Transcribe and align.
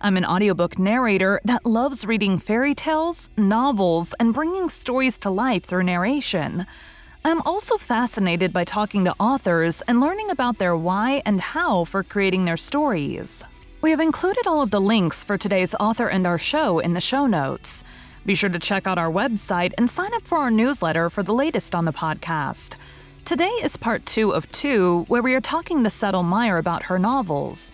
I'm 0.00 0.18
an 0.18 0.26
audiobook 0.26 0.78
narrator 0.78 1.40
that 1.44 1.64
loves 1.64 2.04
reading 2.04 2.38
fairy 2.38 2.74
tales, 2.74 3.30
novels, 3.36 4.14
and 4.20 4.34
bringing 4.34 4.68
stories 4.68 5.16
to 5.18 5.30
life 5.30 5.64
through 5.64 5.84
narration. 5.84 6.66
I'm 7.24 7.40
also 7.42 7.78
fascinated 7.78 8.52
by 8.52 8.64
talking 8.64 9.04
to 9.06 9.14
authors 9.18 9.82
and 9.88 10.00
learning 10.00 10.30
about 10.30 10.58
their 10.58 10.76
why 10.76 11.22
and 11.24 11.40
how 11.40 11.84
for 11.84 12.02
creating 12.02 12.44
their 12.44 12.58
stories. 12.58 13.42
We 13.80 13.90
have 13.90 14.00
included 14.00 14.46
all 14.46 14.60
of 14.60 14.70
the 14.70 14.80
links 14.80 15.24
for 15.24 15.38
today's 15.38 15.74
author 15.80 16.08
and 16.08 16.26
our 16.26 16.38
show 16.38 16.78
in 16.78 16.92
the 16.92 17.00
show 17.00 17.26
notes. 17.26 17.82
Be 18.26 18.34
sure 18.34 18.50
to 18.50 18.58
check 18.58 18.86
out 18.86 18.98
our 18.98 19.10
website 19.10 19.72
and 19.78 19.88
sign 19.88 20.12
up 20.12 20.26
for 20.26 20.38
our 20.38 20.50
newsletter 20.50 21.08
for 21.08 21.22
the 21.22 21.34
latest 21.34 21.74
on 21.74 21.86
the 21.86 21.92
podcast. 21.92 22.74
Today 23.24 23.52
is 23.62 23.76
part 23.78 24.04
two 24.04 24.30
of 24.30 24.50
two, 24.52 25.04
where 25.08 25.22
we 25.22 25.34
are 25.34 25.40
talking 25.40 25.82
to 25.82 25.90
Settle 25.90 26.22
Myer 26.22 26.58
about 26.58 26.84
her 26.84 26.98
novels. 26.98 27.72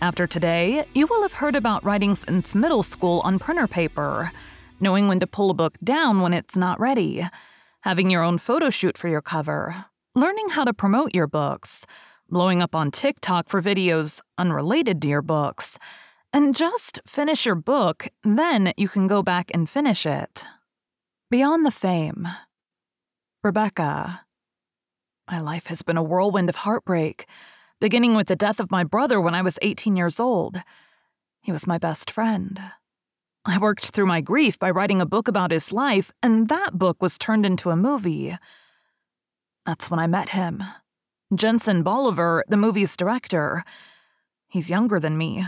After 0.00 0.26
today, 0.26 0.84
you 0.94 1.06
will 1.06 1.22
have 1.22 1.34
heard 1.34 1.56
about 1.56 1.84
writing 1.84 2.14
since 2.14 2.54
middle 2.54 2.82
school 2.82 3.20
on 3.24 3.38
printer 3.38 3.66
paper, 3.66 4.32
knowing 4.80 5.08
when 5.08 5.20
to 5.20 5.26
pull 5.26 5.50
a 5.50 5.54
book 5.54 5.78
down 5.82 6.20
when 6.20 6.34
it's 6.34 6.56
not 6.56 6.78
ready, 6.78 7.26
having 7.80 8.10
your 8.10 8.22
own 8.22 8.38
photo 8.38 8.70
shoot 8.70 8.98
for 8.98 9.08
your 9.08 9.22
cover, 9.22 9.86
learning 10.14 10.50
how 10.50 10.64
to 10.64 10.74
promote 10.74 11.14
your 11.14 11.26
books, 11.26 11.86
blowing 12.28 12.60
up 12.60 12.74
on 12.74 12.90
TikTok 12.90 13.48
for 13.48 13.62
videos 13.62 14.20
unrelated 14.36 15.00
to 15.02 15.08
your 15.08 15.22
books, 15.22 15.78
and 16.32 16.54
just 16.54 17.00
finish 17.06 17.46
your 17.46 17.54
book, 17.54 18.08
then 18.24 18.72
you 18.76 18.88
can 18.88 19.06
go 19.06 19.22
back 19.22 19.50
and 19.54 19.70
finish 19.70 20.04
it. 20.04 20.44
Beyond 21.30 21.64
the 21.64 21.70
fame. 21.70 22.28
Rebecca. 23.42 24.22
My 25.30 25.40
life 25.40 25.66
has 25.66 25.82
been 25.82 25.96
a 25.96 26.02
whirlwind 26.02 26.48
of 26.48 26.56
heartbreak, 26.56 27.26
beginning 27.84 28.14
with 28.14 28.28
the 28.28 28.34
death 28.34 28.60
of 28.60 28.70
my 28.70 28.82
brother 28.82 29.20
when 29.20 29.34
I 29.34 29.42
was 29.42 29.58
18 29.60 29.94
years 29.94 30.18
old. 30.18 30.56
He 31.42 31.52
was 31.52 31.66
my 31.66 31.76
best 31.76 32.10
friend. 32.10 32.58
I 33.44 33.58
worked 33.58 33.90
through 33.90 34.06
my 34.06 34.22
grief 34.22 34.58
by 34.58 34.70
writing 34.70 35.02
a 35.02 35.06
book 35.06 35.28
about 35.28 35.50
his 35.50 35.70
life, 35.70 36.10
and 36.22 36.48
that 36.48 36.78
book 36.78 37.02
was 37.02 37.18
turned 37.18 37.44
into 37.44 37.68
a 37.68 37.76
movie. 37.76 38.38
That's 39.66 39.90
when 39.90 40.00
I 40.00 40.06
met 40.06 40.30
him. 40.30 40.64
Jensen 41.34 41.82
Bolivar, 41.82 42.42
the 42.48 42.56
movie's 42.56 42.96
director. 42.96 43.64
He's 44.48 44.70
younger 44.70 44.98
than 44.98 45.18
me, 45.18 45.44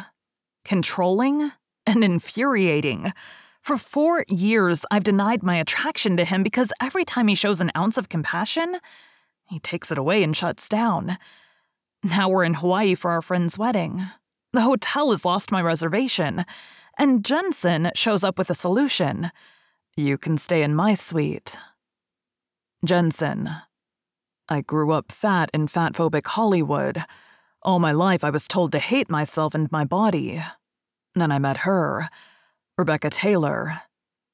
controlling, 0.62 1.52
and 1.86 2.04
infuriating. 2.04 3.14
For 3.62 3.78
four 3.78 4.26
years, 4.28 4.84
I've 4.90 5.04
denied 5.04 5.42
my 5.42 5.56
attraction 5.56 6.18
to 6.18 6.24
him 6.26 6.42
because 6.42 6.70
every 6.82 7.06
time 7.06 7.28
he 7.28 7.34
shows 7.34 7.62
an 7.62 7.72
ounce 7.74 7.96
of 7.96 8.10
compassion, 8.10 8.76
he 9.48 9.58
takes 9.58 9.90
it 9.90 9.96
away 9.96 10.22
and 10.22 10.36
shuts 10.36 10.68
down. 10.68 11.16
Now 12.02 12.28
we're 12.28 12.44
in 12.44 12.54
Hawaii 12.54 12.94
for 12.94 13.10
our 13.10 13.22
friend's 13.22 13.58
wedding. 13.58 14.06
The 14.52 14.62
hotel 14.62 15.10
has 15.10 15.24
lost 15.24 15.50
my 15.50 15.60
reservation, 15.60 16.44
and 16.98 17.24
Jensen 17.24 17.90
shows 17.94 18.24
up 18.24 18.38
with 18.38 18.50
a 18.50 18.54
solution. 18.54 19.30
You 19.96 20.16
can 20.16 20.38
stay 20.38 20.62
in 20.62 20.74
my 20.74 20.94
suite. 20.94 21.56
Jensen. 22.84 23.50
I 24.48 24.60
grew 24.60 24.92
up 24.92 25.10
fat 25.10 25.50
in 25.52 25.66
fatphobic 25.66 26.26
Hollywood. 26.26 27.04
All 27.62 27.78
my 27.80 27.92
life, 27.92 28.22
I 28.22 28.30
was 28.30 28.46
told 28.46 28.72
to 28.72 28.78
hate 28.78 29.10
myself 29.10 29.54
and 29.54 29.70
my 29.72 29.84
body. 29.84 30.40
Then 31.14 31.32
I 31.32 31.38
met 31.38 31.58
her, 31.58 32.08
Rebecca 32.78 33.10
Taylor. 33.10 33.82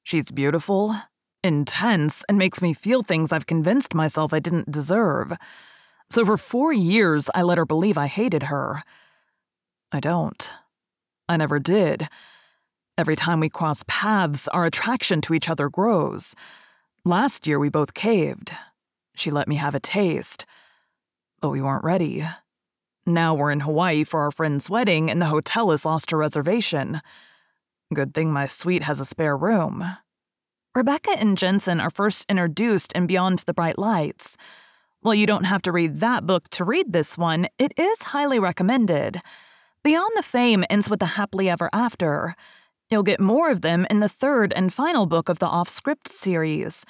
She's 0.03 0.31
beautiful, 0.31 0.95
intense, 1.43 2.23
and 2.29 2.37
makes 2.37 2.61
me 2.61 2.73
feel 2.73 3.01
things 3.01 3.31
I've 3.31 3.47
convinced 3.47 3.95
myself 3.95 4.33
I 4.33 4.39
didn't 4.39 4.71
deserve. 4.71 5.33
So 6.13 6.23
for 6.23 6.37
four 6.37 6.71
years, 6.71 7.27
I 7.33 7.41
let 7.41 7.57
her 7.57 7.65
believe 7.65 7.97
I 7.97 8.05
hated 8.05 8.43
her. 8.43 8.83
I 9.91 9.99
don't. 9.99 10.51
I 11.27 11.37
never 11.37 11.57
did. 11.57 12.07
Every 12.99 13.15
time 13.15 13.39
we 13.39 13.49
cross 13.49 13.83
paths, 13.87 14.47
our 14.49 14.63
attraction 14.63 15.21
to 15.21 15.33
each 15.33 15.49
other 15.49 15.69
grows. 15.69 16.35
Last 17.03 17.47
year, 17.47 17.57
we 17.57 17.69
both 17.69 17.95
caved. 17.95 18.51
She 19.15 19.31
let 19.31 19.47
me 19.47 19.55
have 19.55 19.73
a 19.73 19.79
taste. 19.79 20.45
But 21.41 21.49
we 21.49 21.63
weren't 21.63 21.83
ready. 21.83 22.23
Now 23.07 23.33
we're 23.33 23.49
in 23.49 23.61
Hawaii 23.61 24.03
for 24.03 24.19
our 24.19 24.29
friend's 24.29 24.69
wedding, 24.69 25.09
and 25.09 25.19
the 25.19 25.33
hotel 25.33 25.71
has 25.71 25.83
lost 25.83 26.11
her 26.11 26.17
reservation. 26.17 27.01
Good 27.91 28.13
thing 28.13 28.31
my 28.31 28.45
suite 28.45 28.83
has 28.83 28.99
a 28.99 29.05
spare 29.05 29.35
room. 29.35 29.83
Rebecca 30.75 31.15
and 31.17 31.35
Jensen 31.39 31.81
are 31.81 31.89
first 31.89 32.27
introduced 32.29 32.93
in 32.93 33.07
Beyond 33.07 33.39
the 33.39 33.53
Bright 33.55 33.79
Lights. 33.79 34.37
While 35.03 35.15
you 35.15 35.27
don't 35.27 35.43
have 35.43 35.61
to 35.63 35.73
read 35.73 35.99
that 35.99 36.25
book 36.25 36.47
to 36.51 36.63
read 36.63 36.93
this 36.93 37.17
one, 37.17 37.49
it 37.59 37.73
is 37.77 38.03
highly 38.03 38.39
recommended. 38.39 39.21
Beyond 39.83 40.13
the 40.15 40.23
Fame 40.23 40.63
ends 40.69 40.89
with 40.89 41.01
a 41.01 41.17
happily 41.17 41.49
ever 41.49 41.69
after. 41.73 42.37
You'll 42.89 43.03
get 43.03 43.19
more 43.19 43.51
of 43.51 43.63
them 43.63 43.85
in 43.89 43.99
the 43.99 44.07
third 44.07 44.53
and 44.53 44.73
final 44.73 45.05
book 45.05 45.27
of 45.27 45.39
the 45.39 45.45
Off 45.45 45.67
Script 45.67 46.07
series. 46.07 46.85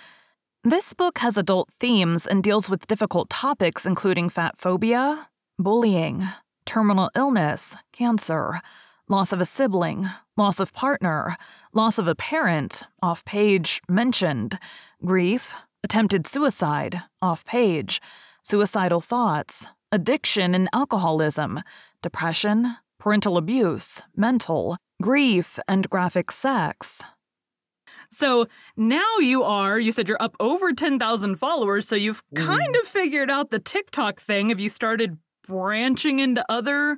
This 0.63 0.93
book 0.93 1.17
has 1.17 1.37
adult 1.37 1.71
themes 1.79 2.27
and 2.27 2.43
deals 2.43 2.69
with 2.69 2.85
difficult 2.85 3.31
topics 3.31 3.83
including 3.83 4.29
fat 4.29 4.59
phobia, 4.59 5.29
bullying, 5.57 6.23
terminal 6.67 7.09
illness, 7.15 7.75
cancer, 7.93 8.61
loss 9.09 9.33
of 9.33 9.41
a 9.41 9.45
sibling, 9.45 10.07
loss 10.37 10.59
of 10.59 10.71
partner, 10.71 11.35
loss 11.73 11.97
of 11.97 12.07
a 12.07 12.13
parent, 12.13 12.83
off 13.01 13.25
page, 13.25 13.81
mentioned, 13.89 14.59
grief, 15.03 15.51
attempted 15.83 16.25
suicide, 16.25 17.01
off 17.21 17.45
page, 17.45 18.01
suicidal 18.43 19.01
thoughts, 19.01 19.67
addiction 19.91 20.55
and 20.55 20.69
alcoholism, 20.73 21.61
depression, 22.01 22.77
parental 22.99 23.37
abuse, 23.37 24.01
mental, 24.15 24.77
grief, 25.01 25.59
and 25.67 25.89
graphic 25.89 26.31
sex. 26.31 27.03
So 28.09 28.47
now 28.77 29.17
you 29.19 29.43
are, 29.43 29.79
you 29.79 29.91
said 29.91 30.07
you're 30.07 30.21
up 30.21 30.35
over 30.39 30.71
10,000 30.71 31.35
followers, 31.35 31.87
so 31.87 31.95
you've 31.95 32.23
mm. 32.33 32.45
kind 32.45 32.75
of 32.75 32.87
figured 32.87 33.31
out 33.31 33.49
the 33.49 33.59
TikTok 33.59 34.19
thing. 34.19 34.49
Have 34.49 34.59
you 34.59 34.69
started 34.69 35.17
branching 35.47 36.19
into 36.19 36.45
other 36.47 36.97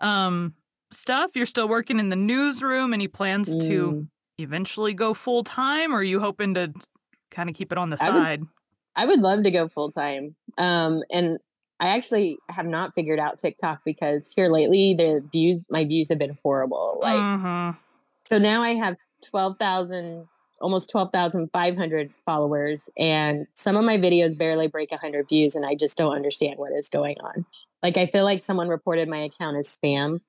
um, 0.00 0.54
stuff? 0.90 1.30
You're 1.34 1.46
still 1.46 1.68
working 1.68 1.98
in 1.98 2.10
the 2.10 2.16
newsroom. 2.16 2.92
Any 2.92 3.08
plans 3.08 3.54
mm. 3.54 3.66
to 3.66 4.06
eventually 4.38 4.94
go 4.94 5.14
full 5.14 5.44
time, 5.44 5.92
or 5.92 5.98
are 5.98 6.02
you 6.02 6.20
hoping 6.20 6.54
to 6.54 6.72
kind 7.30 7.48
of 7.48 7.54
keep 7.54 7.72
it 7.72 7.78
on 7.78 7.90
the 7.90 8.02
I 8.02 8.06
side? 8.06 8.40
Would, 8.40 8.48
I 8.96 9.06
would 9.06 9.20
love 9.20 9.42
to 9.44 9.50
go 9.50 9.68
full 9.68 9.90
time. 9.90 10.34
Um, 10.58 11.02
and 11.10 11.38
I 11.78 11.96
actually 11.96 12.38
have 12.50 12.66
not 12.66 12.94
figured 12.94 13.18
out 13.18 13.38
TikTok 13.38 13.80
because 13.84 14.30
here 14.34 14.48
lately 14.48 14.94
the 14.94 15.24
views, 15.32 15.64
my 15.70 15.84
views 15.84 16.08
have 16.10 16.18
been 16.18 16.36
horrible. 16.42 16.98
Like, 17.00 17.16
uh-huh. 17.16 17.72
so 18.24 18.38
now 18.38 18.62
I 18.62 18.70
have 18.70 18.96
12,000, 19.24 20.28
almost 20.60 20.90
12,500 20.90 22.10
followers 22.26 22.90
and 22.98 23.46
some 23.54 23.76
of 23.76 23.84
my 23.84 23.96
videos 23.96 24.36
barely 24.36 24.66
break 24.68 24.90
100 24.90 25.28
views 25.28 25.54
and 25.54 25.64
I 25.64 25.74
just 25.74 25.96
don't 25.96 26.14
understand 26.14 26.58
what 26.58 26.72
is 26.72 26.90
going 26.90 27.16
on. 27.20 27.46
Like 27.82 27.96
I 27.96 28.06
feel 28.06 28.24
like 28.24 28.40
someone 28.40 28.68
reported 28.68 29.08
my 29.08 29.18
account 29.18 29.56
as 29.56 29.74
spam. 29.74 30.20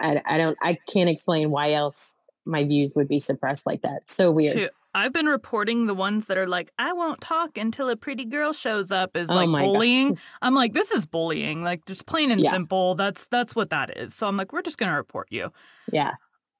I, 0.00 0.20
I 0.26 0.38
don't 0.38 0.56
I 0.62 0.78
can't 0.88 1.08
explain 1.08 1.50
why 1.50 1.72
else 1.72 2.12
my 2.44 2.64
views 2.64 2.96
would 2.96 3.06
be 3.06 3.18
suppressed 3.18 3.66
like 3.66 3.82
that. 3.82 4.08
So 4.08 4.32
weird. 4.32 4.54
Shoot. 4.54 4.72
I've 4.92 5.12
been 5.12 5.26
reporting 5.26 5.86
the 5.86 5.94
ones 5.94 6.26
that 6.26 6.36
are 6.36 6.48
like, 6.48 6.72
I 6.78 6.92
won't 6.92 7.20
talk 7.20 7.56
until 7.56 7.88
a 7.88 7.96
pretty 7.96 8.24
girl 8.24 8.52
shows 8.52 8.90
up 8.90 9.16
is 9.16 9.30
oh 9.30 9.34
like 9.34 9.48
bullying. 9.48 10.10
Gosh. 10.10 10.32
I'm 10.42 10.54
like, 10.54 10.72
this 10.72 10.90
is 10.90 11.06
bullying. 11.06 11.62
Like 11.62 11.84
just 11.86 12.06
plain 12.06 12.30
and 12.30 12.40
yeah. 12.40 12.50
simple. 12.50 12.96
That's 12.96 13.28
that's 13.28 13.54
what 13.54 13.70
that 13.70 13.96
is. 13.96 14.14
So 14.14 14.26
I'm 14.26 14.36
like, 14.36 14.52
we're 14.52 14.62
just 14.62 14.78
gonna 14.78 14.96
report 14.96 15.28
you. 15.30 15.52
Yeah. 15.92 16.14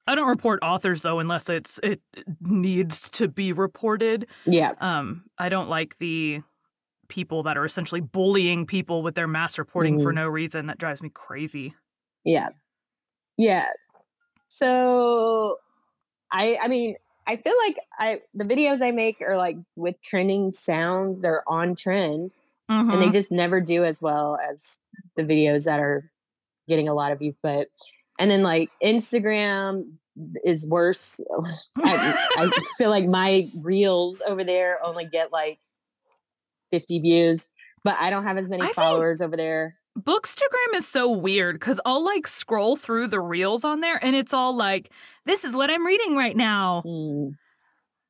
I 0.06 0.14
don't 0.14 0.28
report 0.28 0.60
authors 0.62 1.02
though 1.02 1.18
unless 1.18 1.48
it's 1.48 1.80
it 1.82 2.00
needs 2.40 3.10
to 3.10 3.28
be 3.28 3.52
reported. 3.52 4.26
Yeah. 4.44 4.72
Um, 4.80 5.24
I 5.38 5.48
don't 5.48 5.68
like 5.68 5.98
the 5.98 6.42
people 7.08 7.42
that 7.42 7.58
are 7.58 7.64
essentially 7.64 8.00
bullying 8.00 8.64
people 8.64 9.02
with 9.02 9.16
their 9.16 9.28
mass 9.28 9.58
reporting 9.58 9.96
mm-hmm. 9.96 10.04
for 10.04 10.12
no 10.12 10.28
reason. 10.28 10.66
That 10.66 10.78
drives 10.78 11.02
me 11.02 11.10
crazy. 11.10 11.74
Yeah. 12.24 12.48
Yeah. 13.36 13.66
So 14.46 15.58
I 16.32 16.58
I 16.62 16.68
mean, 16.68 16.94
I 17.30 17.36
feel 17.36 17.54
like 17.66 17.76
I 17.98 18.20
the 18.34 18.44
videos 18.44 18.82
I 18.82 18.90
make 18.90 19.22
are 19.22 19.36
like 19.36 19.56
with 19.76 20.00
trending 20.02 20.52
sounds, 20.52 21.22
they're 21.22 21.44
on 21.46 21.76
trend. 21.76 22.34
Mm-hmm. 22.70 22.90
And 22.90 23.00
they 23.00 23.06
mm-hmm. 23.06 23.12
just 23.12 23.32
never 23.32 23.60
do 23.60 23.84
as 23.84 24.00
well 24.00 24.38
as 24.48 24.78
the 25.16 25.24
videos 25.24 25.64
that 25.64 25.80
are 25.80 26.10
getting 26.68 26.88
a 26.88 26.94
lot 26.94 27.12
of 27.12 27.18
views. 27.18 27.38
But 27.42 27.68
and 28.18 28.30
then 28.30 28.42
like 28.42 28.68
Instagram, 28.82 29.84
is 30.44 30.68
worse. 30.68 31.20
I, 31.78 32.28
I 32.36 32.50
feel 32.78 32.90
like 32.90 33.06
my 33.06 33.48
reels 33.60 34.20
over 34.26 34.44
there 34.44 34.78
only 34.84 35.04
get 35.04 35.32
like 35.32 35.58
50 36.72 37.00
views, 37.00 37.48
but 37.84 37.96
I 38.00 38.10
don't 38.10 38.24
have 38.24 38.36
as 38.36 38.48
many 38.48 38.62
I 38.62 38.72
followers 38.72 39.20
over 39.20 39.36
there. 39.36 39.74
Bookstagram 39.98 40.74
is 40.74 40.86
so 40.86 41.10
weird 41.10 41.58
because 41.58 41.80
I'll 41.84 42.04
like 42.04 42.26
scroll 42.26 42.76
through 42.76 43.08
the 43.08 43.20
reels 43.20 43.64
on 43.64 43.80
there 43.80 43.98
and 44.02 44.14
it's 44.14 44.32
all 44.32 44.54
like, 44.56 44.90
this 45.26 45.44
is 45.44 45.56
what 45.56 45.70
I'm 45.70 45.86
reading 45.86 46.16
right 46.16 46.36
now. 46.36 46.82
Mm, 46.86 47.32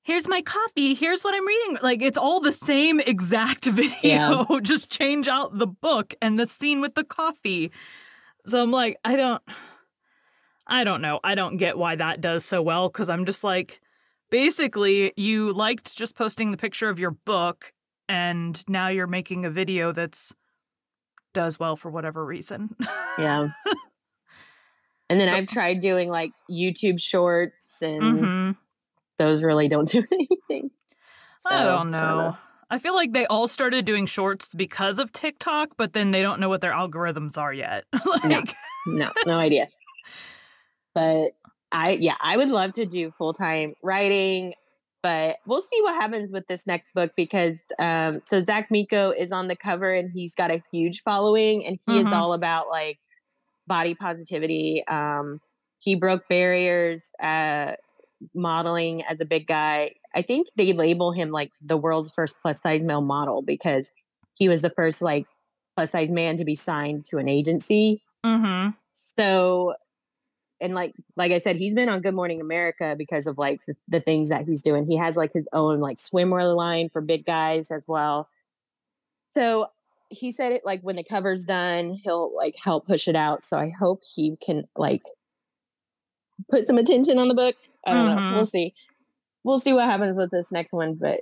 Here's 0.03 0.27
my 0.27 0.41
coffee. 0.43 0.95
Here's 0.95 1.23
what 1.23 1.35
I'm 1.35 1.47
reading. 1.47 1.79
Like 1.83 2.03
it's 2.03 2.19
all 2.19 2.41
the 2.41 2.53
same 2.53 3.01
exact 3.01 3.65
video. 3.67 3.95
Yeah. 4.03 4.45
Just 4.63 4.91
change 4.91 5.29
out 5.29 5.59
the 5.59 5.67
book 5.67 6.15
and 6.23 6.39
the 6.39 6.47
scene 6.47 6.81
with 6.81 6.95
the 6.95 7.05
coffee. 7.05 7.71
So 8.47 8.63
I'm 8.63 8.71
like, 8.71 8.97
I 9.05 9.17
don't, 9.17 9.43
I 10.67 10.85
don't 10.85 11.03
know. 11.03 11.21
I 11.23 11.35
don't 11.35 11.59
get 11.59 11.77
why 11.77 11.97
that 11.97 12.21
does 12.21 12.45
so 12.45 12.63
well 12.63 12.89
because 12.89 13.09
I'm 13.09 13.27
just 13.27 13.45
like, 13.45 13.81
basically, 14.31 15.13
you 15.17 15.53
liked 15.53 15.97
just 15.97 16.17
posting 16.17 16.51
the 16.51 16.57
picture 16.57 16.89
of 16.89 16.99
your 16.99 17.11
book 17.11 17.75
and 18.11 18.69
now 18.69 18.89
you're 18.89 19.07
making 19.07 19.45
a 19.47 19.51
video 19.51 19.93
that's 19.93 20.33
does 21.33 21.59
well 21.61 21.77
for 21.77 21.91
whatever 21.91 22.25
reason. 22.25 22.75
yeah. 23.19 23.49
and 25.09 25.21
then 25.21 25.29
I've 25.29 25.47
tried 25.47 25.81
doing 25.81 26.09
like 26.11 26.33
YouTube 26.51 27.01
shorts, 27.01 27.81
and 27.83 28.03
Mhm. 28.03 28.57
those 29.19 29.43
really 29.43 29.69
don't 29.69 29.89
do 29.89 30.05
anything. 30.13 30.71
I 31.47 31.61
So, 31.61 31.65
don't 31.67 31.91
know. 31.91 32.37
I 32.69 32.79
feel 32.79 32.95
like 32.95 33.13
they 33.13 33.27
all 33.27 33.49
started 33.49 33.85
doing 33.85 34.07
shorts 34.07 34.55
because 34.55 34.99
of 34.99 35.13
TikTok, 35.13 35.71
but 35.77 35.93
then 35.93 36.11
they 36.13 36.23
don't 36.23 36.39
know 36.41 36.49
what 36.49 36.61
their 36.61 36.73
algorithms 36.73 37.37
are 37.39 37.53
yet. 37.53 37.85
like, 38.25 38.55
no, 38.87 39.11
no 39.27 39.39
idea. 39.39 39.69
But 40.95 41.31
I, 41.73 41.93
yeah, 42.01 42.15
I 42.21 42.37
would 42.37 42.49
love 42.49 42.73
to 42.75 42.87
do 42.87 43.13
full 43.19 43.33
time 43.35 43.75
writing, 43.83 44.55
but 45.03 45.39
we'll 45.47 45.63
see 45.63 45.81
what 45.83 45.95
happens 46.01 46.33
with 46.33 46.47
this 46.49 46.67
next 46.67 46.93
book 46.95 47.13
because, 47.17 47.57
um, 47.79 48.21
so 48.27 48.43
Zach 48.45 48.71
Miko 48.71 49.11
is 49.11 49.33
on 49.33 49.49
the 49.49 49.57
cover 49.57 49.93
and 49.93 50.11
he's 50.13 50.35
got 50.35 50.51
a 50.51 50.63
huge 50.73 51.01
following 51.03 51.65
and 51.65 51.79
he 51.87 51.93
Mhm. 51.93 52.07
is 52.07 52.13
all 52.13 52.33
about 52.33 52.69
like 52.69 52.99
body 53.67 53.95
positivity. 53.95 54.85
Um, 54.87 55.41
he 55.79 55.95
broke 55.95 56.29
barriers, 56.29 57.13
uh, 57.23 57.73
modeling 58.35 59.03
as 59.05 59.21
a 59.21 59.25
big 59.25 59.47
guy. 59.47 59.93
I 60.15 60.23
think 60.23 60.49
they 60.57 60.73
label 60.73 61.13
him 61.13 61.31
like 61.31 61.53
the 61.63 61.77
world's 61.77 62.11
first 62.11 62.37
plus 62.43 62.61
size 62.61 62.83
male 62.83 63.01
model 63.01 63.43
because 63.43 63.93
he 64.35 64.49
was 64.49 64.61
the 64.61 64.71
first 64.71 65.01
like 65.01 65.27
plus 65.77 65.93
size 65.93 66.11
man 66.11 66.37
to 66.37 66.45
be 66.45 66.55
signed 66.55 67.05
to 67.07 67.19
an 67.19 67.29
agency. 67.29 68.03
mm-hmm. 68.25 68.71
So, 68.93 69.75
and 70.61 70.75
like 70.75 70.95
like 71.17 71.33
I 71.33 71.39
said, 71.39 71.57
he's 71.57 71.75
been 71.75 71.89
on 71.89 72.01
Good 72.01 72.15
Morning 72.15 72.41
America 72.41 72.95
because 72.97 73.27
of 73.27 73.39
like 73.39 73.61
the, 73.67 73.75
the 73.89 74.01
things 74.01 74.29
that 74.29 74.47
he's 74.47 74.63
doing. 74.63 74.87
He 74.87 74.97
has 74.97 75.17
like 75.17 75.33
his 75.33 75.49
own 75.53 75.81
like 75.81 75.97
swimwear 75.97 76.55
line 76.55 76.89
for 76.89 77.01
big 77.01 77.25
guys 77.25 77.71
as 77.71 77.87
well. 77.89 78.29
So 79.29 79.69
he 80.09 80.33
said 80.33 80.53
it 80.53 80.63
like 80.65 80.81
when 80.83 80.97
the 80.97 81.05
cover's 81.05 81.45
done, 81.45 81.93
he'll 81.93 82.35
like 82.37 82.57
help 82.63 82.87
push 82.87 83.07
it 83.09 83.17
out. 83.17 83.43
So 83.43 83.57
I 83.57 83.73
hope 83.79 84.03
he 84.15 84.37
can 84.45 84.65
like 84.77 85.03
put 86.51 86.67
some 86.67 86.79
attention 86.79 87.19
on 87.19 87.29
the 87.29 87.35
book. 87.35 87.55
I 87.87 87.95
don't 87.95 88.07
know. 88.07 88.17
Mhm. 88.21 88.35
We'll 88.35 88.47
see. 88.47 88.75
We'll 89.45 89.61
see 89.61 89.73
what 89.73 89.85
happens 89.85 90.17
with 90.17 90.31
this 90.31 90.51
next 90.53 90.73
one, 90.73 90.95
but 90.95 91.21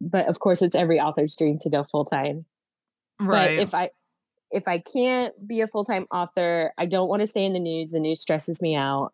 but 0.00 0.28
of 0.28 0.40
course 0.40 0.62
it's 0.62 0.74
every 0.74 0.98
author's 1.00 1.36
dream 1.36 1.58
to 1.60 1.70
go 1.70 1.84
full 1.84 2.04
time. 2.04 2.46
Right. 3.20 3.56
But 3.56 3.62
if 3.62 3.74
I 3.74 3.90
if 4.50 4.68
I 4.68 4.78
can't 4.78 5.32
be 5.46 5.60
a 5.60 5.66
full 5.66 5.84
time 5.84 6.06
author, 6.12 6.72
I 6.78 6.86
don't 6.86 7.08
want 7.08 7.20
to 7.20 7.26
stay 7.26 7.44
in 7.44 7.52
the 7.52 7.60
news. 7.60 7.90
The 7.90 8.00
news 8.00 8.20
stresses 8.20 8.60
me 8.62 8.76
out. 8.76 9.12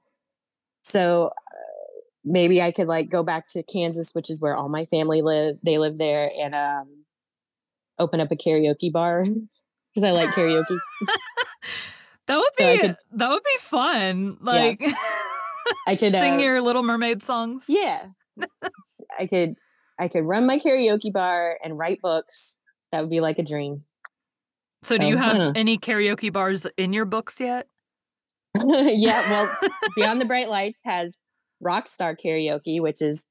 So 0.83 1.27
uh, 1.29 2.01
maybe 2.25 2.61
I 2.63 2.71
could 2.71 2.89
like 2.89 3.09
go 3.11 3.23
back 3.23 3.49
to 3.49 3.63
Kansas, 3.63 4.15
which 4.15 4.31
is 4.31 4.41
where 4.41 4.57
all 4.57 4.69
my 4.69 4.85
family 4.85 5.23
live. 5.23 5.57
They 5.63 5.79
live 5.79 5.99
there, 5.99 6.31
and 6.39 6.55
um, 6.55 7.05
open 7.99 8.21
up 8.21 8.31
a 8.33 8.37
karaoke 8.37 8.93
bar 8.93 9.23
because 9.95 10.09
I 10.09 10.11
like 10.13 10.31
karaoke. 10.31 10.79
that 12.27 12.37
would 12.37 12.51
be 12.57 12.65
so 12.65 12.71
I 12.71 12.79
could- 12.79 12.97
that 13.13 13.31
would 13.31 13.45
be 13.45 13.59
fun. 13.61 14.37
Like 14.41 14.81
I 15.87 15.97
could 15.97 16.13
sing 16.13 16.35
uh, 16.35 16.43
your 16.43 16.61
Little 16.61 16.83
Mermaid 16.83 17.23
songs. 17.23 17.67
yeah. 17.69 18.07
I 19.19 19.27
could 19.27 19.55
I 19.99 20.09
could 20.09 20.23
run 20.25 20.47
my 20.47 20.59
karaoke 20.59 21.13
bar 21.13 21.59
and 21.63 21.77
write 21.79 22.01
books. 22.01 22.61
That 22.91 23.03
would 23.03 23.11
be 23.11 23.21
like 23.21 23.39
a 23.39 23.43
dream. 23.43 23.83
So 24.83 24.97
do 24.97 25.07
you 25.07 25.17
have 25.17 25.37
don't 25.37 25.57
any 25.57 25.79
karaoke 25.79 26.33
bars 26.33 26.67
in 26.77 26.93
your 26.93 27.05
books 27.05 27.39
yet? 27.39 27.67
yeah, 28.65 29.31
well, 29.31 29.71
Beyond 29.97 30.21
the 30.21 30.25
Bright 30.25 30.49
Lights 30.49 30.81
has 30.85 31.19
Rockstar 31.63 32.17
Karaoke, 32.19 32.81
which 32.81 33.03
is 33.03 33.27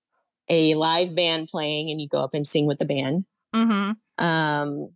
a 0.48 0.76
live 0.76 1.16
band 1.16 1.48
playing 1.48 1.90
and 1.90 2.00
you 2.00 2.08
go 2.08 2.20
up 2.24 2.34
and 2.34 2.48
sing 2.48 2.66
with 2.66 2.80
the 2.80 2.86
band. 2.86 3.26
Mm-hmm. 3.56 4.24
Um, 4.24 4.90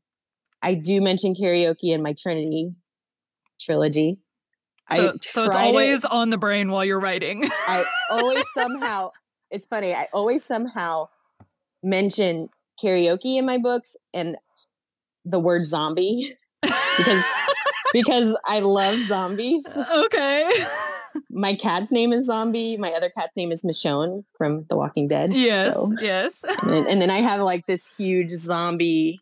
I 0.61 0.75
do 0.75 1.01
mention 1.01 1.33
karaoke 1.33 1.93
in 1.93 2.01
my 2.01 2.13
Trinity 2.13 2.73
trilogy. 3.59 4.19
So, 4.91 4.95
I 4.95 4.97
so 5.21 5.45
it's 5.45 5.55
it- 5.55 5.55
always 5.55 6.05
on 6.05 6.29
the 6.29 6.37
brain 6.37 6.69
while 6.69 6.85
you're 6.85 6.99
writing. 6.99 7.43
I 7.45 7.85
always 8.11 8.45
somehow 8.57 9.11
it's 9.49 9.65
funny, 9.67 9.93
I 9.93 10.07
always 10.13 10.43
somehow 10.43 11.09
mention 11.83 12.49
karaoke 12.81 13.37
in 13.37 13.45
my 13.45 13.57
books 13.57 13.95
and 14.13 14.37
the 15.25 15.39
word 15.39 15.63
zombie 15.65 16.35
because 16.97 17.23
because 17.93 18.39
I 18.47 18.59
love 18.59 18.95
zombies. 19.07 19.65
okay. 19.95 20.49
My 21.29 21.53
cat's 21.53 21.91
name 21.91 22.11
is 22.11 22.25
Zombie. 22.25 22.75
My 22.77 22.91
other 22.91 23.09
cat's 23.09 23.35
name 23.35 23.51
is 23.51 23.63
Michonne 23.63 24.23
from 24.37 24.65
The 24.69 24.75
Walking 24.75 25.07
Dead. 25.07 25.31
Yes. 25.33 25.73
So- 25.75 25.91
Yes. 26.01 26.43
and, 26.63 26.71
then, 26.71 26.87
and 26.89 27.01
then 27.01 27.09
I 27.11 27.17
have 27.17 27.41
like 27.41 27.65
this 27.67 27.95
huge 27.95 28.29
zombie 28.31 29.19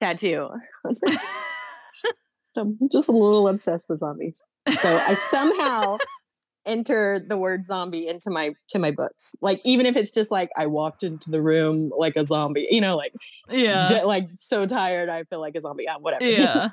tattoo. 0.00 0.50
so 0.94 2.62
I'm 2.62 2.78
just 2.90 3.08
a 3.08 3.12
little 3.12 3.48
obsessed 3.48 3.88
with 3.88 3.98
zombies. 3.98 4.42
So 4.68 4.96
I 4.96 5.14
somehow 5.14 5.96
enter 6.66 7.18
the 7.26 7.36
word 7.38 7.64
zombie 7.64 8.06
into 8.06 8.30
my 8.30 8.52
to 8.68 8.78
my 8.78 8.90
books. 8.90 9.34
Like 9.40 9.60
even 9.64 9.86
if 9.86 9.96
it's 9.96 10.10
just 10.10 10.30
like 10.30 10.50
I 10.56 10.66
walked 10.66 11.02
into 11.02 11.30
the 11.30 11.40
room 11.42 11.90
like 11.96 12.16
a 12.16 12.26
zombie, 12.26 12.68
you 12.70 12.80
know, 12.80 12.96
like 12.96 13.14
Yeah. 13.48 13.86
j- 13.88 14.04
like 14.04 14.28
so 14.34 14.66
tired 14.66 15.08
I 15.08 15.24
feel 15.24 15.40
like 15.40 15.56
a 15.56 15.60
zombie. 15.60 15.84
Yeah, 15.84 15.96
whatever. 15.96 16.24
Yeah. 16.24 16.70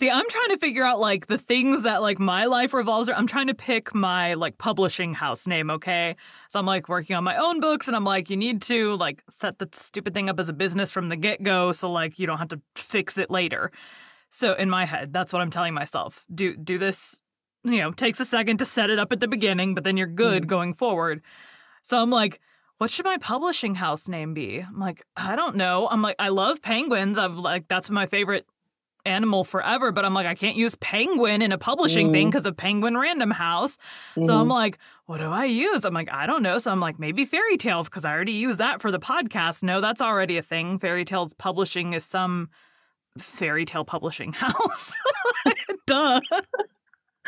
See, 0.00 0.08
I'm 0.08 0.28
trying 0.28 0.50
to 0.50 0.58
figure 0.58 0.84
out 0.84 1.00
like 1.00 1.26
the 1.26 1.38
things 1.38 1.82
that 1.82 2.02
like 2.02 2.20
my 2.20 2.44
life 2.44 2.72
revolves 2.72 3.08
around. 3.08 3.18
I'm 3.18 3.26
trying 3.26 3.48
to 3.48 3.54
pick 3.54 3.92
my 3.92 4.34
like 4.34 4.56
publishing 4.56 5.12
house 5.12 5.44
name, 5.48 5.70
okay? 5.70 6.14
So 6.48 6.60
I'm 6.60 6.66
like 6.66 6.88
working 6.88 7.16
on 7.16 7.24
my 7.24 7.36
own 7.36 7.58
books 7.58 7.88
and 7.88 7.96
I'm 7.96 8.04
like, 8.04 8.30
you 8.30 8.36
need 8.36 8.62
to 8.62 8.94
like 8.96 9.24
set 9.28 9.58
the 9.58 9.68
stupid 9.72 10.14
thing 10.14 10.28
up 10.28 10.38
as 10.38 10.48
a 10.48 10.52
business 10.52 10.92
from 10.92 11.08
the 11.08 11.16
get 11.16 11.42
go 11.42 11.72
so 11.72 11.90
like 11.90 12.20
you 12.20 12.28
don't 12.28 12.38
have 12.38 12.48
to 12.48 12.60
fix 12.76 13.18
it 13.18 13.28
later. 13.28 13.72
So 14.30 14.52
in 14.54 14.70
my 14.70 14.84
head, 14.84 15.12
that's 15.12 15.32
what 15.32 15.42
I'm 15.42 15.50
telling 15.50 15.74
myself. 15.74 16.24
Do 16.32 16.56
do 16.56 16.78
this, 16.78 17.20
you 17.64 17.78
know, 17.80 17.90
takes 17.92 18.20
a 18.20 18.24
second 18.24 18.58
to 18.58 18.64
set 18.66 18.90
it 18.90 18.98
up 18.98 19.12
at 19.12 19.20
the 19.20 19.28
beginning, 19.28 19.74
but 19.74 19.84
then 19.84 19.96
you're 19.96 20.06
good 20.06 20.44
Mhm. 20.44 20.48
going 20.48 20.74
forward. 20.74 21.22
So 21.82 22.00
I'm 22.00 22.10
like, 22.10 22.40
what 22.78 22.90
should 22.90 23.04
my 23.04 23.16
publishing 23.18 23.74
house 23.76 24.08
name 24.08 24.34
be? 24.34 24.60
I'm 24.60 24.78
like, 24.78 25.02
I 25.16 25.34
don't 25.36 25.56
know. 25.56 25.88
I'm 25.90 26.00
like, 26.02 26.16
I 26.18 26.28
love 26.28 26.62
penguins. 26.62 27.18
I'm 27.18 27.38
like, 27.38 27.66
that's 27.68 27.90
my 27.90 28.06
favorite 28.06 28.46
animal 29.04 29.42
forever, 29.42 29.90
but 29.90 30.04
I'm 30.04 30.12
like, 30.12 30.26
I 30.26 30.34
can't 30.34 30.56
use 30.56 30.74
penguin 30.76 31.40
in 31.40 31.50
a 31.50 31.56
publishing 31.58 32.12
thing 32.12 32.28
Mm. 32.28 32.30
because 32.30 32.46
of 32.46 32.56
Penguin 32.56 32.96
Random 32.96 33.30
House. 33.30 33.78
So 34.16 34.20
Mhm. 34.22 34.40
I'm 34.40 34.48
like, 34.48 34.78
what 35.06 35.18
do 35.18 35.30
I 35.30 35.46
use? 35.46 35.84
I'm 35.84 35.94
like, 35.94 36.12
I 36.12 36.26
don't 36.26 36.42
know. 36.42 36.58
So 36.58 36.70
I'm 36.70 36.80
like, 36.80 36.98
maybe 36.98 37.24
fairy 37.24 37.56
tales 37.56 37.88
because 37.88 38.04
I 38.04 38.12
already 38.12 38.32
use 38.32 38.58
that 38.58 38.82
for 38.82 38.90
the 38.90 38.98
podcast. 39.00 39.62
No, 39.62 39.80
that's 39.80 40.00
already 40.00 40.36
a 40.36 40.42
thing. 40.42 40.78
Fairy 40.78 41.04
tales 41.06 41.32
publishing 41.34 41.94
is 41.94 42.04
some 42.04 42.50
fairy 43.18 43.64
tale 43.64 43.84
publishing 43.84 44.32
house. 44.34 44.94
Duh. 45.86 46.20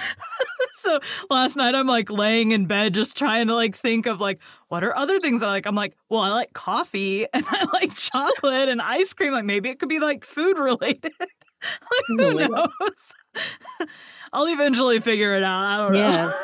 so 0.74 0.98
last 1.30 1.56
night 1.56 1.74
I'm 1.74 1.86
like 1.86 2.10
laying 2.10 2.52
in 2.52 2.66
bed 2.66 2.94
just 2.94 3.16
trying 3.16 3.46
to 3.48 3.54
like 3.54 3.76
think 3.76 4.06
of 4.06 4.20
like 4.20 4.40
what 4.68 4.82
are 4.84 4.96
other 4.96 5.18
things 5.18 5.42
I 5.42 5.46
like. 5.48 5.66
I'm 5.66 5.74
like, 5.74 5.96
well, 6.08 6.20
I 6.20 6.30
like 6.30 6.52
coffee 6.52 7.26
and 7.32 7.44
I 7.48 7.66
like 7.72 7.94
chocolate 7.94 8.68
and 8.68 8.80
ice 8.80 9.12
cream. 9.12 9.32
Like 9.32 9.44
maybe 9.44 9.68
it 9.68 9.78
could 9.78 9.88
be 9.88 9.98
like 10.00 10.24
food 10.24 10.58
related. 10.58 11.12
like 11.20 12.04
who 12.08 12.34
knows? 12.34 13.12
I'll 14.32 14.46
eventually 14.48 15.00
figure 15.00 15.34
it 15.36 15.42
out. 15.42 15.64
I 15.64 15.76
don't 15.76 15.94
Yeah. 15.94 16.26
know. 16.26 16.34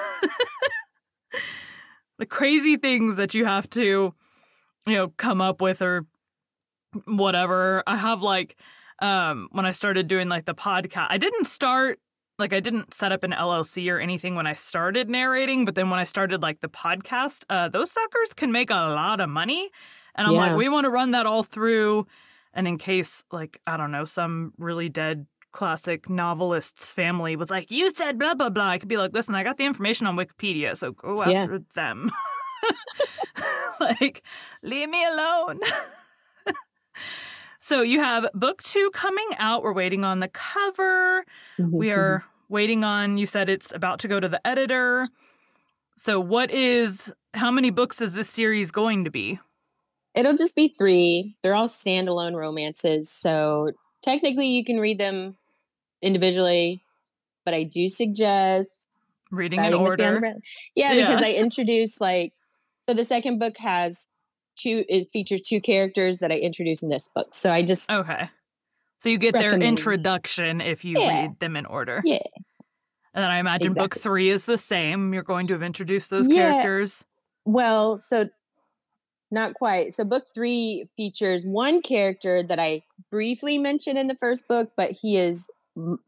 the 2.19 2.27
crazy 2.27 2.77
things 2.77 3.17
that 3.17 3.35
you 3.35 3.45
have 3.45 3.69
to, 3.71 4.15
you 4.87 4.95
know, 4.95 5.09
come 5.17 5.41
up 5.41 5.61
with 5.61 5.83
or 5.83 6.07
whatever. 7.05 7.83
I 7.87 7.97
have 7.97 8.23
like 8.23 8.57
um 9.01 9.49
when 9.53 9.67
I 9.67 9.73
started 9.73 10.09
doing 10.09 10.29
like 10.29 10.45
the 10.47 10.55
podcast, 10.55 11.07
I 11.11 11.19
didn't 11.19 11.45
start 11.47 11.99
like 12.38 12.52
I 12.52 12.61
didn't 12.61 12.93
set 12.95 13.12
up 13.12 13.23
an 13.25 13.33
LLC 13.33 13.90
or 13.93 13.99
anything 13.99 14.35
when 14.35 14.47
I 14.47 14.55
started 14.55 15.09
narrating, 15.09 15.64
but 15.64 15.75
then 15.75 15.90
when 15.90 15.99
I 15.99 16.05
started 16.05 16.43
like 16.43 16.61
the 16.61 16.69
podcast, 16.69 17.45
uh 17.49 17.69
those 17.69 17.90
suckers 17.90 18.33
can 18.35 18.52
make 18.52 18.71
a 18.71 18.75
lot 18.75 19.21
of 19.21 19.28
money. 19.28 19.71
And 20.14 20.26
I'm 20.26 20.35
Yeah. 20.35 20.40
like, 20.40 20.57
we 20.57 20.69
want 20.69 20.85
to 20.85 20.90
run 20.90 21.11
that 21.12 21.26
all 21.26 21.43
through 21.43 22.07
and 22.55 22.66
in 22.66 22.78
case 22.78 23.25
like 23.33 23.61
I 23.66 23.76
don't 23.76 23.90
know, 23.93 24.05
some 24.05 24.52
really 24.59 24.88
dead 24.88 25.26
classic 25.52 26.11
novelist's 26.11 26.93
family 26.93 27.35
was 27.37 27.49
like, 27.50 27.71
"You 27.71 27.90
said 27.90 28.19
blah 28.19 28.35
blah 28.35 28.50
blah," 28.50 28.69
I 28.69 28.78
could 28.78 28.88
be 28.88 28.99
like, 28.99 29.12
"Listen, 29.14 29.35
I 29.35 29.43
got 29.45 29.57
the 29.57 29.64
information 29.64 30.07
on 30.07 30.16
Wikipedia, 30.16 30.76
so 30.76 30.93
go 30.93 31.23
Yeah. 31.25 31.43
after 31.43 31.61
them." 31.75 32.11
like, 33.81 34.23
leave 34.62 34.88
me 34.90 35.02
alone. 35.07 35.61
so 37.67 37.83
you 37.83 37.99
have 37.99 38.29
book 38.33 38.63
two 38.63 38.91
coming 38.95 39.29
out. 39.39 39.65
We're 39.65 39.73
waiting 39.73 40.05
on 40.05 40.21
the 40.21 40.29
cover. 40.29 41.25
Mhm, 41.59 41.73
We 41.73 41.91
are 41.91 42.25
waiting 42.49 42.85
on. 42.85 43.19
You 43.19 43.27
said 43.27 43.49
it's 43.49 43.73
about 43.75 43.99
to 44.01 44.09
go 44.09 44.21
to 44.21 44.29
the 44.29 44.45
editor. 44.47 45.09
So 45.97 46.21
what 46.21 46.53
is? 46.53 47.13
How 47.35 47.51
many 47.51 47.71
books 47.71 48.01
is 48.01 48.15
this 48.15 48.31
series 48.31 48.71
going 48.71 49.05
to 49.05 49.11
be? 49.11 49.41
It'll 50.15 50.37
just 50.37 50.55
be 50.55 50.69
three. 50.79 51.37
They're 51.43 51.57
all 51.57 51.67
standalone 51.67 52.37
romances. 52.37 53.11
So 53.11 53.73
technically 54.01 54.47
you 54.47 54.65
can 54.65 54.79
read 54.79 55.01
them 55.01 55.37
individually, 56.01 56.85
but 57.45 57.53
I 57.53 57.65
do 57.65 57.89
suggest 57.89 59.13
Reading 59.33 59.59
in 59.59 59.65
starting 59.73 59.83
with 59.83 59.97
Beyond 59.99 60.13
the 60.23 60.27
order. 60.29 60.39
Yeah, 60.77 60.93
Yeah. 60.93 61.07
because 61.09 61.25
I 61.25 61.33
introduce 61.33 62.01
like 62.01 62.33
so 62.83 62.95
the 62.95 63.05
second 63.05 63.41
book 63.41 63.59
has 63.59 64.09
two 64.57 64.85
it 64.89 65.13
features 65.13 65.41
two 65.43 65.61
characters 65.61 66.19
that 66.19 66.33
I 66.33 66.39
introduce 66.39 66.83
in 66.83 66.89
this 66.89 67.09
book. 67.15 67.35
So 67.35 67.51
I 67.51 67.63
just 67.63 67.91
Okay. 67.91 68.29
So 68.99 69.09
you 69.11 69.19
get 69.19 69.35
their 69.39 69.55
introduction 69.55 70.61
if 70.61 70.85
you 70.85 70.97
Yeah. 70.99 71.23
read 71.23 71.39
them 71.39 71.57
in 71.57 71.67
order. 71.67 72.01
Yeah. 72.05 72.19
And 73.15 73.23
then 73.23 73.31
I 73.31 73.39
imagine 73.39 73.73
book 73.75 73.97
three 73.97 74.29
is 74.31 74.45
the 74.45 74.59
same. 74.59 75.15
You're 75.15 75.23
going 75.23 75.47
to 75.49 75.55
have 75.55 75.63
introduced 75.63 76.11
those 76.11 76.31
Yeah. 76.31 76.51
characters. 76.53 77.05
Well, 77.45 77.99
so 77.99 78.29
not 79.31 79.55
quite. 79.55 79.95
So 79.95 80.05
book 80.05 80.25
three 80.35 80.89
features 80.97 81.45
one 81.45 81.83
character 81.83 82.43
that 82.43 82.59
I 82.59 82.83
briefly 83.11 83.59
mentioned 83.59 83.99
in 83.99 84.07
the 84.07 84.17
first 84.17 84.47
book, 84.49 84.73
but 84.77 84.93
he 84.93 85.17
is 85.17 85.49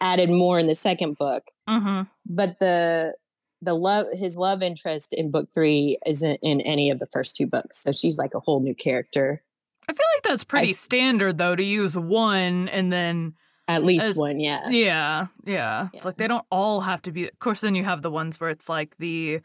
added 0.00 0.31
more 0.31 0.59
in 0.59 0.67
the 0.67 0.75
second 0.75 1.19
book. 1.19 1.45
Mm-hmm. 1.69 2.02
But 2.26 2.59
the 2.59 3.14
the 3.62 3.75
love 3.75 4.07
his 4.12 4.37
love 4.37 4.62
interest 4.62 5.12
in 5.12 5.31
book 5.31 5.49
three 5.53 5.99
isn't 6.07 6.38
in 6.43 6.61
any 6.61 6.91
of 6.91 6.99
the 6.99 7.07
first 7.12 7.35
two 7.37 7.47
books. 7.47 7.79
So 7.83 7.93
she's 7.93 8.17
like 8.19 8.35
a 8.35 8.41
whole 8.41 8.61
new 8.61 8.75
character. 8.75 9.43
I 9.88 9.93
feel 9.93 10.07
like 10.17 10.23
that's 10.23 10.45
pretty 10.45 10.75
standard 10.75 11.38
though 11.38 11.57
to 11.57 11.62
use 11.65 11.97
one 11.97 12.69
and 12.69 12.93
then 12.93 13.35
At 13.67 13.85
least 13.85 14.05
As- 14.11 14.17
one, 14.17 14.38
yeah. 14.38 14.69
yeah, 14.69 15.27
yeah. 15.45 15.88
It's 15.95 16.05
like 16.05 16.17
they 16.19 16.29
don't 16.29 16.45
all 16.50 16.81
have 16.83 17.03
to 17.03 17.12
be. 17.12 17.27
Of 17.29 17.38
course, 17.38 17.61
then 17.62 17.75
you 17.75 17.85
have 17.85 18.03
the 18.03 18.11
ones 18.11 18.38
where 18.38 18.50
it's 18.50 18.69
like 18.69 18.97
the 18.99 19.41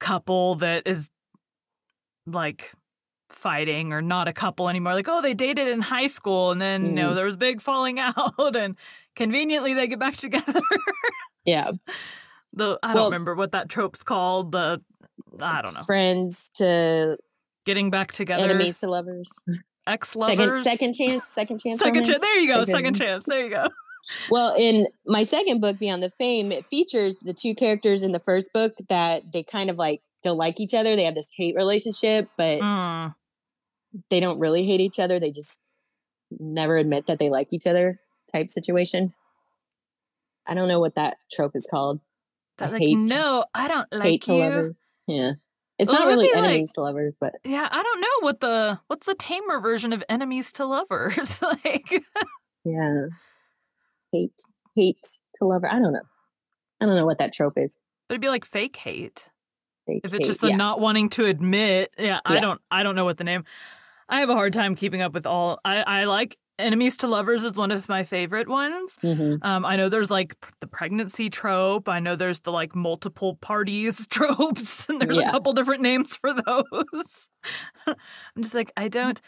couple 0.00 0.54
that 0.56 0.86
is 0.86 1.10
like 2.26 2.72
fighting 3.30 3.92
or 3.92 4.00
not 4.00 4.28
a 4.28 4.32
couple 4.32 4.68
anymore. 4.68 4.94
Like, 4.94 5.08
oh, 5.08 5.20
they 5.20 5.34
dated 5.34 5.68
in 5.68 5.80
high 5.80 6.06
school 6.06 6.50
and 6.52 6.60
then 6.62 6.86
you 6.86 6.92
know 6.92 7.10
Mhm. 7.10 7.14
there 7.16 7.24
was 7.26 7.36
big 7.36 7.60
falling 7.60 7.98
out 8.00 8.56
and 8.56 8.76
conveniently 9.16 9.74
they 9.74 9.88
get 9.88 9.98
back 9.98 10.16
together. 10.16 10.60
Yeah. 11.44 11.72
The 12.54 12.78
I 12.82 12.88
Well- 12.94 13.04
don't 13.04 13.12
remember 13.12 13.34
what 13.34 13.52
that 13.52 13.68
trope's 13.68 14.02
called. 14.02 14.52
The 14.52 14.80
I 15.40 15.62
don't 15.62 15.74
know. 15.74 15.82
Friends 15.82 16.48
to 16.56 17.18
Getting 17.66 17.90
back 17.90 18.12
together. 18.12 18.42
enemies 18.44 18.78
to 18.78 18.88
lovers. 18.90 19.30
Ex 19.86 20.14
lovers. 20.16 20.62
second 20.62 20.94
second, 20.94 20.94
chance, 20.94 21.24
second 21.30 21.60
chance. 21.60 21.78
Second 21.80 22.04
chance. 22.06 22.20
There 22.20 22.38
you 22.38 22.48
go. 22.48 22.64
Second 22.64 22.74
Second- 22.74 22.94
chance. 22.94 23.24
There 23.24 23.44
you 23.44 23.50
go. 23.50 23.64
Well, 24.30 24.54
in 24.58 24.86
my 25.06 25.22
second 25.22 25.60
book, 25.62 25.78
Beyond 25.78 26.02
the 26.02 26.10
Fame, 26.18 26.52
it 26.52 26.66
features 26.66 27.16
the 27.22 27.32
two 27.32 27.54
characters 27.54 28.02
in 28.02 28.12
the 28.12 28.18
first 28.20 28.52
book 28.52 28.74
that 28.90 29.32
they 29.32 29.42
kind 29.42 29.70
of 29.70 29.76
like 29.78 30.02
they'll 30.22 30.36
like 30.36 30.60
each 30.60 30.74
other. 30.74 30.94
They 30.94 31.04
have 31.04 31.14
this 31.14 31.30
hate 31.34 31.54
relationship, 31.54 32.28
but 32.36 32.60
Mm. 32.60 33.14
they 34.10 34.20
don't 34.20 34.38
really 34.38 34.64
hate 34.66 34.80
each 34.80 34.98
other. 34.98 35.18
They 35.18 35.30
just 35.30 35.58
never 36.38 36.76
admit 36.76 37.06
that 37.06 37.18
they 37.18 37.30
like 37.30 37.52
each 37.52 37.66
other 37.66 37.98
type 38.32 38.50
situation. 38.50 39.14
I 40.46 40.52
don't 40.54 40.68
know 40.68 40.80
what 40.80 40.96
that 40.96 41.16
trope 41.32 41.56
is 41.56 41.66
called. 41.70 42.00
That, 42.58 42.68
I 42.68 42.72
like, 42.72 42.82
hate- 42.82 42.94
no, 42.96 43.44
I 43.54 43.68
don't 43.68 43.88
like 43.92 44.02
hate 44.02 44.10
like 44.12 44.22
to 44.22 44.34
you. 44.34 44.40
lovers. 44.40 44.82
Yeah. 45.06 45.32
It's 45.78 45.90
Well, 45.90 45.98
not 46.00 46.08
really 46.08 46.28
be 46.28 46.34
like- 46.34 46.44
enemies 46.44 46.72
to 46.74 46.80
lovers, 46.82 47.16
but 47.20 47.32
Yeah, 47.44 47.68
I 47.70 47.82
don't 47.82 48.00
know 48.00 48.06
what 48.20 48.40
the 48.40 48.80
what's 48.86 49.06
the 49.06 49.14
tamer 49.16 49.60
version 49.60 49.92
of 49.92 50.04
enemies 50.08 50.52
to 50.52 50.64
lovers 50.66 51.42
like. 51.64 52.02
yeah. 52.64 53.06
Hate 54.12 54.40
hate 54.76 55.04
to 55.36 55.44
lover. 55.46 55.66
I 55.68 55.78
don't 55.80 55.92
know. 55.92 56.02
I 56.80 56.86
don't 56.86 56.94
know 56.96 57.06
what 57.06 57.18
that 57.18 57.32
trope 57.32 57.54
is. 57.56 57.76
But 58.08 58.14
it'd 58.14 58.20
be 58.22 58.28
like 58.28 58.44
fake 58.44 58.76
hate 58.76 59.28
Fake 59.86 60.02
if 60.04 60.14
it's 60.14 60.24
hate, 60.24 60.26
just 60.28 60.40
the 60.40 60.48
yeah. 60.50 60.56
not 60.56 60.80
wanting 60.80 61.08
to 61.10 61.24
admit. 61.26 61.92
Yeah, 61.98 62.20
I 62.24 62.38
don't. 62.40 62.60
I 62.70 62.82
don't 62.82 62.94
know 62.94 63.04
what 63.04 63.16
the 63.18 63.24
name. 63.24 63.44
I 64.08 64.20
have 64.20 64.28
a 64.30 64.34
hard 64.34 64.52
time 64.52 64.74
keeping 64.76 65.02
up 65.02 65.12
with 65.12 65.26
all. 65.26 65.58
I 65.64 65.82
I 65.82 66.04
like 66.04 66.38
enemies 66.58 66.96
to 66.98 67.06
lovers 67.08 67.44
is 67.44 67.56
one 67.56 67.70
of 67.72 67.88
my 67.88 68.04
favorite 68.04 68.48
ones. 68.48 68.96
Mhm. 69.02 69.44
Um, 69.44 69.64
I 69.64 69.76
know 69.76 69.88
there's 69.88 70.10
like 70.10 70.36
the 70.60 70.66
pregnancy 70.66 71.28
trope. 71.30 71.88
I 71.88 71.98
know 72.00 72.16
there's 72.16 72.40
the 72.40 72.52
like 72.52 72.74
multiple 72.74 73.36
parties 73.36 74.06
tropes, 74.10 74.88
and 74.88 75.00
there's 75.00 75.18
a 75.18 75.30
couple 75.32 75.52
different 75.52 75.82
names 75.82 76.16
for 76.16 76.32
those. 76.32 77.28
I'm 77.86 78.42
just 78.42 78.54
like, 78.54 78.72
I 78.76 78.88
don't, 78.88 79.20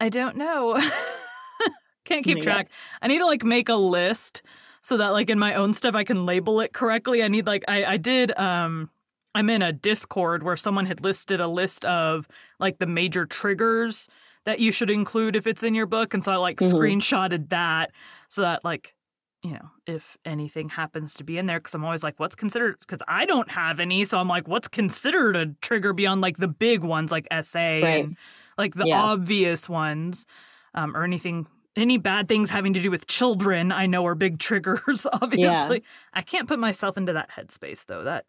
I 0.00 0.08
don't 0.08 0.36
know. 0.36 0.80
Can't 2.04 2.24
keep 2.24 2.38
Yeah. 2.38 2.42
track. 2.44 2.70
I 3.00 3.06
need 3.08 3.18
to 3.18 3.26
like 3.26 3.44
make 3.44 3.68
a 3.68 3.76
list 3.76 4.42
so 4.82 4.96
that 4.96 5.10
like 5.10 5.30
in 5.30 5.38
my 5.38 5.54
own 5.54 5.72
stuff 5.72 5.94
I 5.94 6.04
can 6.04 6.26
label 6.26 6.60
it 6.60 6.72
correctly. 6.72 7.22
I 7.22 7.28
need 7.28 7.46
like 7.46 7.64
I 7.68 7.84
I 7.84 7.96
did 7.96 8.36
um 8.38 8.90
I'm 9.34 9.48
in 9.48 9.62
a 9.62 9.72
Discord 9.72 10.42
where 10.42 10.56
someone 10.56 10.86
had 10.86 11.02
listed 11.04 11.40
a 11.40 11.46
list 11.48 11.84
of 11.84 12.26
like 12.58 12.78
the 12.78 12.86
major 12.86 13.24
triggers 13.24 14.08
that 14.44 14.60
you 14.60 14.72
should 14.72 14.90
include 14.90 15.36
if 15.36 15.46
it's 15.46 15.62
in 15.62 15.74
your 15.74 15.86
book. 15.86 16.14
And 16.14 16.24
so 16.24 16.32
I 16.32 16.36
like 16.36 16.58
Mhm. 16.60 16.72
screenshotted 16.72 17.48
that 17.50 17.92
so 18.28 18.40
that 18.42 18.64
like, 18.64 18.94
you 19.42 19.52
know, 19.52 19.70
if 19.86 20.16
anything 20.24 20.68
happens 20.68 21.14
to 21.14 21.24
be 21.24 21.38
in 21.38 21.46
there, 21.46 21.58
because 21.58 21.74
I'm 21.74 21.84
always 21.84 22.02
like, 22.02 22.18
what's 22.20 22.34
considered 22.34 22.76
because 22.80 23.02
I 23.08 23.26
don't 23.26 23.50
have 23.50 23.80
any. 23.80 24.04
So 24.04 24.18
I'm 24.18 24.28
like, 24.28 24.46
what's 24.48 24.68
considered 24.68 25.36
a 25.36 25.46
trigger 25.62 25.92
beyond 25.92 26.20
like 26.20 26.36
the 26.38 26.48
big 26.48 26.82
ones 26.84 27.10
like 27.10 27.26
SA 27.30 27.82
Right. 27.82 28.04
and 28.04 28.16
like 28.58 28.74
the 28.74 28.86
Yeah. 28.86 29.00
obvious 29.00 29.68
ones, 29.68 30.26
um, 30.74 30.96
or 30.96 31.04
anything 31.04 31.46
any 31.74 31.96
bad 31.96 32.28
things 32.28 32.50
having 32.50 32.74
to 32.74 32.80
do 32.82 32.90
with 32.90 33.06
children 33.06 33.72
I 33.72 33.86
know 33.86 34.04
are 34.06 34.14
big 34.14 34.38
triggers, 34.40 35.06
obviously. 35.12 35.82
I 36.12 36.22
can't 36.22 36.46
put 36.48 36.58
myself 36.58 36.96
into 36.98 37.12
that 37.14 37.30
headspace 37.30 37.86
though. 37.86 38.04
That 38.04 38.26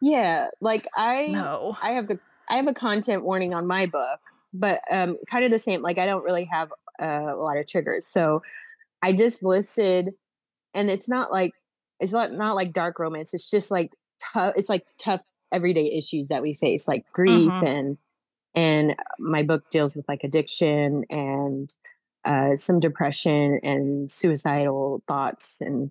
Yeah, 0.00 0.48
like 0.60 0.86
I 0.96 1.26
no. 1.32 1.76
I 1.82 1.92
have 1.92 2.10
a 2.10 2.18
I 2.48 2.56
have 2.56 2.66
a 2.66 2.74
content 2.74 3.24
warning 3.24 3.54
on 3.54 3.66
my 3.66 3.86
book, 3.86 4.20
but 4.54 4.80
um 4.90 5.18
kind 5.30 5.44
of 5.44 5.50
the 5.50 5.58
same. 5.58 5.82
Like 5.82 5.98
I 5.98 6.06
don't 6.06 6.24
really 6.24 6.44
have 6.44 6.70
uh, 7.00 7.26
a 7.28 7.36
lot 7.36 7.58
of 7.58 7.66
triggers. 7.66 8.06
So 8.06 8.42
I 9.02 9.12
just 9.12 9.42
listed 9.42 10.10
and 10.72 10.88
it's 10.88 11.08
not 11.08 11.30
like 11.32 11.52
it's 12.00 12.12
not 12.12 12.32
not 12.32 12.56
like 12.56 12.72
dark 12.72 12.98
romance. 12.98 13.34
It's 13.34 13.50
just 13.50 13.70
like 13.70 13.92
tough 14.32 14.54
it's 14.56 14.68
like 14.70 14.86
tough 14.98 15.20
everyday 15.52 15.92
issues 15.92 16.28
that 16.28 16.40
we 16.42 16.54
face 16.54 16.88
like 16.88 17.04
grief 17.12 17.50
Mhm. 17.52 17.66
and 17.66 17.98
and 18.54 18.96
my 19.18 19.42
book 19.42 19.68
deals 19.70 19.94
with 19.96 20.06
like 20.08 20.22
addiction 20.24 21.04
and 21.10 21.68
uh, 22.24 22.56
some 22.56 22.80
depression 22.80 23.60
and 23.62 24.10
suicidal 24.10 25.02
thoughts 25.06 25.60
and 25.60 25.90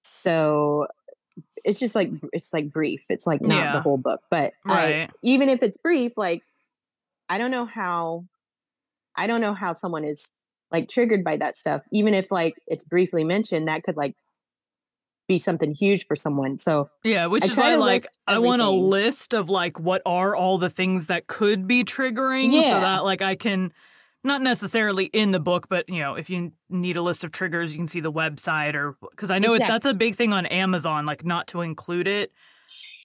so 0.00 0.86
it's 1.64 1.78
just 1.80 1.94
like 1.94 2.10
it's 2.32 2.52
like 2.54 2.72
brief 2.72 3.04
it's 3.08 3.26
like 3.26 3.40
not 3.42 3.64
Yeah. 3.64 3.72
the 3.72 3.80
whole 3.80 3.96
book 3.98 4.20
but 4.30 4.54
I, 4.66 4.72
Right. 4.92 5.10
even 5.22 5.48
if 5.48 5.62
it's 5.62 5.76
brief 5.76 6.16
like 6.16 6.42
i 7.28 7.38
don't 7.38 7.50
know 7.50 7.66
how 7.66 8.24
i 9.16 9.26
don't 9.26 9.40
know 9.40 9.54
how 9.54 9.72
someone 9.72 10.04
is 10.04 10.30
like 10.70 10.88
triggered 10.88 11.22
by 11.24 11.36
that 11.36 11.54
stuff 11.54 11.82
even 11.92 12.14
if 12.14 12.30
like 12.30 12.54
it's 12.66 12.84
briefly 12.84 13.24
mentioned 13.24 13.68
that 13.68 13.82
could 13.82 13.96
like 13.96 14.14
be 15.26 15.38
something 15.38 15.74
huge 15.74 16.06
for 16.06 16.14
someone 16.16 16.58
so 16.58 16.90
Yeah, 17.02 17.26
which 17.26 17.44
I 17.44 17.46
is 17.46 17.56
why 17.56 17.74
like 17.76 18.04
I 18.26 18.38
want 18.38 18.60
a 18.60 18.68
list 18.68 19.32
of 19.32 19.48
like 19.48 19.80
what 19.80 20.02
are 20.04 20.36
all 20.36 20.58
the 20.58 20.68
things 20.68 21.06
that 21.06 21.26
could 21.28 21.66
be 21.66 21.82
triggering 21.82 22.50
so 22.52 22.60
Yeah. 22.60 22.80
that 22.80 23.04
like 23.04 23.22
I 23.22 23.34
can 23.34 23.72
not 24.22 24.40
necessarily 24.42 25.04
in 25.06 25.32
the 25.32 25.40
book, 25.40 25.66
but 25.68 25.86
you 25.88 25.98
know, 26.00 26.14
if 26.14 26.28
you 26.30 26.52
need 26.70 26.96
a 26.98 27.02
list 27.02 27.24
of 27.24 27.32
triggers, 27.32 27.72
you 27.72 27.78
can 27.78 27.86
see 27.86 28.00
the 28.00 28.12
website 28.12 28.74
or 28.74 28.96
because 29.10 29.30
I 29.30 29.38
know 29.38 29.54
it, 29.54 29.60
that's 29.60 29.86
a 29.86 29.94
big 29.94 30.14
thing 30.14 30.32
on 30.34 30.44
Amazon, 30.46 31.06
like 31.06 31.24
not 31.24 31.46
to 31.48 31.62
include 31.62 32.06
it 32.06 32.30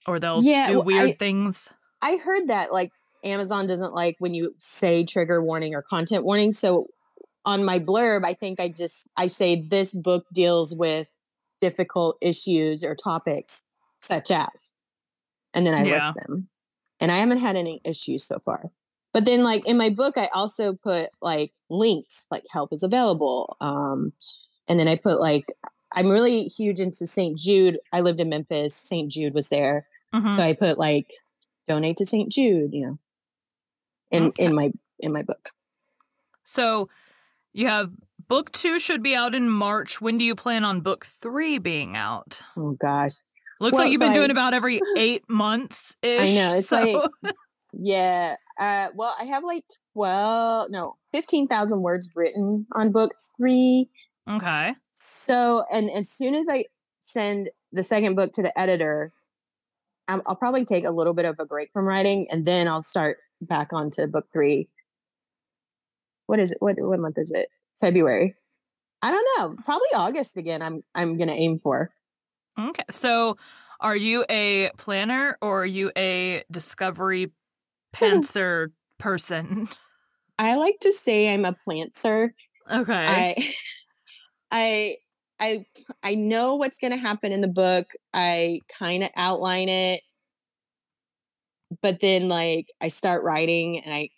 or 0.06 0.18
they'll 0.20 0.42
Yeah, 0.42 0.66
do 0.68 0.74
well, 0.76 0.84
weird 0.84 1.10
I- 1.10 1.14
things. 1.14 1.70
I 2.02 2.16
heard 2.16 2.48
that 2.48 2.70
like 2.70 2.90
Amazon 3.24 3.66
doesn't 3.66 3.94
like 3.94 4.16
when 4.18 4.34
you 4.34 4.54
say 4.58 5.04
trigger 5.04 5.42
warning 5.42 5.74
or 5.74 5.82
content 5.82 6.24
warning. 6.24 6.52
So 6.52 6.88
on 7.44 7.64
my 7.64 7.78
blurb, 7.78 8.24
I 8.24 8.34
think 8.34 8.60
I 8.60 8.68
just 8.68 9.08
I 9.16 9.26
say 9.28 9.56
this 9.68 9.94
book 9.94 10.26
deals 10.32 10.74
with 10.74 11.08
difficult 11.60 12.16
issues 12.20 12.84
or 12.84 12.94
topics 12.94 13.62
such 13.96 14.30
as, 14.30 14.74
and 15.54 15.66
then 15.66 15.74
I 15.74 15.84
Yeah. 15.84 15.94
list 15.94 16.16
them. 16.16 16.48
And 17.00 17.10
I 17.10 17.16
haven't 17.16 17.38
had 17.38 17.56
any 17.56 17.80
issues 17.84 18.24
so 18.24 18.38
far. 18.38 18.70
But 19.12 19.24
then 19.24 19.42
like 19.42 19.66
in 19.66 19.76
my 19.76 19.88
book, 19.90 20.16
I 20.18 20.28
also 20.34 20.74
put 20.74 21.08
like 21.20 21.52
links, 21.68 22.26
like 22.30 22.44
help 22.50 22.72
is 22.72 22.82
available. 22.82 23.56
Um, 23.60 24.12
and 24.68 24.78
then 24.78 24.86
I 24.88 24.96
put 24.96 25.20
like 25.20 25.46
I'm 25.92 26.08
really 26.08 26.44
huge 26.44 26.78
into 26.78 27.04
St. 27.06 27.36
Jude. 27.36 27.78
I 27.92 28.00
lived 28.02 28.20
in 28.20 28.28
Memphis. 28.28 28.74
St. 28.76 29.10
Jude 29.10 29.34
was 29.34 29.48
there. 29.48 29.86
Mhm. 30.14 30.30
So 30.36 30.40
I 30.42 30.52
put 30.52 30.78
like 30.78 31.10
donate 31.66 31.96
to 31.96 32.06
St. 32.06 32.30
Jude, 32.30 32.72
you 32.72 32.86
know, 32.86 32.98
in 34.10 34.24
Okay. 34.28 34.44
in 34.44 34.54
my 34.54 34.70
in 34.98 35.12
my 35.12 35.22
book. 35.22 35.50
So 36.44 36.88
you 37.52 37.68
have 37.68 37.90
book 38.28 38.52
two 38.52 38.78
should 38.78 39.02
be 39.02 39.14
out 39.14 39.34
in 39.34 39.48
March. 39.48 40.00
When 40.00 40.18
do 40.18 40.24
you 40.24 40.34
plan 40.34 40.64
on 40.64 40.80
book 40.80 41.04
three 41.04 41.58
being 41.58 41.96
out? 41.96 42.40
Oh 42.56 42.72
gosh. 42.80 43.12
Looks 43.60 43.74
Well, 43.74 43.82
like 43.82 43.92
you've 43.92 44.00
been 44.00 44.14
doing 44.14 44.30
about 44.30 44.54
every 44.54 44.80
eight 44.96 45.28
months. 45.28 45.94
I 46.02 46.32
know, 46.34 46.54
it's 46.56 46.68
so. 46.68 47.10
like- 47.22 47.34
Yeah. 47.72 48.34
Uh, 48.58 48.88
well, 48.96 49.14
I 49.20 49.24
have 49.26 49.44
like 49.44 49.64
12, 49.92 50.70
no, 50.70 50.96
15,000 51.12 51.82
words 51.82 52.10
written 52.16 52.66
on 52.72 52.90
book 52.90 53.12
three. 53.36 53.88
okay. 54.28 54.74
So, 54.90 55.62
and 55.72 55.88
as 55.90 56.08
soon 56.10 56.34
as 56.34 56.48
I 56.50 56.64
send 57.00 57.50
the 57.72 57.84
second 57.84 58.16
book 58.16 58.32
to 58.32 58.42
the 58.42 58.58
editor, 58.58 59.12
I'll 60.08 60.34
probably 60.36 60.64
take 60.64 60.84
a 60.84 60.90
little 60.90 61.14
bit 61.14 61.26
of 61.26 61.36
a 61.38 61.44
break 61.44 61.70
from 61.72 61.84
writing 61.84 62.26
and 62.32 62.44
then 62.44 62.66
I'll 62.66 62.82
start 62.82 63.18
back 63.40 63.72
onto 63.72 64.06
book 64.06 64.26
three. 64.32 64.68
What 66.26 66.38
is 66.38 66.52
it? 66.52 66.58
What, 66.60 66.76
what 66.78 67.00
month 67.00 67.18
is 67.18 67.30
it? 67.32 67.48
February. 67.78 68.34
I 69.02 69.10
don't 69.10 69.26
know. 69.38 69.62
Probably 69.64 69.88
August 69.94 70.36
again. 70.36 70.62
I'm 70.62 70.82
I'm 70.94 71.16
gonna 71.16 71.32
aim 71.32 71.58
for. 71.58 71.90
Okay. 72.58 72.84
So, 72.90 73.36
are 73.80 73.96
you 73.96 74.24
a 74.28 74.70
planner 74.76 75.38
or 75.40 75.62
are 75.62 75.66
you 75.66 75.90
a 75.96 76.44
discovery 76.50 77.32
pantser 77.94 78.72
person? 78.98 79.68
I 80.38 80.56
like 80.56 80.78
to 80.80 80.92
say 80.92 81.32
I'm 81.32 81.44
a 81.44 81.52
plantser. 81.52 82.30
Okay. 82.70 83.06
I 83.06 83.34
I 84.50 84.96
I 85.38 85.64
I 86.02 86.14
know 86.14 86.54
what's 86.54 86.78
going 86.78 86.92
to 86.92 86.98
happen 86.98 87.32
in 87.32 87.40
the 87.40 87.48
book. 87.48 87.86
I 88.12 88.60
kind 88.78 89.02
of 89.02 89.10
outline 89.16 89.68
it. 89.68 90.02
But 91.82 92.00
then 92.00 92.28
like 92.28 92.72
I 92.80 92.88
start 92.88 93.22
writing 93.22 93.78
and 93.80 93.94
I 93.94 94.10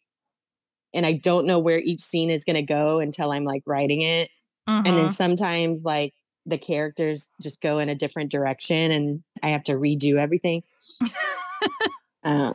and 0.94 1.06
I 1.06 1.12
don't 1.12 1.47
know 1.47 1.59
where 1.59 1.78
each 1.78 2.00
scene 2.00 2.30
is 2.30 2.44
going 2.44 2.56
to 2.56 2.62
go 2.62 3.00
until 3.00 3.32
I'm 3.32 3.44
like 3.44 3.62
writing 3.66 4.02
it. 4.02 4.30
And 4.66 4.99
then 4.99 5.06
Mhm. 5.06 5.11
sometimes 5.11 5.85
like 5.85 6.14
the 6.44 6.59
characters 6.59 7.30
just 7.40 7.61
go 7.61 7.78
in 7.78 7.88
a 7.88 7.94
different 7.94 8.30
direction 8.30 8.90
and 8.90 9.23
I 9.42 9.50
have 9.50 9.64
to 9.64 9.75
redo 9.75 10.16
everything. 10.16 10.62
um, 12.25 12.54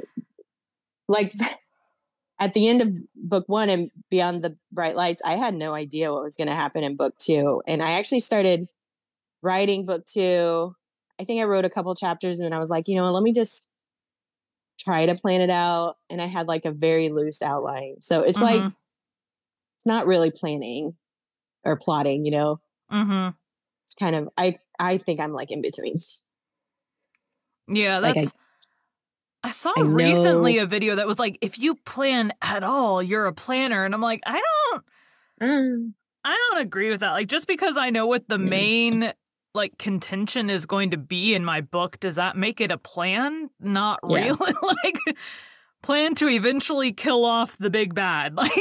like 1.08 1.34
at 2.40 2.54
the 2.54 2.68
end 2.68 2.82
of 2.82 2.94
book 3.16 3.46
one 3.48 3.70
and 3.70 3.90
beyond 4.10 4.44
the 4.44 4.56
bright 4.72 4.96
lights, 4.96 5.22
I 5.26 5.36
had 5.36 5.56
no 5.56 5.74
idea 5.74 6.14
what 6.14 6.24
was 6.24 6.36
going 6.38 6.50
to 6.50 6.54
happen 6.56 6.84
in 6.84 6.96
book 6.96 7.18
two. 7.18 7.62
And 7.68 7.82
I 7.82 7.94
actually 7.94 8.20
started 8.20 8.68
writing 9.42 9.86
book 9.86 10.06
two. 10.06 10.76
I 11.20 11.24
think 11.24 11.42
I 11.42 11.46
wrote 11.46 11.66
a 11.66 11.70
couple 11.70 11.94
chapters 11.96 12.40
and 12.40 12.46
then 12.46 12.54
I 12.54 12.60
was 12.60 12.70
like, 12.70 12.88
you 12.88 12.96
know, 12.96 13.12
let 13.12 13.24
me 13.24 13.34
just 13.34 13.70
try 14.78 15.06
to 15.06 15.16
plan 15.16 15.42
it 15.42 15.50
out. 15.50 15.96
And 16.10 16.22
I 16.22 16.26
had 16.26 16.48
like 16.48 16.66
a 16.66 16.72
very 16.72 17.10
loose 17.10 17.42
outline. 17.42 17.96
So 18.02 18.22
it's 18.24 18.40
like, 18.40 18.62
Mhm. 18.62 18.68
it's 18.68 19.86
not 19.86 20.08
really 20.08 20.32
planning 20.32 20.96
or 21.64 21.76
plotting, 21.78 22.26
you 22.26 22.32
know, 22.32 22.60
hmm 22.90 23.30
it's 23.86 23.96
kind 23.96 24.16
of, 24.16 24.30
I, 24.38 24.56
I 24.80 24.98
think 24.98 25.20
I'm 25.22 25.32
like 25.32 25.50
in 25.52 25.62
between. 25.62 25.96
Yeah, 27.68 28.00
Like, 28.00 28.18
I- 28.18 28.22
that's. 28.22 28.34
I, 29.44 29.50
saw 29.52 29.72
I 29.78 29.82
recently 29.84 30.56
know- 30.58 30.64
a 30.64 30.66
video 30.66 30.96
that 30.96 31.08
was 31.08 31.20
like, 31.20 31.38
if 31.42 31.58
you 31.58 31.76
plan 31.76 32.34
at 32.42 32.64
all, 32.64 33.02
you're 33.02 33.28
a 33.28 33.34
planner. 33.34 33.86
And 33.86 33.94
I'm 33.94 34.02
like, 34.02 34.22
I 34.26 34.42
don't 34.72 34.84
Mm, 35.40 35.94
I 36.26 36.36
don't 36.50 36.62
agree 36.62 36.90
with 36.90 37.02
that. 37.02 37.12
Like 37.12 37.28
just 37.28 37.46
because 37.48 37.78
I 37.78 37.92
know 37.92 38.08
what 38.08 38.28
the 38.28 38.38
Mm. 38.38 38.50
main 38.50 39.14
like 39.58 39.78
contention 39.78 40.50
is 40.50 40.66
going 40.66 40.92
to 40.92 40.98
be 40.98 41.36
in 41.36 41.44
my 41.44 41.60
book, 41.60 42.00
does 42.00 42.16
that 42.16 42.38
make 42.38 42.62
it 42.62 42.72
a 42.72 42.78
plan? 42.78 43.50
Not 43.60 44.00
Yeah. 44.08 44.28
really. 44.28 44.54
like 44.84 44.98
plan 45.84 46.16
to 46.16 46.28
eventually 46.30 46.94
kill 46.94 47.26
off 47.26 47.58
the 47.58 47.70
big 47.70 47.94
bad. 47.94 48.34
Like 48.38 48.52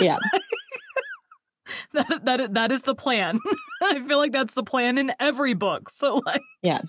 Yeah. 0.00 0.16
that 1.92 2.24
that 2.24 2.54
that 2.54 2.72
is 2.72 2.82
the 2.82 2.94
plan. 2.94 3.38
I 3.82 4.00
feel 4.06 4.18
like 4.18 4.32
that's 4.32 4.54
the 4.54 4.62
plan 4.62 4.96
in 4.98 5.12
every 5.20 5.54
book. 5.54 5.90
So 5.90 6.22
like 6.24 6.40
Yeah. 6.62 6.80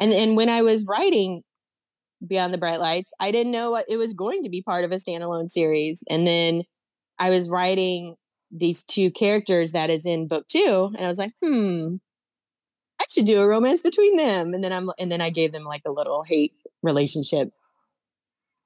and 0.00 0.12
and 0.12 0.36
when 0.36 0.48
I 0.50 0.62
was 0.62 0.84
writing 0.86 1.42
Beyond 2.26 2.52
the 2.52 2.58
Bright 2.58 2.80
Lights, 2.80 3.12
I 3.20 3.30
didn't 3.30 3.52
know 3.52 3.70
what 3.70 3.86
it 3.88 3.96
was 3.96 4.12
going 4.12 4.42
to 4.42 4.48
be 4.50 4.60
part 4.62 4.84
of 4.84 4.92
a 4.92 4.96
standalone 4.96 5.48
series. 5.48 6.02
And 6.10 6.26
then 6.26 6.62
I 7.18 7.30
was 7.30 7.48
writing 7.48 8.16
these 8.50 8.82
two 8.84 9.10
characters 9.10 9.72
that 9.72 9.88
is 9.90 10.04
in 10.06 10.26
book 10.26 10.46
two, 10.48 10.90
and 10.96 11.04
I 11.04 11.08
was 11.08 11.18
like, 11.18 11.32
hmm, 11.42 11.96
I 13.08 13.12
should 13.12 13.26
do 13.26 13.40
a 13.40 13.48
romance 13.48 13.82
between 13.82 14.16
them. 14.16 14.54
And 14.54 14.62
then 14.62 14.72
I'm 14.72 14.90
and 14.98 15.10
then 15.10 15.20
I 15.20 15.30
gave 15.30 15.52
them 15.52 15.64
like 15.64 15.82
a 15.86 15.90
little 15.90 16.22
hate 16.22 16.52
relationship. 16.82 17.52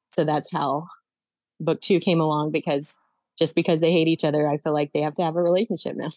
So 0.08 0.24
that's 0.24 0.50
how 0.50 0.86
book 1.60 1.80
two 1.80 2.00
came 2.00 2.20
along 2.20 2.50
because 2.50 2.98
just 3.38 3.54
because 3.54 3.80
they 3.80 3.92
hate 3.92 4.08
each 4.08 4.24
other, 4.24 4.48
I 4.48 4.58
feel 4.58 4.72
like 4.74 4.92
they 4.92 5.02
have 5.02 5.14
to 5.14 5.22
have 5.22 5.36
a 5.36 5.42
relationship 5.42 5.96
now. 5.96 6.08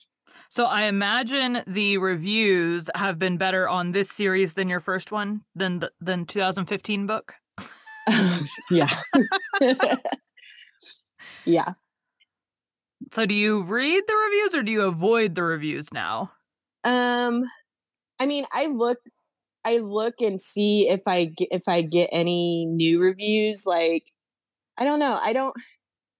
so 0.49 0.65
I 0.65 0.83
imagine 0.83 1.63
the 1.65 1.97
reviews 1.97 2.89
have 2.95 3.17
been 3.17 3.37
better 3.37 3.69
on 3.69 3.91
this 3.91 4.09
series 4.09 4.53
than 4.53 4.69
your 4.69 4.79
first 4.79 5.11
one, 5.11 5.41
than 5.55 5.79
the 5.79 5.91
than 6.01 6.25
2015 6.25 7.07
book. 7.07 7.35
yeah. 8.71 8.89
yeah. 11.45 11.73
So 13.11 13.25
do 13.25 13.35
you 13.35 13.61
read 13.63 14.03
the 14.07 14.15
reviews 14.15 14.55
or 14.55 14.63
do 14.63 14.71
you 14.71 14.81
avoid 14.83 15.35
the 15.35 15.43
reviews 15.43 15.91
now? 15.93 16.31
Um, 16.83 17.43
I 18.19 18.25
mean, 18.25 18.45
I 18.51 18.67
look, 18.67 18.99
I 19.63 19.77
look 19.77 20.21
and 20.21 20.39
see 20.39 20.89
if 20.89 21.01
I 21.07 21.25
get 21.25 21.49
if 21.51 21.67
I 21.67 21.81
get 21.81 22.09
any 22.11 22.65
new 22.65 23.01
reviews. 23.01 23.65
Like, 23.65 24.03
I 24.77 24.85
don't 24.85 24.99
know. 24.99 25.17
I 25.21 25.33
don't. 25.33 25.55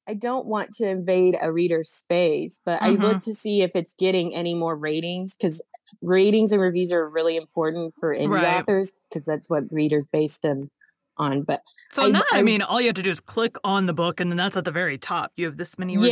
I 0.08 0.13
don't 0.13 0.45
want 0.45 0.71
to 0.75 0.88
invade 0.88 1.36
a 1.41 1.51
reader's 1.51 1.89
space, 1.89 2.62
but 2.63 2.79
I 2.81 2.89
look 2.89 2.99
mm-hmm. 2.99 3.19
to 3.21 3.34
see 3.34 3.63
if 3.63 3.75
it's 3.75 3.95
getting 3.97 4.36
any 4.36 4.53
more 4.53 4.75
ratings 4.75 5.36
because 5.36 5.63
ratings 6.01 6.51
and 6.51 6.62
reviews 6.62 6.91
are 6.93 7.10
really 7.10 7.36
important 7.36 7.95
for 7.99 8.13
indie 8.13 8.29
Right. 8.29 8.60
authors 8.60 8.93
because 9.10 9.25
that's 9.25 9.49
what 9.49 9.63
readers 9.71 10.08
base 10.08 10.38
them 10.38 10.69
on. 11.17 11.41
But 11.41 11.62
So 11.91 12.03
I- 12.03 12.12
that, 12.12 12.23
I, 12.34 12.39
I- 12.39 12.43
mean, 12.43 12.62
all 12.62 12.79
you 12.79 12.88
have 12.88 12.95
to 12.95 13.01
do 13.01 13.10
is 13.10 13.19
click 13.19 13.55
on 13.63 13.88
the 13.88 13.93
book, 13.93 14.19
and 14.19 14.31
then 14.31 14.38
that's 14.38 14.55
at 14.55 14.65
the 14.65 14.71
very 14.71 14.97
top. 14.99 15.31
You 15.38 15.45
have 15.45 15.58
this 15.58 15.77
many 15.79 15.95
reviews 15.95 16.12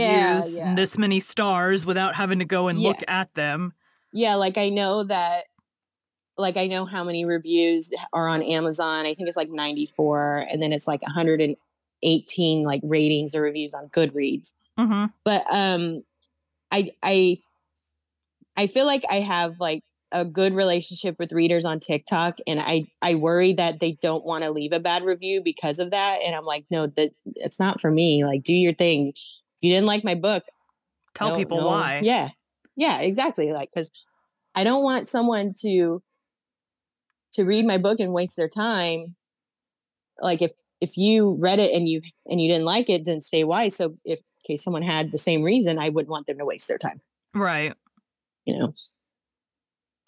yeah. 0.57 0.69
and 0.69 0.77
this 0.77 0.97
many 0.97 1.19
stars 1.19 1.85
without 1.85 2.15
having 2.15 2.39
to 2.39 2.45
go 2.45 2.69
and 2.69 2.79
look 2.79 3.03
at 3.07 3.33
them. 3.35 3.73
yeah, 4.11 4.35
like 4.35 4.57
I 4.57 4.69
know 4.69 5.03
that, 5.03 5.45
like 6.37 6.57
I 6.57 6.67
know 6.67 6.85
how 6.85 7.03
many 7.03 7.25
reviews 7.25 7.91
are 8.11 8.27
on 8.27 8.41
Amazon. 8.41 9.05
I 9.05 9.13
think 9.13 9.27
it's 9.27 9.37
like 9.37 9.49
94, 9.49 10.47
and 10.51 10.61
then 10.61 10.71
it's 10.73 10.87
like 10.87 11.01
118 11.03 12.63
like 12.63 12.81
ratings 12.83 13.35
or 13.35 13.41
reviews 13.41 13.73
on 13.73 13.89
Goodreads. 13.89 14.53
hmm 14.77 15.05
But 15.23 15.43
um, 15.51 16.03
I 16.71 16.91
I 17.03 17.37
I 18.55 18.67
feel 18.67 18.85
like 18.85 19.03
I 19.09 19.15
have 19.15 19.59
like 19.59 19.83
a 20.11 20.23
good 20.23 20.53
relationship 20.53 21.15
with 21.17 21.31
readers 21.33 21.65
on 21.65 21.79
TikTok, 21.79 22.37
and 22.47 22.59
I 22.59 22.87
I 23.01 23.15
worry 23.15 23.53
that 23.53 23.79
they 23.79 23.93
don't 23.93 24.23
want 24.25 24.43
to 24.43 24.51
leave 24.51 24.71
a 24.73 24.79
bad 24.79 25.03
review 25.03 25.41
because 25.43 25.79
of 25.79 25.91
that. 25.91 26.19
And 26.23 26.35
I'm 26.35 26.45
like, 26.45 26.65
no, 26.69 26.87
that 26.87 27.11
it's 27.35 27.59
not 27.59 27.81
for 27.81 27.89
me. 27.91 28.23
Like, 28.25 28.43
do 28.43 28.53
your 28.53 28.73
thing. 28.73 29.09
If 29.09 29.15
you 29.61 29.71
didn't 29.71 29.87
like 29.87 30.03
my 30.03 30.15
book, 30.15 30.43
Tell 31.15 31.29
no- 31.29 31.37
people 31.37 31.59
no- 31.61 31.67
why. 31.67 32.01
Yeah. 32.03 32.29
Yeah, 32.75 33.01
exactly. 33.01 33.53
Like, 33.53 33.69
because 33.73 33.91
I 34.55 34.63
don't 34.63 34.83
want 34.83 35.07
someone 35.07 35.53
to 35.61 36.01
to 37.33 37.43
read 37.45 37.65
my 37.65 37.77
book 37.77 37.99
and 37.99 38.13
waste 38.13 38.35
their 38.37 38.49
time. 38.49 39.15
Like 40.19 40.41
if 40.41 40.51
if 40.81 40.97
you 40.97 41.37
read 41.39 41.59
it 41.59 41.71
and 41.75 41.87
you 41.87 42.01
and 42.27 42.41
you 42.41 42.49
didn't 42.49 42.65
like 42.65 42.89
it, 42.89 43.05
then 43.05 43.21
say 43.21 43.43
why. 43.43 43.67
So 43.69 43.95
if 44.05 44.19
in 44.19 44.25
case 44.53 44.63
someone 44.63 44.81
had 44.83 45.11
the 45.11 45.17
same 45.17 45.41
reason, 45.43 45.79
I 45.79 45.89
wouldn't 45.89 46.11
want 46.11 46.27
them 46.27 46.37
to 46.37 46.45
waste 46.45 46.67
their 46.67 46.77
time. 46.77 47.01
Right. 47.33 47.73
You 48.45 48.59
know, 48.59 48.73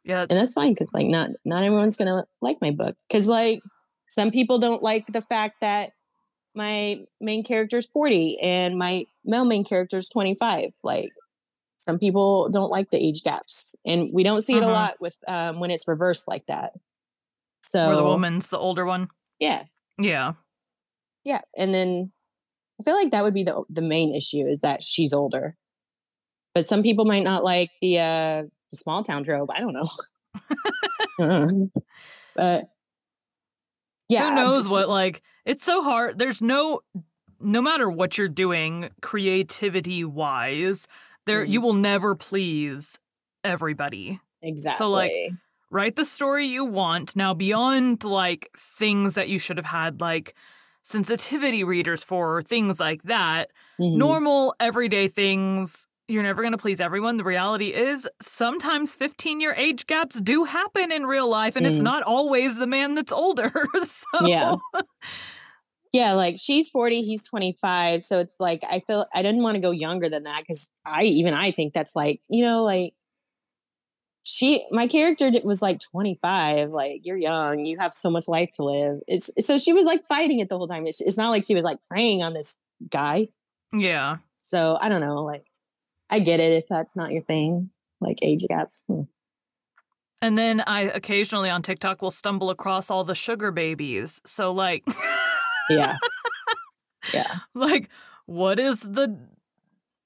Yeah. 0.04 0.22
and 0.22 0.30
That's, 0.32 0.42
that's 0.42 0.54
fine 0.54 0.74
because 0.74 0.94
like 0.94 1.08
not 1.08 1.32
not 1.46 1.64
everyone's 1.64 1.98
gonna 1.98 2.26
like 2.42 2.58
my 2.62 2.72
book 2.72 2.96
because 3.08 3.28
like 3.28 3.62
some 4.10 4.32
people 4.32 4.60
don't 4.60 4.84
like 4.84 5.08
the 5.08 5.22
fact 5.22 5.62
that 5.62 5.92
my 6.54 7.00
main 7.20 7.44
character 7.44 7.78
is 7.78 7.86
40 7.88 8.38
and 8.42 8.78
my 8.78 9.06
male 9.26 9.46
main 9.46 9.64
character 9.66 9.98
is 9.98 10.08
25 10.10 10.72
like 10.84 11.10
some 11.78 12.00
people 12.00 12.50
don't 12.50 12.70
like 12.70 12.90
the 12.92 12.98
age 13.04 13.24
gaps 13.24 13.76
and 13.86 14.10
we 14.14 14.24
don't 14.24 14.42
see 14.44 14.56
it 14.58 14.64
a 14.64 14.68
Mhm. 14.68 14.72
lot 14.74 15.02
with 15.02 15.18
um 15.28 15.60
when 15.60 15.72
it's 15.72 15.88
reversed 15.88 16.28
like 16.28 16.46
that 16.46 16.74
so 17.72 17.88
where 17.88 17.96
the 17.96 18.04
woman's 18.04 18.50
the 18.50 18.58
older 18.58 18.86
one. 18.86 19.10
yeah 19.40 19.64
Yeah. 19.98 20.34
yeah 21.24 21.42
and 21.58 21.74
then 21.74 22.12
i 22.80 22.84
feel 22.84 22.96
like 22.96 23.12
that 23.12 23.24
would 23.24 23.34
be 23.34 23.44
the 23.44 23.64
the 23.70 23.82
main 23.82 24.14
issue 24.16 24.46
is 24.48 24.62
that 24.62 24.84
she's 24.84 25.14
older 25.14 25.56
but 26.54 26.68
some 26.68 26.84
people 26.84 27.06
might 27.06 27.24
not 27.24 27.44
like 27.44 27.70
the 27.82 28.00
uh 28.00 28.44
the 28.72 28.78
small 28.78 29.04
town 29.04 29.24
trope 29.24 29.50
i 29.54 29.60
don't 29.60 29.74
know 29.74 29.88
but 32.36 32.66
yeah 34.10 34.30
Who 34.30 34.36
knows 34.36 34.64
just- 34.64 34.72
what? 34.72 34.90
Like, 34.90 35.22
it's 35.46 35.64
so 35.64 35.82
hard. 35.84 36.20
There's 36.20 36.42
no, 36.42 36.82
no 37.40 37.62
matter 37.62 37.90
what 37.90 38.18
you're 38.18 38.28
doing, 38.28 38.90
creativity 39.02 40.04
wise, 40.04 40.88
there 41.26 41.46
Mhm. 41.46 41.50
you 41.50 41.62
will 41.62 41.74
never 41.74 42.16
please 42.16 43.00
everybody. 43.44 44.20
exactly 44.42 45.32
write 45.72 45.96
the 45.96 46.06
story 46.06 46.46
you 46.46 46.66
want. 46.66 47.16
Now, 47.16 47.34
beyond 47.34 48.04
like 48.04 48.50
things 48.58 49.16
that 49.16 49.30
you 49.30 49.40
should 49.40 49.58
have 49.58 49.66
had 49.66 50.02
like 50.02 50.36
sensitivity 50.84 51.64
readers 51.64 52.04
for, 52.04 52.38
or 52.38 52.44
things 52.44 52.80
like 52.80 53.04
that, 53.04 53.52
Mhm. 53.80 54.16
normal 54.16 54.56
everyday 54.60 55.08
things 55.08 55.88
you're 56.08 56.22
never 56.24 56.44
going 56.44 56.52
to 56.52 56.58
please 56.60 56.80
everyone. 56.80 57.18
The 57.18 57.24
reality 57.24 57.74
is 57.74 58.08
sometimes 58.22 58.94
15 58.94 59.42
year 59.42 59.54
age 59.58 59.88
gaps 59.88 60.22
do 60.22 60.44
happen 60.44 60.92
in 60.92 61.08
real 61.08 61.28
life, 61.28 61.56
and 61.56 61.66
it's 61.66 61.80
Mm. 61.80 61.82
not 61.82 62.04
always 62.04 62.58
the 62.58 62.68
man 62.68 62.94
that's 62.96 63.12
older. 63.12 63.52
so, 63.84 64.06
Yeah. 64.20 64.56
Yeah, 65.94 66.14
like 66.14 66.36
she's 66.38 66.70
40, 66.70 67.02
he's 67.04 67.24
25. 67.24 68.04
So 68.06 68.20
it's 68.20 68.40
like 68.40 68.62
I 68.70 68.82
feel 68.82 69.06
I 69.14 69.22
didn't 69.22 69.44
want 69.44 69.56
to 69.56 69.62
go 69.62 69.72
younger 69.72 70.10
than 70.10 70.24
that 70.24 70.42
because 70.42 70.72
I 70.86 71.04
even 71.04 71.34
I 71.34 71.52
think 71.52 71.74
that's 71.74 71.96
like, 71.96 72.22
you 72.30 72.44
know, 72.44 72.64
like 72.64 72.94
she 74.26 74.66
my 74.72 74.88
character 74.88 75.32
was 75.44 75.62
like 75.62 75.80
25 75.80 76.72
like 76.72 77.06
you're 77.06 77.16
young 77.18 77.66
you 77.66 77.78
have 77.78 77.94
so 77.94 78.10
much 78.10 78.28
life 78.28 78.50
to 78.54 78.64
live 78.64 79.00
it's 79.08 79.30
so 79.40 79.58
she 79.58 79.72
was 79.72 79.86
like 79.86 80.04
fighting 80.06 80.40
it 80.40 80.50
the 80.50 80.58
whole 80.58 80.68
time 80.68 80.88
it's, 80.88 81.00
it's 81.00 81.18
not 81.18 81.30
like 81.30 81.46
she 81.46 81.56
was 81.56 81.64
like 81.64 81.78
preying 81.90 82.24
on 82.24 82.34
this 82.34 82.58
guy 82.90 83.28
yeah. 83.72 84.18
so 84.42 84.78
i 84.82 84.90
don't 84.90 85.02
know 85.02 85.24
like 85.24 85.46
i 86.10 86.20
get 86.20 86.40
it 86.40 86.54
if 86.54 86.66
that's 86.68 86.96
not 86.96 87.12
your 87.12 87.22
thing 87.22 87.70
like 88.02 88.20
age 88.22 88.46
gaps 88.50 88.86
hmm. 88.88 89.02
And 90.22 90.38
then 90.38 90.64
I 90.66 90.84
occasionally 90.84 91.50
on 91.52 91.62
TikTok 91.62 92.02
will 92.02 92.10
stumble 92.10 92.50
across 92.50 92.90
all 92.90 93.04
the 93.04 93.14
sugar 93.14 93.52
babies. 93.52 94.22
So, 94.26 94.54
like, 94.54 94.84
yeah 95.70 95.98
yeah 97.14 97.40
like 97.54 97.90
what 98.26 98.60
is 98.60 98.82
the 98.82 99.18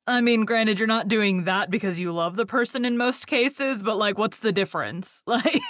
I 0.09 0.21
mean, 0.21 0.43
granted, 0.43 0.79
you're 0.79 0.87
not 0.87 1.07
doing 1.07 1.43
that 1.43 1.69
because 1.69 1.99
you 1.99 2.11
love 2.11 2.35
the 2.35 2.45
person 2.45 2.83
in 2.83 2.97
most 2.97 3.27
cases, 3.27 3.83
but 3.83 3.95
like, 3.95 4.17
what's 4.17 4.39
the 4.39 4.51
difference? 4.51 5.21
Like, 5.27 5.61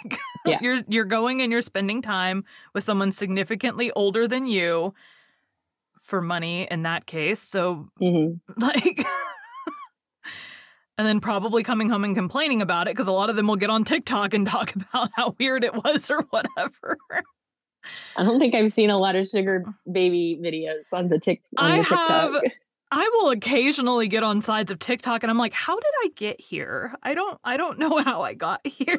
Yeah. 0.45 0.59
you're 0.61 0.81
you're 0.87 1.05
going 1.05 1.41
and 1.41 1.51
you're 1.51 1.61
spending 1.61 2.01
time 2.01 2.45
with 2.73 2.85
someone 2.85 3.11
significantly 3.11 3.91
older 3.91 4.25
than 4.27 4.45
you 4.47 4.93
for 6.01 6.21
money 6.21 6.65
in 6.71 6.83
that 6.83 7.05
case. 7.05 7.41
So, 7.41 7.89
hmm 7.99 8.35
like, 8.57 9.05
and 10.97 11.05
then 11.05 11.19
probably 11.19 11.61
coming 11.63 11.89
home 11.89 12.05
and 12.05 12.15
complaining 12.15 12.61
about 12.61 12.87
it 12.87 12.91
because 12.95 13.07
a 13.07 13.11
lot 13.11 13.29
of 13.29 13.35
them 13.35 13.47
will 13.47 13.57
get 13.57 13.69
on 13.69 13.83
TikTok 13.83 14.33
and 14.33 14.47
talk 14.55 14.73
about 14.75 15.09
how 15.15 15.35
weird 15.37 15.65
it 15.65 15.73
was 15.73 16.09
or 16.09 16.21
whatever. 16.29 16.97
i 18.17 18.23
don't 18.23 18.39
think 18.39 18.53
i've 18.55 18.69
seen 18.69 18.89
a 18.89 18.97
lot 18.97 19.15
of 19.15 19.25
sugar 19.27 19.63
baby 19.91 20.39
videos 20.43 20.91
on 20.93 21.07
the 21.09 21.17
tik 21.19 21.41
on 21.57 21.71
the 21.71 21.83
tiktok 21.83 21.97
have- 22.33 22.41
I 22.91 23.09
will 23.13 23.29
occasionally 23.29 24.07
get 24.07 24.23
on 24.23 24.41
sides 24.41 24.71
of 24.71 24.79
TikTok 24.79 25.23
and 25.23 25.29
I'm 25.29 25.37
like, 25.37 25.53
how 25.53 25.75
did 25.75 25.91
I 26.03 26.09
get 26.15 26.41
here? 26.41 26.93
I 27.03 27.13
don't 27.13 27.39
I 27.43 27.57
don't 27.57 27.77
know 27.79 27.97
how 28.03 28.23
I 28.23 28.33
got 28.33 28.65
here. 28.65 28.97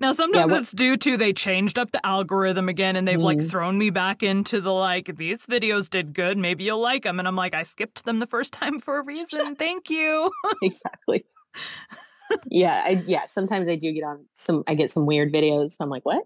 now 0.00 0.12
sometimes 0.12 0.52
what- 0.52 0.60
it's 0.62 0.72
due 0.72 0.96
to 0.98 1.16
they 1.16 1.32
changed 1.32 1.78
up 1.78 1.92
the 1.92 2.04
algorithm 2.06 2.68
again 2.68 2.96
and 2.96 3.06
they've 3.08 3.20
like 3.20 3.38
Mm. 3.38 3.50
thrown 3.50 3.78
me 3.78 3.90
back 3.90 4.22
into 4.22 4.60
the 4.60 4.72
like 4.72 5.16
these 5.16 5.46
videos 5.46 5.88
did 5.88 6.12
good, 6.14 6.36
maybe 6.36 6.64
you'll 6.64 6.80
like 6.80 7.04
them 7.04 7.18
and 7.18 7.26
I'm 7.26 7.36
like 7.36 7.54
I 7.54 7.62
skipped 7.62 8.04
them 8.04 8.18
the 8.18 8.26
first 8.26 8.52
time 8.52 8.80
for 8.80 8.98
a 8.98 9.02
reason. 9.02 9.56
Thank 9.56 9.88
you. 9.90 10.30
exactly 10.62 11.24
yeah 12.46 12.82
i 12.84 13.02
yeah 13.08 13.26
sometimes 13.26 13.68
i 13.68 13.74
do 13.74 13.90
get 13.90 14.04
on 14.04 14.24
some 14.30 14.62
i 14.68 14.74
get 14.76 14.88
some 14.88 15.04
weird 15.04 15.32
videos 15.32 15.74
i'm 15.80 15.88
like 15.90 16.04
what 16.06 16.22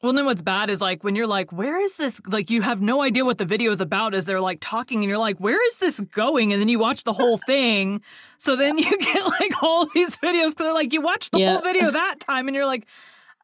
Well, 0.00 0.12
then 0.12 0.26
what's 0.26 0.42
bad 0.42 0.70
is 0.70 0.80
like 0.80 1.02
when 1.02 1.16
you're 1.16 1.26
like, 1.26 1.50
where 1.50 1.80
is 1.80 1.96
this? 1.96 2.20
Like, 2.26 2.50
you 2.50 2.62
have 2.62 2.80
no 2.80 3.02
idea 3.02 3.24
what 3.24 3.38
the 3.38 3.44
video 3.44 3.72
is 3.72 3.80
about 3.80 4.14
as 4.14 4.26
they're 4.26 4.40
like 4.40 4.58
talking, 4.60 5.00
and 5.00 5.08
you're 5.08 5.18
like, 5.18 5.38
where 5.38 5.58
is 5.68 5.76
this 5.78 5.98
going? 5.98 6.52
And 6.52 6.60
then 6.60 6.68
you 6.68 6.78
watch 6.78 7.02
the 7.02 7.12
whole 7.12 7.36
thing. 7.46 8.00
So 8.38 8.54
then 8.54 8.78
you 8.78 8.96
get 8.98 9.24
like 9.26 9.62
all 9.62 9.86
these 9.94 10.14
videos 10.16 10.50
because 10.50 10.54
they're 10.56 10.72
like, 10.72 10.92
you 10.92 11.00
watched 11.00 11.32
the 11.32 11.40
Yeah. 11.40 11.54
whole 11.54 11.62
video 11.62 11.90
that 11.90 12.20
time, 12.20 12.46
and 12.46 12.54
you're 12.54 12.66
like, 12.66 12.86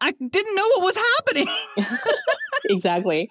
I 0.01 0.13
didn't 0.13 0.55
know 0.55 0.67
what 0.77 0.83
was 0.95 0.97
happening. 0.97 1.49
exactly 2.69 3.31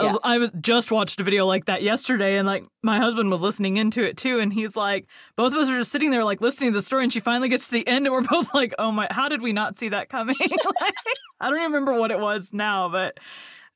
I, 0.00 0.04
was, 0.04 0.18
I 0.24 0.38
was 0.38 0.50
just 0.60 0.90
watched 0.90 1.20
a 1.20 1.24
video 1.24 1.46
like 1.46 1.66
that 1.66 1.82
yesterday, 1.82 2.36
and 2.36 2.46
like 2.46 2.64
my 2.82 2.98
husband 2.98 3.30
was 3.30 3.40
listening 3.40 3.76
into 3.76 4.02
it 4.02 4.16
too, 4.16 4.38
and 4.38 4.52
he's 4.52 4.76
like, 4.76 5.06
both 5.36 5.52
of 5.52 5.58
us 5.58 5.68
are 5.68 5.76
just 5.78 5.92
sitting 5.92 6.10
there 6.10 6.24
like 6.24 6.40
listening 6.40 6.72
to 6.72 6.78
the 6.78 6.82
story, 6.82 7.04
and 7.04 7.12
she 7.12 7.20
finally 7.20 7.48
gets 7.48 7.66
to 7.66 7.72
the 7.72 7.86
end, 7.86 8.06
and 8.06 8.12
we're 8.12 8.22
both 8.30 8.52
like, 8.54 8.74
oh 8.78 8.90
my, 8.92 9.06
how 9.10 9.28
did 9.28 9.42
we 9.42 9.52
not 9.52 9.78
see 9.78 9.88
that 9.90 10.08
coming? 10.08 10.36
like, 10.40 10.94
I 11.40 11.48
don't 11.50 11.58
even 11.58 11.72
remember 11.72 11.94
what 11.94 12.10
it 12.10 12.18
was 12.18 12.50
now, 12.52 12.88
but 12.88 13.18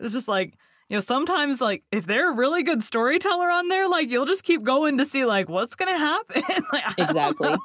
it's 0.01 0.13
just 0.13 0.29
like. 0.29 0.55
You 0.91 0.99
know, 0.99 1.01
sometimes 1.01 1.63
like 1.63 1.83
if 1.91 2.05
they're 2.05 2.31
a 2.31 2.37
really 2.37 2.63
good 2.63 2.83
storyteller 2.83 3.49
on 3.51 3.69
there, 3.69 3.89
like 3.89 4.11
you'll 4.11 4.27
just 4.27 4.43
keep 4.43 4.63
going 4.63 4.99
to 4.99 5.07
see 5.07 5.25
like 5.25 5.49
what's 5.49 5.75
gonna 5.77 5.97
happen. 5.97 6.43
like, 6.73 6.85
Exactly. 6.99 7.57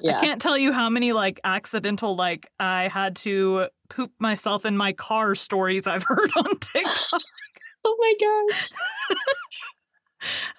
yeah 0.00 0.16
I 0.16 0.20
can't 0.20 0.40
tell 0.40 0.56
you 0.56 0.72
how 0.72 0.88
many 0.88 1.12
like 1.12 1.40
accidental 1.44 2.16
like 2.16 2.50
I 2.58 2.88
had 2.88 3.16
to 3.16 3.68
poop 3.90 4.12
myself 4.18 4.64
in 4.64 4.76
my 4.76 4.92
car 4.92 5.34
stories 5.34 5.86
I've 5.86 6.02
heard 6.08 6.30
on 6.36 6.58
TikTok. 6.58 7.20
oh 7.84 7.96
my 8.00 8.14
gosh 8.48 8.70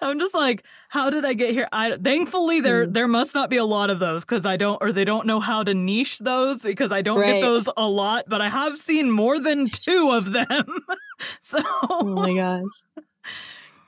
I'm 0.00 0.18
just 0.18 0.34
like, 0.34 0.64
how 0.88 1.08
did 1.08 1.24
I 1.24 1.34
get 1.34 1.50
here? 1.50 1.68
I 1.72 1.96
thankfully 1.96 2.60
there 2.60 2.84
Mm. 2.84 2.94
there 2.94 3.06
must 3.08 3.32
not 3.32 3.48
be 3.48 3.58
a 3.58 3.64
lot 3.64 3.90
of 3.90 4.00
those 4.00 4.22
because 4.24 4.44
I 4.44 4.56
don't 4.56 4.78
or 4.82 4.92
they 4.92 5.04
don't 5.04 5.24
know 5.24 5.38
how 5.38 5.62
to 5.62 5.72
niche 5.72 6.18
those 6.18 6.62
because 6.62 6.90
I 6.90 7.00
don't 7.00 7.20
Right. 7.20 7.34
get 7.34 7.40
those 7.40 7.68
a 7.76 7.88
lot, 7.88 8.24
but 8.26 8.40
I 8.40 8.48
have 8.48 8.76
seen 8.76 9.08
more 9.10 9.38
than 9.38 9.66
two 9.68 10.10
of 10.12 10.32
them. 10.32 10.66
so 11.40 11.60
oh 11.88 12.02
my 12.04 12.34
gosh 12.34 13.04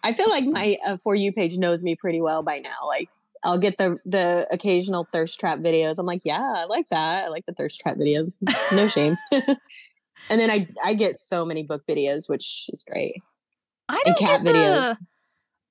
i 0.04 0.12
feel 0.12 0.28
like 0.28 0.44
my 0.44 0.76
uh, 0.86 0.96
for 1.02 1.16
you 1.16 1.32
page 1.32 1.58
knows 1.58 1.82
me 1.82 1.96
pretty 1.96 2.20
well 2.20 2.42
by 2.44 2.58
now 2.58 2.86
like 2.86 3.08
i'll 3.44 3.58
get 3.58 3.76
the 3.76 3.96
the 4.04 4.46
occasional 4.50 5.06
thirst 5.12 5.38
trap 5.38 5.58
videos 5.58 5.98
i'm 5.98 6.06
like 6.06 6.22
yeah 6.24 6.54
i 6.56 6.64
like 6.64 6.88
that 6.88 7.24
i 7.24 7.28
like 7.28 7.44
the 7.46 7.54
thirst 7.54 7.80
trap 7.80 7.96
videos 7.96 8.32
no 8.72 8.88
shame 8.88 9.16
and 9.32 10.40
then 10.40 10.50
i 10.50 10.66
i 10.84 10.94
get 10.94 11.14
so 11.14 11.44
many 11.44 11.62
book 11.62 11.82
videos 11.88 12.28
which 12.28 12.68
is 12.72 12.84
great 12.90 13.22
I 13.88 14.00
don't 14.04 14.18
cat 14.18 14.44
get 14.44 14.52
the, 14.54 14.96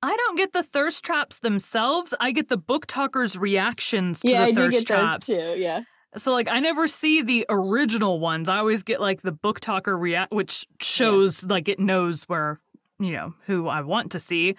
I 0.04 0.16
don't 0.18 0.36
get 0.38 0.54
the 0.54 0.62
thirst 0.64 1.04
traps 1.04 1.40
themselves. 1.40 2.14
I 2.20 2.32
get 2.32 2.50
the 2.50 2.58
book 2.58 2.86
talkers' 2.86 3.38
reactions 3.38 4.20
to 4.20 4.30
yeah 4.32 4.42
the 4.42 4.44
i 4.46 4.52
do 4.52 4.70
get 4.70 4.86
traps. 4.86 5.28
those 5.28 5.38
too 5.56 5.60
yeah 5.60 5.82
So 6.18 6.32
like 6.32 6.48
I 6.48 6.60
never 6.60 6.88
see 6.88 7.22
the 7.24 7.46
original 7.50 8.20
ones. 8.20 8.48
I 8.48 8.58
always 8.58 8.84
get 8.84 9.02
like 9.02 9.22
the 9.24 9.32
book 9.32 9.60
talker 9.62 9.98
react 9.98 10.32
which 10.32 10.68
shows 10.80 11.44
like 11.44 11.68
it 11.68 11.80
knows 11.80 12.24
where, 12.26 12.60
you 13.00 13.14
know, 13.14 13.34
who 13.48 13.68
I 13.68 13.82
want 13.82 14.12
to 14.12 14.20
see. 14.20 14.56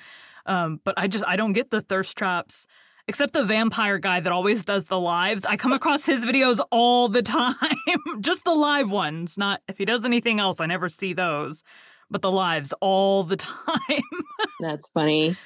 Um 0.46 0.80
but 0.82 0.94
I 0.96 1.06
just 1.06 1.24
I 1.26 1.36
don't 1.36 1.52
get 1.52 1.70
the 1.70 1.80
thirst 1.82 2.16
traps 2.16 2.66
except 3.08 3.32
the 3.32 3.44
vampire 3.44 3.98
guy 3.98 4.20
that 4.20 4.32
always 4.32 4.64
does 4.64 4.84
the 4.84 4.98
lives. 5.00 5.44
I 5.44 5.56
come 5.56 5.72
across 5.72 6.04
his 6.06 6.24
videos 6.24 6.60
all 6.70 7.08
the 7.08 7.22
time. 7.36 7.54
just 8.20 8.44
the 8.44 8.54
live 8.54 8.90
ones, 8.90 9.36
not 9.38 9.60
if 9.68 9.78
he 9.78 9.84
does 9.84 10.04
anything 10.04 10.40
else 10.40 10.60
I 10.60 10.66
never 10.66 10.88
see 10.88 11.12
those. 11.12 11.62
But 12.10 12.22
the 12.22 12.30
lives 12.30 12.72
all 12.80 13.24
the 13.24 13.36
time. 13.38 14.02
That's 14.60 14.90
funny. 14.90 15.36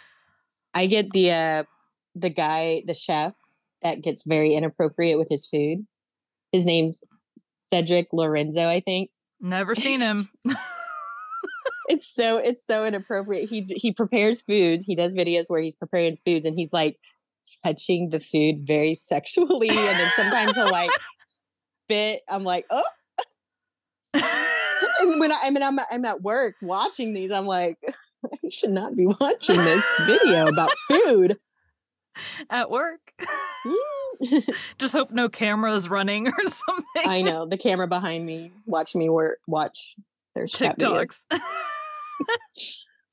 I 0.75 0.87
get 0.87 1.11
the 1.12 1.31
uh 1.33 1.64
the 2.14 2.31
guy, 2.31 2.83
the 2.87 2.94
chef 2.94 3.33
that 3.83 4.03
gets 4.03 4.25
very 4.25 4.53
inappropriate 4.55 5.18
with 5.18 5.29
his 5.29 5.47
food. 5.47 5.87
His 6.53 6.66
name's 6.66 7.05
Cedric 7.61 8.09
Lorenzo, 8.12 8.68
I 8.68 8.81
think. 8.81 9.11
never 9.40 9.75
seen 9.75 10.01
him. 10.01 10.29
It's 11.90 12.07
so 12.07 12.37
it's 12.37 12.62
so 12.66 12.85
inappropriate. 12.85 13.49
He 13.49 13.64
he 13.68 13.92
prepares 13.92 14.42
foods. 14.42 14.85
He 14.85 14.94
does 14.94 15.16
videos 15.16 15.44
where 15.49 15.62
he's 15.62 15.75
preparing 15.75 16.18
foods 16.27 16.44
and 16.44 16.59
he's 16.59 16.71
like 16.71 16.99
touching 17.64 18.09
the 18.11 18.21
food 18.21 18.66
very 18.66 18.94
sexually 18.94 19.68
and 19.68 19.79
then 19.79 20.11
sometimes 20.16 20.55
he'll 20.55 20.71
like 20.71 20.90
spit. 21.57 22.23
I'm 22.29 22.44
like, 22.44 22.66
"Oh." 22.71 22.85
And 25.01 25.21
when 25.21 25.33
I, 25.33 25.37
I 25.44 25.51
mean 25.51 25.62
I'm 25.62 25.79
I'm 25.90 26.05
at 26.05 26.23
work 26.23 26.57
watching 26.61 27.14
these, 27.14 27.33
I'm 27.33 27.47
like 27.47 27.79
I 28.25 28.49
should 28.49 28.71
not 28.71 28.97
be 28.97 29.07
watching 29.07 29.57
this 29.57 29.85
video 30.07 30.47
about 30.47 30.71
food. 30.90 31.38
At 32.51 32.68
work. 32.68 33.12
Mm. 33.64 34.55
Just 34.79 34.92
hope 34.92 35.12
no 35.12 35.29
camera's 35.29 35.88
running 35.88 36.27
or 36.27 36.49
something. 36.49 37.03
I 37.05 37.23
know 37.23 37.47
the 37.47 37.57
camera 37.57 37.87
behind 37.87 38.27
me. 38.27 38.51
Watch 38.66 38.97
me 38.97 39.09
work. 39.09 39.38
Watch 39.47 39.94
their. 40.35 40.47
TikToks. 40.47 41.25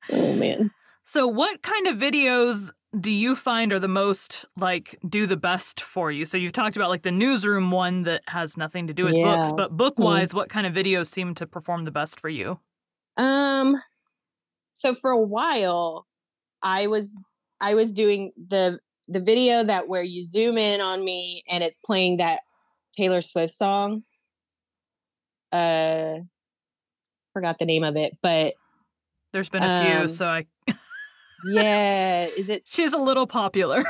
Oh 0.08 0.34
man. 0.34 0.70
so, 1.04 1.26
what 1.26 1.62
kind 1.62 1.88
of 1.88 1.96
videos 1.96 2.70
do 2.98 3.10
you 3.12 3.36
find 3.36 3.72
are 3.72 3.78
the 3.78 3.88
most 3.88 4.44
like 4.56 4.98
do 5.08 5.26
the 5.26 5.36
best 5.36 5.80
for 5.80 6.10
you? 6.10 6.24
So, 6.24 6.36
you've 6.38 6.52
talked 6.52 6.76
about 6.76 6.88
like 6.88 7.02
the 7.02 7.12
newsroom 7.12 7.70
one 7.70 8.02
that 8.04 8.22
has 8.28 8.56
nothing 8.56 8.86
to 8.86 8.94
do 8.94 9.04
with 9.04 9.14
books, 9.14 9.24
Yeah. 9.24 9.42
Mm-hmm. 9.44 9.56
but 9.56 9.76
book 9.76 9.98
wise, 9.98 10.32
what 10.34 10.48
kind 10.48 10.66
of 10.66 10.72
videos 10.72 11.08
seem 11.08 11.34
to 11.36 11.46
perform 11.46 11.84
the 11.84 11.90
best 11.90 12.20
for 12.20 12.28
you? 12.28 12.58
Um. 13.16 13.76
So 14.72 14.94
for 14.94 15.10
a 15.10 15.20
while, 15.20 16.06
I 16.62 16.86
was 16.86 17.18
I 17.60 17.74
was 17.74 17.92
doing 17.92 18.32
the 18.36 18.78
the 19.08 19.20
video 19.20 19.62
that 19.62 19.88
where 19.88 20.02
you 20.02 20.22
zoom 20.22 20.58
in 20.58 20.80
on 20.80 21.04
me 21.04 21.42
and 21.50 21.62
it's 21.62 21.78
playing 21.78 22.16
that 22.18 22.40
Taylor 22.96 23.20
Swift 23.22 23.54
song. 23.54 24.02
Uh, 25.52 26.16
forgot 27.32 27.58
the 27.58 27.64
name 27.66 27.84
of 27.84 27.96
it, 27.96 28.16
but 28.22 28.54
There's 29.32 29.48
been 29.48 29.62
a 29.62 29.84
few, 29.84 30.00
Um, 30.02 30.08
so 30.08 30.26
I 30.26 30.46
yeah, 31.52 32.26
is 32.36 32.48
it 32.48 32.62
she's 32.66 32.92
a 32.92 32.98
little 32.98 33.26
popular. 33.26 33.84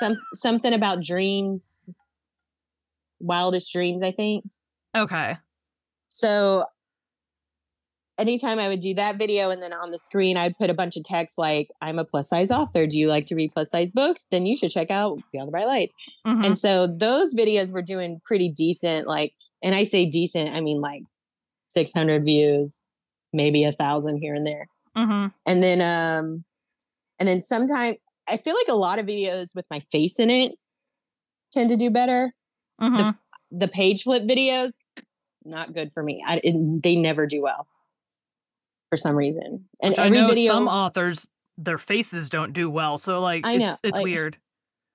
some 0.00 0.14
something 0.32 0.72
about 0.72 1.02
dreams? 1.02 1.90
Wildest 3.20 3.72
dreams, 3.72 4.02
I 4.02 4.10
think. 4.10 4.44
okay. 4.96 5.36
So 6.08 6.64
anytime 8.18 8.58
I 8.58 8.68
would 8.68 8.80
do 8.80 8.94
that 8.94 9.16
video 9.16 9.50
and 9.50 9.62
then 9.62 9.72
on 9.72 9.90
the 9.90 9.98
screen 9.98 10.36
I'd 10.36 10.56
put 10.58 10.68
a 10.70 10.74
bunch 10.74 10.96
of 10.96 11.02
text 11.04 11.38
like 11.38 11.68
I'm 11.80 11.98
a 11.98 12.04
plus 12.04 12.28
size 12.28 12.50
author. 12.50 12.86
Do 12.86 12.98
you 12.98 13.08
like 13.08 13.26
to 13.26 13.34
read 13.34 13.52
plus 13.54 13.70
size 13.70 13.90
books? 13.90 14.26
Then 14.30 14.44
you 14.44 14.54
should 14.56 14.70
check 14.70 14.90
out 14.90 15.20
Beyond 15.32 15.48
the 15.48 15.52
Bright 15.52 15.66
Lights. 15.66 15.94
Mhm. 16.26 16.44
And 16.46 16.58
so 16.58 16.86
those 16.86 17.34
videos 17.34 17.72
were 17.72 17.80
doing 17.82 18.20
pretty 18.24 18.50
decent. 18.50 19.06
Like, 19.08 19.32
and 19.62 19.74
I 19.74 19.84
say 19.84 20.04
decent, 20.06 20.50
I 20.54 20.60
mean 20.60 20.80
like 20.80 21.02
600 21.68 22.24
views, 22.24 22.82
maybe 23.32 23.64
a 23.64 23.72
thousand 23.72 24.18
here 24.18 24.34
and 24.34 24.46
there. 24.46 24.66
Mhm. 24.96 25.32
And 25.46 25.62
then, 25.62 25.80
um, 25.80 26.44
and 27.22 27.28
then 27.28 27.40
sometimes 27.40 27.98
I 28.28 28.36
feel 28.36 28.56
like 28.56 28.66
a 28.68 28.74
lot 28.74 28.98
of 28.98 29.06
videos 29.06 29.54
with 29.54 29.64
my 29.70 29.78
face 29.92 30.18
in 30.18 30.28
it 30.28 30.54
tend 31.52 31.70
to 31.70 31.76
do 31.76 31.88
better. 31.88 32.34
Mhm. 32.80 33.16
The 33.52 33.68
page 33.68 34.02
flip 34.02 34.24
videos, 34.24 34.72
not 35.44 35.72
good 35.72 35.92
for 35.92 36.02
me. 36.02 36.20
I, 36.26 36.40
it, 36.42 36.82
they 36.82 36.96
never 36.96 37.28
do 37.28 37.40
well 37.40 37.68
for 38.90 38.96
some 38.96 39.14
reason. 39.14 39.68
And 39.80 39.92
Which 39.92 40.00
I 40.00 40.08
know 40.08 40.26
video, 40.30 40.52
some 40.52 40.66
authors 40.66 41.28
their 41.56 41.78
faces 41.78 42.28
don't 42.28 42.52
do 42.52 42.68
well, 42.68 42.98
so 42.98 43.20
like 43.20 43.46
I 43.46 43.52
it's, 43.52 43.60
know, 43.60 43.76
it's 43.84 43.92
like- 43.92 44.02
weird. 44.04 44.36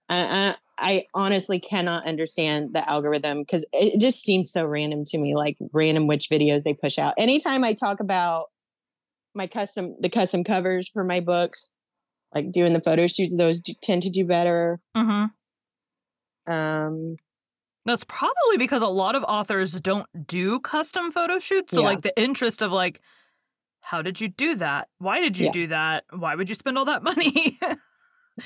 I, 0.10 0.18
I, 0.20 0.56
I 0.80 1.06
honestly 1.14 1.60
cannot 1.60 2.06
understand 2.06 2.74
the 2.74 2.90
algorithm 2.90 3.40
because 3.40 3.66
it 3.72 4.02
just 4.02 4.22
seems 4.22 4.52
so 4.52 4.66
random 4.66 5.06
to 5.06 5.18
me, 5.18 5.34
like 5.34 5.56
random 5.72 6.08
which 6.08 6.30
videos 6.30 6.64
they 6.64 6.74
push 6.74 6.98
out. 7.00 7.14
Anytime 7.18 7.64
I 7.64 7.72
talk 7.72 8.02
about 8.02 8.48
my 9.34 9.48
custom, 9.48 9.96
the 10.02 10.10
custom 10.10 10.44
covers 10.44 10.90
for 10.90 11.06
my 11.06 11.22
books, 11.22 11.72
like 12.34 12.52
doing 12.52 12.74
the 12.74 12.82
photo 12.82 13.08
shoots, 13.08 13.36
those 13.36 13.60
do, 13.62 13.74
tend 13.82 14.04
to 14.04 14.10
do 14.10 14.26
better. 14.26 14.80
hmm 14.96 15.26
Um, 16.48 17.16
That's 17.86 18.04
probably 18.04 18.58
because 18.58 18.82
a 18.82 18.88
lot 18.88 19.16
of 19.16 19.24
authors 19.24 19.80
don't 19.80 20.08
do 20.28 20.60
custom 20.60 21.12
photo 21.12 21.40
shoots. 21.40 21.74
So 21.74 21.82
Yeah. 21.82 21.88
like 21.88 22.02
the 22.02 22.20
interest 22.22 22.62
of 22.62 22.72
like, 22.72 23.02
how 23.82 24.02
did 24.02 24.20
you 24.20 24.28
do 24.28 24.56
that? 24.56 24.90
Why 24.98 25.20
did 25.22 25.38
you 25.38 25.46
Yeah. 25.46 25.52
do 25.52 25.68
that? 25.68 26.04
Why 26.12 26.36
would 26.36 26.50
you 26.50 26.56
spend 26.56 26.78
all 26.78 26.86
that 26.86 27.04
money? 27.04 27.58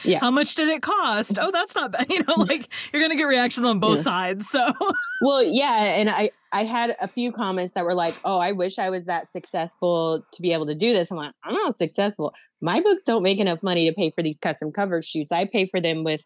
Yeah. 0.06 0.20
How 0.20 0.32
much 0.32 0.56
did 0.56 0.70
it 0.70 0.82
cost? 0.82 1.38
Oh, 1.40 1.52
that's 1.52 1.76
not 1.76 1.92
bad. 1.92 2.08
You 2.12 2.20
know, 2.28 2.36
like 2.38 2.72
you're 2.92 3.02
gonna 3.02 3.16
get 3.16 3.24
reactions 3.26 3.66
on 3.66 3.80
both 3.80 3.98
Yeah. 3.98 4.04
sides. 4.04 4.50
So 4.50 4.72
well, 5.22 5.44
yeah, 5.44 5.96
and 5.98 6.10
I 6.10 6.32
I 6.54 6.64
had 6.64 6.96
a 7.02 7.08
few 7.08 7.32
comments 7.32 7.74
that 7.74 7.86
were 7.86 7.94
like, 7.94 8.16
"Oh, 8.26 8.40
I 8.40 8.52
wish 8.52 8.80
I 8.80 8.90
was 8.90 9.06
that 9.06 9.32
successful 9.32 10.24
to 10.34 10.42
be 10.42 10.54
able 10.54 10.66
to 10.68 10.76
do 10.76 10.94
this." 10.94 11.12
I'm 11.12 11.18
like, 11.18 11.34
I'm 11.44 11.54
not 11.54 11.78
successful. 11.80 12.34
My 12.62 12.80
books 12.82 13.04
don't 13.06 13.24
make 13.24 13.40
enough 13.40 13.64
money 13.64 13.88
to 13.90 13.94
pay 13.96 14.12
for 14.12 14.22
these 14.24 14.38
custom 14.42 14.72
cover 14.72 15.02
shoots. 15.02 15.32
I 15.32 15.46
pay 15.46 15.66
for 15.68 15.80
them 15.82 16.04
with 16.04 16.26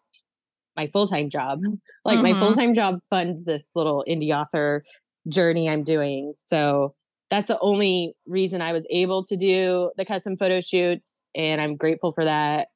my 0.77 0.87
full 0.87 1.07
time 1.07 1.29
job. 1.29 1.59
Like 2.05 2.19
my 2.21 2.33
Mhm. 2.33 2.39
full 2.39 2.53
time 2.55 2.73
job 2.73 2.99
funds 3.09 3.45
this 3.45 3.71
little 3.75 4.03
indie 4.07 4.31
author 4.35 4.83
journey 5.27 5.67
I'm 5.69 5.83
doing. 5.83 6.33
So 6.35 6.93
that's 7.31 7.47
the 7.47 7.59
only 7.59 8.13
reason 8.27 8.61
I 8.61 8.71
was 8.73 8.85
able 8.91 9.23
to 9.23 9.35
do 9.35 9.91
the 9.97 10.05
custom 10.05 10.37
photo 10.37 10.61
shoots, 10.61 11.23
and 11.33 11.59
I'm 11.59 11.75
grateful 11.77 12.11
for 12.11 12.23
that. 12.23 12.67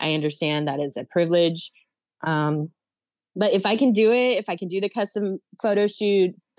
I 0.00 0.14
understand 0.14 0.68
that 0.68 0.80
is 0.80 0.96
a 0.96 1.04
privilege. 1.04 1.70
Um, 2.22 2.70
but 3.36 3.52
if 3.52 3.66
I 3.66 3.76
can 3.76 3.92
do 3.92 4.12
it, 4.12 4.36
if 4.38 4.48
I 4.48 4.56
can 4.56 4.68
do 4.68 4.80
the 4.80 4.88
custom 4.88 5.38
photo 5.62 5.86
shoots 5.86 6.56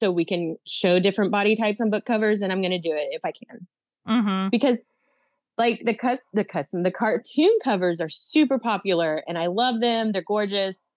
so 0.00 0.10
we 0.10 0.24
can 0.24 0.56
show 0.66 0.98
different 1.00 1.32
body 1.32 1.56
types 1.56 1.80
on 1.80 1.90
book 1.90 2.04
covers, 2.04 2.40
then 2.40 2.50
I'm 2.50 2.60
going 2.60 2.70
to 2.70 2.78
do 2.78 2.94
it 2.94 3.08
if 3.10 3.20
I 3.24 3.32
can. 3.32 3.66
hmm 4.06 4.48
Because 4.48 4.86
like 5.56 5.82
the 5.84 5.94
cus 5.94 6.26
the 6.32 6.44
custom 6.44 6.82
the 6.82 6.90
cartoon 6.90 7.56
covers 7.62 8.00
are 8.00 8.08
super 8.08 8.58
popular 8.58 9.22
and 9.28 9.38
I 9.38 9.46
love 9.46 9.80
them. 9.80 10.12
They're 10.12 10.22
gorgeous. 10.22 10.88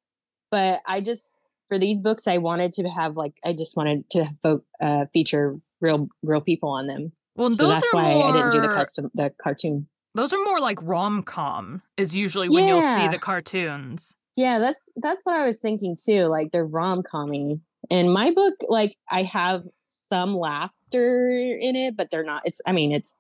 But 0.50 0.82
I 0.86 1.02
just 1.02 1.40
for 1.68 1.78
these 1.78 2.00
books 2.00 2.28
I 2.28 2.38
wanted 2.38 2.74
to 2.74 2.90
have 2.90 3.18
like 3.18 3.34
I 3.46 3.54
just 3.54 3.76
wanted 3.76 4.10
to 4.12 4.30
fo- 4.42 4.64
uh, 4.82 5.06
feature 5.14 5.60
real 5.82 6.10
real 6.24 6.42
people 6.42 6.70
on 6.70 6.88
them. 6.88 7.12
well, 7.36 7.52
so 7.52 7.64
those 7.64 7.74
that's 7.74 7.94
are 7.94 7.98
why 7.98 8.14
more, 8.14 8.30
I 8.30 8.32
didn't 8.32 8.52
do 8.52 8.62
the 8.62 8.70
custom 8.70 9.12
the 9.14 9.34
cartoon. 9.42 9.88
Those 10.18 10.34
are 10.34 10.44
more 10.44 10.60
like 10.60 10.80
rom 10.82 11.22
com. 11.22 11.84
Is 11.96 12.16
usually 12.16 12.50
when 12.50 12.68
you'll 12.68 12.82
see 12.82 13.08
the 13.08 13.20
cartoons. 13.20 14.16
Yeah, 14.36 14.58
that's 14.58 14.90
that's 14.96 15.24
what 15.24 15.36
I 15.36 15.46
was 15.46 15.62
thinking 15.62 15.96
too. 15.96 16.26
Like 16.26 16.52
they're 16.52 16.66
rom 16.66 17.04
commy. 17.04 17.60
And 17.92 18.12
my 18.12 18.32
book, 18.32 18.56
like 18.68 18.96
I 19.12 19.22
have 19.24 19.64
some 19.84 20.36
laughter 20.36 21.30
in 21.30 21.76
it, 21.76 21.96
but 21.96 22.10
they're 22.10 22.24
not. 22.24 22.42
It's 22.46 22.60
I 22.66 22.72
mean, 22.72 22.92
it's 22.92 23.16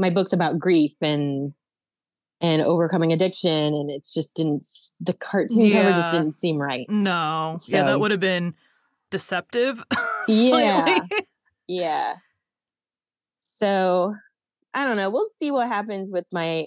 my 0.00 0.10
book's 0.10 0.32
about 0.32 0.58
grief 0.58 0.92
and 1.00 1.54
and 2.40 2.60
overcoming 2.62 3.12
addiction, 3.12 3.72
and 3.72 3.88
it 3.88 4.04
just 4.12 4.34
didn't. 4.34 4.64
The 5.00 5.12
cartoon 5.12 5.70
cover 5.72 5.90
just 5.90 6.10
didn't 6.10 6.32
seem 6.32 6.58
right. 6.58 6.86
No, 6.88 7.56
yeah, 7.68 7.84
that 7.84 8.00
would 8.00 8.10
have 8.10 8.20
been 8.20 8.54
deceptive. 9.10 9.82
Yeah. 10.28 11.00
Yeah. 11.66 12.14
So 13.40 14.14
I 14.74 14.84
don't 14.84 14.96
know. 14.96 15.10
We'll 15.10 15.28
see 15.28 15.50
what 15.50 15.68
happens 15.68 16.10
with 16.12 16.24
my 16.32 16.66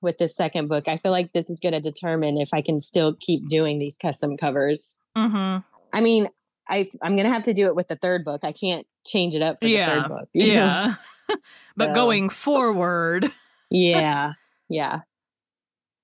with 0.00 0.18
this 0.18 0.36
second 0.36 0.68
book. 0.68 0.86
I 0.88 0.96
feel 0.96 1.10
like 1.12 1.32
this 1.32 1.50
is 1.50 1.58
going 1.58 1.72
to 1.72 1.80
determine 1.80 2.38
if 2.38 2.50
I 2.52 2.60
can 2.60 2.80
still 2.80 3.14
keep 3.18 3.48
doing 3.48 3.78
these 3.78 3.96
custom 3.98 4.36
covers. 4.36 4.98
hmm 5.16 5.58
I 5.94 6.00
mean, 6.00 6.28
I 6.68 6.88
I'm 7.02 7.16
gonna 7.16 7.28
have 7.28 7.42
to 7.44 7.54
do 7.54 7.66
it 7.66 7.74
with 7.74 7.88
the 7.88 7.96
third 7.96 8.24
book. 8.24 8.42
I 8.44 8.52
can't 8.52 8.86
change 9.06 9.34
it 9.34 9.42
up 9.42 9.58
for 9.60 9.66
the 9.66 9.72
Yeah, 9.72 10.02
third 10.02 10.08
book. 10.08 10.28
Yeah. 10.32 10.94
but 11.76 11.88
So- 11.88 11.94
going 11.94 12.30
forward, 12.30 13.30
yeah, 13.70 14.32
yeah. 14.70 15.00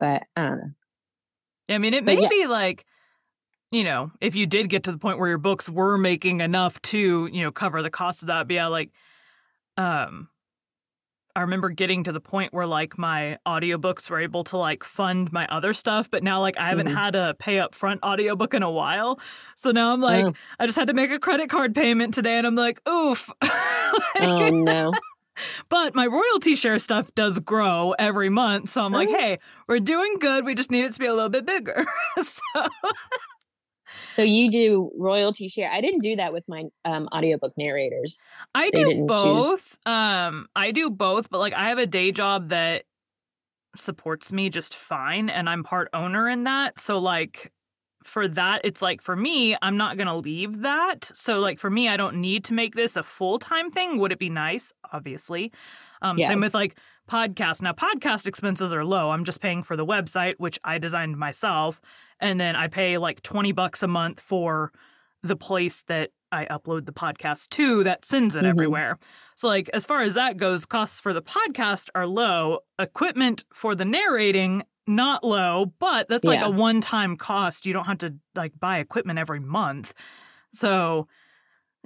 But 0.00 0.24
I 0.36 0.46
don't 0.46 0.58
know. 0.58 1.74
I 1.74 1.78
mean, 1.78 1.94
it 1.94 2.04
But 2.04 2.16
may 2.16 2.22
yeah. 2.22 2.28
be 2.28 2.46
like, 2.46 2.84
you 3.70 3.84
know, 3.84 4.10
if 4.20 4.34
you 4.34 4.46
did 4.46 4.68
get 4.68 4.84
to 4.84 4.92
the 4.92 4.98
point 4.98 5.18
where 5.18 5.28
your 5.28 5.38
books 5.38 5.68
were 5.68 5.96
making 5.98 6.40
enough 6.40 6.80
to, 6.82 7.26
you 7.32 7.42
know, 7.42 7.50
cover 7.52 7.82
the 7.82 7.90
cost 7.90 8.22
of 8.22 8.28
that. 8.28 8.46
But 8.48 8.54
yeah, 8.54 8.66
like, 8.68 8.90
um, 9.76 10.28
I 11.38 11.42
remember 11.42 11.68
getting 11.68 12.02
to 12.02 12.10
the 12.10 12.20
point 12.20 12.52
where 12.52 12.66
like 12.66 12.98
my 12.98 13.38
audiobooks 13.46 14.10
were 14.10 14.18
able 14.20 14.42
to 14.44 14.56
like 14.56 14.82
fund 14.82 15.30
my 15.32 15.46
other 15.46 15.72
stuff, 15.72 16.10
but 16.10 16.24
now 16.24 16.40
like 16.40 16.58
I 16.58 16.68
haven't 16.68 16.88
Mhm. 16.88 16.96
had 16.96 17.14
a 17.14 17.34
pay 17.38 17.60
up 17.60 17.76
front 17.76 18.02
audiobook 18.02 18.54
in 18.54 18.64
a 18.64 18.70
while. 18.70 19.20
So 19.54 19.70
now 19.70 19.92
I'm 19.92 20.00
like, 20.00 20.24
Oh. 20.26 20.32
I 20.58 20.66
just 20.66 20.76
had 20.76 20.88
to 20.88 20.94
make 20.94 21.12
a 21.12 21.18
credit 21.20 21.48
card 21.48 21.76
payment 21.76 22.12
today 22.12 22.38
and 22.38 22.46
I'm 22.46 22.56
like, 22.56 22.80
oof. 22.88 23.30
Oh 24.20 24.48
no. 24.50 24.92
But 25.68 25.94
my 25.94 26.06
royalty 26.08 26.56
share 26.56 26.80
stuff 26.80 27.14
does 27.14 27.38
grow 27.38 27.94
every 28.00 28.30
month. 28.30 28.70
So 28.70 28.84
I'm 28.84 28.92
like, 28.92 29.08
Oh. 29.08 29.16
hey, 29.16 29.38
we're 29.68 29.78
doing 29.78 30.16
good. 30.18 30.44
We 30.44 30.56
just 30.56 30.72
need 30.72 30.84
it 30.86 30.92
to 30.94 30.98
be 30.98 31.06
a 31.06 31.14
little 31.14 31.28
bit 31.30 31.46
bigger. 31.46 31.86
so, 32.22 32.40
So 34.10 34.22
you 34.22 34.50
do 34.50 34.90
royalty 34.98 35.48
share. 35.48 35.70
I 35.70 35.80
didn't 35.80 36.00
do 36.00 36.16
that 36.16 36.32
with 36.32 36.44
my 36.48 36.64
um 36.84 37.08
audiobook 37.14 37.52
narrators. 37.56 38.30
I 38.54 38.70
They 38.70 38.78
do 38.78 38.86
didn't 38.88 39.08
choose. 39.10 39.44
both. 39.44 39.78
Um, 39.86 40.46
I 40.56 40.70
do 40.72 40.90
both, 40.90 41.30
but 41.30 41.38
like 41.38 41.52
I 41.52 41.68
have 41.68 41.78
a 41.78 41.86
day 41.86 42.12
job 42.12 42.48
that 42.50 42.84
supports 43.76 44.32
me 44.32 44.48
just 44.50 44.74
fine 44.74 45.28
and 45.30 45.48
I'm 45.48 45.62
part 45.62 45.88
owner 45.92 46.28
in 46.28 46.44
that. 46.44 46.78
So 46.78 46.98
like 46.98 47.52
for 48.02 48.26
that, 48.28 48.62
it's 48.64 48.80
like 48.80 49.02
for 49.02 49.14
me, 49.14 49.56
I'm 49.60 49.76
not 49.76 49.96
gonna 49.98 50.16
leave 50.16 50.62
that. 50.62 51.10
So 51.14 51.40
like 51.40 51.58
for 51.58 51.70
me, 51.70 51.88
I 51.88 51.96
don't 51.96 52.16
need 52.16 52.44
to 52.44 52.54
make 52.54 52.74
this 52.74 52.96
a 52.96 53.02
full-time 53.02 53.70
thing. 53.70 53.98
Would 53.98 54.12
it 54.12 54.18
be 54.18 54.30
nice? 54.30 54.72
Obviously. 54.92 55.52
Um, 56.00 56.18
Yeah. 56.18 56.28
same 56.28 56.40
with 56.40 56.54
like 56.54 56.78
podcast. 57.10 57.60
Now 57.62 57.72
podcast 57.72 58.26
expenses 58.26 58.72
are 58.72 58.84
low. 58.84 59.10
I'm 59.10 59.24
just 59.24 59.40
paying 59.40 59.62
for 59.62 59.76
the 59.76 59.86
website, 59.86 60.34
which 60.38 60.58
I 60.64 60.78
designed 60.78 61.16
myself, 61.18 61.80
and 62.20 62.40
then 62.40 62.56
I 62.56 62.68
pay 62.68 62.98
like 62.98 63.22
20 63.22 63.52
bucks 63.52 63.82
a 63.82 63.88
month 63.88 64.20
for 64.20 64.72
the 65.22 65.36
place 65.36 65.82
that 65.88 66.10
I 66.30 66.44
upload 66.46 66.84
the 66.86 66.92
podcast 66.92 67.48
to 67.50 67.82
that 67.84 68.04
sends 68.04 68.34
it 68.34 68.44
Mhm. 68.44 68.48
everywhere. 68.50 68.98
So 69.34 69.48
like 69.48 69.68
as 69.72 69.86
far 69.86 70.02
as 70.02 70.14
that 70.14 70.36
goes, 70.36 70.66
costs 70.66 71.00
for 71.00 71.12
the 71.12 71.22
podcast 71.22 71.88
are 71.94 72.06
low. 72.06 72.60
Equipment 72.78 73.44
for 73.52 73.74
the 73.74 73.84
narrating 73.84 74.62
not 74.86 75.22
low, 75.24 75.66
but 75.78 76.08
that's 76.08 76.24
like 76.24 76.40
Yeah. 76.40 76.46
a 76.46 76.50
one-time 76.50 77.16
cost. 77.16 77.66
You 77.66 77.72
don't 77.72 77.84
have 77.86 77.98
to 77.98 78.14
like 78.34 78.52
buy 78.58 78.78
equipment 78.78 79.18
every 79.18 79.40
month. 79.40 79.92
So 80.52 81.08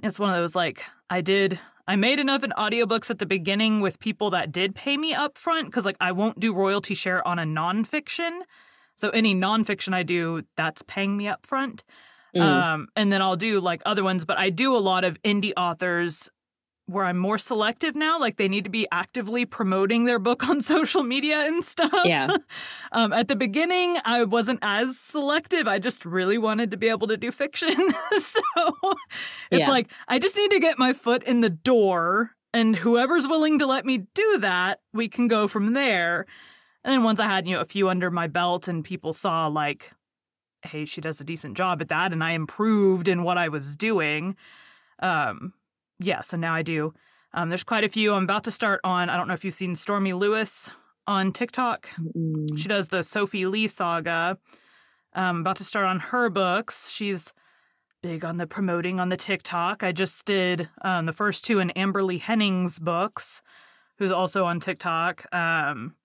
it's 0.01 0.19
one 0.19 0.29
of 0.29 0.35
those 0.35 0.55
like 0.55 0.83
I 1.09 1.21
did 1.21 1.59
I 1.85 1.97
made 1.97 2.17
enough 2.19 2.43
in 2.43 2.51
audiobooks 2.51 3.09
at 3.09 3.19
the 3.19 3.25
beginning 3.25 3.81
with 3.81 3.99
people 3.99 4.29
that 4.29 4.53
did 4.53 4.73
pay 4.73 4.95
me 4.95 5.13
up 5.13 5.37
front 5.37 5.65
because 5.67 5.83
like 5.85 5.97
I 5.99 6.11
won't 6.13 6.39
do 6.39 6.53
royalty 6.53 6.93
share 6.93 7.25
on 7.27 7.39
a 7.39 7.43
nonfiction. 7.43 8.41
So 8.95 9.09
any 9.09 9.33
nonfiction 9.35 9.93
I 9.93 10.03
do, 10.03 10.43
that's 10.55 10.81
paying 10.83 11.17
me 11.17 11.27
up 11.27 11.45
front. 11.45 11.83
Mm. 12.35 12.41
Um, 12.41 12.87
and 12.95 13.11
then 13.11 13.21
I'll 13.21 13.35
do 13.35 13.59
like 13.59 13.81
other 13.85 14.03
ones, 14.03 14.25
but 14.25 14.37
I 14.37 14.49
do 14.49 14.75
a 14.75 14.79
lot 14.79 15.03
of 15.03 15.21
indie 15.23 15.53
authors 15.55 16.29
where 16.85 17.05
I'm 17.05 17.17
more 17.17 17.37
selective 17.37 17.95
now. 17.95 18.19
Like 18.19 18.37
they 18.37 18.47
need 18.47 18.65
to 18.65 18.69
be 18.69 18.87
actively 18.91 19.45
promoting 19.45 20.03
their 20.05 20.19
book 20.19 20.47
on 20.49 20.61
social 20.61 21.03
media 21.03 21.39
and 21.45 21.63
stuff. 21.63 21.91
Yeah. 22.05 22.35
um, 22.91 23.13
at 23.13 23.27
the 23.27 23.35
beginning, 23.35 23.97
I 24.03 24.23
wasn't 24.23 24.59
as 24.61 24.99
selective. 24.99 25.67
I 25.67 25.79
just 25.79 26.05
really 26.05 26.37
wanted 26.37 26.71
to 26.71 26.77
be 26.77 26.89
able 26.89 27.07
to 27.07 27.17
do 27.17 27.31
fiction. 27.31 27.73
so 28.17 28.41
it's 29.51 29.61
Yeah. 29.61 29.69
like, 29.69 29.89
I 30.07 30.19
just 30.19 30.35
need 30.35 30.51
to 30.51 30.59
get 30.59 30.77
my 30.77 30.93
foot 30.93 31.23
in 31.23 31.41
the 31.41 31.49
door. 31.49 32.31
And 32.55 32.75
whoever's 32.75 33.27
willing 33.27 33.59
to 33.59 33.65
let 33.65 33.83
me 33.85 34.05
do 34.13 34.37
that, 34.39 34.79
we 34.93 35.07
can 35.07 35.27
go 35.27 35.47
from 35.47 35.73
there. 35.73 36.27
And 36.83 36.91
then 36.91 37.03
once 37.03 37.19
I 37.19 37.27
had, 37.27 37.47
you 37.47 37.55
know, 37.55 37.61
a 37.61 37.65
few 37.65 37.89
under 37.89 38.11
my 38.11 38.27
belt 38.27 38.67
and 38.67 38.83
people 38.83 39.13
saw 39.13 39.47
like, 39.47 39.91
hey, 40.63 40.85
she 40.85 41.01
does 41.01 41.21
a 41.21 41.23
decent 41.23 41.57
job 41.57 41.81
at 41.81 41.89
that, 41.89 42.13
and 42.13 42.23
I 42.23 42.31
improved 42.31 43.07
in 43.07 43.23
what 43.23 43.37
I 43.37 43.49
was 43.49 43.75
doing. 43.75 44.35
Um, 44.99 45.53
yeah, 45.99 46.21
so 46.21 46.37
now 46.37 46.53
I 46.53 46.61
do 46.61 46.93
Um, 47.33 47.49
there's 47.49 47.63
quite 47.63 47.83
a 47.83 47.89
few. 47.89 48.13
I'm 48.13 48.23
about 48.23 48.43
to 48.43 48.51
start 48.51 48.79
on. 48.83 49.09
I 49.09 49.17
don't 49.17 49.27
know 49.27 49.33
if 49.33 49.43
you've 49.43 49.53
seen 49.53 49.75
Stormy 49.75 50.13
Lewis 50.13 50.69
on 51.07 51.31
TikTok. 51.31 51.89
Mm. 52.15 52.57
She 52.57 52.67
does 52.67 52.89
the 52.89 53.03
Sophie 53.03 53.45
Lee 53.45 53.67
saga. 53.67 54.37
Um, 55.13 55.41
about 55.41 55.57
to 55.57 55.63
start 55.63 55.85
on 55.85 55.99
her 55.99 56.29
books. 56.29 56.89
She's 56.89 57.33
big 58.01 58.23
on 58.23 58.37
the 58.37 58.47
promoting 58.47 58.99
on 58.99 59.09
the 59.09 59.17
TikTok. 59.17 59.83
I 59.83 59.91
just 59.91 60.25
did 60.25 60.69
um, 60.81 61.05
the 61.05 61.13
first 61.13 61.43
two 61.43 61.59
in 61.59 61.71
Amberly 61.75 62.19
Henning's 62.19 62.79
books, 62.79 63.41
who's 63.97 64.11
also 64.11 64.45
on 64.45 64.59
TikTok. 64.59 65.25
Um, 65.33 65.95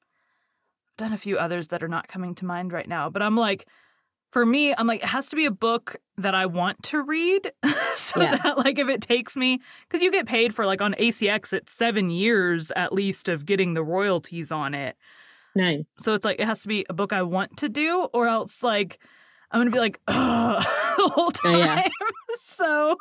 done 0.99 1.15
a 1.15 1.19
few 1.19 1.39
others 1.39 1.69
that 1.69 1.83
are 1.83 1.89
not 1.89 2.09
coming 2.09 2.35
to 2.37 2.45
mind 2.45 2.73
right 2.73 2.87
now, 2.89 3.09
but 3.09 3.23
I'm 3.23 3.37
like, 3.37 3.67
for 4.31 4.45
me, 4.45 4.75
I'm 4.77 4.87
like, 4.87 5.01
it 5.03 5.07
has 5.07 5.31
to 5.31 5.37
be 5.37 5.47
a 5.47 5.51
book 5.51 5.97
that 6.19 6.35
I 6.35 6.45
want 6.45 6.83
to 6.85 7.01
read. 7.03 7.51
so 7.97 8.21
Yeah. 8.21 8.37
that, 8.37 8.59
like, 8.59 8.79
if 8.79 8.89
it 8.89 9.01
takes 9.01 9.35
me, 9.37 9.61
because 9.87 10.03
you 10.03 10.13
get 10.13 10.27
paid 10.27 10.55
for, 10.55 10.67
like, 10.67 10.83
on 10.83 10.93
ACX, 10.95 11.55
it's 11.55 11.73
seven 11.73 12.11
years 12.11 12.71
at 12.77 12.93
least 12.93 13.29
of 13.31 13.47
getting 13.47 13.73
the 13.73 13.83
royalties 13.83 14.53
on 14.53 14.75
it. 14.75 14.97
Nice. 15.55 15.97
So 16.03 16.13
it's 16.13 16.27
like, 16.27 16.41
it 16.41 16.45
has 16.47 16.61
to 16.63 16.69
be 16.69 16.85
a 16.91 16.93
book 16.93 17.15
I 17.15 17.23
want 17.23 17.57
to 17.59 17.71
do, 17.71 18.09
or 18.13 18.27
else, 18.27 18.63
like, 18.63 18.99
I'm 19.51 19.61
going 19.61 19.69
to 19.69 19.75
be 19.75 19.81
like, 19.81 19.99
ugh, 20.09 20.63
the 20.99 21.09
whole 21.09 21.31
time. 21.31 21.55
Oh, 21.55 21.59
yeah. 21.59 21.89
so 22.37 22.97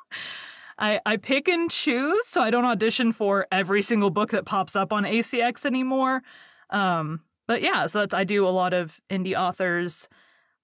I, 0.79 1.01
I 1.05 1.17
pick 1.17 1.49
and 1.49 1.69
choose 1.69 2.25
so 2.25 2.39
I 2.39 2.51
don't 2.51 2.63
audition 2.65 3.11
for 3.11 3.47
every 3.51 3.81
single 3.81 4.11
book 4.11 4.29
that 4.31 4.45
pops 4.45 4.75
up 4.77 4.93
on 4.93 5.03
ACX 5.03 5.65
anymore. 5.65 6.21
Um, 6.69 7.21
but 7.47 7.61
yeah, 7.61 7.87
so 7.87 7.99
that's 7.99 8.13
I 8.13 8.23
do 8.23 8.47
a 8.47 8.49
lot 8.49 8.73
of 8.73 8.99
indie 9.09 9.37
authors 9.37 10.07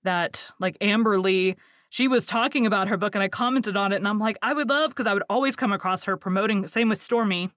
that 0.04 0.52
like 0.60 0.78
Amberly, 0.80 1.56
she 1.89 2.08
was 2.08 2.26
talking 2.26 2.65
about 2.65 2.88
her 2.89 2.98
book 2.98 3.15
and 3.15 3.24
I 3.24 3.30
commented 3.30 3.78
on 3.78 3.91
it 3.91 3.98
and 3.98 4.08
I'm 4.08 4.19
like, 4.19 4.38
I 4.41 4.54
would 4.54 4.69
love 4.69 4.89
because 4.89 5.08
I 5.08 5.13
would 5.13 5.24
always 5.30 5.56
come 5.56 5.72
across 5.72 6.04
her 6.04 6.17
promoting 6.17 6.67
same 6.67 6.89
with 6.89 7.00
Stormy. 7.00 7.50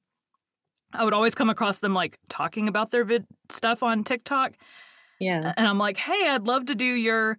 I 0.92 1.04
would 1.04 1.14
always 1.14 1.34
come 1.34 1.50
across 1.50 1.80
them 1.80 1.94
like 1.94 2.18
talking 2.28 2.68
about 2.68 2.90
their 2.90 3.04
vid 3.04 3.26
stuff 3.50 3.82
on 3.82 4.04
TikTok. 4.04 4.52
Yeah. 5.18 5.52
And 5.56 5.66
I'm 5.66 5.78
like, 5.78 5.96
hey, 5.96 6.28
I'd 6.28 6.46
love 6.46 6.66
to 6.66 6.74
do 6.74 6.84
your 6.84 7.38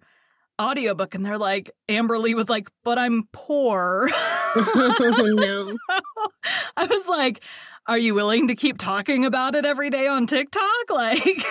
audiobook. 0.60 1.14
And 1.14 1.24
they're 1.24 1.38
like, 1.38 1.70
Amberly 1.88 2.34
was 2.34 2.48
like, 2.48 2.68
but 2.84 2.98
I'm 2.98 3.28
poor. 3.32 4.08
No. 4.54 4.64
So 4.64 5.76
I 6.76 6.86
was 6.86 7.06
like, 7.06 7.40
are 7.88 7.98
you 7.98 8.14
willing 8.14 8.48
to 8.48 8.54
keep 8.54 8.78
talking 8.78 9.24
about 9.24 9.54
it 9.54 9.64
every 9.64 9.90
day 9.90 10.06
on 10.06 10.26
TikTok? 10.26 10.62
Like 10.90 11.44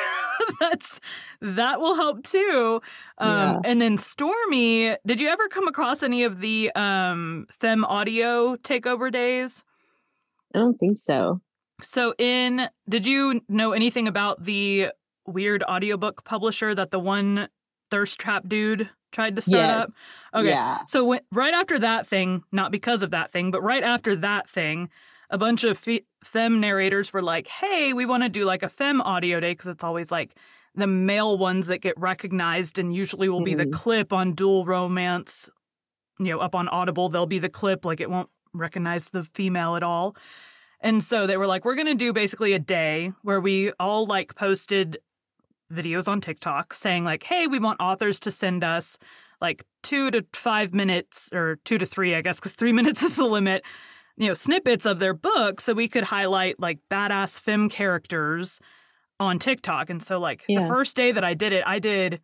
that's 0.59 0.99
that 1.41 1.79
will 1.81 1.95
help 1.95 2.23
too. 2.23 2.81
Um 3.17 3.29
Yeah. 3.29 3.59
and 3.63 3.81
then 3.81 3.97
Stormy, 3.97 4.95
did 5.05 5.19
you 5.19 5.27
ever 5.27 5.47
come 5.47 5.67
across 5.67 6.03
any 6.03 6.23
of 6.23 6.39
the 6.39 6.71
um 6.75 7.47
Fem 7.59 7.83
audio 7.85 8.55
takeover 8.57 9.11
days? 9.11 9.63
I 10.53 10.59
don't 10.59 10.77
think 10.77 10.97
so. 10.97 11.41
So 11.81 12.13
in 12.17 12.69
did 12.87 13.05
you 13.05 13.41
know 13.49 13.71
anything 13.73 14.07
about 14.07 14.43
the 14.43 14.89
weird 15.25 15.63
audiobook 15.63 16.23
publisher 16.23 16.73
that 16.75 16.91
the 16.91 16.99
one 16.99 17.49
thirst 17.91 18.19
trap 18.19 18.47
dude 18.47 18.89
tried 19.11 19.35
to 19.35 19.41
start 19.41 19.63
up? 19.83 19.87
Okay. 20.33 20.49
Yeah. 20.49 20.79
So 20.87 21.03
when, 21.05 21.19
right 21.31 21.53
after 21.53 21.79
that 21.79 22.07
thing, 22.07 22.43
not 22.51 22.71
because 22.71 23.01
of 23.01 23.11
that 23.11 23.31
thing, 23.31 23.51
but 23.51 23.61
right 23.61 23.83
after 23.83 24.15
that 24.17 24.49
thing, 24.49 24.89
a 25.29 25.37
bunch 25.37 25.63
of 25.63 25.77
fe- 25.77 26.05
fem 26.23 26.59
narrators 26.59 27.11
were 27.13 27.21
like, 27.21 27.47
"Hey, 27.47 27.93
we 27.93 28.05
want 28.05 28.23
to 28.23 28.29
do 28.29 28.45
like 28.45 28.63
a 28.63 28.69
fem 28.69 29.01
audio 29.01 29.39
day 29.39 29.51
because 29.51 29.67
it's 29.71 29.83
always 29.83 30.11
like 30.11 30.35
the 30.75 30.87
male 30.87 31.37
ones 31.37 31.67
that 31.67 31.79
get 31.81 31.99
recognized 31.99 32.77
and 32.79 32.95
usually 32.95 33.29
will 33.29 33.41
be 33.41 33.53
the 33.55 33.65
Mhm. 33.65 33.71
clip 33.73 34.13
on 34.13 34.33
Dual 34.33 34.65
Romance, 34.65 35.49
you 36.19 36.27
know, 36.27 36.39
up 36.39 36.55
on 36.55 36.67
Audible, 36.69 37.09
they'll 37.09 37.25
be 37.27 37.39
the 37.39 37.49
clip 37.49 37.85
like 37.85 37.99
it 38.01 38.09
won't 38.09 38.29
recognize 38.53 39.09
the 39.09 39.23
female 39.23 39.75
at 39.75 39.83
all." 39.83 40.15
And 40.81 41.03
so 41.03 41.27
they 41.27 41.37
were 41.37 41.47
like, 41.47 41.65
"We're 41.65 41.75
going 41.75 41.87
to 41.87 41.95
do 41.95 42.13
basically 42.13 42.53
a 42.53 42.59
day 42.59 43.13
where 43.23 43.41
we 43.41 43.71
all 43.79 44.05
like 44.05 44.35
posted 44.35 44.99
videos 45.73 46.07
on 46.07 46.21
TikTok 46.21 46.73
saying 46.73 47.03
like, 47.05 47.23
"Hey, 47.23 47.47
we 47.47 47.59
want 47.59 47.79
authors 47.81 48.19
to 48.21 48.31
send 48.31 48.63
us 48.63 48.97
like 49.41 49.65
2 49.83 50.11
to 50.11 50.25
5 50.33 50.73
minutes 50.73 51.29
or 51.33 51.57
2 51.65 51.77
to 51.77 51.85
3, 51.85 52.15
I 52.15 52.21
guess, 52.21 52.39
cuz 52.39 52.53
3 52.53 52.73
minutes 52.81 53.03
is 53.03 53.15
the 53.15 53.25
limit." 53.25 53.63
You 54.17 54.27
know, 54.27 54.33
snippets 54.33 54.85
of 54.85 54.99
their 54.99 55.13
book 55.13 55.61
so 55.61 55.73
we 55.73 55.87
could 55.87 56.03
highlight 56.05 56.59
like 56.59 56.79
badass 56.89 57.39
femme 57.39 57.69
characters 57.69 58.59
on 59.19 59.39
TikTok. 59.39 59.89
And 59.89 60.01
so 60.01 60.19
like 60.19 60.49
the 60.55 60.61
first 60.61 60.95
day 60.95 61.11
that 61.11 61.23
I 61.23 61.33
did 61.35 61.53
it, 61.53 61.63
I 61.67 61.79
did 61.79 62.21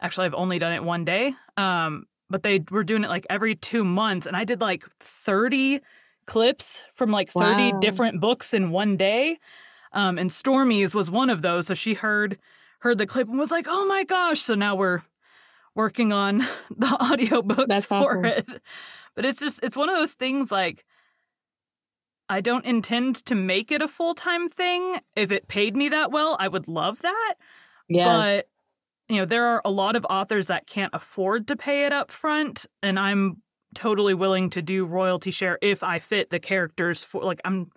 actually 0.00 0.26
I've 0.26 0.34
only 0.34 0.58
done 0.58 0.72
it 0.72 0.84
one 0.84 1.04
day. 1.04 1.34
Um 1.56 2.06
but 2.30 2.42
they 2.42 2.64
were 2.70 2.84
doing 2.84 3.04
it 3.04 3.10
like 3.10 3.26
every 3.30 3.54
2 3.54 3.84
months 3.84 4.26
and 4.26 4.36
I 4.36 4.44
did 4.44 4.60
like 4.60 4.84
30 5.00 5.80
clips 6.26 6.84
from 6.94 7.10
like 7.10 7.30
30 7.30 7.72
Wow. 7.72 7.72
different 7.72 8.20
books 8.20 8.54
in 8.54 8.70
one 8.70 8.96
day. 8.96 9.38
Um, 9.92 10.18
and 10.18 10.30
Stormy's 10.30 10.94
was 10.94 11.10
one 11.10 11.30
of 11.30 11.42
those. 11.42 11.68
So 11.68 11.74
she 11.74 11.94
heard 11.94 12.38
heard 12.80 12.98
the 12.98 13.06
clip 13.06 13.28
and 13.28 13.38
was 13.38 13.50
like, 13.52 13.66
"Oh 13.68 13.86
my 13.86 14.04
gosh!" 14.04 14.40
So 14.40 14.54
now 14.54 14.76
we're 14.76 15.02
working 15.74 16.12
on 16.12 16.38
the 16.70 16.86
audiobooks 17.00 17.84
That's 17.84 17.90
for 17.98 18.18
awesome. 18.18 18.24
it. 18.24 18.46
But 19.14 19.24
it's 19.26 19.40
just 19.40 19.60
it's 19.62 19.76
one 19.76 19.88
of 19.88 19.96
those 19.96 20.14
things 20.14 20.50
like 20.50 20.84
I 22.32 22.40
don't 22.40 22.64
intend 22.64 23.16
to 23.26 23.34
make 23.34 23.70
it 23.70 23.82
a 23.82 23.88
full 23.88 24.14
time 24.14 24.48
thing. 24.48 25.00
If 25.14 25.30
it 25.30 25.48
paid 25.48 25.76
me 25.76 25.90
that 25.90 26.10
well, 26.10 26.36
I 26.40 26.48
would 26.48 26.66
love 26.66 27.02
that. 27.02 27.34
Yeah. 27.90 28.24
But 28.24 28.48
you 29.08 29.16
know, 29.18 29.26
there 29.26 29.44
are 29.44 29.60
a 29.66 29.70
lot 29.70 29.96
of 29.96 30.06
authors 30.08 30.46
that 30.46 30.66
can't 30.66 30.94
afford 30.94 31.46
to 31.48 31.56
pay 31.56 31.84
it 31.84 31.92
up 31.92 32.10
front, 32.10 32.64
and 32.82 32.98
I'm 32.98 33.42
totally 33.74 34.14
willing 34.14 34.48
to 34.50 34.62
do 34.62 34.86
royalty 34.86 35.30
share 35.30 35.58
if 35.60 35.82
I 35.82 35.98
fit 35.98 36.30
the 36.30 36.40
characters 36.40 37.04
for 37.04 37.22
like 37.22 37.40
I'm 37.44 37.70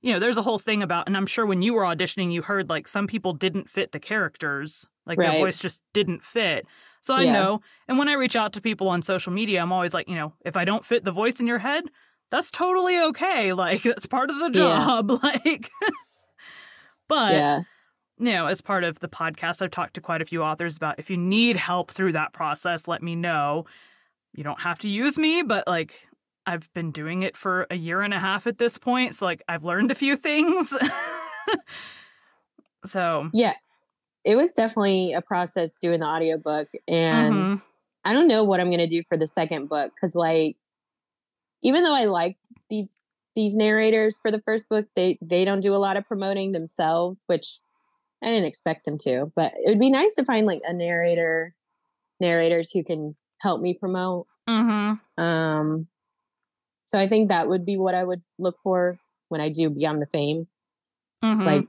you 0.00 0.12
know, 0.12 0.20
there's 0.20 0.36
a 0.36 0.42
whole 0.42 0.58
thing 0.58 0.82
about 0.82 1.06
and 1.06 1.16
I'm 1.16 1.26
sure 1.26 1.44
when 1.44 1.60
you 1.60 1.74
were 1.74 1.82
auditioning 1.82 2.32
you 2.32 2.40
heard 2.40 2.70
like 2.70 2.88
some 2.88 3.06
people 3.06 3.34
didn't 3.34 3.68
fit 3.68 3.92
the 3.92 4.00
characters. 4.00 4.86
Like 5.06 5.18
their 5.18 5.32
voice 5.32 5.58
just 5.58 5.82
didn't 5.92 6.22
fit. 6.24 6.66
So 7.02 7.14
I 7.14 7.24
Yeah. 7.24 7.32
know. 7.32 7.60
And 7.88 7.98
when 7.98 8.08
I 8.08 8.12
reach 8.14 8.36
out 8.36 8.52
to 8.54 8.60
people 8.62 8.88
on 8.88 9.02
social 9.02 9.32
media, 9.32 9.60
I'm 9.60 9.72
always 9.72 9.92
like, 9.94 10.08
you 10.08 10.14
know, 10.14 10.34
if 10.44 10.56
I 10.56 10.64
don't 10.64 10.84
fit 10.84 11.04
the 11.04 11.12
voice 11.12 11.40
in 11.40 11.46
your 11.46 11.58
head, 11.58 11.84
that's 12.30 12.50
totally 12.50 13.00
okay. 13.04 13.52
Like 13.52 13.82
that's 13.82 14.06
part 14.06 14.30
of 14.30 14.38
the 14.38 14.50
Yeah. 14.58 14.84
job. 14.84 15.10
Like 15.22 15.70
but 17.08 17.34
yeah. 17.34 17.60
you 18.18 18.32
know, 18.32 18.46
as 18.46 18.60
part 18.60 18.84
of 18.84 19.00
the 19.00 19.08
podcast, 19.08 19.62
I've 19.62 19.70
talked 19.70 19.94
to 19.94 20.00
quite 20.00 20.22
a 20.22 20.26
few 20.26 20.42
authors 20.42 20.76
about 20.76 20.98
if 20.98 21.10
you 21.10 21.16
need 21.16 21.56
help 21.56 21.90
through 21.90 22.12
that 22.12 22.32
process, 22.32 22.86
let 22.86 23.02
me 23.02 23.16
know. 23.16 23.64
You 24.34 24.44
don't 24.44 24.60
have 24.60 24.78
to 24.80 24.88
use 24.88 25.18
me, 25.18 25.42
but 25.42 25.66
like 25.66 26.06
I've 26.46 26.72
been 26.74 26.92
doing 26.92 27.22
it 27.22 27.36
for 27.36 27.66
a 27.70 27.76
year 27.76 28.02
and 28.02 28.14
a 28.14 28.18
half 28.18 28.46
at 28.46 28.58
this 28.58 28.78
point. 28.78 29.14
So 29.14 29.24
like 29.24 29.42
I've 29.48 29.64
learned 29.64 29.90
a 29.90 29.94
few 29.94 30.16
things. 30.16 30.72
so 32.84 33.30
Yeah. 33.32 33.54
It 34.24 34.36
was 34.36 34.52
definitely 34.52 35.14
a 35.14 35.22
process 35.22 35.76
doing 35.80 36.00
the 36.00 36.06
audiobook 36.06 36.68
and 36.86 37.34
mhm. 37.34 37.62
I 38.04 38.12
don't 38.12 38.28
know 38.28 38.44
what 38.44 38.60
I'm 38.60 38.66
going 38.68 38.78
to 38.78 38.86
do 38.86 39.02
for 39.08 39.16
the 39.16 39.26
second 39.26 39.68
book 39.68 39.92
cuz 40.00 40.14
like 40.14 40.56
even 41.62 41.82
though 41.84 41.94
I 41.96 42.04
like 42.06 42.36
these 42.70 43.00
these 43.34 43.54
narrators 43.56 44.18
for 44.18 44.30
the 44.30 44.40
first 44.42 44.68
book, 44.68 44.86
they 44.96 45.18
they 45.22 45.44
don't 45.44 45.60
do 45.60 45.74
a 45.74 45.78
lot 45.78 45.96
of 45.96 46.06
promoting 46.06 46.52
themselves, 46.52 47.24
which 47.26 47.60
I 48.22 48.28
didn't 48.28 48.46
expect 48.46 48.84
them 48.84 48.98
to, 48.98 49.32
but 49.36 49.52
it 49.56 49.68
would 49.68 49.80
be 49.80 49.90
nice 49.90 50.14
to 50.16 50.24
find 50.24 50.46
like 50.46 50.60
a 50.64 50.72
narrator 50.72 51.54
narrators 52.20 52.72
who 52.72 52.82
can 52.84 53.16
help 53.40 53.60
me 53.60 53.74
promote. 53.74 54.26
Mhm. 54.48 55.00
Um 55.18 55.88
so 56.84 56.98
I 56.98 57.06
think 57.06 57.28
that 57.28 57.48
would 57.48 57.66
be 57.66 57.76
what 57.76 57.94
I 57.94 58.04
would 58.04 58.22
look 58.38 58.56
for 58.62 58.98
when 59.28 59.40
I 59.40 59.50
do 59.50 59.70
Beyond 59.70 60.02
the 60.02 60.06
Fame. 60.06 60.48
Mhm. 61.24 61.46
Like 61.46 61.68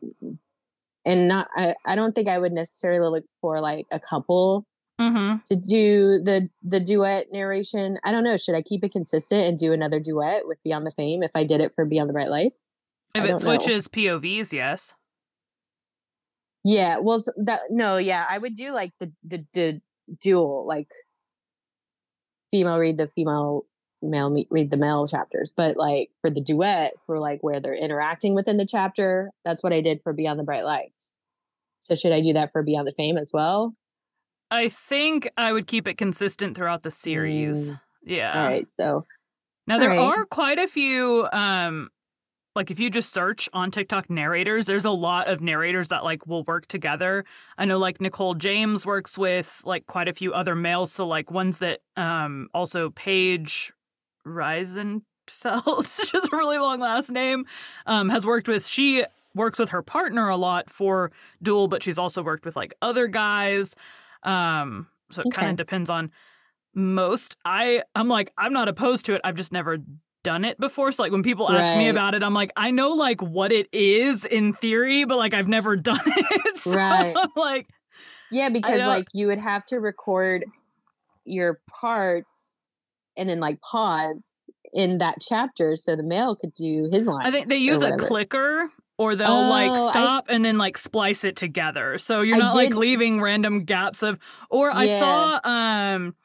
and 1.06 1.28
not 1.28 1.47
I, 1.56 1.75
I 1.86 1.95
don't 1.95 2.13
think 2.13 2.28
I 2.28 2.38
would 2.38 2.54
necessarily 2.54 3.10
look 3.10 3.25
for 3.41 3.60
like 3.60 3.88
a 3.91 3.99
couple 3.99 4.65
Mhm. 4.99 5.43
to 5.45 5.55
do 5.55 6.19
the 6.19 6.49
the 6.62 6.79
duet 6.79 7.27
narration. 7.31 7.97
I 8.03 8.12
don't 8.12 8.23
know. 8.23 8.38
Should 8.38 8.55
I 8.55 8.62
keep 8.62 8.83
it 8.83 8.91
consistent 8.91 9.47
and 9.47 9.57
do 9.57 9.71
another 9.73 9.99
duet 9.99 10.47
with 10.47 10.62
Beyond 10.63 10.85
the 10.85 10.91
Fame 10.91 11.23
if 11.23 11.31
I 11.35 11.43
did 11.43 11.62
it 11.62 11.71
for 11.73 11.85
Beyond 11.85 12.09
the 12.09 12.13
Bright 12.13 12.29
Lights? 12.29 12.69
If 13.15 13.23
it 13.23 13.27
don't 13.27 13.43
know. 13.43 13.55
switches 13.57 13.88
POVs, 13.88 14.51
yes. 14.53 14.93
Yeah. 16.63 16.97
Well, 16.99 17.23
that 17.38 17.62
no. 17.69 17.97
Yeah, 17.97 18.25
I 18.29 18.38
would 18.38 18.55
do 18.55 18.73
like 18.73 18.91
the 18.99 19.12
the, 19.23 19.45
the 19.53 19.81
dual 20.21 20.65
like 20.67 20.91
female 22.52 22.79
read 22.79 22.97
the 22.97 23.08
female 23.08 23.65
male 24.02 24.29
me- 24.29 24.47
read 24.52 24.71
the 24.71 24.77
male 24.77 25.08
chapters, 25.08 25.54
but 25.56 25.77
like 25.77 26.10
for 26.21 26.29
the 26.29 26.41
duet 26.41 26.93
for 27.06 27.19
like 27.19 27.39
where 27.41 27.60
they're 27.60 27.73
interacting 27.75 28.33
within 28.33 28.58
the 28.58 28.65
chapter, 28.65 29.31
that's 29.43 29.63
what 29.63 29.73
I 29.73 29.81
did 29.81 30.02
for 30.04 30.13
Beyond 30.13 30.39
the 30.39 30.43
Bright 30.43 30.63
Lights. 30.65 31.13
So 31.79 31.95
should 31.95 32.12
I 32.12 32.21
do 32.21 32.33
that 32.33 32.52
for 32.52 32.63
Beyond 32.63 32.87
the 32.87 32.91
Fame 32.93 33.17
as 33.17 33.31
well? 33.33 33.75
I 34.52 34.69
think 34.69 35.29
I 35.37 35.52
would 35.54 35.67
keep 35.67 35.87
it 35.87 35.97
consistent 35.97 36.56
throughout 36.56 36.83
the 36.83 36.91
series. 36.91 37.71
Mm. 37.71 37.81
Yeah. 38.04 38.39
All 38.39 38.47
right. 38.47 38.67
So 38.67 39.06
Now 39.67 39.77
there 39.79 39.91
Alright. 39.91 40.19
are 40.19 40.25
quite 40.25 40.60
a 40.60 40.67
few 40.67 41.27
um 41.31 41.89
like 42.56 42.71
if 42.71 42.79
you 42.79 42.89
just 42.89 43.13
search 43.13 43.47
on 43.54 43.69
TikTok 43.71 44.10
narrators, 44.10 44.65
there's 44.65 44.83
a 44.85 44.91
lot 44.91 45.27
of 45.27 45.39
narrators 45.39 45.89
that 45.89 46.04
like 46.04 46.25
will 46.25 46.43
work 46.43 46.65
together. 46.65 47.23
I 47.58 47.65
know 47.65 47.77
like 47.77 48.02
Nicole 48.02 48.33
James 48.33 48.85
works 48.85 49.17
with 49.17 49.62
like 49.65 49.85
quite 49.85 50.08
a 50.08 50.13
few 50.13 50.33
other 50.33 50.56
males, 50.56 50.91
so 50.91 51.06
like 51.06 51.31
ones 51.31 51.60
that 51.60 51.79
um 51.95 52.50
also 52.54 52.89
Paige 52.89 53.71
Gutfeld, 55.29 56.06
she 56.06 56.17
has 56.17 56.27
a 56.31 56.35
really 56.35 56.58
long 56.58 56.79
last 56.79 57.10
name, 57.12 57.45
um, 57.85 58.10
has 58.10 58.25
worked 58.25 58.47
with, 58.47 58.65
she 58.65 59.06
works 59.35 59.60
with 59.60 59.69
her 59.69 59.81
partner 59.81 60.29
a 60.29 60.37
lot 60.37 60.69
for 60.69 61.12
Dual, 61.41 61.67
but 61.67 61.83
she's 61.83 61.97
also 61.97 62.23
worked 62.23 62.45
with 62.45 62.56
like 62.56 62.73
other 62.81 63.08
guys. 63.08 63.75
Um, 64.23 64.87
so 65.11 65.21
it 65.21 65.27
Okay. 65.27 65.39
kind 65.39 65.51
of 65.51 65.57
depends 65.57 65.89
on 65.89 66.11
most. 66.73 67.37
I, 67.45 67.83
I'm 67.95 68.07
like, 68.07 68.31
I'm 68.37 68.53
not 68.53 68.67
opposed 68.67 69.05
to 69.07 69.15
it. 69.15 69.21
I've 69.23 69.35
just 69.35 69.51
never 69.51 69.77
done 70.23 70.45
it 70.45 70.59
before. 70.59 70.91
So 70.91 71.03
like 71.03 71.11
when 71.11 71.23
people 71.23 71.49
ask 71.49 71.75
me 71.77 71.89
about 71.89 72.13
it, 72.13 72.23
I'm 72.23 72.33
like, 72.33 72.51
I 72.55 72.71
know 72.71 72.93
like 72.93 73.21
what 73.21 73.51
it 73.51 73.67
is 73.71 74.25
in 74.25 74.53
theory, 74.53 75.05
but 75.05 75.17
like 75.17 75.33
I've 75.33 75.47
never 75.47 75.75
done 75.77 76.01
it. 76.05 76.57
So 76.57 76.71
Right. 76.71 77.15
I'm 77.15 77.29
like, 77.35 77.67
Yeah, 78.29 78.49
because 78.49 78.85
like 78.85 79.07
you 79.13 79.27
would 79.27 79.39
have 79.39 79.65
to 79.67 79.77
record 79.77 80.45
your 81.25 81.59
parts 81.69 82.55
and 83.17 83.29
then 83.29 83.39
like 83.39 83.61
pause 83.61 84.45
in 84.73 84.97
that 84.99 85.15
chapter 85.21 85.75
so 85.75 85.95
the 85.95 86.03
male 86.03 86.35
could 86.35 86.53
do 86.53 86.89
his 86.91 87.07
lines. 87.07 87.27
I 87.27 87.31
think 87.31 87.47
they 87.47 87.57
use 87.57 87.81
a 87.81 87.95
clicker 87.97 88.69
or 89.00 89.15
they'll 89.15 89.47
like 89.50 89.71
Oh, 89.71 89.87
I- 89.87 89.91
stop 89.91 90.25
and 90.29 90.43
then 90.43 90.58
like 90.58 90.77
splice 90.77 91.23
it 91.23 91.35
together. 91.37 91.97
So 91.97 92.21
you're 92.21 92.35
I 92.35 92.39
not 92.39 92.56
like 92.56 92.75
leaving 92.75 93.21
random 93.21 93.63
gaps 93.63 94.04
of 94.04 94.19
or 94.50 94.69
I 94.71 94.83
Yeah. 94.83 95.00
saw 95.00 95.39
um 95.50 96.15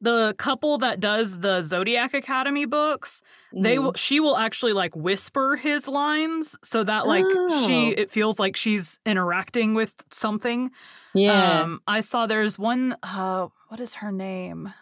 the 0.00 0.34
couple 0.38 0.76
that 0.78 1.00
does 1.00 1.38
the 1.40 1.62
Zodiac 1.62 2.12
Academy 2.14 2.64
books, 2.66 3.22
they 3.52 3.76
Mhm. 3.76 3.82
will 3.82 3.92
she 3.94 4.20
will 4.20 4.36
actually 4.38 4.72
like 4.72 4.94
whisper 4.96 5.56
his 5.56 5.86
lines 5.86 6.56
so 6.64 6.82
that 6.84 7.06
like 7.06 7.24
she 7.66 7.92
Oh. 7.92 7.94
it 8.02 8.10
feels 8.10 8.38
like 8.38 8.56
she's 8.56 8.98
interacting 9.04 9.74
with 9.74 9.94
something. 10.10 10.70
Yeah. 11.14 11.60
Um 11.60 11.80
I 11.86 12.00
saw 12.00 12.26
there's 12.26 12.58
one 12.58 12.96
uh 13.02 13.48
what 13.68 13.80
is 13.80 13.94
her 13.96 14.10
name? 14.12 14.72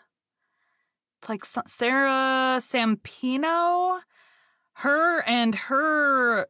It's 1.20 1.28
like 1.28 1.44
Sarah 1.44 2.58
Sampino. 2.60 4.00
Her 4.76 5.22
and 5.26 5.54
her 5.54 6.46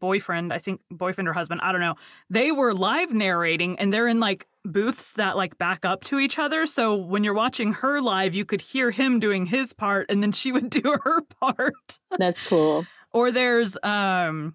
boyfriend, 0.00 0.52
I 0.52 0.58
think 0.58 0.80
boyfriend 0.90 1.28
or 1.28 1.32
husband, 1.32 1.60
I 1.62 1.72
don't 1.72 1.80
know. 1.80 1.94
They 2.28 2.50
were 2.50 2.72
live 2.72 3.12
narrating 3.12 3.78
and 3.78 3.92
they're 3.92 4.08
in 4.08 4.20
like 4.20 4.46
booths 4.64 5.14
that 5.14 5.36
like 5.36 5.58
back 5.58 5.84
up 5.84 6.02
to 6.04 6.18
each 6.18 6.38
other. 6.38 6.66
So 6.66 6.94
when 6.94 7.24
you're 7.24 7.34
watching 7.34 7.74
her 7.74 8.00
live, 8.00 8.34
you 8.34 8.44
could 8.44 8.60
hear 8.60 8.90
him 8.90 9.20
doing 9.20 9.46
his 9.46 9.72
part 9.72 10.06
and 10.10 10.22
then 10.22 10.32
she 10.32 10.52
would 10.52 10.70
do 10.70 10.98
her 11.04 11.22
part. 11.40 11.98
That's 12.18 12.48
cool. 12.48 12.86
Or 13.12 13.30
there's 13.30 13.76
um 13.82 14.54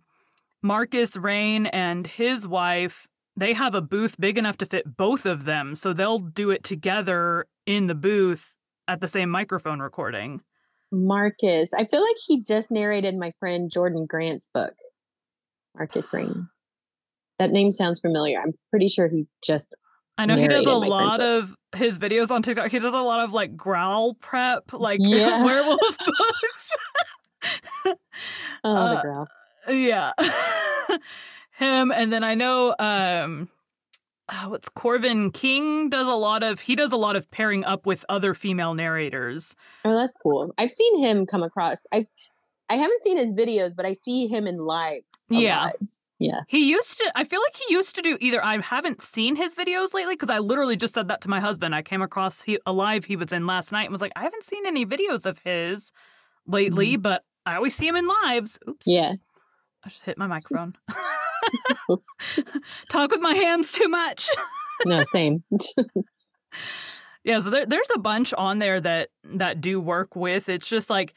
Marcus 0.61 1.15
Rain 1.15 1.67
and 1.67 2.07
his 2.07 2.47
wife. 2.47 3.07
They 3.37 3.53
have 3.53 3.75
a 3.75 3.81
booth 3.81 4.19
big 4.19 4.37
enough 4.37 4.57
to 4.57 4.65
fit 4.65 4.97
both 4.97 5.25
of 5.25 5.45
them, 5.45 5.75
so 5.75 5.91
they'll 5.93 6.19
do 6.19 6.49
it 6.49 6.63
together 6.63 7.45
in 7.65 7.87
the 7.87 7.93
booth 7.93 8.55
at 8.87 9.01
the 9.01 9.07
same 9.07 9.29
microphone 9.29 9.79
recording. 9.79 10.41
Marcus. 10.91 11.73
I 11.73 11.85
feel 11.85 12.01
like 12.01 12.15
he 12.25 12.41
just 12.41 12.71
narrated 12.71 13.15
my 13.17 13.31
friend 13.39 13.69
Jordan 13.71 14.05
Grant's 14.05 14.49
book. 14.53 14.73
Marcus 15.75 16.13
Rain. 16.13 16.47
That 17.39 17.51
name 17.51 17.71
sounds 17.71 17.99
familiar. 17.99 18.39
I'm 18.39 18.53
pretty 18.69 18.87
sure 18.87 19.07
he 19.07 19.27
just 19.43 19.73
I 20.17 20.25
know 20.25 20.37
he 20.37 20.47
does 20.47 20.65
a 20.65 20.73
lot 20.73 21.19
of 21.21 21.53
his 21.75 21.99
videos 21.99 22.31
on 22.31 22.41
TikTok. 22.41 22.71
He 22.71 22.79
does 22.79 22.93
a 22.93 23.01
lot 23.01 23.19
of 23.19 23.33
like 23.33 23.57
growl 23.57 24.13
prep, 24.13 24.71
like 24.71 24.99
Yeah. 25.03 25.43
werewolf 25.43 25.79
books. 26.05 26.71
oh 27.85 27.95
Uh, 28.63 28.95
the 28.95 29.01
grouse. 29.01 29.35
yeah. 29.67 30.11
Him 31.57 31.91
and 31.91 32.11
then 32.11 32.23
I 32.23 32.35
know 32.35 32.75
um 32.79 33.49
uh, 34.27 34.45
what's 34.47 34.67
Corvin 34.69 35.31
King 35.31 35.89
does 35.89 36.07
a 36.07 36.15
lot 36.15 36.41
of 36.43 36.61
he 36.61 36.75
does 36.75 36.91
a 36.91 36.97
lot 36.97 37.15
of 37.15 37.29
pairing 37.31 37.63
up 37.63 37.85
with 37.85 38.03
other 38.09 38.33
female 38.33 38.73
narrators. 38.73 39.55
Oh, 39.83 39.95
that's 39.95 40.13
cool. 40.23 40.51
I've 40.57 40.71
seen 40.71 41.03
him 41.03 41.25
come 41.27 41.43
across. 41.43 41.85
I 41.93 42.05
I 42.69 42.75
haven't 42.75 43.01
seen 43.01 43.17
his 43.17 43.33
videos, 43.33 43.75
but 43.75 43.85
I 43.85 43.93
see 43.93 44.27
him 44.27 44.47
in 44.47 44.57
lives. 44.57 45.25
Yeah. 45.29 45.65
lot. 45.65 45.75
Yeah. 46.17 46.41
He 46.47 46.69
used 46.69 46.97
to 46.99 47.11
I 47.15 47.25
feel 47.25 47.41
like 47.41 47.55
he 47.55 47.73
used 47.73 47.95
to 47.95 48.01
do 48.01 48.17
either 48.21 48.43
I 48.43 48.57
haven't 48.61 49.01
seen 49.01 49.35
his 49.35 49.53
videos 49.53 49.93
lately 49.93 50.15
because 50.15 50.29
I 50.29 50.39
literally 50.39 50.77
just 50.77 50.93
said 50.93 51.09
that 51.09 51.21
to 51.21 51.29
my 51.29 51.39
husband. 51.39 51.75
I 51.75 51.81
came 51.81 52.01
across 52.01 52.41
he, 52.43 52.57
a 52.65 52.71
live 52.71 53.05
he 53.05 53.15
was 53.15 53.33
in 53.33 53.45
last 53.45 53.71
night 53.71 53.83
and 53.83 53.91
was 53.91 54.01
like, 54.01 54.13
I 54.15 54.23
haven't 54.23 54.45
seen 54.45 54.65
any 54.65 54.85
videos 54.85 55.25
of 55.25 55.39
his 55.39 55.91
lately, 56.47 56.93
mm-hmm. 56.93 57.01
but 57.01 57.23
I 57.45 57.55
always 57.55 57.75
see 57.75 57.87
him 57.87 57.97
in 57.97 58.07
lives. 58.07 58.57
Oops. 58.67 58.87
Yeah. 58.87 59.13
I 59.83 59.89
just 59.89 60.03
hit 60.03 60.17
my 60.17 60.27
microphone. 60.27 60.75
Talk 62.89 63.11
with 63.11 63.21
my 63.21 63.33
hands 63.33 63.71
too 63.71 63.89
much. 63.89 64.29
No, 64.85 65.03
same. 65.03 65.43
Yeah, 67.25 67.39
so 67.39 67.49
there, 67.49 67.65
there's 67.65 67.89
a 67.93 67.99
bunch 67.99 68.35
on 68.35 68.59
there 68.59 68.79
that 68.79 69.09
that 69.23 69.59
do 69.59 69.81
work 69.81 70.15
with. 70.15 70.47
It's 70.47 70.67
just 70.67 70.91
like 70.91 71.15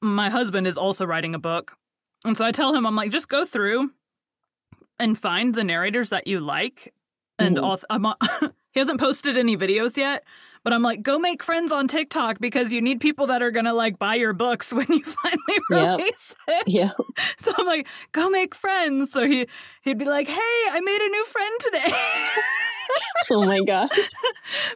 my 0.00 0.30
husband 0.30 0.66
is 0.66 0.76
also 0.76 1.04
writing 1.04 1.34
a 1.34 1.38
book, 1.38 1.76
and 2.24 2.36
so 2.36 2.44
I 2.44 2.52
tell 2.52 2.74
him 2.74 2.86
I'm 2.86 2.96
like, 2.96 3.10
just 3.10 3.28
go 3.28 3.44
through 3.44 3.90
and 4.98 5.18
find 5.18 5.54
the 5.54 5.64
narrators 5.64 6.10
that 6.10 6.26
you 6.26 6.40
like, 6.40 6.92
and 7.38 7.56
Mhm. 7.56 7.62
auth- 7.62 7.84
I'm, 7.90 8.04
he 8.72 8.80
hasn't 8.80 9.00
posted 9.00 9.36
any 9.38 9.56
videos 9.56 9.96
yet. 9.96 10.24
But 10.62 10.72
I'm 10.74 10.82
like, 10.82 11.02
go 11.02 11.18
make 11.18 11.42
friends 11.42 11.72
on 11.72 11.88
TikTok 11.88 12.38
because 12.38 12.70
you 12.70 12.82
need 12.82 13.00
people 13.00 13.26
that 13.28 13.42
are 13.42 13.50
gonna 13.50 13.72
like 13.74 13.98
buy 13.98 14.16
your 14.16 14.32
books 14.34 14.72
when 14.74 14.86
you 14.88 15.02
finally 15.02 15.58
Yep. 15.70 15.98
release 15.98 16.34
it. 16.48 16.64
yeah. 16.66 16.90
So 17.38 17.52
I'm 17.56 17.66
like, 17.66 17.86
go 18.12 18.28
make 18.30 18.54
friends. 18.54 19.10
So 19.12 19.26
he 19.26 19.46
he'd 19.82 19.98
be 19.98 20.04
like, 20.04 20.28
hey, 20.28 20.34
I 20.70 20.80
made 20.82 21.00
a 21.00 21.08
new 21.08 21.24
friend 21.26 21.60
today. 21.60 21.96
Oh 23.30 23.46
my 23.46 23.60
gosh. 23.62 24.10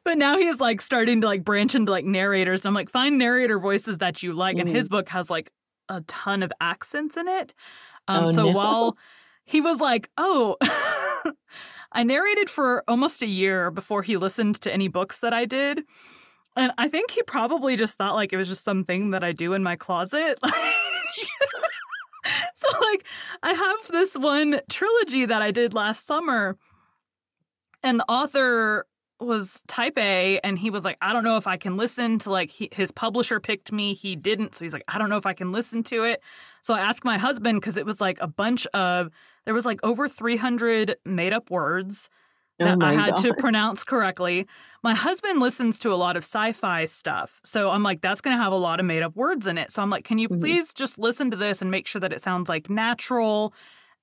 but 0.04 0.16
now 0.18 0.38
he's 0.38 0.60
like 0.60 0.80
starting 0.80 1.20
to 1.22 1.26
like 1.26 1.42
branch 1.44 1.74
into 1.74 1.90
like 1.90 2.04
narrators. 2.04 2.60
And 2.60 2.68
I'm 2.68 2.74
like, 2.74 2.88
find 2.90 3.18
narrator 3.18 3.58
voices 3.58 3.98
that 3.98 4.22
you 4.22 4.32
like. 4.32 4.56
And 4.58 4.68
Mm-hmm. 4.68 4.76
his 4.76 4.88
book 4.88 5.08
has 5.08 5.28
like 5.30 5.50
a 5.88 6.00
ton 6.02 6.42
of 6.42 6.52
accents 6.60 7.16
in 7.16 7.26
it. 7.28 7.54
Um, 8.08 8.24
Oh, 8.24 8.26
so 8.28 8.44
no. 8.46 8.52
while 8.52 8.96
he 9.44 9.60
was 9.60 9.80
like, 9.80 10.08
oh, 10.16 10.56
I 11.94 12.02
narrated 12.02 12.50
for 12.50 12.82
almost 12.88 13.22
a 13.22 13.26
year 13.26 13.70
before 13.70 14.02
he 14.02 14.16
listened 14.16 14.60
to 14.62 14.72
any 14.72 14.88
books 14.88 15.20
that 15.20 15.32
I 15.32 15.44
did. 15.44 15.84
And 16.56 16.72
I 16.76 16.88
think 16.88 17.12
he 17.12 17.22
probably 17.22 17.76
just 17.76 17.96
thought 17.96 18.14
like 18.14 18.32
it 18.32 18.36
was 18.36 18.48
just 18.48 18.64
something 18.64 19.10
that 19.10 19.22
I 19.24 19.32
do 19.32 19.54
in 19.54 19.62
my 19.62 19.76
closet. 19.76 20.38
so 22.54 22.68
like 22.80 23.04
I 23.42 23.52
have 23.52 23.92
this 23.92 24.16
one 24.16 24.60
trilogy 24.68 25.24
that 25.24 25.42
I 25.42 25.50
did 25.50 25.74
last 25.74 26.06
summer 26.06 26.56
and 27.82 28.00
the 28.00 28.10
author 28.10 28.86
was 29.20 29.62
type 29.68 29.96
A 29.96 30.40
and 30.42 30.58
he 30.58 30.70
was 30.70 30.84
like 30.84 30.96
I 31.00 31.12
don't 31.12 31.24
know 31.24 31.36
if 31.36 31.46
I 31.46 31.56
can 31.56 31.76
listen 31.76 32.18
to 32.20 32.30
like 32.30 32.50
he, 32.50 32.68
his 32.72 32.90
publisher 32.90 33.40
picked 33.40 33.70
me 33.72 33.94
he 33.94 34.16
didn't 34.16 34.54
so 34.54 34.64
he's 34.64 34.72
like 34.72 34.84
I 34.88 34.98
don't 34.98 35.08
know 35.08 35.16
if 35.16 35.26
I 35.26 35.34
can 35.34 35.52
listen 35.52 35.82
to 35.84 36.04
it 36.04 36.20
so 36.62 36.74
I 36.74 36.80
asked 36.80 37.04
my 37.04 37.18
husband 37.18 37.62
cuz 37.62 37.76
it 37.76 37.86
was 37.86 38.00
like 38.00 38.18
a 38.20 38.26
bunch 38.26 38.66
of 38.68 39.10
there 39.44 39.54
was 39.54 39.64
like 39.66 39.80
over 39.84 40.08
300 40.08 40.96
made 41.04 41.32
up 41.32 41.50
words 41.50 42.08
Oh 42.60 42.64
that 42.66 42.74
I 42.80 42.92
my 42.94 42.94
had 42.94 43.16
to 43.18 43.34
pronounce 43.34 43.82
correctly. 43.84 44.46
My 44.82 44.94
husband 44.94 45.40
listens 45.40 45.78
to 45.80 45.92
a 45.92 45.96
lot 45.96 46.16
of 46.16 46.22
sci-fi 46.24 46.84
stuff. 46.84 47.40
So 47.44 47.70
I'm 47.70 47.82
like 47.82 48.00
that's 48.00 48.20
going 48.20 48.36
to 48.36 48.42
have 48.42 48.52
a 48.52 48.56
lot 48.56 48.78
of 48.80 48.86
made 48.86 49.02
up 49.02 49.16
words 49.16 49.46
in 49.46 49.58
it. 49.58 49.72
So 49.72 49.82
I'm 49.82 49.90
like 49.90 50.04
can 50.04 50.18
you 50.18 50.28
Mhm. 50.28 50.40
please 50.40 50.72
just 50.72 50.98
listen 50.98 51.30
to 51.32 51.36
this 51.36 51.60
and 51.62 51.70
make 51.70 51.86
sure 51.88 52.00
that 52.00 52.12
it 52.12 52.22
sounds 52.22 52.48
like 52.48 52.70
natural 52.70 53.52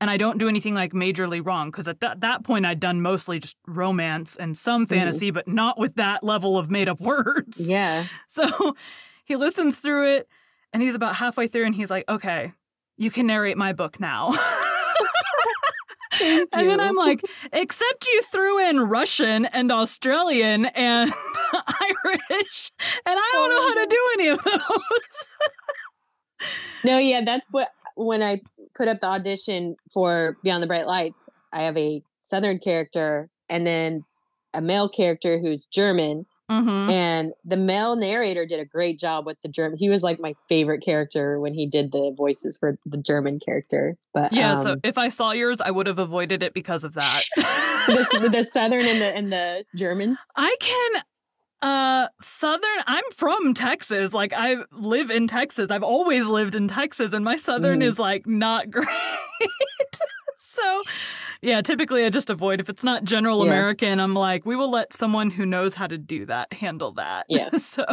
and 0.01 0.09
I 0.09 0.17
don't 0.17 0.37
do 0.39 0.49
anything 0.49 0.73
like 0.75 0.93
majorly 0.93 1.45
wrong 1.45 1.71
cuz 1.71 1.87
at 1.87 2.01
that 2.01 2.19
that 2.21 2.43
point 2.43 2.65
I'd 2.65 2.79
done 2.79 3.01
mostly 3.01 3.39
just 3.39 3.55
romance 3.67 4.35
and 4.35 4.57
some 4.57 4.85
fantasy 4.85 5.31
but 5.31 5.47
not 5.47 5.79
with 5.79 5.95
that 5.95 6.23
level 6.23 6.57
of 6.57 6.69
made 6.69 6.89
up 6.89 6.99
words. 7.11 7.59
Yeah. 7.69 8.07
So 8.27 8.75
he 9.23 9.35
listens 9.37 9.77
through 9.79 10.07
it 10.17 10.27
and 10.73 10.83
he's 10.83 10.95
about 10.95 11.15
halfway 11.15 11.47
through 11.47 11.65
and 11.65 11.75
he's 11.75 11.89
like, 11.89 12.05
okay, 12.09 12.51
you 12.97 13.11
can 13.11 13.27
narrate 13.27 13.57
my 13.57 13.73
book 13.73 13.99
now. 13.99 14.31
And 16.21 16.69
then. 16.69 16.79
I'm 16.79 16.95
like, 16.95 17.21
except 17.53 18.07
you 18.11 18.21
threw 18.23 18.59
in 18.69 18.79
Russian 18.81 19.45
and 19.45 19.71
Australian 19.71 20.65
and 20.65 21.11
Irish, 21.53 22.71
and 23.05 23.17
I 23.17 23.29
don't 23.33 23.49
know 23.49 23.67
how 23.67 23.83
to 23.83 23.87
do 23.89 24.09
any 24.15 24.27
of 24.29 24.43
those. 24.43 25.27
No, 26.83 26.97
yeah, 26.97 27.21
that's 27.23 27.49
what 27.51 27.69
when 27.95 28.23
I 28.23 28.41
put 28.75 28.87
up 28.87 28.99
the 28.99 29.07
audition 29.07 29.75
for 29.93 30.37
Beyond 30.43 30.63
the 30.63 30.67
Bright 30.67 30.87
Lights, 30.87 31.23
I 31.53 31.63
have 31.63 31.77
a 31.77 32.01
southern 32.19 32.59
character 32.59 33.29
and 33.49 33.67
then 33.67 34.05
a 34.53 34.61
male 34.61 34.89
character 34.89 35.39
who's 35.39 35.65
German. 35.65 36.25
Mm-hmm. 36.51 36.89
And 36.89 37.33
the 37.45 37.57
male 37.57 37.95
narrator 37.95 38.45
did 38.45 38.59
a 38.59 38.65
great 38.65 38.99
job 38.99 39.25
with 39.25 39.41
the 39.41 39.49
German. 39.49 39.77
He 39.77 39.89
was 39.89 40.03
like 40.03 40.19
my 40.19 40.35
favorite 40.49 40.81
character 40.83 41.39
when 41.39 41.53
he 41.53 41.65
did 41.65 41.91
the 41.91 42.13
voices 42.15 42.57
for 42.57 42.77
the 42.85 42.97
German 42.97 43.39
character. 43.39 43.97
But 44.13 44.33
Yeah, 44.33 44.53
um, 44.53 44.63
so 44.63 44.75
if 44.83 44.97
I 44.97 45.09
saw 45.09 45.31
yours, 45.31 45.61
I 45.61 45.71
would 45.71 45.87
have 45.87 45.99
avoided 45.99 46.43
it 46.43 46.53
because 46.53 46.83
of 46.83 46.93
that. 46.95 47.23
the, 47.35 48.29
the 48.33 48.43
southern 48.43 48.85
and 48.85 49.01
the 49.01 49.15
and 49.17 49.31
the 49.33 49.65
German. 49.75 50.17
I 50.35 50.55
can 50.59 51.01
uh 51.61 52.07
southern 52.19 52.83
I'm 52.87 53.03
from 53.15 53.53
Texas. 53.53 54.13
Like 54.13 54.33
I 54.35 54.57
live 54.71 55.11
in 55.11 55.27
Texas. 55.27 55.69
I've 55.69 55.83
always 55.83 56.25
lived 56.25 56.55
in 56.55 56.67
Texas 56.67 57.13
and 57.13 57.23
my 57.23 57.37
southern 57.37 57.79
Mhm. 57.81 57.83
is 57.83 57.99
like 57.99 58.25
not 58.27 58.69
great. 58.71 58.87
So 60.51 60.81
yeah, 61.41 61.61
typically 61.61 62.05
I 62.05 62.09
just 62.09 62.29
avoid 62.29 62.59
if 62.59 62.69
it's 62.69 62.83
not 62.83 63.03
general 63.03 63.45
Yeah. 63.45 63.51
American, 63.51 63.99
I'm 63.99 64.13
like 64.13 64.45
we 64.45 64.55
will 64.55 64.71
let 64.71 64.93
someone 64.93 65.31
who 65.31 65.45
knows 65.45 65.73
how 65.73 65.87
to 65.87 65.97
do 65.97 66.25
that 66.27 66.53
handle 66.53 66.91
that. 66.93 67.25
Yeah. 67.29 67.49
so 67.57 67.85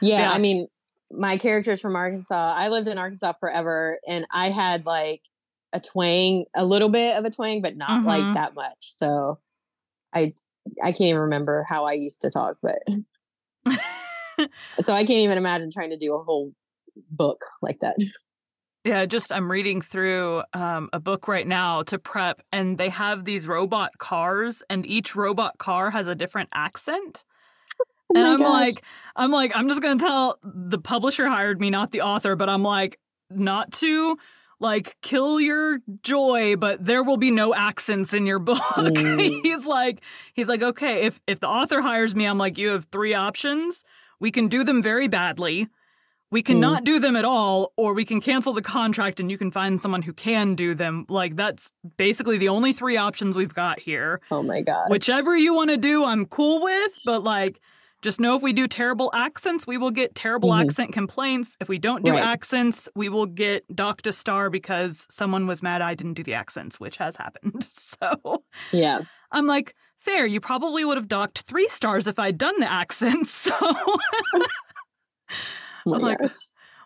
Yeah, 0.00 0.22
Yeah. 0.22 0.30
I 0.32 0.38
mean, 0.38 0.66
my 1.10 1.36
character 1.36 1.72
is 1.72 1.80
from 1.80 1.96
Arkansas. 1.96 2.54
I 2.56 2.68
lived 2.68 2.88
in 2.88 2.98
Arkansas 2.98 3.34
forever, 3.38 3.98
and 4.08 4.26
I 4.32 4.48
had 4.48 4.86
like 4.86 5.22
a 5.72 5.80
twang, 5.80 6.44
a 6.54 6.64
little 6.64 6.88
bit 6.88 7.18
of 7.18 7.24
a 7.24 7.30
twang, 7.30 7.62
but 7.62 7.76
not 7.76 7.90
mm-hmm. 7.90 8.08
like 8.08 8.34
that 8.34 8.54
much. 8.54 8.76
So 8.80 9.38
I 10.14 10.34
I 10.82 10.92
can't 10.92 11.02
even 11.02 11.20
remember 11.22 11.66
how 11.68 11.84
I 11.84 11.92
used 11.92 12.22
to 12.22 12.30
talk, 12.30 12.56
but 12.62 12.82
so 14.80 14.92
I 14.92 15.04
can't 15.04 15.20
even 15.20 15.38
imagine 15.38 15.70
trying 15.70 15.90
to 15.90 15.96
do 15.96 16.14
a 16.14 16.22
whole 16.22 16.52
book 17.10 17.42
like 17.62 17.80
that. 17.80 17.96
Yeah, 18.84 19.06
just 19.06 19.32
I'm 19.32 19.50
reading 19.50 19.80
through 19.80 20.42
um, 20.54 20.88
a 20.92 20.98
book 20.98 21.28
right 21.28 21.46
now 21.46 21.84
to 21.84 21.98
prep, 21.98 22.42
and 22.50 22.78
they 22.78 22.88
have 22.88 23.24
these 23.24 23.46
robot 23.46 23.98
cars, 23.98 24.62
and 24.68 24.84
each 24.84 25.14
robot 25.14 25.58
car 25.58 25.90
has 25.90 26.08
a 26.08 26.16
different 26.16 26.48
accent. 26.52 27.24
Oh 27.80 28.18
and 28.18 28.26
I'm 28.26 28.40
gosh. 28.40 28.48
like, 28.48 28.84
I'm 29.14 29.30
like, 29.30 29.52
I'm 29.54 29.68
just 29.68 29.82
gonna 29.82 30.00
tell 30.00 30.38
the 30.42 30.78
publisher 30.78 31.28
hired 31.28 31.60
me, 31.60 31.70
not 31.70 31.92
the 31.92 32.00
author, 32.00 32.34
but 32.34 32.48
I'm 32.48 32.64
like, 32.64 32.98
not 33.30 33.72
to 33.72 34.16
like 34.62 34.96
kill 35.02 35.40
your 35.40 35.80
joy 36.02 36.54
but 36.54 36.84
there 36.84 37.02
will 37.02 37.16
be 37.16 37.32
no 37.32 37.52
accents 37.52 38.14
in 38.14 38.24
your 38.26 38.38
book 38.38 38.58
mm. 38.58 39.40
he's 39.42 39.66
like 39.66 40.00
he's 40.34 40.48
like 40.48 40.62
okay 40.62 41.02
if 41.02 41.20
if 41.26 41.40
the 41.40 41.48
author 41.48 41.80
hires 41.80 42.14
me 42.14 42.24
i'm 42.26 42.38
like 42.38 42.56
you 42.56 42.68
have 42.68 42.84
three 42.86 43.12
options 43.12 43.84
we 44.20 44.30
can 44.30 44.46
do 44.46 44.62
them 44.62 44.80
very 44.80 45.08
badly 45.08 45.66
we 46.32 46.42
cannot 46.42 46.82
mm. 46.82 46.86
do 46.86 46.98
them 46.98 47.14
at 47.14 47.24
all 47.24 47.72
or 47.76 47.94
we 47.94 48.04
can 48.04 48.20
cancel 48.20 48.52
the 48.52 48.62
contract 48.62 49.20
and 49.20 49.30
you 49.30 49.38
can 49.38 49.50
find 49.50 49.80
someone 49.80 50.02
who 50.02 50.12
can 50.12 50.56
do 50.56 50.74
them 50.74 51.06
like 51.08 51.36
that's 51.36 51.72
basically 51.96 52.38
the 52.38 52.48
only 52.48 52.72
three 52.72 52.96
options 52.96 53.36
we've 53.36 53.54
got 53.54 53.78
here 53.78 54.20
oh 54.32 54.42
my 54.42 54.60
god 54.60 54.90
whichever 54.90 55.36
you 55.36 55.54
want 55.54 55.70
to 55.70 55.76
do 55.76 56.04
i'm 56.04 56.26
cool 56.26 56.60
with 56.62 56.92
but 57.04 57.22
like 57.22 57.60
just 58.02 58.18
know 58.18 58.34
if 58.34 58.42
we 58.42 58.52
do 58.52 58.66
terrible 58.66 59.10
accents, 59.14 59.64
we 59.64 59.78
will 59.78 59.92
get 59.92 60.14
terrible 60.14 60.50
mm-hmm. 60.50 60.68
accent 60.68 60.92
complaints. 60.92 61.56
If 61.60 61.68
we 61.68 61.78
don't 61.78 62.04
do 62.04 62.10
right. 62.10 62.22
accents, 62.22 62.88
we 62.96 63.08
will 63.08 63.26
get 63.26 63.64
docked 63.74 64.08
a 64.08 64.12
star 64.12 64.50
because 64.50 65.06
someone 65.08 65.46
was 65.46 65.62
mad 65.62 65.80
I 65.80 65.94
didn't 65.94 66.14
do 66.14 66.24
the 66.24 66.34
accents, 66.34 66.80
which 66.80 66.96
has 66.96 67.16
happened. 67.16 67.68
So, 68.02 68.42
yeah. 68.72 69.00
I'm 69.30 69.46
like, 69.46 69.76
fair, 69.96 70.26
you 70.26 70.40
probably 70.40 70.84
would 70.84 70.96
have 70.96 71.06
docked 71.06 71.42
three 71.42 71.68
stars 71.68 72.08
if 72.08 72.18
I'd 72.18 72.36
done 72.36 72.58
the 72.58 72.70
accents. 72.70 73.30
So, 73.52 73.56
oh 75.86 75.90
like, 75.90 76.18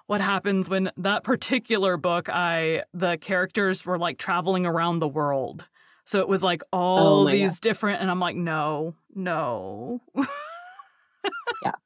what 0.07 0.20
happens 0.20 0.68
when 0.68 0.90
that 0.97 1.24
particular 1.24 1.97
book, 1.97 2.28
I, 2.28 2.84
the 2.94 3.16
characters 3.18 3.84
were 3.84 3.99
like 3.99 4.18
traveling 4.18 4.66
around 4.66 5.01
the 5.01 5.09
world. 5.09 5.68
So 6.05 6.20
it 6.20 6.28
was 6.28 6.42
like 6.42 6.62
oh 6.72 6.78
all 6.78 7.28
oh 7.28 7.30
these 7.30 7.59
God. 7.59 7.61
different, 7.61 8.01
and 8.01 8.11
I'm 8.11 8.20
like, 8.20 8.36
no, 8.36 8.94
no. 9.14 10.01
yeah. 11.62 11.72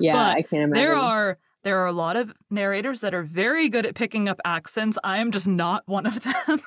Yeah, 0.00 0.12
but 0.12 0.36
I 0.36 0.42
can't 0.42 0.62
imagine. 0.62 0.74
There 0.74 0.94
are 0.94 1.38
there 1.64 1.78
are 1.78 1.86
a 1.86 1.92
lot 1.92 2.16
of 2.16 2.32
narrators 2.50 3.00
that 3.00 3.14
are 3.14 3.22
very 3.22 3.68
good 3.68 3.84
at 3.84 3.94
picking 3.94 4.28
up 4.28 4.40
accents. 4.44 4.96
I 5.02 5.18
am 5.18 5.30
just 5.32 5.48
not 5.48 5.82
one 5.86 6.06
of 6.06 6.20
them. 6.22 6.62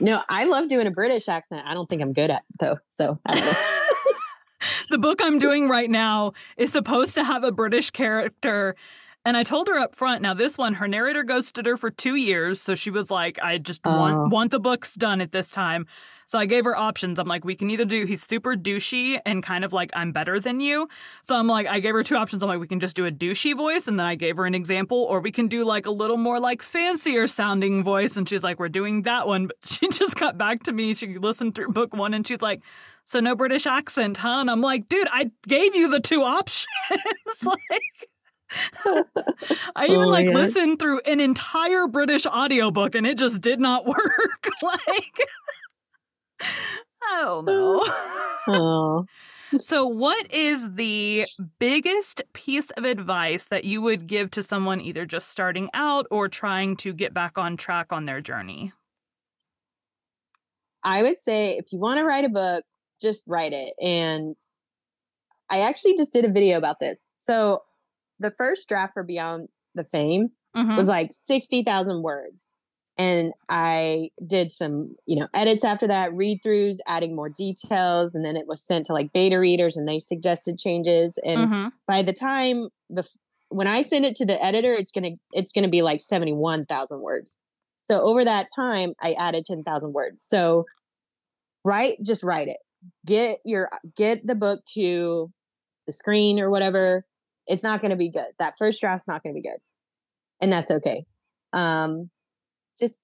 no, 0.00 0.22
I 0.28 0.44
love 0.44 0.68
doing 0.68 0.86
a 0.86 0.90
British 0.90 1.28
accent. 1.28 1.66
I 1.66 1.74
don't 1.74 1.88
think 1.88 2.00
I'm 2.02 2.12
good 2.12 2.30
at 2.30 2.42
though. 2.58 2.78
So 2.88 3.18
the 4.90 4.98
book 4.98 5.20
I'm 5.22 5.38
doing 5.38 5.68
right 5.68 5.90
now 5.90 6.32
is 6.56 6.72
supposed 6.72 7.14
to 7.14 7.24
have 7.24 7.44
a 7.44 7.52
British 7.52 7.90
character. 7.90 8.74
And 9.24 9.36
I 9.36 9.42
told 9.42 9.68
her 9.68 9.78
up 9.78 9.94
front, 9.94 10.22
now 10.22 10.34
this 10.34 10.58
one, 10.58 10.74
her 10.74 10.88
narrator 10.88 11.22
ghosted 11.22 11.66
her 11.66 11.76
for 11.76 11.90
two 11.90 12.16
years. 12.16 12.60
So 12.60 12.74
she 12.74 12.90
was 12.90 13.10
like, 13.10 13.38
I 13.42 13.58
just 13.58 13.84
want, 13.84 14.16
oh. 14.16 14.28
want 14.28 14.50
the 14.50 14.60
books 14.60 14.94
done 14.94 15.20
at 15.20 15.32
this 15.32 15.50
time. 15.50 15.86
So 16.30 16.38
I 16.38 16.46
gave 16.46 16.64
her 16.64 16.76
options. 16.76 17.18
I'm 17.18 17.26
like, 17.26 17.44
we 17.44 17.56
can 17.56 17.70
either 17.70 17.84
do 17.84 18.04
he's 18.04 18.22
super 18.22 18.54
douchey 18.54 19.18
and 19.26 19.42
kind 19.42 19.64
of 19.64 19.72
like 19.72 19.90
I'm 19.94 20.12
better 20.12 20.38
than 20.38 20.60
you. 20.60 20.88
So 21.24 21.34
I'm 21.34 21.48
like, 21.48 21.66
I 21.66 21.80
gave 21.80 21.92
her 21.92 22.04
two 22.04 22.14
options. 22.14 22.40
I'm 22.40 22.48
like, 22.48 22.60
we 22.60 22.68
can 22.68 22.78
just 22.78 22.94
do 22.94 23.04
a 23.04 23.10
douchey 23.10 23.56
voice, 23.56 23.88
and 23.88 23.98
then 23.98 24.06
I 24.06 24.14
gave 24.14 24.36
her 24.36 24.46
an 24.46 24.54
example, 24.54 24.96
or 24.96 25.18
we 25.18 25.32
can 25.32 25.48
do 25.48 25.64
like 25.64 25.86
a 25.86 25.90
little 25.90 26.16
more 26.16 26.38
like 26.38 26.62
fancier 26.62 27.26
sounding 27.26 27.82
voice. 27.82 28.16
And 28.16 28.28
she's 28.28 28.44
like, 28.44 28.60
we're 28.60 28.68
doing 28.68 29.02
that 29.02 29.26
one. 29.26 29.48
But 29.50 29.56
she 29.64 29.88
just 29.88 30.14
got 30.14 30.38
back 30.38 30.62
to 30.64 30.72
me. 30.72 30.94
She 30.94 31.18
listened 31.18 31.56
through 31.56 31.70
book 31.70 31.96
one, 31.96 32.14
and 32.14 32.24
she's 32.24 32.40
like, 32.40 32.62
so 33.10 33.18
no 33.18 33.34
British 33.34 33.66
accent, 33.66 34.18
huh? 34.18 34.38
And 34.40 34.48
I'm 34.48 34.60
like, 34.60 34.88
dude, 34.88 35.08
I 35.10 35.32
gave 35.48 35.74
you 35.74 35.90
the 35.90 35.98
two 35.98 36.22
options. 36.22 36.68
like 37.44 38.08
I 39.74 39.86
even 39.86 40.04
oh, 40.04 40.08
like 40.08 40.26
yeah. 40.26 40.32
listened 40.32 40.78
through 40.78 41.00
an 41.00 41.18
entire 41.18 41.88
British 41.88 42.24
audiobook 42.24 42.94
and 42.94 43.08
it 43.08 43.18
just 43.18 43.40
did 43.40 43.58
not 43.58 43.84
work. 43.86 44.48
like 44.62 45.26
I 47.02 47.22
don't 47.22 47.46
know. 47.46 47.82
oh. 48.48 49.06
So, 49.56 49.84
what 49.84 50.32
is 50.32 50.74
the 50.74 51.24
biggest 51.58 52.22
piece 52.32 52.70
of 52.70 52.84
advice 52.84 53.48
that 53.48 53.64
you 53.64 53.82
would 53.82 54.06
give 54.06 54.30
to 54.32 54.42
someone 54.44 54.80
either 54.80 55.04
just 55.04 55.28
starting 55.28 55.68
out 55.74 56.06
or 56.12 56.28
trying 56.28 56.76
to 56.76 56.92
get 56.92 57.12
back 57.12 57.36
on 57.36 57.56
track 57.56 57.88
on 57.90 58.04
their 58.04 58.20
journey? 58.20 58.72
I 60.84 61.02
would 61.02 61.18
say 61.18 61.58
if 61.58 61.72
you 61.72 61.80
want 61.80 61.98
to 61.98 62.04
write 62.04 62.24
a 62.24 62.28
book, 62.28 62.64
just 63.00 63.24
write 63.26 63.52
it. 63.52 63.74
And 63.80 64.36
I 65.50 65.60
actually 65.60 65.96
just 65.96 66.12
did 66.12 66.24
a 66.24 66.30
video 66.30 66.56
about 66.56 66.78
this. 66.80 67.10
So, 67.16 67.62
the 68.18 68.30
first 68.30 68.68
draft 68.68 68.92
for 68.92 69.02
Beyond 69.02 69.48
the 69.74 69.84
Fame 69.84 70.30
mm-hmm. 70.54 70.76
was 70.76 70.88
like 70.88 71.08
60,000 71.10 72.02
words 72.02 72.54
and 73.00 73.32
I 73.48 74.10
did 74.26 74.52
some, 74.52 74.94
you 75.06 75.18
know, 75.18 75.26
edits 75.32 75.64
after 75.64 75.88
that, 75.88 76.12
read 76.12 76.40
throughs, 76.44 76.80
adding 76.86 77.16
more 77.16 77.30
details, 77.30 78.14
and 78.14 78.22
then 78.22 78.36
it 78.36 78.46
was 78.46 78.62
sent 78.62 78.84
to 78.86 78.92
like 78.92 79.10
beta 79.14 79.40
readers, 79.40 79.74
and 79.78 79.88
they 79.88 79.98
suggested 79.98 80.58
changes. 80.58 81.18
And 81.24 81.40
mm-hmm. 81.40 81.68
by 81.88 82.02
the 82.02 82.12
time 82.12 82.68
the 82.90 83.08
when 83.48 83.66
I 83.66 83.84
send 83.84 84.04
it 84.04 84.16
to 84.16 84.26
the 84.26 84.42
editor, 84.44 84.74
it's 84.74 84.92
gonna 84.92 85.12
it's 85.32 85.54
gonna 85.54 85.70
be 85.70 85.80
like 85.80 86.00
seventy 86.00 86.34
one 86.34 86.66
thousand 86.66 87.00
words. 87.00 87.38
So 87.84 88.02
over 88.02 88.22
that 88.22 88.48
time, 88.54 88.92
I 89.00 89.14
added 89.18 89.46
ten 89.46 89.64
thousand 89.64 89.94
words. 89.94 90.22
So 90.22 90.66
write, 91.64 92.02
just 92.02 92.22
write 92.22 92.48
it. 92.48 92.58
Get 93.06 93.38
your 93.44 93.68
get 93.96 94.26
the 94.26 94.34
book 94.34 94.64
to 94.74 95.30
the 95.86 95.92
screen 95.92 96.40
or 96.40 96.50
whatever. 96.50 97.04
It's 97.46 97.62
not 97.62 97.82
gonna 97.82 97.96
be 97.96 98.10
good. 98.10 98.30
That 98.38 98.54
first 98.58 98.80
draft's 98.80 99.08
not 99.08 99.22
gonna 99.22 99.34
be 99.34 99.42
good, 99.42 99.58
and 100.40 100.52
that's 100.52 100.70
okay. 100.70 101.04
Um, 101.52 102.10
just 102.78 103.02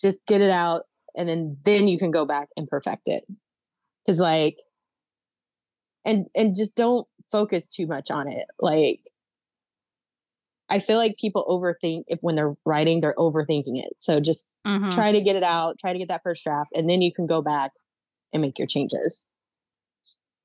just 0.00 0.26
get 0.26 0.40
it 0.40 0.50
out 0.50 0.82
and 1.16 1.28
then 1.28 1.56
then 1.64 1.88
you 1.88 1.98
can 1.98 2.10
go 2.10 2.24
back 2.24 2.48
and 2.56 2.68
perfect 2.68 3.02
it 3.06 3.24
because 4.04 4.20
like 4.20 4.58
and 6.04 6.26
and 6.36 6.54
just 6.54 6.76
don't 6.76 7.06
focus 7.30 7.68
too 7.68 7.86
much 7.86 8.10
on 8.10 8.30
it 8.30 8.46
like 8.60 9.00
i 10.70 10.78
feel 10.78 10.96
like 10.96 11.16
people 11.18 11.44
overthink 11.48 12.04
if 12.08 12.18
when 12.20 12.34
they're 12.34 12.56
writing 12.64 13.00
they're 13.00 13.14
overthinking 13.18 13.76
it 13.76 13.92
so 13.98 14.20
just 14.20 14.52
mm-hmm. 14.66 14.88
try 14.90 15.12
to 15.12 15.20
get 15.20 15.36
it 15.36 15.42
out 15.42 15.78
try 15.78 15.92
to 15.92 15.98
get 15.98 16.08
that 16.08 16.22
first 16.22 16.44
draft 16.44 16.70
and 16.74 16.88
then 16.88 17.02
you 17.02 17.12
can 17.12 17.26
go 17.26 17.42
back 17.42 17.72
and 18.32 18.42
make 18.42 18.58
your 18.58 18.66
changes 18.68 19.28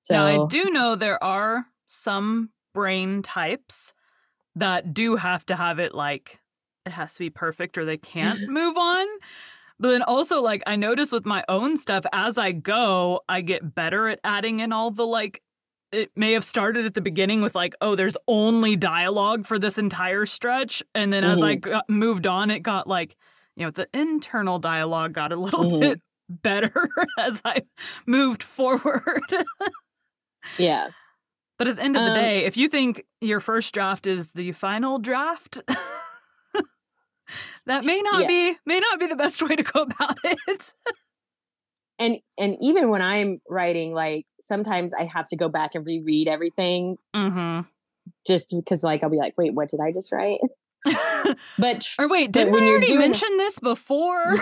so 0.02 0.14
now, 0.14 0.26
i 0.26 0.48
do 0.48 0.70
know 0.70 0.96
there 0.96 1.24
are 1.24 1.68
some 1.88 2.50
brain 2.74 3.22
types 3.22 3.94
that 4.56 4.94
do 4.94 5.16
have 5.16 5.46
to 5.46 5.56
have 5.56 5.80
it 5.80 5.94
like 5.94 6.40
it 6.86 6.92
has 6.92 7.14
to 7.14 7.20
be 7.20 7.30
perfect 7.30 7.78
or 7.78 7.86
they 7.86 7.98
can't 7.98 8.40
move 8.50 8.78
on. 8.78 9.08
But 9.80 9.90
then 9.92 10.02
also, 10.04 10.42
like, 10.42 10.62
I 10.68 10.76
notice 10.76 11.12
with 11.12 11.26
my 11.26 11.44
own 11.50 11.78
stuff, 11.78 12.06
as 12.14 12.38
I 12.38 12.52
go, 12.52 13.22
I 13.28 13.42
get 13.42 13.74
better 13.74 14.08
at 14.08 14.20
adding 14.24 14.60
in 14.60 14.72
all 14.72 14.92
the 14.92 15.06
like. 15.06 15.42
It 15.92 16.12
may 16.16 16.32
have 16.34 16.44
started 16.44 16.86
at 16.86 16.96
the 16.96 17.02
beginning 17.02 17.42
with 17.42 17.54
like, 17.54 17.76
oh, 17.80 17.96
there's 17.96 18.18
only 18.28 18.76
dialogue 18.76 19.46
for 19.46 19.60
this 19.60 19.78
entire 19.78 20.26
stretch, 20.26 20.82
and 20.96 21.14
then 21.14 21.24
mm-hmm. 21.24 21.38
as 21.38 21.44
I 21.44 21.56
mm-hmm. 21.56 21.72
got, 21.72 21.90
moved 21.90 22.26
on, 22.26 22.50
it 22.50 22.60
got 22.60 22.88
like, 22.88 23.16
you 23.56 23.66
know, 23.66 23.72
the 23.72 23.88
internal 23.94 24.58
dialogue 24.58 25.14
got 25.14 25.32
a 25.32 25.36
little 25.36 25.64
mm-hmm. 25.66 25.80
bit 25.82 26.02
better 26.42 26.74
as 27.20 27.42
I 27.46 27.64
moved 28.06 28.44
forward. 28.44 29.22
yeah. 30.58 30.90
But 31.58 31.68
at 31.68 31.76
the 31.78 31.84
end 31.84 31.96
of 31.96 32.04
the 32.04 32.10
um, 32.10 32.16
day, 32.16 32.46
if 32.46 32.58
you 32.58 32.68
think 32.68 33.06
your 33.22 33.40
first 33.40 33.74
draft 33.74 34.08
is 34.08 34.32
the 34.32 34.52
final 34.54 34.98
draft, 34.98 35.62
that 37.66 37.86
may 37.86 38.02
not 38.02 38.22
yeah. 38.22 38.28
be 38.28 38.58
may 38.66 38.80
not 38.80 39.00
be 39.00 39.08
the 39.08 39.16
best 39.16 39.42
way 39.42 39.56
to 39.56 39.64
go 39.64 39.82
about 39.84 40.18
it. 40.24 40.74
and 42.00 42.20
and 42.38 42.58
even 42.60 42.90
when 42.90 43.02
I'm 43.02 43.40
writing, 43.48 43.94
like 43.94 44.26
sometimes 44.40 44.94
I 45.00 45.06
have 45.06 45.28
to 45.30 45.36
go 45.36 45.48
back 45.48 45.76
and 45.76 45.86
reread 45.86 46.28
everything, 46.28 46.98
mm-hmm. 47.16 47.68
just 48.26 48.54
because 48.56 48.84
like 48.84 49.04
I'll 49.04 49.10
be 49.10 49.18
like, 49.18 49.38
wait, 49.38 49.54
what 49.54 49.70
did 49.70 49.80
I 49.80 49.92
just 49.92 50.12
write? 50.12 50.40
but 51.58 51.88
or 52.00 52.10
wait, 52.10 52.32
did 52.32 52.48
I 52.48 52.52
already 52.52 52.88
doing, 52.88 53.00
mention 53.00 53.38
this 53.38 53.60
before? 53.60 54.36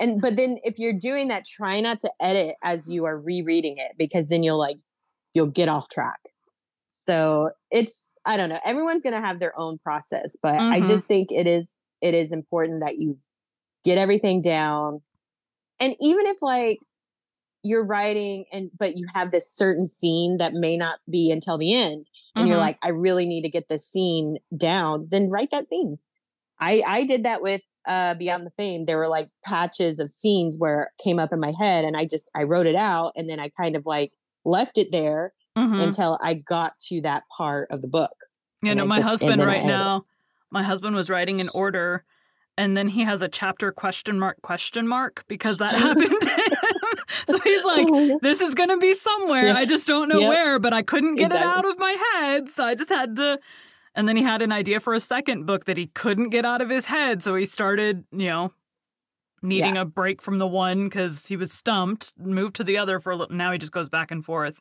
And 0.00 0.20
but 0.20 0.36
then 0.36 0.58
if 0.64 0.78
you're 0.78 0.92
doing 0.92 1.28
that, 1.28 1.44
try 1.44 1.80
not 1.80 2.00
to 2.00 2.10
edit 2.20 2.56
as 2.62 2.88
you 2.88 3.04
are 3.04 3.18
rereading 3.18 3.76
it 3.78 3.92
because 3.98 4.28
then 4.28 4.42
you'll 4.42 4.58
like 4.58 4.78
you'll 5.34 5.46
get 5.46 5.68
off 5.68 5.88
track. 5.88 6.20
So 6.90 7.50
it's 7.70 8.16
I 8.24 8.36
don't 8.36 8.48
know. 8.48 8.60
Everyone's 8.64 9.02
gonna 9.02 9.20
have 9.20 9.40
their 9.40 9.58
own 9.58 9.78
process, 9.78 10.36
but 10.42 10.54
mm-hmm. 10.54 10.72
I 10.72 10.80
just 10.80 11.06
think 11.06 11.32
it 11.32 11.46
is 11.46 11.80
it 12.00 12.14
is 12.14 12.32
important 12.32 12.82
that 12.82 12.98
you 12.98 13.18
get 13.84 13.98
everything 13.98 14.40
down. 14.40 15.00
And 15.80 15.94
even 16.00 16.26
if 16.26 16.40
like 16.40 16.78
you're 17.64 17.84
writing 17.84 18.44
and 18.52 18.70
but 18.78 18.96
you 18.96 19.06
have 19.14 19.32
this 19.32 19.50
certain 19.50 19.86
scene 19.86 20.36
that 20.36 20.52
may 20.52 20.76
not 20.76 20.98
be 21.10 21.32
until 21.32 21.58
the 21.58 21.74
end 21.74 22.08
and 22.36 22.44
Mhm. 22.44 22.48
you're 22.50 22.58
like 22.58 22.76
i 22.82 22.90
really 22.90 23.24
need 23.26 23.42
to 23.42 23.48
get 23.48 23.68
this 23.68 23.88
scene 23.88 24.36
down 24.54 25.08
then 25.10 25.30
write 25.30 25.50
that 25.50 25.68
scene 25.68 25.98
i 26.60 26.82
i 26.86 27.04
did 27.04 27.24
that 27.24 27.42
with 27.42 27.62
uh 27.86 28.14
beyond 28.14 28.44
the 28.46 28.50
fame 28.50 28.84
there 28.84 28.98
were 28.98 29.08
like 29.08 29.28
patches 29.44 29.98
of 29.98 30.10
scenes 30.10 30.56
where 30.58 30.82
it 30.84 31.02
came 31.02 31.18
up 31.18 31.32
in 31.32 31.40
my 31.40 31.52
head 31.58 31.84
and 31.84 31.96
i 31.96 32.04
just 32.04 32.30
i 32.34 32.42
wrote 32.42 32.66
it 32.66 32.76
out 32.76 33.12
and 33.16 33.28
then 33.28 33.38
i 33.40 33.48
kind 33.60 33.76
of 33.76 33.84
like 33.86 34.12
left 34.44 34.78
it 34.78 34.90
there 34.92 35.32
Mhm. 35.56 35.82
until 35.82 36.18
i 36.22 36.34
got 36.34 36.72
to 36.88 37.00
that 37.02 37.22
part 37.36 37.68
of 37.70 37.80
the 37.82 37.88
book 37.88 38.10
You 38.62 38.74
know, 38.74 38.84
my 38.86 38.96
just- 38.96 39.08
husband 39.08 39.40
right 39.42 39.64
now, 39.64 40.04
my 40.50 40.62
husband 40.64 40.96
was 40.96 41.08
writing 41.10 41.40
an 41.40 41.48
order 41.54 42.04
and 42.56 42.76
then 42.76 42.88
he 42.88 43.02
has 43.04 43.22
a 43.22 43.28
chapter 43.28 43.70
question 43.72 44.18
mark 44.18 44.40
question 44.42 44.86
mark 44.88 45.24
because 45.28 45.58
that 45.58 45.72
happened 45.86 46.12
so 47.26 47.38
he's 47.40 47.64
like, 47.72 47.86
Oh 47.90 48.18
this 48.22 48.40
is 48.40 48.54
going 48.54 48.68
to 48.70 48.76
be 48.78 48.94
somewhere. 48.94 49.46
Yeah. 49.46 49.54
I 49.54 49.64
just 49.64 49.86
don't 49.86 50.08
know 50.08 50.20
Yep. 50.20 50.28
where, 50.28 50.58
but 50.58 50.72
I 50.72 50.82
couldn't 50.82 51.16
get 51.16 51.32
it 51.32 51.40
out 51.42 51.64
of 51.68 51.78
my 51.78 51.96
head. 52.12 52.48
So 52.48 52.64
I 52.64 52.74
just 52.74 52.90
had 52.90 53.16
to. 53.16 53.38
And 53.94 54.08
then 54.08 54.16
he 54.16 54.22
had 54.22 54.42
an 54.42 54.52
idea 54.52 54.80
for 54.80 54.94
a 54.94 55.00
second 55.00 55.46
book 55.46 55.64
that 55.66 55.76
he 55.76 55.86
couldn't 55.88 56.30
get 56.30 56.44
out 56.44 56.60
of 56.60 56.68
his 56.68 56.86
head. 56.86 57.22
So 57.22 57.34
he 57.36 57.46
started, 57.46 58.04
you 58.10 58.26
know, 58.28 58.52
needing 59.42 59.76
a 59.76 59.84
break 59.84 60.20
from 60.22 60.38
the 60.38 60.46
one 60.46 60.84
because 60.84 61.26
he 61.26 61.36
was 61.36 61.52
stumped, 61.52 62.12
moved 62.18 62.56
to 62.56 62.64
the 62.64 62.78
other 62.78 62.98
for 63.00 63.12
a 63.12 63.16
little. 63.16 63.36
Now 63.36 63.52
he 63.52 63.58
just 63.58 63.72
goes 63.72 63.88
back 63.88 64.10
and 64.10 64.24
forth 64.24 64.60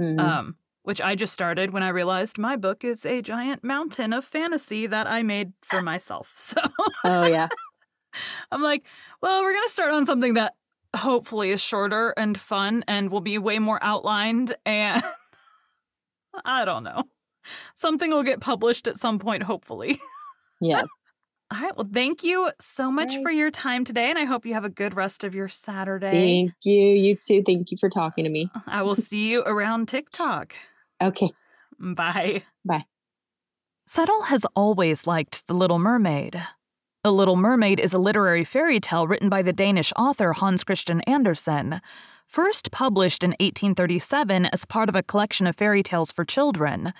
Mhm. 0.00 0.18
um, 0.20 0.56
which 0.82 1.00
I 1.00 1.14
just 1.14 1.32
started 1.32 1.72
when 1.72 1.82
I 1.82 1.88
realized 1.88 2.36
my 2.36 2.56
book 2.56 2.84
is 2.84 3.06
a 3.06 3.22
giant 3.22 3.62
mountain 3.64 4.12
of 4.12 4.24
fantasy 4.24 4.86
that 4.86 5.06
I 5.06 5.22
made 5.22 5.52
for 5.62 5.80
myself. 5.80 6.32
So 6.36 6.60
oh 7.04 7.26
yeah 7.26 7.48
I'm 8.52 8.62
like, 8.62 8.86
well, 9.20 9.42
we're 9.42 9.52
going 9.52 9.64
to 9.64 9.70
start 9.70 9.92
on 9.92 10.06
something 10.06 10.34
that 10.34 10.54
hopefully 10.96 11.50
is 11.50 11.60
shorter 11.60 12.14
and 12.16 12.38
fun 12.38 12.84
and 12.86 13.10
will 13.10 13.20
be 13.20 13.38
way 13.38 13.58
more 13.58 13.78
outlined. 13.82 14.54
And 14.64 15.02
I 16.44 16.64
don't 16.64 16.84
know. 16.84 17.04
Something 17.74 18.10
will 18.10 18.22
get 18.22 18.40
published 18.40 18.86
at 18.86 18.96
some 18.98 19.18
point, 19.18 19.42
hopefully. 19.44 20.00
yeah 20.60 20.82
All 21.52 21.60
right. 21.60 21.76
Well, 21.76 21.88
thank 21.92 22.22
you 22.24 22.50
so 22.60 22.90
much 22.90 23.14
Right. 23.14 23.22
for 23.22 23.30
your 23.30 23.50
time 23.50 23.84
today. 23.84 24.08
And 24.10 24.18
I 24.18 24.24
hope 24.24 24.46
you 24.46 24.54
have 24.54 24.64
a 24.64 24.70
good 24.70 24.94
rest 24.96 25.24
of 25.24 25.34
your 25.34 25.48
Saturday. 25.48 26.10
thank 26.10 26.52
you 26.64 26.80
you 26.80 27.16
too 27.16 27.42
thank 27.44 27.70
you 27.70 27.76
for 27.78 27.88
talking 27.90 28.24
to 28.24 28.30
me 28.30 28.50
I 28.66 28.82
will 28.82 28.94
see 29.08 29.30
you 29.30 29.42
around 29.42 29.88
TikTok. 29.88 30.54
okay 31.02 31.30
Bye. 31.78 32.42
Bye. 32.64 32.84
Settle 33.86 34.22
has 34.22 34.46
always 34.56 35.06
liked 35.06 35.46
The 35.46 35.54
Little 35.54 35.78
Mermaid. 35.78 36.40
The 37.02 37.12
Little 37.12 37.36
Mermaid 37.36 37.78
is 37.80 37.92
a 37.92 37.98
literary 37.98 38.44
fairy 38.44 38.80
tale 38.80 39.06
written 39.06 39.28
by 39.28 39.42
the 39.42 39.52
Danish 39.52 39.92
author 39.94 40.32
Hans 40.32 40.64
Christian 40.64 41.02
Andersen, 41.02 41.82
first 42.26 42.70
published 42.70 43.22
in 43.22 43.32
1837 43.32 44.46
as 44.46 44.64
part 44.64 44.88
of 44.88 44.94
a 44.96 45.02
collection 45.02 45.46
of 45.46 45.56
fairy 45.56 45.82
tales 45.82 46.10
for 46.10 46.24
children. 46.24 46.94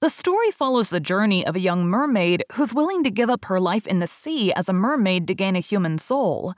The 0.00 0.10
story 0.10 0.52
follows 0.52 0.90
the 0.90 1.00
journey 1.00 1.44
of 1.44 1.56
a 1.56 1.60
young 1.60 1.84
mermaid 1.84 2.44
who's 2.52 2.72
willing 2.72 3.02
to 3.02 3.10
give 3.10 3.28
up 3.28 3.46
her 3.46 3.58
life 3.58 3.84
in 3.84 3.98
the 3.98 4.06
sea 4.06 4.52
as 4.52 4.68
a 4.68 4.72
mermaid 4.72 5.26
to 5.26 5.34
gain 5.34 5.56
a 5.56 5.60
human 5.60 5.98
soul. 5.98 6.54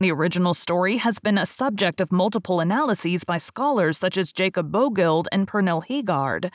The 0.00 0.10
original 0.10 0.52
story 0.52 0.96
has 0.96 1.20
been 1.20 1.38
a 1.38 1.46
subject 1.46 2.00
of 2.00 2.10
multiple 2.10 2.58
analyses 2.58 3.22
by 3.22 3.38
scholars 3.38 3.98
such 3.98 4.18
as 4.18 4.32
Jacob 4.32 4.72
Bøggild 4.72 5.26
and 5.30 5.46
Pernille 5.46 5.86
Heegaard, 5.86 6.50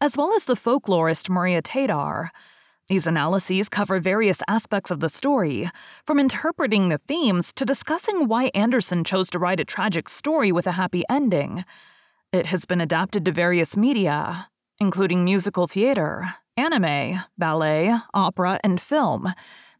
as 0.00 0.16
well 0.16 0.34
as 0.34 0.46
the 0.46 0.56
folklorist 0.56 1.30
Maria 1.30 1.62
Tatar. 1.62 2.32
These 2.88 3.06
analyses 3.06 3.68
cover 3.68 4.00
various 4.00 4.42
aspects 4.48 4.90
of 4.90 4.98
the 4.98 5.08
story, 5.08 5.70
from 6.04 6.18
interpreting 6.18 6.88
the 6.88 6.98
themes 6.98 7.52
to 7.52 7.64
discussing 7.64 8.26
why 8.26 8.50
Andersen 8.52 9.04
chose 9.04 9.30
to 9.30 9.38
write 9.38 9.60
a 9.60 9.64
tragic 9.64 10.08
story 10.08 10.50
with 10.50 10.66
a 10.66 10.72
happy 10.72 11.04
ending. 11.08 11.64
It 12.32 12.46
has 12.46 12.64
been 12.64 12.80
adapted 12.80 13.24
to 13.26 13.30
various 13.30 13.76
media, 13.76 14.48
including 14.82 15.22
musical 15.22 15.68
theater, 15.68 16.34
anime, 16.56 17.20
ballet, 17.38 17.96
opera, 18.12 18.58
and 18.64 18.80
film. 18.80 19.32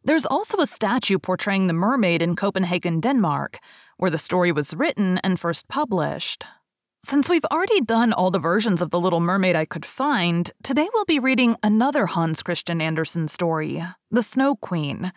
There's 0.05 0.25
also 0.25 0.59
a 0.59 0.65
statue 0.65 1.19
portraying 1.19 1.67
the 1.67 1.73
mermaid 1.73 2.21
in 2.21 2.37
Copenhagen, 2.37 3.01
Denmark, 3.01 3.59
where 3.97 4.09
the 4.09 4.17
story 4.17 4.53
was 4.53 4.73
written 4.73 5.17
and 5.17 5.37
first 5.37 5.67
published. 5.67 6.45
Since 7.03 7.27
we've 7.27 7.51
already 7.51 7.81
done 7.81 8.13
all 8.13 8.31
the 8.31 8.39
versions 8.39 8.81
of 8.81 8.91
The 8.91 8.99
Little 8.99 9.19
Mermaid 9.19 9.57
I 9.57 9.65
could 9.65 9.85
find, 9.85 10.49
today 10.63 10.87
we'll 10.93 11.03
be 11.03 11.19
reading 11.19 11.57
another 11.61 12.05
Hans 12.05 12.41
Christian 12.41 12.79
Andersen 12.79 13.27
story, 13.27 13.83
The 14.09 14.23
Snow 14.23 14.55
Queen. 14.55 15.11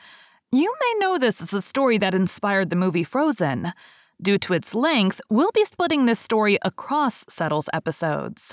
You 0.50 0.74
may 0.80 0.94
know 0.98 1.16
this 1.16 1.40
as 1.40 1.50
the 1.50 1.62
story 1.62 1.96
that 1.98 2.12
inspired 2.12 2.70
the 2.70 2.76
movie 2.76 3.04
Frozen. 3.04 3.72
Due 4.20 4.38
to 4.38 4.52
its 4.52 4.74
length, 4.74 5.20
we'll 5.30 5.52
be 5.52 5.64
splitting 5.64 6.06
this 6.06 6.18
story 6.18 6.58
across 6.62 7.24
Settles 7.28 7.68
episodes. 7.72 8.52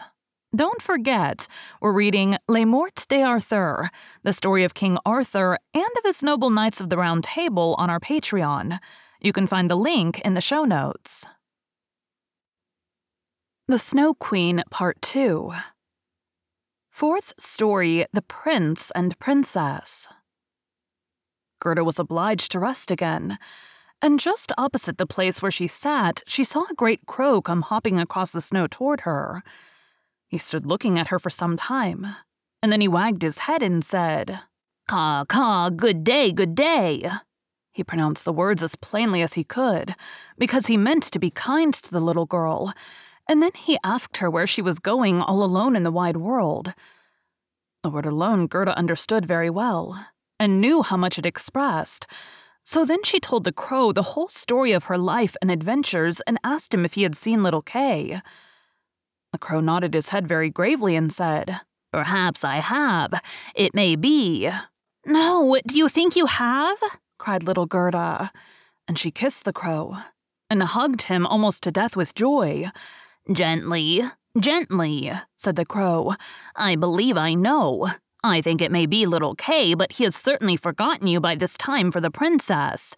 Don't 0.55 0.83
forget, 0.83 1.47
we're 1.81 1.93
reading 1.93 2.37
Le 2.47 2.63
Morte 2.63 3.07
d'Arthur, 3.09 3.89
the 4.21 4.33
story 4.33 4.63
of 4.63 4.75
King 4.75 4.99
Arthur 5.03 5.57
and 5.73 5.83
of 5.97 6.03
his 6.03 6.21
noble 6.21 6.51
knights 6.51 6.79
of 6.79 6.89
the 6.91 6.97
Round 6.97 7.23
Table 7.23 7.73
on 7.79 7.89
our 7.89 7.99
Patreon. 7.99 8.77
You 9.19 9.33
can 9.33 9.47
find 9.47 9.67
the 9.67 9.75
link 9.75 10.19
in 10.19 10.35
the 10.35 10.41
show 10.41 10.63
notes. 10.63 11.25
The 13.67 13.79
Snow 13.79 14.13
Queen, 14.13 14.61
Part 14.69 15.01
2. 15.01 15.53
Fourth 16.91 17.33
story 17.39 18.05
The 18.13 18.21
Prince 18.21 18.91
and 18.91 19.17
Princess. 19.17 20.07
Gerda 21.59 21.83
was 21.83 21.97
obliged 21.97 22.51
to 22.51 22.59
rest 22.59 22.91
again, 22.91 23.39
and 24.03 24.19
just 24.19 24.51
opposite 24.55 24.99
the 24.99 25.07
place 25.07 25.41
where 25.41 25.49
she 25.49 25.65
sat, 25.67 26.21
she 26.27 26.43
saw 26.43 26.65
a 26.69 26.75
great 26.75 27.07
crow 27.07 27.41
come 27.41 27.63
hopping 27.63 27.99
across 27.99 28.33
the 28.33 28.41
snow 28.41 28.67
toward 28.67 29.01
her. 29.01 29.41
He 30.33 30.39
stood 30.39 30.65
looking 30.65 30.97
at 30.97 31.09
her 31.09 31.19
for 31.19 31.29
some 31.29 31.57
time, 31.57 32.07
and 32.63 32.71
then 32.71 32.81
he 32.81 32.87
wagged 32.87 33.21
his 33.21 33.37
head 33.37 33.61
and 33.61 33.85
said, 33.85 34.39
Caw, 34.89 35.25
caw, 35.25 35.69
good 35.69 36.03
day, 36.03 36.31
good 36.31 36.55
day. 36.55 37.07
He 37.71 37.83
pronounced 37.83 38.25
the 38.25 38.33
words 38.33 38.63
as 38.63 38.75
plainly 38.75 39.21
as 39.21 39.35
he 39.35 39.43
could, 39.43 39.93
because 40.39 40.65
he 40.65 40.75
meant 40.75 41.03
to 41.03 41.19
be 41.19 41.29
kind 41.29 41.71
to 41.75 41.91
the 41.91 41.99
little 41.99 42.25
girl, 42.25 42.73
and 43.29 43.43
then 43.43 43.51
he 43.53 43.77
asked 43.83 44.17
her 44.17 44.27
where 44.27 44.47
she 44.47 44.59
was 44.59 44.79
going 44.79 45.21
all 45.21 45.43
alone 45.43 45.75
in 45.75 45.83
the 45.83 45.91
wide 45.91 46.17
world. 46.17 46.73
The 47.83 47.91
word 47.91 48.07
alone 48.07 48.47
Gerda 48.47 48.75
understood 48.75 49.27
very 49.27 49.51
well, 49.51 50.07
and 50.39 50.59
knew 50.59 50.81
how 50.81 50.97
much 50.97 51.19
it 51.19 51.27
expressed. 51.27 52.07
So 52.63 52.85
then 52.85 53.03
she 53.03 53.19
told 53.19 53.43
the 53.43 53.51
crow 53.51 53.91
the 53.91 54.01
whole 54.01 54.29
story 54.29 54.71
of 54.71 54.85
her 54.85 54.97
life 54.97 55.35
and 55.43 55.51
adventures 55.51 56.21
and 56.21 56.39
asked 56.43 56.73
him 56.73 56.85
if 56.85 56.93
he 56.93 57.03
had 57.03 57.15
seen 57.15 57.43
little 57.43 57.61
Kay. 57.61 58.19
The 59.33 59.39
crow 59.39 59.59
nodded 59.59 59.95
his 59.95 60.09
head 60.09 60.27
very 60.27 60.51
gravely 60.51 60.95
and 60.95 61.11
said, 61.11 61.59
Perhaps 61.91 62.43
I 62.43 62.57
have. 62.57 63.19
It 63.55 63.73
may 63.73 63.95
be. 63.95 64.49
No, 65.05 65.57
do 65.67 65.75
you 65.75 65.89
think 65.89 66.15
you 66.15 66.27
have? 66.27 66.77
cried 67.17 67.43
little 67.43 67.65
Gerda. 67.65 68.31
And 68.87 68.97
she 68.97 69.11
kissed 69.11 69.43
the 69.43 69.51
crow 69.51 69.97
and 70.49 70.61
hugged 70.61 71.03
him 71.03 71.25
almost 71.25 71.63
to 71.63 71.71
death 71.71 71.95
with 71.95 72.13
joy. 72.13 72.69
Gently, 73.31 74.03
gently, 74.39 75.11
said 75.35 75.55
the 75.55 75.65
crow. 75.65 76.13
I 76.55 76.75
believe 76.75 77.17
I 77.17 77.33
know. 77.33 77.89
I 78.23 78.39
think 78.39 78.61
it 78.61 78.71
may 78.71 78.85
be 78.85 79.05
little 79.05 79.33
Kay, 79.33 79.73
but 79.73 79.93
he 79.93 80.03
has 80.03 80.15
certainly 80.15 80.57
forgotten 80.57 81.07
you 81.07 81.19
by 81.19 81.35
this 81.35 81.57
time 81.57 81.91
for 81.91 81.99
the 81.99 82.11
princess. 82.11 82.95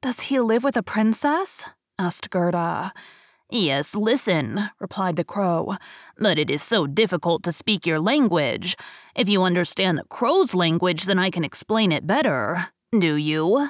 Does 0.00 0.20
he 0.22 0.40
live 0.40 0.64
with 0.64 0.78
a 0.78 0.82
princess? 0.82 1.66
asked 1.98 2.30
Gerda. 2.30 2.92
Yes, 3.52 3.94
listen, 3.94 4.70
replied 4.80 5.16
the 5.16 5.24
crow. 5.24 5.76
But 6.16 6.38
it 6.38 6.50
is 6.50 6.62
so 6.62 6.86
difficult 6.86 7.42
to 7.42 7.52
speak 7.52 7.84
your 7.86 8.00
language. 8.00 8.78
If 9.14 9.28
you 9.28 9.42
understand 9.42 9.98
the 9.98 10.04
crow's 10.04 10.54
language, 10.54 11.04
then 11.04 11.18
I 11.18 11.28
can 11.28 11.44
explain 11.44 11.92
it 11.92 12.06
better. 12.06 12.68
Do 12.98 13.14
you? 13.14 13.68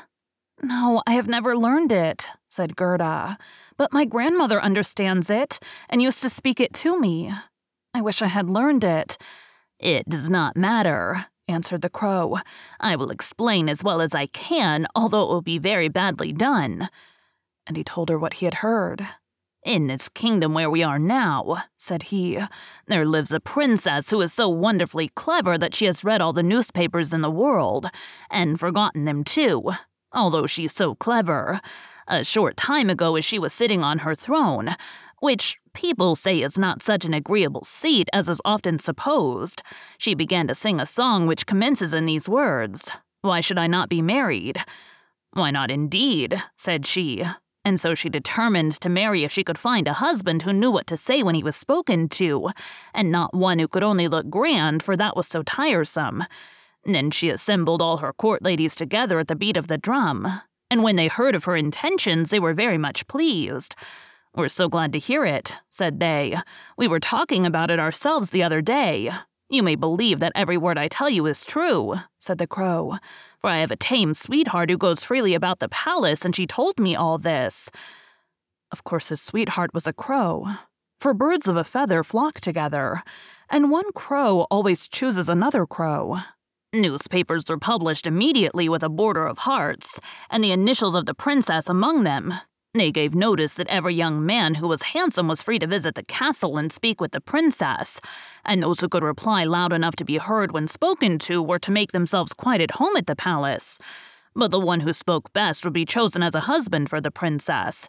No, 0.63 1.03
I 1.05 1.15
have 1.15 1.27
never 1.27 1.57
learned 1.57 1.91
it, 1.91 2.29
said 2.49 2.77
Gerda. 2.77 3.37
But 3.77 3.93
my 3.93 4.05
grandmother 4.05 4.63
understands 4.63 5.29
it 5.29 5.59
and 5.89 6.01
used 6.01 6.23
to 6.23 6.29
speak 6.29 6.61
it 6.61 6.73
to 6.75 7.01
me. 7.01 7.33
I 7.93 8.03
wish 8.03 8.23
I 8.23 8.29
had 8.29 8.49
learned 8.49 8.85
it. 8.85 9.19
It 9.81 10.09
does 10.09 10.31
not 10.31 10.57
matter, 10.57 11.27
answered 11.49 11.83
the 11.83 11.91
crow. 11.91 12.39
I 12.79 12.95
will 12.95 13.11
explain 13.11 13.69
as 13.69 13.83
well 13.83 14.01
as 14.01 14.15
I 14.15 14.27
can, 14.27 14.87
although 14.95 15.25
it 15.25 15.29
will 15.29 15.43
be 15.43 15.59
very 15.59 15.89
badly 15.89 16.33
done. 16.33 16.89
And 17.67 17.77
he 17.77 17.83
told 17.83 18.11
her 18.11 18.19
what 18.19 18.35
he 18.35 18.45
had 18.45 18.55
heard. 18.55 19.09
In 19.65 19.87
this 19.87 20.09
kingdom 20.09 20.55
where 20.55 20.69
we 20.69 20.83
are 20.83 20.99
now, 20.99 21.59
said 21.77 22.05
he, 22.05 22.41
there 22.89 23.07
lives 23.07 23.33
a 23.33 23.39
princess 23.39 24.11
who 24.11 24.21
is 24.21 24.33
so 24.33 24.49
wonderfully 24.49 25.13
clever 25.15 25.57
that 25.57 25.73
she 25.73 25.85
has 25.87 26.03
read 26.03 26.21
all 26.21 26.33
the 26.33 26.43
newspapers 26.43 27.13
in 27.13 27.21
the 27.21 27.31
world, 27.31 27.89
and 28.29 28.59
forgotten 28.59 29.05
them 29.05 29.23
too, 29.23 29.71
although 30.13 30.47
she's 30.49 30.75
so 30.75 30.97
clever. 30.97 31.61
A 32.09 32.25
short 32.25 32.57
time 32.57 32.91
ago, 32.91 33.15
as 33.15 33.25
she 33.25 33.39
was 33.39 33.53
sitting 33.53 33.85
on 33.85 34.01
her 34.01 34.17
throne, 34.17 34.75
which 35.21 35.59
people 35.73 36.17
say 36.17 36.43
is 36.43 36.59
not 36.59 36.83
such 36.83 37.05
an 37.05 37.15
agreeable 37.15 37.63
seat 37.63 38.09
as 38.13 38.29
is 38.29 38.41
often 38.45 38.81
supposed, 38.81 39.63
she 39.97 40.13
began 40.13 40.49
to 40.49 40.57
sing 40.57 40.81
a 40.81 40.87
song 40.87 41.29
which 41.29 41.47
commences 41.47 41.95
in 41.95 42.07
these 42.07 42.29
words 42.29 42.91
Why 43.21 43.41
should 43.41 43.59
I 43.59 43.69
not 43.69 43.89
be 43.89 44.03
married? 44.03 44.59
Why 45.35 45.53
not 45.53 45.71
indeed? 45.71 46.43
said 46.57 46.85
she. 46.85 47.25
And 47.65 47.81
so 47.81 47.95
she 47.95 48.09
determined 48.09 48.73
to 48.81 48.89
marry 48.89 49.25
if 49.25 49.33
she 49.33 49.45
could 49.45 49.59
find 49.59 49.87
a 49.87 49.95
husband 49.95 50.43
who 50.43 50.53
knew 50.53 50.71
what 50.71 50.87
to 50.89 50.97
say 50.97 51.23
when 51.23 51.35
he 51.35 51.43
was 51.43 51.57
spoken 51.57 52.09
to, 52.09 52.51
and 52.95 53.11
not 53.11 53.35
one 53.35 53.59
who 53.59 53.69
could 53.69 53.83
only 53.83 54.09
look 54.09 54.29
grand, 54.29 54.83
for 54.83 54.97
that 54.97 55.17
was 55.17 55.27
so 55.27 55.43
tiresome. 55.43 56.25
Then 56.85 57.11
she 57.11 57.31
assembled 57.31 57.81
all 57.81 57.99
her 57.99 58.13
court 58.13 58.43
ladies 58.43 58.75
together 58.75 59.19
at 59.21 59.29
the 59.29 59.37
beat 59.37 59.57
of 59.57 59.69
the 59.69 59.79
drum, 59.79 60.43
and 60.71 60.83
when 60.83 60.97
they 60.97 61.09
heard 61.09 61.35
of 61.35 61.45
her 61.45 61.55
intentions, 61.55 62.31
they 62.31 62.41
were 62.41 62.55
very 62.55 62.79
much 62.79 63.07
pleased. 63.07 63.75
We're 64.35 64.49
so 64.49 64.69
glad 64.69 64.93
to 64.95 64.99
hear 64.99 65.25
it, 65.25 65.57
said 65.69 66.01
they. 66.01 66.39
We 66.77 66.89
were 66.89 67.01
talking 67.01 67.45
about 67.45 67.71
it 67.71 67.79
ourselves 67.79 68.31
the 68.31 68.43
other 68.43 68.63
day. 68.63 69.11
You 69.53 69.63
may 69.63 69.75
believe 69.75 70.19
that 70.21 70.33
every 70.35 70.57
word 70.57 70.79
I 70.79 70.89
tell 70.89 71.11
you 71.11 71.27
is 71.27 71.45
true, 71.45 71.97
said 72.19 72.39
the 72.39 72.47
crow, 72.47 72.97
for 73.39 73.51
I 73.51 73.59
have 73.59 73.71
a 73.71 73.77
tame 73.77 74.15
sweetheart 74.15 74.71
who 74.71 74.79
goes 74.79 75.05
freely 75.05 75.35
about 75.35 75.59
the 75.59 75.69
palace, 75.69 76.25
and 76.25 76.35
she 76.35 76.47
told 76.47 76.81
me 76.81 76.97
all 76.97 77.19
this. 77.19 77.69
Of 78.71 78.83
course, 78.83 79.11
his 79.11 79.21
sweetheart 79.21 79.75
was 79.75 79.87
a 79.87 79.93
crow, 79.93 80.47
for 80.99 81.13
birds 81.13 81.47
of 81.49 81.59
a 81.59 81.65
feather 81.65 82.03
flock 82.03 82.41
together, 82.41 83.03
and 83.51 83.71
one 83.71 83.93
crow 83.93 84.47
always 84.51 84.89
chooses 84.89 85.29
another 85.29 85.67
crow. 85.67 86.21
Newspapers 86.73 87.45
were 87.47 87.59
published 87.59 88.07
immediately 88.07 88.71
with 88.71 88.83
a 88.83 88.89
border 88.89 89.27
of 89.27 89.37
hearts, 89.37 90.01
and 90.31 90.43
the 90.43 90.53
initials 90.53 90.95
of 90.95 91.05
the 91.05 91.13
princess 91.13 91.69
among 91.69 92.05
them, 92.05 92.33
they 92.75 92.91
gave 92.91 93.15
notice 93.15 93.55
that 93.55 93.69
every 93.69 93.95
young 93.95 94.25
man 94.25 94.55
who 94.55 94.67
was 94.67 94.83
handsome 94.83 95.29
was 95.29 95.43
free 95.43 95.59
to 95.59 95.67
visit 95.67 95.95
the 95.95 96.03
castle 96.03 96.57
and 96.57 96.73
speak 96.73 97.01
with 97.01 97.13
the 97.13 97.21
princess, 97.21 98.01
and 98.47 98.63
those 98.63 98.81
who 98.81 98.89
could 98.89 99.03
reply 99.03 99.45
loud 99.45 99.75
enough 99.75 99.95
to 99.97 100.05
be 100.05 100.17
heard 100.17 100.53
when 100.53 100.67
spoken 100.67 101.19
to 101.19 101.43
were 101.43 101.59
to 101.59 101.71
make 101.71 101.93
themselves 101.93 102.33
quite 102.33 102.63
at 102.63 102.73
home 102.73 102.97
at 102.97 103.07
the 103.07 103.17
palace. 103.17 103.79
But 104.35 104.51
the 104.51 104.61
one 104.61 104.81
who 104.81 104.95
spoke 104.95 105.33
best 105.35 105.65
would 105.65 105.75
be 105.75 105.85
chosen 105.85 106.23
as 106.23 106.35
a 106.35 106.41
husband 106.41 106.89
for 106.89 107.01
the 107.01 107.11
princess. 107.11 107.89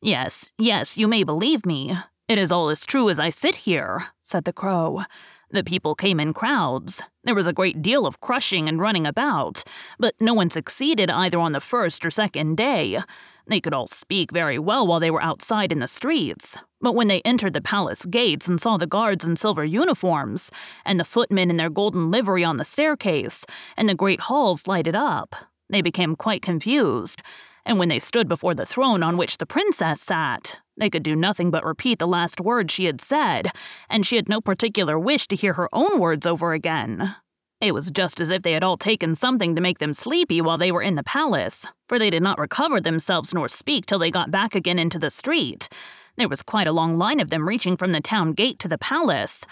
Yes, 0.00 0.48
yes, 0.58 0.96
you 0.96 1.06
may 1.06 1.24
believe 1.24 1.66
me. 1.66 1.94
It 2.26 2.38
is 2.38 2.50
all 2.50 2.70
as 2.70 2.86
true 2.86 3.10
as 3.10 3.18
I 3.18 3.28
sit 3.28 3.56
here, 3.56 4.06
said 4.24 4.44
the 4.44 4.52
crow. 4.54 5.02
The 5.50 5.62
people 5.62 5.94
came 5.94 6.18
in 6.18 6.32
crowds. 6.32 7.02
There 7.24 7.34
was 7.34 7.46
a 7.46 7.52
great 7.52 7.82
deal 7.82 8.06
of 8.06 8.22
crushing 8.22 8.66
and 8.66 8.80
running 8.80 9.06
about, 9.06 9.62
but 9.98 10.14
no 10.18 10.32
one 10.32 10.48
succeeded 10.48 11.10
either 11.10 11.38
on 11.38 11.52
the 11.52 11.60
first 11.60 12.06
or 12.06 12.10
second 12.10 12.56
day. 12.56 13.00
They 13.46 13.60
could 13.60 13.74
all 13.74 13.86
speak 13.86 14.30
very 14.30 14.58
well 14.58 14.86
while 14.86 15.00
they 15.00 15.10
were 15.10 15.22
outside 15.22 15.72
in 15.72 15.80
the 15.80 15.88
streets, 15.88 16.56
but 16.80 16.94
when 16.94 17.08
they 17.08 17.20
entered 17.22 17.52
the 17.52 17.60
palace 17.60 18.04
gates 18.04 18.48
and 18.48 18.60
saw 18.60 18.76
the 18.76 18.86
guards 18.86 19.24
in 19.24 19.36
silver 19.36 19.64
uniforms, 19.64 20.50
and 20.84 20.98
the 20.98 21.04
footmen 21.04 21.50
in 21.50 21.56
their 21.56 21.70
golden 21.70 22.10
livery 22.10 22.44
on 22.44 22.56
the 22.56 22.64
staircase, 22.64 23.44
and 23.76 23.88
the 23.88 23.94
great 23.94 24.22
halls 24.22 24.66
lighted 24.66 24.94
up, 24.94 25.34
they 25.68 25.82
became 25.82 26.16
quite 26.16 26.42
confused. 26.42 27.22
And 27.64 27.78
when 27.78 27.88
they 27.88 28.00
stood 28.00 28.28
before 28.28 28.54
the 28.54 28.66
throne 28.66 29.02
on 29.02 29.16
which 29.16 29.38
the 29.38 29.46
princess 29.46 30.00
sat, 30.00 30.60
they 30.76 30.90
could 30.90 31.02
do 31.02 31.14
nothing 31.14 31.50
but 31.50 31.64
repeat 31.64 31.98
the 31.98 32.08
last 32.08 32.40
words 32.40 32.72
she 32.72 32.86
had 32.86 33.00
said, 33.00 33.48
and 33.88 34.04
she 34.04 34.16
had 34.16 34.28
no 34.28 34.40
particular 34.40 34.98
wish 34.98 35.28
to 35.28 35.36
hear 35.36 35.52
her 35.54 35.68
own 35.72 36.00
words 36.00 36.26
over 36.26 36.52
again. 36.52 37.14
It 37.62 37.74
was 37.74 37.92
just 37.92 38.20
as 38.20 38.30
if 38.30 38.42
they 38.42 38.54
had 38.54 38.64
all 38.64 38.76
taken 38.76 39.14
something 39.14 39.54
to 39.54 39.60
make 39.60 39.78
them 39.78 39.94
sleepy 39.94 40.40
while 40.40 40.58
they 40.58 40.72
were 40.72 40.82
in 40.82 40.96
the 40.96 41.04
palace, 41.04 41.64
for 41.88 41.96
they 41.96 42.10
did 42.10 42.22
not 42.22 42.40
recover 42.40 42.80
themselves 42.80 43.32
nor 43.32 43.48
speak 43.48 43.86
till 43.86 44.00
they 44.00 44.10
got 44.10 44.32
back 44.32 44.56
again 44.56 44.80
into 44.80 44.98
the 44.98 45.10
street. 45.10 45.68
There 46.16 46.28
was 46.28 46.42
quite 46.42 46.66
a 46.66 46.72
long 46.72 46.98
line 46.98 47.20
of 47.20 47.30
them 47.30 47.46
reaching 47.46 47.76
from 47.76 47.92
the 47.92 48.00
town 48.00 48.32
gate 48.32 48.58
to 48.58 48.68
the 48.68 48.78
palace. 48.78 49.46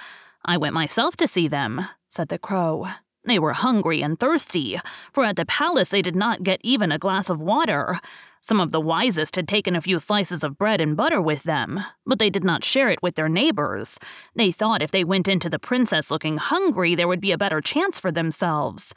I 0.45 0.57
went 0.57 0.75
myself 0.75 1.17
to 1.19 1.29
see 1.29 1.47
them, 1.47 1.87
said 2.09 2.31
the 2.31 2.39
crow. 2.41 2.89
They 3.25 3.39
were 3.39 3.53
hungry 3.53 4.03
and 4.03 4.19
thirsty, 4.19 4.81
for 5.13 5.25
at 5.25 5.37
the 5.37 5.47
palace 5.47 5.91
they 5.91 6.03
did 6.03 6.17
not 6.17 6.43
get 6.43 6.61
even 6.65 6.91
a 6.91 6.99
glass 6.99 7.31
of 7.31 7.41
water. 7.41 8.01
Some 8.43 8.61
of 8.61 8.71
the 8.71 8.81
wisest 8.81 9.37
had 9.37 9.47
taken 9.47 9.77
a 9.77 9.83
few 9.83 9.99
slices 9.99 10.43
of 10.43 10.57
bread 10.57 10.81
and 10.81 10.97
butter 10.97 11.21
with 11.21 11.43
them, 11.43 11.81
but 12.07 12.19
they 12.19 12.31
did 12.31 12.43
not 12.43 12.65
share 12.65 12.89
it 12.89 13.03
with 13.03 13.15
their 13.15 13.29
neighbors. 13.29 13.99
They 14.35 14.51
thought 14.51 14.83
if 14.83 14.91
they 14.91 15.05
went 15.05 15.29
into 15.29 15.51
the 15.51 15.59
princess 15.59 16.11
looking 16.11 16.39
hungry, 16.39 16.95
there 16.95 17.09
would 17.09 17.21
be 17.21 17.33
a 17.33 17.39
better 17.39 17.61
chance 17.61 18.01
for 18.01 18.11
themselves. 18.11 18.95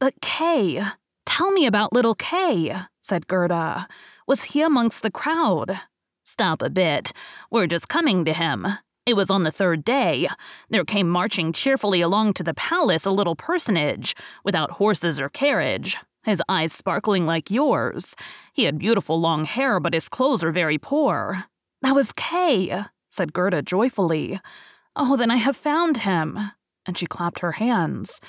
But 0.00 0.20
Kay, 0.22 0.82
tell 1.26 1.50
me 1.50 1.66
about 1.66 1.92
little 1.92 2.14
Kay, 2.14 2.74
said 3.02 3.26
Gerda. 3.26 3.86
Was 4.26 4.44
he 4.44 4.62
amongst 4.62 5.02
the 5.02 5.10
crowd? 5.10 5.80
Stop 6.22 6.62
a 6.62 6.70
bit. 6.70 7.12
We're 7.50 7.66
just 7.66 7.88
coming 7.88 8.24
to 8.24 8.32
him. 8.32 8.66
It 9.06 9.16
was 9.16 9.30
on 9.30 9.42
the 9.42 9.50
third 9.50 9.84
day. 9.84 10.28
There 10.68 10.84
came 10.84 11.08
marching 11.08 11.52
cheerfully 11.52 12.02
along 12.02 12.34
to 12.34 12.42
the 12.42 12.52
palace 12.52 13.06
a 13.06 13.10
little 13.10 13.34
personage, 13.34 14.14
without 14.44 14.72
horses 14.72 15.18
or 15.18 15.30
carriage, 15.30 15.96
his 16.24 16.42
eyes 16.48 16.72
sparkling 16.72 17.26
like 17.26 17.50
yours. 17.50 18.14
He 18.52 18.64
had 18.64 18.78
beautiful 18.78 19.20
long 19.20 19.44
hair, 19.44 19.80
but 19.80 19.94
his 19.94 20.08
clothes 20.08 20.42
were 20.42 20.52
very 20.52 20.78
poor. 20.78 21.44
That 21.82 21.94
was 21.94 22.12
Kay, 22.12 22.84
said 23.08 23.32
Gerda 23.32 23.62
joyfully. 23.62 24.40
Oh, 24.96 25.16
then 25.16 25.30
I 25.30 25.36
have 25.36 25.56
found 25.56 25.98
him. 25.98 26.38
And 26.86 26.96
she 26.96 27.06
clapped 27.06 27.40
her 27.40 27.52
hands. 27.52 28.20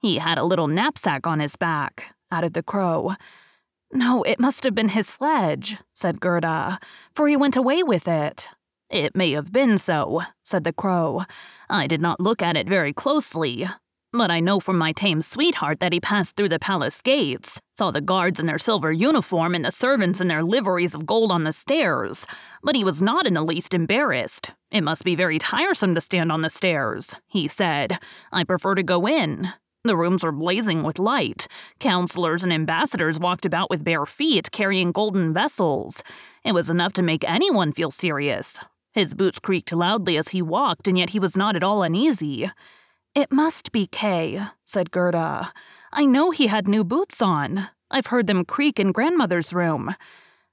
He 0.00 0.18
had 0.18 0.38
a 0.38 0.44
little 0.44 0.68
knapsack 0.68 1.26
on 1.26 1.40
his 1.40 1.56
back, 1.56 2.14
added 2.30 2.54
the 2.54 2.62
crow. 2.62 3.14
No, 3.92 4.22
it 4.22 4.40
must 4.40 4.64
have 4.64 4.74
been 4.74 4.90
his 4.90 5.08
sledge, 5.08 5.78
said 5.94 6.20
Gerda, 6.20 6.78
for 7.14 7.28
he 7.28 7.36
went 7.36 7.56
away 7.56 7.82
with 7.82 8.06
it. 8.06 8.48
It 8.90 9.16
may 9.16 9.32
have 9.32 9.52
been 9.52 9.78
so, 9.78 10.22
said 10.44 10.64
the 10.64 10.72
crow. 10.72 11.24
I 11.68 11.86
did 11.86 12.00
not 12.00 12.20
look 12.20 12.42
at 12.42 12.56
it 12.56 12.68
very 12.68 12.92
closely, 12.92 13.68
but 14.12 14.30
I 14.30 14.40
know 14.40 14.58
from 14.60 14.78
my 14.78 14.92
tame 14.92 15.20
sweetheart 15.22 15.80
that 15.80 15.92
he 15.92 16.00
passed 16.00 16.36
through 16.36 16.48
the 16.48 16.58
palace 16.58 17.00
gates, 17.02 17.60
saw 17.76 17.90
the 17.90 18.00
guards 18.00 18.40
in 18.40 18.46
their 18.46 18.58
silver 18.58 18.90
uniform 18.90 19.54
and 19.54 19.64
the 19.64 19.70
servants 19.70 20.20
in 20.20 20.28
their 20.28 20.42
liveries 20.42 20.94
of 20.94 21.06
gold 21.06 21.30
on 21.30 21.44
the 21.44 21.52
stairs. 21.52 22.26
But 22.62 22.74
he 22.74 22.84
was 22.84 23.02
not 23.02 23.26
in 23.26 23.34
the 23.34 23.42
least 23.42 23.74
embarrassed. 23.74 24.52
It 24.70 24.82
must 24.82 25.04
be 25.04 25.14
very 25.14 25.38
tiresome 25.38 25.94
to 25.94 26.00
stand 26.00 26.32
on 26.32 26.40
the 26.40 26.50
stairs, 26.50 27.16
he 27.26 27.48
said. 27.48 27.98
I 28.32 28.44
prefer 28.44 28.74
to 28.74 28.82
go 28.82 29.06
in. 29.06 29.48
The 29.84 29.96
rooms 29.96 30.24
were 30.24 30.32
blazing 30.32 30.82
with 30.82 30.98
light. 30.98 31.46
Counselors 31.78 32.42
and 32.42 32.52
ambassadors 32.52 33.18
walked 33.18 33.46
about 33.46 33.70
with 33.70 33.84
bare 33.84 34.06
feet, 34.06 34.50
carrying 34.50 34.90
golden 34.90 35.32
vessels. 35.32 36.02
It 36.44 36.52
was 36.52 36.68
enough 36.68 36.92
to 36.94 37.02
make 37.02 37.24
anyone 37.24 37.72
feel 37.72 37.90
serious. 37.90 38.58
His 38.92 39.14
boots 39.14 39.38
creaked 39.38 39.72
loudly 39.72 40.16
as 40.16 40.30
he 40.30 40.42
walked, 40.42 40.88
and 40.88 40.98
yet 40.98 41.10
he 41.10 41.20
was 41.20 41.36
not 41.36 41.54
at 41.54 41.62
all 41.62 41.82
uneasy. 41.82 42.50
It 43.18 43.32
must 43.32 43.72
be 43.72 43.88
Kay, 43.88 44.40
said 44.64 44.92
Gerda. 44.92 45.52
I 45.92 46.06
know 46.06 46.30
he 46.30 46.46
had 46.46 46.68
new 46.68 46.84
boots 46.84 47.20
on. 47.20 47.68
I've 47.90 48.06
heard 48.06 48.28
them 48.28 48.44
creak 48.44 48.78
in 48.78 48.92
grandmother's 48.92 49.52
room. 49.52 49.96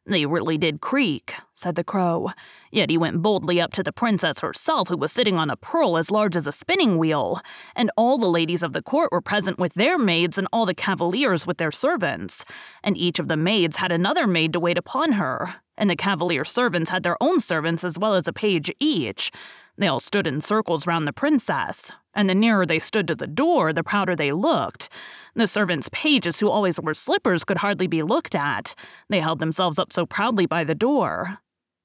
They 0.08 0.26
really 0.26 0.58
did 0.58 0.82
creak, 0.82 1.36
said 1.54 1.76
the 1.76 1.84
crow. 1.84 2.32
Yet 2.72 2.90
he 2.90 2.98
went 2.98 3.22
boldly 3.22 3.62
up 3.62 3.72
to 3.74 3.84
the 3.84 3.92
princess 3.92 4.40
herself, 4.40 4.88
who 4.88 4.98
was 4.98 5.12
sitting 5.12 5.38
on 5.38 5.52
a 5.52 5.56
pearl 5.56 5.96
as 5.96 6.10
large 6.10 6.36
as 6.36 6.48
a 6.48 6.52
spinning 6.52 6.98
wheel, 6.98 7.40
and 7.76 7.92
all 7.96 8.18
the 8.18 8.26
ladies 8.26 8.64
of 8.64 8.74
the 8.74 8.82
court 8.82 9.12
were 9.12 9.22
present 9.22 9.60
with 9.60 9.76
their 9.76 10.00
maids, 10.00 10.40
and 10.40 10.48
all 10.52 10.66
the 10.66 10.74
cavaliers 10.74 11.46
with 11.46 11.60
their 11.60 11.72
servants. 11.72 12.46
And 12.84 12.98
each 12.98 13.20
of 13.20 13.28
the 13.28 13.38
maids 13.38 13.76
had 13.76 13.92
another 13.92 14.26
maid 14.26 14.54
to 14.54 14.60
wait 14.60 14.80
upon 14.80 15.12
her, 15.12 15.58
and 15.78 15.88
the 15.88 15.96
cavalier 15.96 16.44
servants 16.44 16.90
had 16.90 17.04
their 17.04 17.22
own 17.22 17.40
servants 17.42 17.84
as 17.84 18.00
well 18.00 18.16
as 18.16 18.28
a 18.28 18.34
page 18.34 18.72
each. 18.80 19.32
They 19.78 19.88
all 19.88 20.00
stood 20.00 20.26
in 20.26 20.42
circles 20.42 20.88
round 20.88 21.08
the 21.08 21.14
princess, 21.14 21.92
and 22.16 22.30
the 22.30 22.36
nearer 22.36 22.66
they 22.66 22.80
stood 22.80 23.08
to 23.08 23.16
the 23.16 23.28
door, 23.28 23.74
the 23.74 23.84
prouder 23.84 24.16
they 24.16 24.32
looked. 24.32 24.90
The 25.36 25.48
servants' 25.48 25.90
pages, 25.92 26.40
who 26.40 26.50
always 26.50 26.80
wore 26.80 26.94
slippers, 26.94 27.44
could 27.44 27.58
hardly 27.58 27.88
be 27.88 28.02
looked 28.02 28.36
at. 28.36 28.74
They 29.10 29.20
held 29.20 29.40
themselves 29.40 29.78
up 29.78 29.92
so 29.92 30.06
proudly 30.06 30.46
by 30.46 30.64
the 30.64 30.76
door. 30.76 31.40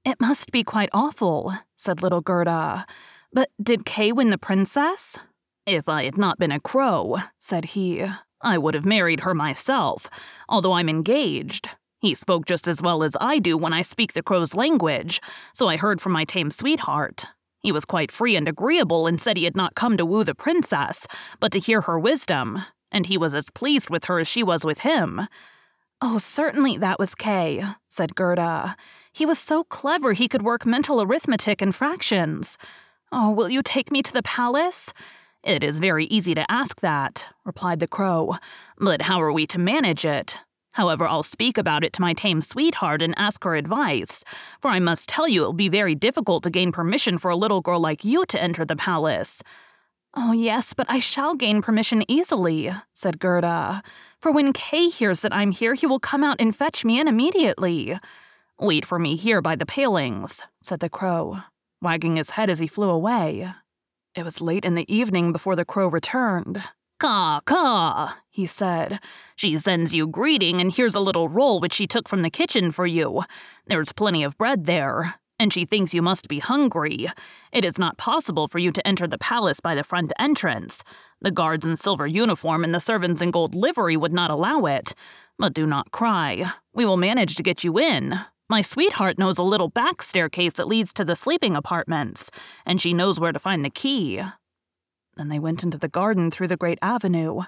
It 0.04 0.20
must 0.20 0.50
be 0.50 0.64
quite 0.64 0.88
awful, 0.92 1.52
said 1.76 2.02
little 2.02 2.20
Gerda. 2.20 2.86
But 3.32 3.50
did 3.62 3.84
Kay 3.84 4.12
win 4.12 4.30
the 4.30 4.38
princess? 4.38 5.18
If 5.66 5.88
I 5.88 6.04
had 6.04 6.16
not 6.16 6.38
been 6.38 6.52
a 6.52 6.60
crow, 6.60 7.18
said 7.38 7.66
he, 7.66 8.06
I 8.40 8.56
would 8.56 8.74
have 8.74 8.86
married 8.86 9.20
her 9.20 9.34
myself, 9.34 10.08
although 10.48 10.72
I'm 10.72 10.88
engaged. 10.88 11.68
He 12.00 12.14
spoke 12.14 12.46
just 12.46 12.66
as 12.66 12.80
well 12.80 13.02
as 13.02 13.16
I 13.20 13.38
do 13.38 13.58
when 13.58 13.74
I 13.74 13.82
speak 13.82 14.14
the 14.14 14.22
crow's 14.22 14.54
language, 14.54 15.20
so 15.52 15.68
I 15.68 15.76
heard 15.76 16.00
from 16.00 16.12
my 16.12 16.24
tame 16.24 16.50
sweetheart. 16.50 17.26
He 17.60 17.72
was 17.72 17.84
quite 17.84 18.10
free 18.10 18.36
and 18.36 18.48
agreeable 18.48 19.06
and 19.06 19.20
said 19.20 19.36
he 19.36 19.44
had 19.44 19.56
not 19.56 19.74
come 19.74 19.96
to 19.96 20.06
woo 20.06 20.24
the 20.24 20.34
princess, 20.34 21.06
but 21.38 21.52
to 21.52 21.58
hear 21.58 21.82
her 21.82 21.98
wisdom, 21.98 22.64
and 22.90 23.06
he 23.06 23.18
was 23.18 23.34
as 23.34 23.50
pleased 23.50 23.90
with 23.90 24.06
her 24.06 24.18
as 24.18 24.28
she 24.28 24.42
was 24.42 24.64
with 24.64 24.80
him. 24.80 25.28
Oh, 26.00 26.16
certainly 26.18 26.78
that 26.78 26.98
was 26.98 27.14
Kay, 27.14 27.62
said 27.88 28.14
Gerda. 28.14 28.76
He 29.12 29.26
was 29.26 29.38
so 29.38 29.64
clever 29.64 30.14
he 30.14 30.28
could 30.28 30.42
work 30.42 30.64
mental 30.64 31.02
arithmetic 31.02 31.60
and 31.60 31.74
fractions. 31.74 32.56
Oh, 33.12 33.30
will 33.30 33.50
you 33.50 33.62
take 33.62 33.92
me 33.92 34.02
to 34.02 34.12
the 34.12 34.22
palace? 34.22 34.94
It 35.42 35.62
is 35.62 35.78
very 35.78 36.06
easy 36.06 36.34
to 36.34 36.50
ask 36.50 36.80
that, 36.80 37.28
replied 37.44 37.80
the 37.80 37.86
crow. 37.86 38.36
But 38.78 39.02
how 39.02 39.20
are 39.20 39.32
we 39.32 39.46
to 39.48 39.58
manage 39.58 40.04
it? 40.04 40.38
However, 40.80 41.06
I'll 41.06 41.22
speak 41.22 41.58
about 41.58 41.84
it 41.84 41.92
to 41.92 42.00
my 42.00 42.14
tame 42.14 42.40
sweetheart 42.40 43.02
and 43.02 43.12
ask 43.18 43.44
her 43.44 43.54
advice, 43.54 44.24
for 44.62 44.70
I 44.70 44.78
must 44.78 45.10
tell 45.10 45.28
you 45.28 45.42
it 45.42 45.44
will 45.44 45.52
be 45.52 45.68
very 45.68 45.94
difficult 45.94 46.42
to 46.44 46.50
gain 46.50 46.72
permission 46.72 47.18
for 47.18 47.30
a 47.30 47.36
little 47.36 47.60
girl 47.60 47.78
like 47.78 48.02
you 48.02 48.24
to 48.24 48.42
enter 48.42 48.64
the 48.64 48.76
palace. 48.76 49.42
Oh, 50.14 50.32
yes, 50.32 50.72
but 50.72 50.86
I 50.88 50.98
shall 50.98 51.34
gain 51.34 51.60
permission 51.60 52.02
easily, 52.08 52.70
said 52.94 53.18
Gerda. 53.20 53.82
For 54.22 54.32
when 54.32 54.54
Kay 54.54 54.88
hears 54.88 55.20
that 55.20 55.34
I'm 55.34 55.50
here, 55.50 55.74
he 55.74 55.86
will 55.86 56.00
come 56.00 56.24
out 56.24 56.40
and 56.40 56.56
fetch 56.56 56.82
me 56.82 56.98
in 56.98 57.08
immediately. 57.08 57.98
Wait 58.58 58.86
for 58.86 58.98
me 58.98 59.16
here 59.16 59.42
by 59.42 59.56
the 59.56 59.66
palings, 59.66 60.40
said 60.62 60.80
the 60.80 60.88
crow, 60.88 61.40
wagging 61.82 62.16
his 62.16 62.30
head 62.30 62.48
as 62.48 62.58
he 62.58 62.66
flew 62.66 62.88
away. 62.88 63.52
It 64.14 64.22
was 64.22 64.40
late 64.40 64.64
in 64.64 64.76
the 64.76 64.90
evening 64.90 65.30
before 65.30 65.56
the 65.56 65.66
crow 65.66 65.88
returned. 65.88 66.62
Caw, 67.00 67.40
caw, 67.46 68.12
he 68.28 68.44
said. 68.44 69.00
She 69.34 69.56
sends 69.56 69.94
you 69.94 70.06
greeting, 70.06 70.60
and 70.60 70.70
here's 70.70 70.94
a 70.94 71.00
little 71.00 71.30
roll 71.30 71.58
which 71.58 71.72
she 71.72 71.86
took 71.86 72.06
from 72.06 72.20
the 72.20 72.28
kitchen 72.28 72.70
for 72.70 72.86
you. 72.86 73.22
There's 73.66 73.94
plenty 73.94 74.22
of 74.22 74.36
bread 74.36 74.66
there, 74.66 75.14
and 75.38 75.50
she 75.50 75.64
thinks 75.64 75.94
you 75.94 76.02
must 76.02 76.28
be 76.28 76.40
hungry. 76.40 77.08
It 77.52 77.64
is 77.64 77.78
not 77.78 77.96
possible 77.96 78.48
for 78.48 78.58
you 78.58 78.70
to 78.70 78.86
enter 78.86 79.06
the 79.06 79.16
palace 79.16 79.60
by 79.60 79.74
the 79.74 79.82
front 79.82 80.12
entrance. 80.18 80.84
The 81.22 81.30
guards 81.30 81.64
in 81.64 81.78
silver 81.78 82.06
uniform 82.06 82.64
and 82.64 82.74
the 82.74 82.80
servants 82.80 83.22
in 83.22 83.30
gold 83.30 83.54
livery 83.54 83.96
would 83.96 84.12
not 84.12 84.30
allow 84.30 84.66
it. 84.66 84.94
But 85.38 85.54
do 85.54 85.66
not 85.66 85.92
cry. 85.92 86.52
We 86.74 86.84
will 86.84 86.98
manage 86.98 87.34
to 87.36 87.42
get 87.42 87.64
you 87.64 87.78
in. 87.78 88.20
My 88.50 88.60
sweetheart 88.60 89.18
knows 89.18 89.38
a 89.38 89.42
little 89.42 89.68
back 89.68 90.02
staircase 90.02 90.52
that 90.54 90.68
leads 90.68 90.92
to 90.94 91.06
the 91.06 91.16
sleeping 91.16 91.56
apartments, 91.56 92.30
and 92.66 92.78
she 92.78 92.92
knows 92.92 93.18
where 93.18 93.32
to 93.32 93.38
find 93.38 93.64
the 93.64 93.70
key. 93.70 94.20
Then 95.20 95.28
they 95.28 95.38
went 95.38 95.62
into 95.62 95.76
the 95.76 95.86
garden 95.86 96.30
through 96.30 96.48
the 96.48 96.56
great 96.56 96.78
avenue, 96.80 97.42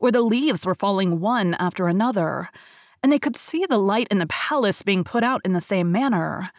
where 0.00 0.10
the 0.10 0.22
leaves 0.22 0.66
were 0.66 0.74
falling 0.74 1.20
one 1.20 1.54
after 1.54 1.86
another, 1.86 2.48
and 3.00 3.12
they 3.12 3.20
could 3.20 3.36
see 3.36 3.64
the 3.64 3.78
light 3.78 4.08
in 4.10 4.18
the 4.18 4.26
palace 4.26 4.82
being 4.82 5.04
put 5.04 5.22
out 5.22 5.40
in 5.44 5.52
the 5.52 5.60
same 5.60 5.92
manner. 5.92 6.50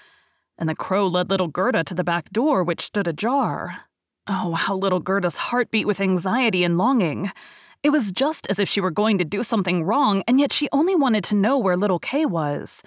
And 0.57 0.69
the 0.69 0.73
crow 0.73 1.05
led 1.05 1.29
little 1.29 1.49
Gerda 1.49 1.83
to 1.83 1.93
the 1.93 2.05
back 2.05 2.29
door, 2.29 2.63
which 2.63 2.79
stood 2.79 3.09
ajar. 3.09 3.79
Oh, 4.25 4.53
how 4.53 4.77
little 4.77 5.01
Gerda's 5.01 5.35
heart 5.35 5.69
beat 5.69 5.85
with 5.85 5.99
anxiety 5.99 6.63
and 6.63 6.77
longing. 6.77 7.29
It 7.83 7.89
was 7.89 8.13
just 8.13 8.47
as 8.49 8.57
if 8.57 8.69
she 8.69 8.79
were 8.79 8.89
going 8.89 9.17
to 9.17 9.25
do 9.25 9.43
something 9.43 9.83
wrong, 9.83 10.23
and 10.29 10.39
yet 10.39 10.53
she 10.53 10.69
only 10.71 10.95
wanted 10.95 11.25
to 11.25 11.35
know 11.35 11.57
where 11.57 11.75
little 11.75 11.99
Kay 11.99 12.25
was. 12.25 12.81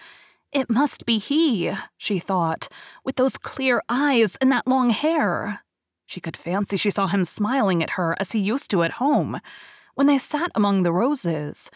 It 0.50 0.70
must 0.70 1.04
be 1.04 1.18
he, 1.18 1.74
she 1.98 2.20
thought, 2.20 2.68
with 3.04 3.16
those 3.16 3.36
clear 3.36 3.82
eyes 3.90 4.36
and 4.40 4.50
that 4.50 4.66
long 4.66 4.88
hair. 4.88 5.60
She 6.07 6.20
could 6.20 6.36
fancy 6.36 6.76
she 6.76 6.90
saw 6.90 7.09
him 7.09 7.24
smiling 7.24 7.82
at 7.82 7.90
her 7.90 8.16
as 8.18 8.32
he 8.32 8.38
used 8.38 8.70
to 8.70 8.82
at 8.82 8.92
home, 8.92 9.40
when 9.94 10.07
they 10.07 10.18
sat 10.18 10.50
among 10.54 10.82
the 10.82 10.92
roses. 10.92 11.70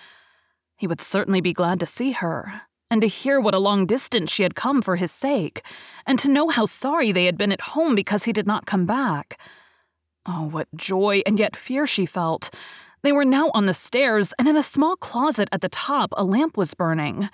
He 0.77 0.87
would 0.87 1.01
certainly 1.01 1.41
be 1.41 1.53
glad 1.53 1.81
to 1.81 1.87
see 1.87 2.13
her, 2.13 2.63
and 2.91 3.03
to 3.03 3.09
hear 3.09 3.41
what 3.41 3.55
a 3.55 3.59
long 3.59 3.87
distance 3.87 4.31
she 4.31 4.43
had 4.43 4.55
come 4.55 4.83
for 4.83 4.97
his 4.97 5.13
sake, 5.13 5.63
and 6.07 6.19
to 6.19 6.31
know 6.31 6.49
how 6.49 6.65
sorry 6.65 7.13
they 7.13 7.27
had 7.27 7.37
been 7.37 7.53
at 7.53 7.61
home 7.61 7.95
because 7.95 8.25
he 8.25 8.33
did 8.33 8.47
not 8.47 8.67
come 8.67 8.87
back. 8.87 9.39
Oh, 10.27 10.49
what 10.49 10.69
joy 10.77 11.23
and 11.27 11.39
yet 11.39 11.57
fear 11.57 11.87
she 11.87 12.07
felt. 12.07 12.51
They 13.03 13.13
were 13.13 13.25
now 13.25 13.51
on 13.55 13.67
the 13.67 13.75
stairs, 13.75 14.33
and 14.39 14.47
in 14.47 14.57
a 14.57 14.63
small 14.63 14.97
closet 14.97 15.49
at 15.51 15.61
the 15.61 15.69
top, 15.69 16.13
a 16.17 16.25
lamp 16.25 16.57
was 16.57 16.75
burning. 16.75 17.31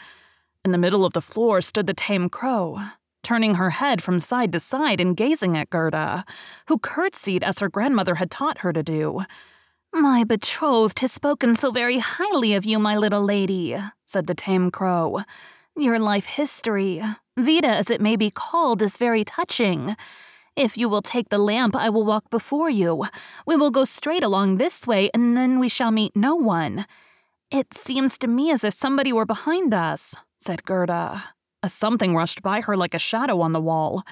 In 0.65 0.71
the 0.71 0.79
middle 0.79 1.05
of 1.05 1.13
the 1.13 1.21
floor 1.21 1.61
stood 1.61 1.87
the 1.87 1.95
tame 1.95 2.29
crow, 2.29 2.81
turning 3.27 3.57
her 3.57 3.71
head 3.71 4.01
from 4.01 4.21
side 4.21 4.53
to 4.53 4.61
side 4.61 5.01
and 5.01 5.17
gazing 5.17 5.57
at 5.57 5.69
Gerda, 5.69 6.25
who 6.69 6.79
curtsied 6.79 7.43
as 7.43 7.59
her 7.59 7.69
grandmother 7.69 8.15
had 8.15 8.31
taught 8.31 8.59
her 8.59 8.73
to 8.73 8.85
do. 8.85 9.25
My 9.93 10.23
betrothed 10.23 11.01
has 11.01 11.11
spoken 11.11 11.57
so 11.57 11.73
very 11.73 11.99
highly 11.99 12.55
of 12.55 12.65
you, 12.65 12.79
my 12.79 12.97
little 12.97 13.25
lady, 13.25 13.77
said 14.05 14.29
the 14.29 14.35
tame 14.35 14.71
crow. 14.71 15.23
Your 15.77 15.99
life 15.99 16.27
history, 16.27 17.03
Vita 17.37 17.67
as 17.67 17.91
it 17.91 18.01
may 18.01 18.15
be 18.15 18.31
called, 18.31 18.81
is 18.81 18.97
very 18.97 19.25
touching. 19.25 19.97
If 20.55 20.79
you 20.79 20.89
will 20.89 21.03
take 21.03 21.29
the 21.29 21.39
lamp, 21.39 21.75
I 21.75 21.89
will 21.91 22.05
walk 22.05 22.31
before 22.31 22.71
you. 22.71 23.07
We 23.45 23.57
will 23.57 23.73
go 23.73 23.83
straight 23.83 24.23
along 24.23 24.59
this 24.59 24.87
way, 24.87 25.11
and 25.13 25.37
then 25.37 25.59
we 25.59 25.69
shall 25.69 25.91
meet 25.91 26.15
no 26.15 26.37
one. 26.37 26.87
It 27.51 27.75
seems 27.75 28.19
to 28.19 28.29
me 28.29 28.53
as 28.53 28.63
if 28.63 28.73
somebody 28.73 29.13
were 29.13 29.27
behind 29.27 29.75
us, 29.75 30.15
said 30.39 30.65
Gerda. 30.65 31.36
A 31.67 31.69
something 31.69 32.15
rushed 32.15 32.43
by 32.43 32.61
her 32.61 32.77
like 32.77 32.95
a 32.95 32.99
shadow 33.01 33.41
on 33.41 33.51
the 33.51 33.61
wall. 33.61 34.05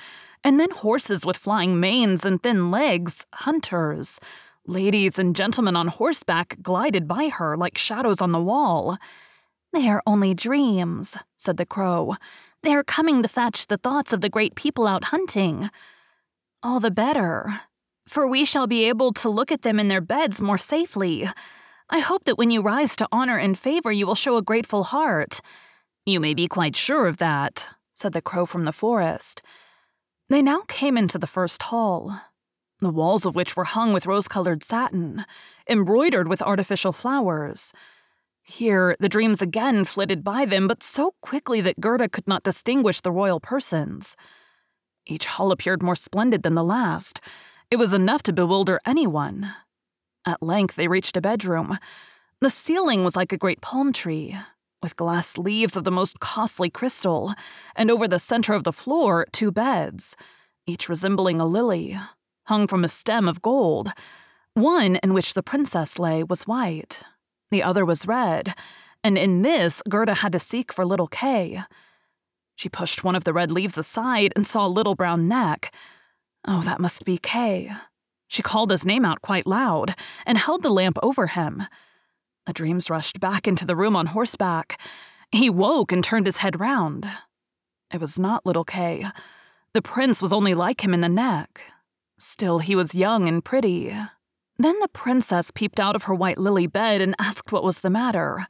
And 0.43 0.59
then 0.59 0.71
horses 0.71 1.25
with 1.25 1.37
flying 1.37 1.79
manes 1.79 2.25
and 2.25 2.43
thin 2.43 2.73
legs, 2.73 3.29
hunters. 3.33 4.19
Ladies 4.67 5.21
and 5.21 5.37
gentlemen 5.37 5.77
on 5.77 5.87
horseback 5.87 6.61
glided 6.63 7.07
by 7.07 7.29
her 7.29 7.57
like 7.57 7.79
shadows 7.79 8.21
on 8.21 8.33
the 8.33 8.43
wall. 8.43 8.99
They 9.73 9.89
are 9.89 10.03
only 10.05 10.35
dreams, 10.35 11.17
said 11.37 11.57
the 11.57 11.65
crow. 11.65 12.17
They 12.65 12.75
are 12.75 12.83
coming 12.83 13.23
to 13.23 13.29
fetch 13.29 13.69
the 13.69 13.77
thoughts 13.77 14.13
of 14.13 14.21
the 14.21 14.29
great 14.29 14.57
people 14.57 14.89
out 14.89 15.05
hunting. 15.05 15.71
All 16.61 16.81
the 16.81 16.91
better, 16.91 17.61
for 18.09 18.27
we 18.27 18.45
shall 18.45 18.67
be 18.67 18.89
able 18.89 19.13
to 19.13 19.29
look 19.29 19.53
at 19.53 19.63
them 19.63 19.79
in 19.79 19.87
their 19.87 20.01
beds 20.01 20.41
more 20.41 20.59
safely. 20.59 21.29
I 21.89 22.01
hope 22.01 22.25
that 22.25 22.37
when 22.37 22.51
you 22.51 22.63
rise 22.63 22.97
to 22.97 23.07
honor 23.13 23.39
and 23.39 23.57
favor, 23.57 23.93
you 23.93 24.09
will 24.09 24.17
show 24.17 24.37
a 24.37 24.43
grateful 24.43 24.83
heart. 24.83 25.41
You 26.07 26.21
may 26.21 26.35
be 26.35 26.49
quite 26.49 26.77
sure 26.77 27.07
of 27.07 27.17
that, 27.17 27.71
said 27.95 28.13
the 28.13 28.21
crow 28.21 28.45
from 28.45 28.67
the 28.67 28.73
forest. 28.73 29.41
They 30.29 30.43
now 30.43 30.63
came 30.69 30.99
into 30.99 31.19
the 31.19 31.27
first 31.27 31.65
hall, 31.65 32.21
the 32.81 32.91
walls 32.91 33.25
of 33.25 33.35
which 33.35 33.57
were 33.57 33.65
hung 33.65 33.95
with 33.95 34.07
rose 34.07 34.29
colored 34.29 34.63
satin, 34.63 35.25
embroidered 35.69 36.29
with 36.29 36.43
artificial 36.43 36.93
flowers. 36.93 37.73
Here, 38.43 38.95
the 39.01 39.09
dreams 39.09 39.41
again 39.41 39.87
flitted 39.87 40.23
by 40.23 40.45
them, 40.45 40.69
but 40.69 40.83
so 40.83 41.15
quickly 41.23 41.63
that 41.63 41.81
Gerda 41.81 42.11
could 42.11 42.29
not 42.29 42.43
distinguish 42.43 43.01
the 43.01 43.11
royal 43.11 43.41
persons. 43.41 44.15
Each 45.07 45.25
hall 45.25 45.53
appeared 45.53 45.83
more 45.83 45.97
splendid 45.97 46.43
than 46.43 46.55
the 46.55 46.63
last. 46.63 47.21
It 47.71 47.77
was 47.77 47.95
enough 47.95 48.23
to 48.25 48.33
bewilder 48.35 48.79
anyone. 48.85 49.55
At 50.27 50.43
length, 50.43 50.77
they 50.77 50.89
reached 50.89 51.17
a 51.17 51.23
bedroom. 51.23 51.79
The 52.41 52.51
ceiling 52.51 53.05
was 53.05 53.17
like 53.17 53.33
a 53.33 53.39
great 53.39 53.63
palm 53.63 53.95
tree, 53.95 54.37
with 54.85 54.97
glass 54.97 55.39
leaves 55.39 55.79
of 55.79 55.85
the 55.85 55.91
most 55.91 56.21
costly 56.21 56.69
crystal, 56.69 57.33
and 57.75 57.91
over 57.91 58.07
the 58.07 58.19
center 58.19 58.53
of 58.53 58.65
the 58.65 58.73
floor, 58.73 59.27
two 59.33 59.51
beds, 59.51 60.15
each 60.67 60.91
resembling 60.91 61.41
a 61.41 61.47
lily, 61.47 61.99
hung 62.49 62.67
from 62.67 62.85
a 62.85 62.89
stem 62.89 63.27
of 63.27 63.41
gold. 63.41 63.93
One 64.53 64.97
in 64.97 65.15
which 65.15 65.33
the 65.33 65.43
princess 65.43 65.99
lay 65.99 66.23
was 66.23 66.47
white, 66.47 67.03
the 67.51 67.63
other 67.63 67.83
was 67.83 68.07
red, 68.07 68.55
and 69.03 69.17
in 69.17 69.41
this 69.41 69.83
Gerda 69.89 70.17
had 70.17 70.33
to 70.33 70.39
seek 70.39 70.71
for 70.71 70.85
little 70.85 71.09
Kay. 71.09 71.63
She 72.55 72.69
pushed 72.69 73.03
one 73.03 73.17
of 73.17 73.25
the 73.25 73.33
red 73.33 73.51
leaves 73.51 73.79
aside 73.79 74.35
and 74.37 74.47
saw 74.47 74.67
a 74.67 74.77
little 74.77 74.95
brown 74.95 75.27
neck. 75.27 75.73
Oh, 76.47 76.61
that 76.61 76.79
must 76.79 77.07
be 77.07 77.17
Kay. 77.17 77.73
She 78.29 78.43
called 78.43 78.71
his 78.71 78.85
name 78.85 79.07
out 79.07 79.23
quite 79.23 79.47
loud 79.47 79.95
and 80.27 80.37
held 80.37 80.63
the 80.63 80.69
lamp 80.69 80.99
over 81.03 81.29
him. 81.29 81.63
The 82.47 82.53
dreams 82.53 82.91
rushed 82.91 83.21
back 83.21 83.49
into 83.49 83.65
the 83.65 83.77
room 83.77 83.97
on 83.97 84.07
horseback. 84.07 84.79
He 85.33 85.49
woke 85.49 85.93
and 85.93 86.05
turned 86.05 86.27
his 86.27 86.39
head 86.39 86.61
round. 86.61 87.09
It 87.93 88.01
was 88.01 88.19
not 88.19 88.45
little 88.45 88.65
Kay. 88.65 89.07
The 89.73 89.83
prince 89.83 90.21
was 90.21 90.33
only 90.33 90.55
like 90.55 90.85
him 90.85 90.93
in 90.93 91.01
the 91.01 91.09
neck. 91.09 91.63
Still, 92.19 92.59
he 92.59 92.77
was 92.77 92.95
young 92.95 93.29
and 93.29 93.45
pretty. 93.45 93.97
Then 94.59 94.79
the 94.81 94.89
princess 94.89 95.51
peeped 95.51 95.81
out 95.81 95.97
of 95.97 96.05
her 96.05 96.15
white 96.15 96.39
lily 96.39 96.67
bed 96.67 97.01
and 97.01 97.17
asked 97.19 97.51
what 97.51 97.65
was 97.65 97.81
the 97.81 97.91
matter. 97.91 98.47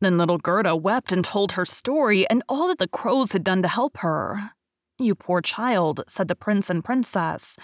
Then 0.00 0.18
little 0.18 0.38
Gerda 0.38 0.76
wept 0.76 1.10
and 1.10 1.24
told 1.24 1.52
her 1.52 1.64
story 1.64 2.28
and 2.30 2.42
all 2.48 2.68
that 2.68 2.78
the 2.78 2.88
crows 2.88 3.32
had 3.32 3.44
done 3.44 3.60
to 3.62 3.68
help 3.68 3.98
her. 3.98 4.52
You 4.98 5.14
poor 5.14 5.42
child, 5.42 6.02
said 6.06 6.28
the 6.28 6.36
prince 6.36 6.70
and 6.70 6.84
princess. 6.84 7.56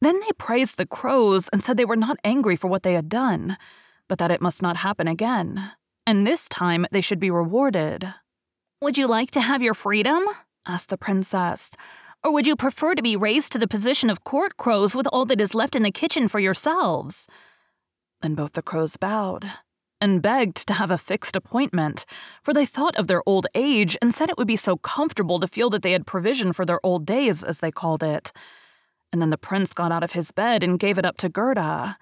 Then 0.00 0.20
they 0.20 0.32
praised 0.36 0.76
the 0.76 0.86
crows 0.86 1.48
and 1.48 1.62
said 1.62 1.76
they 1.76 1.84
were 1.84 1.96
not 1.96 2.18
angry 2.22 2.54
for 2.54 2.68
what 2.68 2.82
they 2.82 2.94
had 2.94 3.08
done 3.08 3.56
but 4.10 4.18
that 4.18 4.32
it 4.32 4.42
must 4.42 4.60
not 4.60 4.78
happen 4.78 5.06
again, 5.06 5.70
and 6.04 6.26
this 6.26 6.48
time 6.48 6.84
they 6.90 7.00
should 7.00 7.20
be 7.20 7.30
rewarded. 7.30 8.12
Would 8.82 8.98
you 8.98 9.06
like 9.06 9.30
to 9.30 9.40
have 9.40 9.62
your 9.62 9.72
freedom? 9.72 10.24
asked 10.66 10.88
the 10.88 10.98
princess. 10.98 11.70
Or 12.24 12.32
would 12.32 12.44
you 12.44 12.56
prefer 12.56 12.96
to 12.96 13.02
be 13.04 13.14
raised 13.14 13.52
to 13.52 13.58
the 13.58 13.68
position 13.68 14.10
of 14.10 14.24
court 14.24 14.56
crows 14.56 14.96
with 14.96 15.06
all 15.12 15.24
that 15.26 15.40
is 15.40 15.54
left 15.54 15.76
in 15.76 15.84
the 15.84 15.92
kitchen 15.92 16.26
for 16.26 16.40
yourselves? 16.40 17.28
Then 18.20 18.34
both 18.34 18.54
the 18.54 18.62
crows 18.62 18.96
bowed 18.96 19.52
and 20.00 20.20
begged 20.20 20.66
to 20.66 20.74
have 20.74 20.90
a 20.90 20.98
fixed 20.98 21.36
appointment, 21.36 22.04
for 22.42 22.52
they 22.52 22.66
thought 22.66 22.96
of 22.96 23.06
their 23.06 23.22
old 23.26 23.46
age 23.54 23.96
and 24.02 24.12
said 24.12 24.28
it 24.28 24.36
would 24.36 24.48
be 24.48 24.56
so 24.56 24.76
comfortable 24.76 25.38
to 25.38 25.46
feel 25.46 25.70
that 25.70 25.82
they 25.82 25.92
had 25.92 26.04
provision 26.04 26.52
for 26.52 26.66
their 26.66 26.84
old 26.84 27.06
days, 27.06 27.44
as 27.44 27.60
they 27.60 27.70
called 27.70 28.02
it. 28.02 28.32
And 29.12 29.22
then 29.22 29.30
the 29.30 29.38
prince 29.38 29.72
got 29.72 29.92
out 29.92 30.02
of 30.02 30.12
his 30.12 30.32
bed 30.32 30.64
and 30.64 30.80
gave 30.80 30.98
it 30.98 31.06
up 31.06 31.16
to 31.18 31.28
Gerda. 31.28 31.96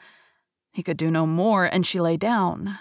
He 0.72 0.82
could 0.82 0.96
do 0.96 1.10
no 1.10 1.26
more, 1.26 1.64
and 1.64 1.86
she 1.86 2.00
lay 2.00 2.16
down. 2.16 2.78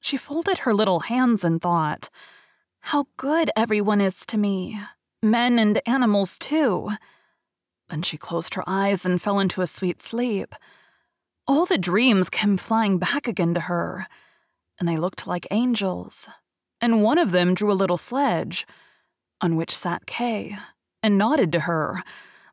She 0.00 0.16
folded 0.16 0.60
her 0.60 0.74
little 0.74 1.00
hands 1.00 1.44
and 1.44 1.60
thought, 1.60 2.08
How 2.80 3.06
good 3.16 3.50
everyone 3.56 4.00
is 4.00 4.24
to 4.26 4.38
me, 4.38 4.78
men 5.22 5.58
and 5.58 5.80
animals 5.86 6.38
too. 6.38 6.90
Then 7.88 8.02
she 8.02 8.16
closed 8.16 8.54
her 8.54 8.64
eyes 8.66 9.04
and 9.04 9.20
fell 9.20 9.38
into 9.38 9.62
a 9.62 9.66
sweet 9.66 10.02
sleep. 10.02 10.54
All 11.46 11.64
the 11.64 11.78
dreams 11.78 12.28
came 12.28 12.56
flying 12.56 12.98
back 12.98 13.26
again 13.26 13.54
to 13.54 13.60
her, 13.60 14.06
and 14.78 14.88
they 14.88 14.96
looked 14.96 15.26
like 15.26 15.46
angels. 15.50 16.28
And 16.80 17.02
one 17.02 17.18
of 17.18 17.32
them 17.32 17.54
drew 17.54 17.72
a 17.72 17.74
little 17.74 17.96
sledge, 17.96 18.66
on 19.40 19.56
which 19.56 19.76
sat 19.76 20.06
Kay, 20.06 20.56
and 21.02 21.18
nodded 21.18 21.50
to 21.52 21.60
her. 21.60 22.02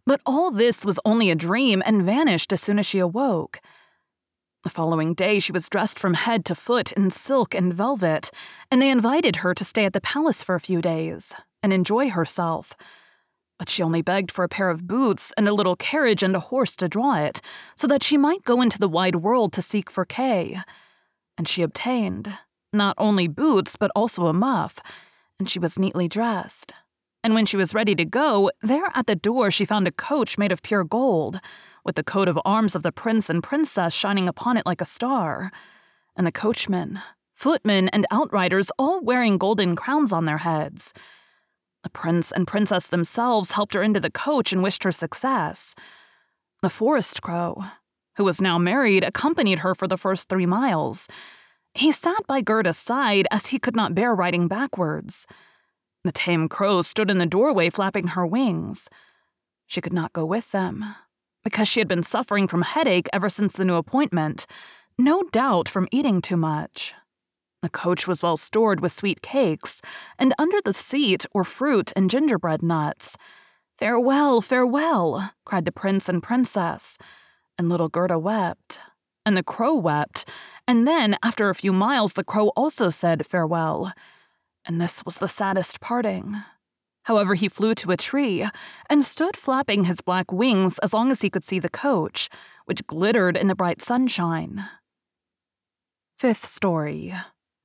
But 0.06 0.22
all 0.26 0.52
this 0.52 0.86
was 0.86 1.00
only 1.04 1.30
a 1.30 1.36
dream 1.36 1.84
and 1.86 2.04
vanished 2.04 2.54
as 2.54 2.62
soon 2.62 2.80
as 2.80 2.86
she 2.86 3.00
awoke. 3.00 3.60
The 4.66 4.72
following 4.72 5.13
day, 5.13 5.38
she 5.38 5.51
was 5.51 5.70
dressed 5.70 5.99
from 5.99 6.16
head 6.16 6.43
to 6.45 6.55
foot 6.55 6.91
in 6.93 7.11
silk 7.11 7.53
and 7.53 7.72
velvet, 7.72 8.32
and 8.72 8.82
they 8.82 8.89
invited 8.89 9.36
her 9.38 9.53
to 9.53 9.63
stay 9.63 9.86
at 9.86 9.93
the 9.93 10.01
palace 10.01 10.41
for 10.41 10.55
a 10.55 10.59
few 10.59 10.82
days 10.82 11.36
and 11.61 11.72
enjoy 11.72 12.09
herself. 12.09 12.74
But 13.59 13.70
she 13.70 13.84
only 13.84 14.01
begged 14.01 14.32
for 14.32 14.43
a 14.43 14.49
pair 14.49 14.72
of 14.72 14.88
boots 14.88 15.32
and 15.38 15.47
a 15.47 15.53
little 15.53 15.76
carriage 15.76 16.24
and 16.24 16.36
a 16.36 16.39
horse 16.39 16.76
to 16.78 16.89
draw 16.89 17.13
it, 17.18 17.41
so 17.76 17.86
that 17.86 18.01
she 18.01 18.18
might 18.18 18.43
go 18.43 18.59
into 18.59 18.80
the 18.80 18.89
wide 18.89 19.18
world 19.18 19.53
to 19.53 19.61
seek 19.61 19.91
for 19.91 20.03
Kay. 20.03 20.59
And 21.38 21.47
she 21.47 21.61
obtained 21.61 22.34
not 22.74 22.95
only 22.97 23.28
boots, 23.28 23.76
but 23.76 23.91
also 23.95 24.26
a 24.26 24.34
muff, 24.34 24.80
and 25.38 25.47
she 25.47 25.59
was 25.59 25.78
neatly 25.78 26.07
dressed. 26.07 26.74
And 27.24 27.36
when 27.36 27.45
she 27.45 27.55
was 27.55 27.76
ready 27.76 27.93
to 27.93 28.05
go, 28.05 28.49
there 28.63 28.89
at 28.95 29.05
the 29.05 29.16
door 29.16 29.51
she 29.51 29.63
found 29.63 29.88
a 29.88 29.91
coach 29.91 30.39
made 30.39 30.51
of 30.51 30.63
pure 30.63 30.84
gold, 30.84 31.39
with 31.86 31.96
the 31.96 32.04
coat 32.04 32.28
of 32.28 32.40
arms 32.44 32.76
of 32.76 32.84
the 32.84 32.92
prince 32.92 33.30
and 33.30 33.44
princess 33.44 33.94
shining 33.94 34.28
upon 34.28 34.58
it 34.58 34.66
like 34.66 34.82
a 34.82 34.86
star, 34.86 35.52
and 36.18 36.26
the 36.26 36.32
coachmen, 36.32 37.00
footmen, 37.34 37.88
and 37.90 38.08
outriders 38.10 38.72
all 38.80 39.02
wearing 39.02 39.38
golden 39.38 39.76
crowns 39.76 40.12
on 40.12 40.26
their 40.26 40.40
heads. 40.40 40.94
The 41.84 41.90
prince 41.92 42.32
and 42.32 42.48
princess 42.48 42.88
themselves 42.88 43.52
helped 43.52 43.76
her 43.76 43.84
into 43.84 44.00
the 44.00 44.10
coach 44.10 44.52
and 44.52 44.64
wished 44.64 44.84
her 44.84 44.92
success. 44.92 45.76
The 46.64 46.70
forest 46.70 47.22
crow, 47.22 47.62
who 48.18 48.24
was 48.24 48.42
now 48.42 48.58
married, 48.58 49.04
accompanied 49.04 49.60
her 49.60 49.76
for 49.76 49.88
the 49.88 49.98
first 49.98 50.28
three 50.28 50.48
miles. 50.48 51.08
He 51.76 51.92
sat 51.92 52.26
by 52.26 52.42
Gerda's 52.42 52.78
side 52.78 53.28
as 53.30 53.48
he 53.48 53.60
could 53.60 53.76
not 53.76 53.94
bear 53.94 54.16
riding 54.16 54.48
backwards. 54.48 55.28
The 56.04 56.12
tame 56.12 56.50
crow 56.50 56.82
stood 56.82 57.12
in 57.12 57.20
the 57.20 57.26
doorway 57.26 57.70
flapping 57.70 58.08
her 58.08 58.26
wings. 58.26 58.90
She 59.68 59.82
could 59.82 59.94
not 59.94 60.14
go 60.14 60.26
with 60.26 60.52
them, 60.52 60.86
because 61.46 61.70
she 61.70 61.80
had 61.80 61.88
been 61.88 62.04
suffering 62.04 62.48
from 62.48 62.64
headache 62.64 63.08
ever 63.14 63.30
since 63.30 63.54
the 63.54 63.64
new 63.64 63.76
appointment, 63.76 64.46
no 64.98 65.24
doubt 65.32 65.70
from 65.70 65.88
eating 65.91 66.22
too 66.22 66.36
much. 66.36 66.93
The 67.62 67.70
coach 67.70 68.08
was 68.08 68.22
well 68.22 68.36
stored 68.36 68.82
with 68.82 68.91
sweet 68.91 69.22
cakes, 69.22 69.82
and 70.20 70.34
under 70.38 70.58
the 70.66 70.74
seat 70.74 71.26
were 71.34 71.43
fruit 71.43 71.93
and 71.96 72.10
gingerbread 72.10 72.62
nuts. 72.62 73.16
Farewell, 73.78 74.41
farewell, 74.41 75.32
cried 75.46 75.66
the 75.66 75.72
prince 75.72 76.10
and 76.10 76.22
princess. 76.22 76.98
And 77.58 77.70
little 77.70 77.89
Gerda 77.89 78.20
wept, 78.20 78.80
and 79.26 79.38
the 79.38 79.43
crow 79.43 79.76
wept, 79.76 80.28
and 80.68 80.88
then, 80.88 81.16
after 81.22 81.50
a 81.50 81.56
few 81.56 81.72
miles, 81.72 82.14
the 82.14 82.24
crow 82.24 82.48
also 82.50 82.89
said 82.89 83.26
farewell. 83.26 83.93
And 84.66 84.82
this 84.82 85.06
was 85.06 85.18
the 85.18 85.28
saddest 85.28 85.80
parting. 85.80 86.38
However, 87.06 87.36
he 87.36 87.49
flew 87.49 87.76
to 87.76 87.91
a 87.91 87.97
tree 87.97 88.47
and 88.89 89.06
stood 89.06 89.38
flapping 89.38 89.84
his 89.84 90.01
black 90.01 90.32
wings 90.32 90.80
as 90.80 90.91
long 90.93 91.12
as 91.12 91.22
he 91.22 91.30
could 91.30 91.43
see 91.43 91.60
the 91.60 91.70
coach, 91.70 92.30
which 92.66 92.86
glittered 92.88 93.38
in 93.38 93.47
the 93.47 93.56
bright 93.56 93.82
sunshine. 93.82 94.66
Fifth 96.18 96.45
story 96.45 97.14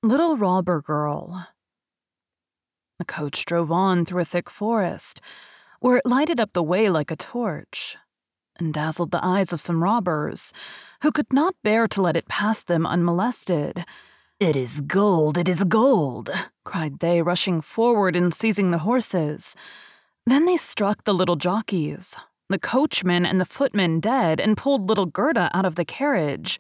Little 0.03 0.37
Robber 0.37 0.83
Girl. 0.83 1.47
The 2.99 3.07
coach 3.07 3.47
drove 3.47 3.73
on 3.73 4.05
through 4.05 4.21
a 4.21 4.27
thick 4.27 4.51
forest, 4.51 5.23
where 5.81 5.97
it 5.97 6.07
lighted 6.07 6.39
up 6.39 6.53
the 6.53 6.63
way 6.63 6.91
like 6.91 7.11
a 7.11 7.17
torch, 7.17 7.97
and 8.59 8.75
dazzled 8.75 9.11
the 9.11 9.25
eyes 9.25 9.55
of 9.55 9.61
some 9.61 9.83
robbers, 9.83 10.53
who 11.03 11.11
could 11.11 11.33
not 11.33 11.55
bear 11.65 11.89
to 11.89 12.03
let 12.03 12.17
it 12.17 12.29
pass 12.29 12.63
them 12.63 12.85
unmolested. 12.85 13.87
It 14.41 14.57
is 14.57 14.81
gold, 14.81 15.37
it 15.37 15.51
is 15.51 15.65
gold, 15.65 16.31
cried 16.65 17.01
they, 17.01 17.21
rushing 17.21 17.61
forward 17.61 18.17
and 18.17 18.33
seizing 18.33 18.71
the 18.71 18.79
horses. 18.79 19.55
Then 20.25 20.47
they 20.47 20.57
struck 20.57 21.05
the 21.05 21.13
little 21.13 21.37
jockeys, 21.37 22.17
the 22.49 22.59
coachman 22.59 23.27
and 23.27 23.39
the 23.39 23.45
footman 23.45 24.01
dead, 24.01 24.41
and 24.41 24.57
pulled 24.57 24.89
little 24.89 25.05
Gerda 25.05 25.51
out 25.53 25.67
of 25.67 25.75
the 25.75 25.85
carriage. 25.85 26.59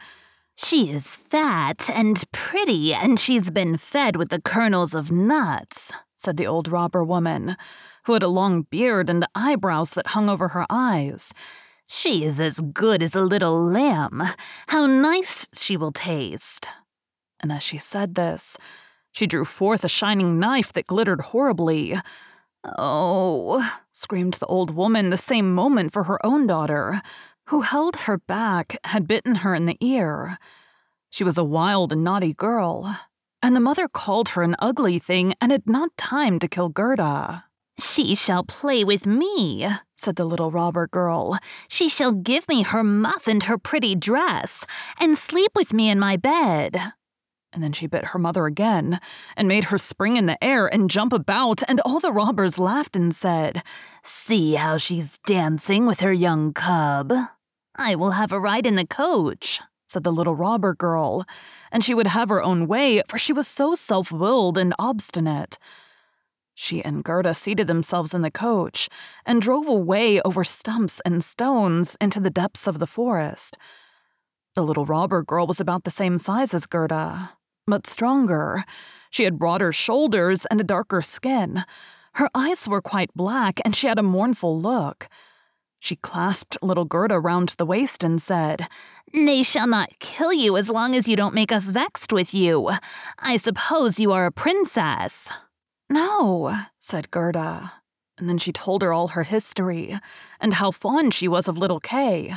She 0.54 0.90
is 0.90 1.16
fat 1.16 1.88
and 1.88 2.22
pretty, 2.32 2.92
and 2.92 3.18
she's 3.18 3.48
been 3.48 3.78
fed 3.78 4.14
with 4.14 4.28
the 4.28 4.42
kernels 4.42 4.94
of 4.94 5.10
nuts, 5.10 5.90
said 6.18 6.36
the 6.36 6.46
old 6.46 6.68
robber 6.68 7.02
woman, 7.02 7.56
who 8.04 8.12
had 8.12 8.22
a 8.22 8.28
long 8.28 8.66
beard 8.68 9.08
and 9.08 9.26
eyebrows 9.34 9.92
that 9.92 10.08
hung 10.08 10.28
over 10.28 10.48
her 10.48 10.66
eyes. 10.68 11.32
She 11.86 12.24
is 12.24 12.40
as 12.40 12.60
good 12.60 13.02
as 13.02 13.14
a 13.14 13.22
little 13.22 13.58
lamb. 13.58 14.22
How 14.66 14.84
nice 14.84 15.48
she 15.54 15.78
will 15.78 15.92
taste. 15.92 16.66
And 17.40 17.50
as 17.50 17.62
she 17.62 17.78
said 17.78 18.14
this, 18.14 18.56
she 19.12 19.26
drew 19.26 19.44
forth 19.44 19.84
a 19.84 19.88
shining 19.88 20.38
knife 20.38 20.72
that 20.74 20.86
glittered 20.86 21.20
horribly. 21.20 21.98
Oh, 22.64 23.66
screamed 23.92 24.34
the 24.34 24.46
old 24.46 24.70
woman 24.70 25.10
the 25.10 25.16
same 25.16 25.54
moment 25.54 25.92
for 25.92 26.04
her 26.04 26.24
own 26.24 26.46
daughter, 26.46 27.02
who 27.46 27.62
held 27.62 27.96
her 27.96 28.18
back, 28.18 28.76
had 28.84 29.08
bitten 29.08 29.36
her 29.36 29.54
in 29.54 29.66
the 29.66 29.78
ear. 29.80 30.38
She 31.08 31.24
was 31.24 31.38
a 31.38 31.44
wild 31.44 31.92
and 31.92 32.04
naughty 32.04 32.34
girl, 32.34 32.96
and 33.42 33.56
the 33.56 33.60
mother 33.60 33.88
called 33.88 34.30
her 34.30 34.42
an 34.42 34.56
ugly 34.58 34.98
thing 34.98 35.34
and 35.40 35.50
had 35.50 35.66
not 35.66 35.96
time 35.96 36.38
to 36.38 36.48
kill 36.48 36.68
Gerda. 36.68 37.44
She 37.80 38.14
shall 38.14 38.44
play 38.44 38.84
with 38.84 39.06
me, 39.06 39.66
said 39.96 40.16
the 40.16 40.26
little 40.26 40.50
robber 40.50 40.86
girl. 40.86 41.38
She 41.66 41.88
shall 41.88 42.12
give 42.12 42.46
me 42.46 42.62
her 42.62 42.84
muff 42.84 43.26
and 43.26 43.44
her 43.44 43.56
pretty 43.56 43.94
dress, 43.94 44.64
and 44.98 45.16
sleep 45.16 45.52
with 45.54 45.72
me 45.72 45.88
in 45.88 45.98
my 45.98 46.16
bed. 46.16 46.92
And 47.52 47.62
then 47.62 47.72
she 47.72 47.86
bit 47.86 48.06
her 48.06 48.18
mother 48.18 48.46
again, 48.46 49.00
and 49.36 49.48
made 49.48 49.64
her 49.64 49.78
spring 49.78 50.16
in 50.16 50.26
the 50.26 50.42
air 50.42 50.72
and 50.72 50.88
jump 50.88 51.12
about, 51.12 51.62
and 51.66 51.80
all 51.80 51.98
the 51.98 52.12
robbers 52.12 52.58
laughed 52.58 52.94
and 52.94 53.14
said, 53.14 53.62
See 54.04 54.54
how 54.54 54.76
she's 54.76 55.18
dancing 55.26 55.84
with 55.84 56.00
her 56.00 56.12
young 56.12 56.52
cub. 56.52 57.12
I 57.76 57.94
will 57.96 58.12
have 58.12 58.32
a 58.32 58.38
ride 58.38 58.66
in 58.66 58.76
the 58.76 58.86
coach, 58.86 59.60
said 59.88 60.04
the 60.04 60.12
little 60.12 60.36
robber 60.36 60.74
girl, 60.74 61.24
and 61.72 61.84
she 61.84 61.94
would 61.94 62.06
have 62.06 62.28
her 62.28 62.42
own 62.42 62.68
way, 62.68 63.02
for 63.08 63.18
she 63.18 63.32
was 63.32 63.48
so 63.48 63.74
self 63.74 64.12
willed 64.12 64.56
and 64.56 64.72
obstinate. 64.78 65.58
She 66.54 66.84
and 66.84 67.02
Gerda 67.02 67.34
seated 67.34 67.66
themselves 67.66 68.12
in 68.12 68.22
the 68.22 68.30
coach 68.30 68.88
and 69.24 69.40
drove 69.40 69.66
away 69.66 70.20
over 70.20 70.44
stumps 70.44 71.00
and 71.06 71.24
stones 71.24 71.96
into 72.00 72.20
the 72.20 72.30
depths 72.30 72.66
of 72.66 72.78
the 72.78 72.86
forest. 72.86 73.56
The 74.54 74.62
little 74.62 74.84
robber 74.84 75.22
girl 75.22 75.46
was 75.46 75.58
about 75.58 75.84
the 75.84 75.90
same 75.90 76.18
size 76.18 76.52
as 76.52 76.66
Gerda, 76.66 77.30
but 77.70 77.86
stronger. 77.86 78.64
She 79.10 79.24
had 79.24 79.38
broader 79.38 79.72
shoulders 79.72 80.46
and 80.46 80.60
a 80.60 80.64
darker 80.64 81.02
skin. 81.02 81.64
Her 82.14 82.28
eyes 82.34 82.68
were 82.68 82.82
quite 82.82 83.14
black, 83.14 83.60
and 83.64 83.74
she 83.74 83.86
had 83.86 83.98
a 83.98 84.02
mournful 84.02 84.60
look. 84.60 85.08
She 85.78 85.96
clasped 85.96 86.58
little 86.62 86.84
Gerda 86.84 87.18
round 87.18 87.50
the 87.50 87.64
waist 87.64 88.04
and 88.04 88.20
said, 88.20 88.68
They 89.14 89.42
shall 89.42 89.66
not 89.66 89.98
kill 89.98 90.32
you 90.32 90.56
as 90.56 90.68
long 90.68 90.94
as 90.94 91.08
you 91.08 91.16
don't 91.16 91.34
make 91.34 91.50
us 91.50 91.70
vexed 91.70 92.12
with 92.12 92.34
you. 92.34 92.70
I 93.18 93.38
suppose 93.38 93.98
you 93.98 94.12
are 94.12 94.26
a 94.26 94.32
princess. 94.32 95.30
No, 95.88 96.54
said 96.78 97.10
Gerda. 97.10 97.72
And 98.18 98.28
then 98.28 98.36
she 98.36 98.52
told 98.52 98.82
her 98.82 98.92
all 98.92 99.08
her 99.08 99.22
history, 99.22 99.98
and 100.38 100.54
how 100.54 100.70
fond 100.70 101.14
she 101.14 101.26
was 101.26 101.48
of 101.48 101.56
little 101.56 101.80
Kay. 101.80 102.34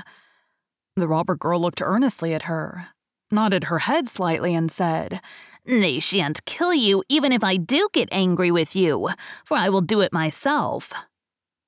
The 0.95 1.07
robber 1.09 1.36
girl 1.36 1.59
looked 1.59 1.81
earnestly 1.81 2.34
at 2.34 2.43
her, 2.43 2.88
nodded 3.34 3.65
her 3.65 3.79
head 3.79 4.07
slightly, 4.07 4.53
and 4.53 4.71
said, 4.71 5.19
They 5.65 5.99
shan't 5.99 6.45
kill 6.45 6.73
you 6.73 7.03
even 7.09 7.31
if 7.31 7.43
I 7.43 7.57
do 7.57 7.89
get 7.91 8.07
angry 8.11 8.51
with 8.51 8.75
you, 8.75 9.09
for 9.43 9.57
I 9.57 9.67
will 9.69 9.81
do 9.81 9.99
it 10.01 10.13
myself. 10.13 10.93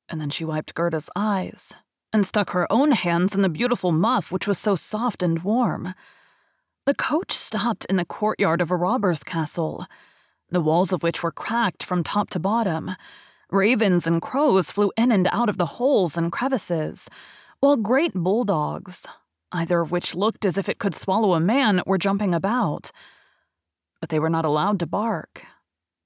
And 0.08 0.22
then 0.22 0.30
she 0.30 0.46
wiped 0.46 0.76
Gerda's 0.76 1.10
eyes 1.16 1.74
and 2.14 2.26
stuck 2.26 2.52
her 2.52 2.72
own 2.72 2.92
hands 2.92 3.36
in 3.36 3.42
the 3.42 3.50
beautiful 3.50 3.92
muff 3.92 4.32
which 4.32 4.48
was 4.48 4.58
so 4.58 4.76
soft 4.76 5.22
and 5.22 5.44
warm. 5.44 5.94
The 6.86 6.96
coach 6.96 7.34
stopped 7.34 7.86
in 7.86 7.98
the 7.98 8.06
courtyard 8.06 8.62
of 8.62 8.72
a 8.72 8.76
robber's 8.76 9.24
castle, 9.24 9.86
the 10.50 10.62
walls 10.62 10.94
of 10.94 11.04
which 11.04 11.24
were 11.24 11.32
cracked 11.32 11.84
from 11.84 12.04
top 12.04 12.30
to 12.30 12.40
bottom. 12.40 12.92
Ravens 13.50 14.06
and 14.06 14.22
crows 14.22 14.72
flew 14.72 14.92
in 14.96 15.12
and 15.12 15.28
out 15.32 15.50
of 15.50 15.58
the 15.58 15.66
holes 15.66 16.16
and 16.16 16.32
crevices, 16.32 17.10
while 17.60 17.76
great 17.76 18.14
bulldogs, 18.14 19.08
either 19.56 19.82
of 19.82 19.92
which 19.92 20.16
looked 20.16 20.46
as 20.46 20.58
if 20.58 20.70
it 20.70 20.80
could 20.80 20.94
swallow 20.94 21.34
a 21.34 21.40
man, 21.40 21.82
were 21.86 21.98
jumping 21.98 22.36
about. 22.36 22.92
But 24.02 24.10
they 24.10 24.20
were 24.20 24.30
not 24.30 24.46
allowed 24.46 24.80
to 24.80 24.88
bark. 24.88 25.44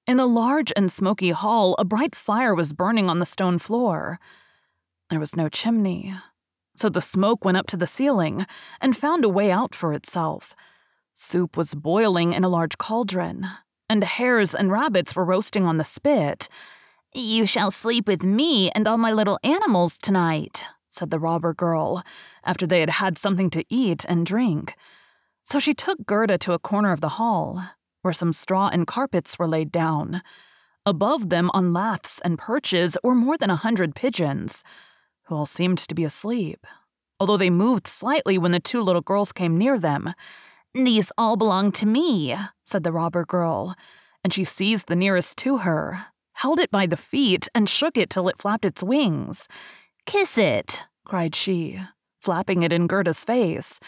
In 0.07 0.17
the 0.17 0.25
large 0.25 0.71
and 0.75 0.91
smoky 0.91 1.31
hall, 1.31 1.75
a 1.77 1.85
bright 1.85 2.15
fire 2.15 2.55
was 2.55 2.73
burning 2.73 3.09
on 3.09 3.19
the 3.19 3.25
stone 3.25 3.59
floor. 3.59 4.19
There 5.09 5.19
was 5.19 5.35
no 5.35 5.49
chimney, 5.49 6.13
so 6.75 6.89
the 6.89 7.01
smoke 7.01 7.43
went 7.43 7.57
up 7.57 7.67
to 7.67 7.77
the 7.77 7.87
ceiling 7.87 8.45
and 8.79 8.95
found 8.95 9.25
a 9.25 9.29
way 9.29 9.51
out 9.51 9.75
for 9.75 9.93
itself. 9.93 10.55
Soup 11.13 11.57
was 11.57 11.75
boiling 11.75 12.33
in 12.33 12.43
a 12.43 12.49
large 12.49 12.77
cauldron, 12.77 13.47
and 13.89 14.03
hares 14.03 14.55
and 14.55 14.71
rabbits 14.71 15.15
were 15.15 15.25
roasting 15.25 15.65
on 15.65 15.77
the 15.77 15.83
spit. 15.83 16.47
You 17.13 17.45
shall 17.45 17.71
sleep 17.71 18.07
with 18.07 18.23
me 18.23 18.69
and 18.71 18.87
all 18.87 18.97
my 18.97 19.11
little 19.11 19.39
animals 19.43 19.97
tonight, 19.97 20.63
said 20.89 21.11
the 21.11 21.19
robber 21.19 21.53
girl, 21.53 22.03
after 22.43 22.65
they 22.65 22.79
had 22.79 22.89
had 22.91 23.17
something 23.17 23.49
to 23.51 23.65
eat 23.69 24.05
and 24.07 24.25
drink. 24.25 24.75
So 25.43 25.59
she 25.59 25.73
took 25.73 26.05
Gerda 26.05 26.37
to 26.39 26.53
a 26.53 26.59
corner 26.59 26.91
of 26.91 27.01
the 27.01 27.09
hall 27.09 27.63
where 28.01 28.13
some 28.13 28.33
straw 28.33 28.69
and 28.71 28.87
carpets 28.87 29.37
were 29.37 29.47
laid 29.47 29.71
down. 29.71 30.21
Above 30.85 31.29
them, 31.29 31.51
on 31.53 31.73
laths 31.73 32.19
and 32.23 32.37
perches, 32.37 32.97
were 33.03 33.15
more 33.15 33.37
than 33.37 33.49
a 33.49 33.55
hundred 33.55 33.95
pigeons, 33.95 34.63
who 35.23 35.35
all 35.35 35.45
seemed 35.45 35.77
to 35.77 35.95
be 35.95 36.03
asleep, 36.03 36.65
although 37.19 37.37
they 37.37 37.49
moved 37.49 37.87
slightly 37.87 38.37
when 38.37 38.51
the 38.51 38.59
two 38.59 38.81
little 38.81 39.01
girls 39.01 39.31
came 39.31 39.57
near 39.57 39.77
them. 39.77 40.13
These 40.73 41.11
all 41.17 41.35
belong 41.35 41.71
to 41.73 41.85
me, 41.85 42.35
said 42.65 42.83
the 42.83 42.91
robber 42.91 43.25
girl, 43.25 43.75
and 44.23 44.33
she 44.33 44.43
seized 44.43 44.87
the 44.87 44.95
nearest 44.95 45.37
to 45.39 45.57
her, 45.59 46.05
held 46.33 46.59
it 46.59 46.71
by 46.71 46.85
the 46.85 46.97
feet, 46.97 47.47
and 47.53 47.69
shook 47.69 47.97
it 47.97 48.09
till 48.09 48.29
it 48.29 48.37
flapped 48.37 48.65
its 48.65 48.81
wings. 48.81 49.47
Kiss 50.05 50.37
it, 50.37 50.83
cried 51.05 51.35
she, 51.35 51.79
flapping 52.19 52.63
it 52.63 52.73
in 52.73 52.87
Gerda's 52.87 53.23
face. 53.23 53.79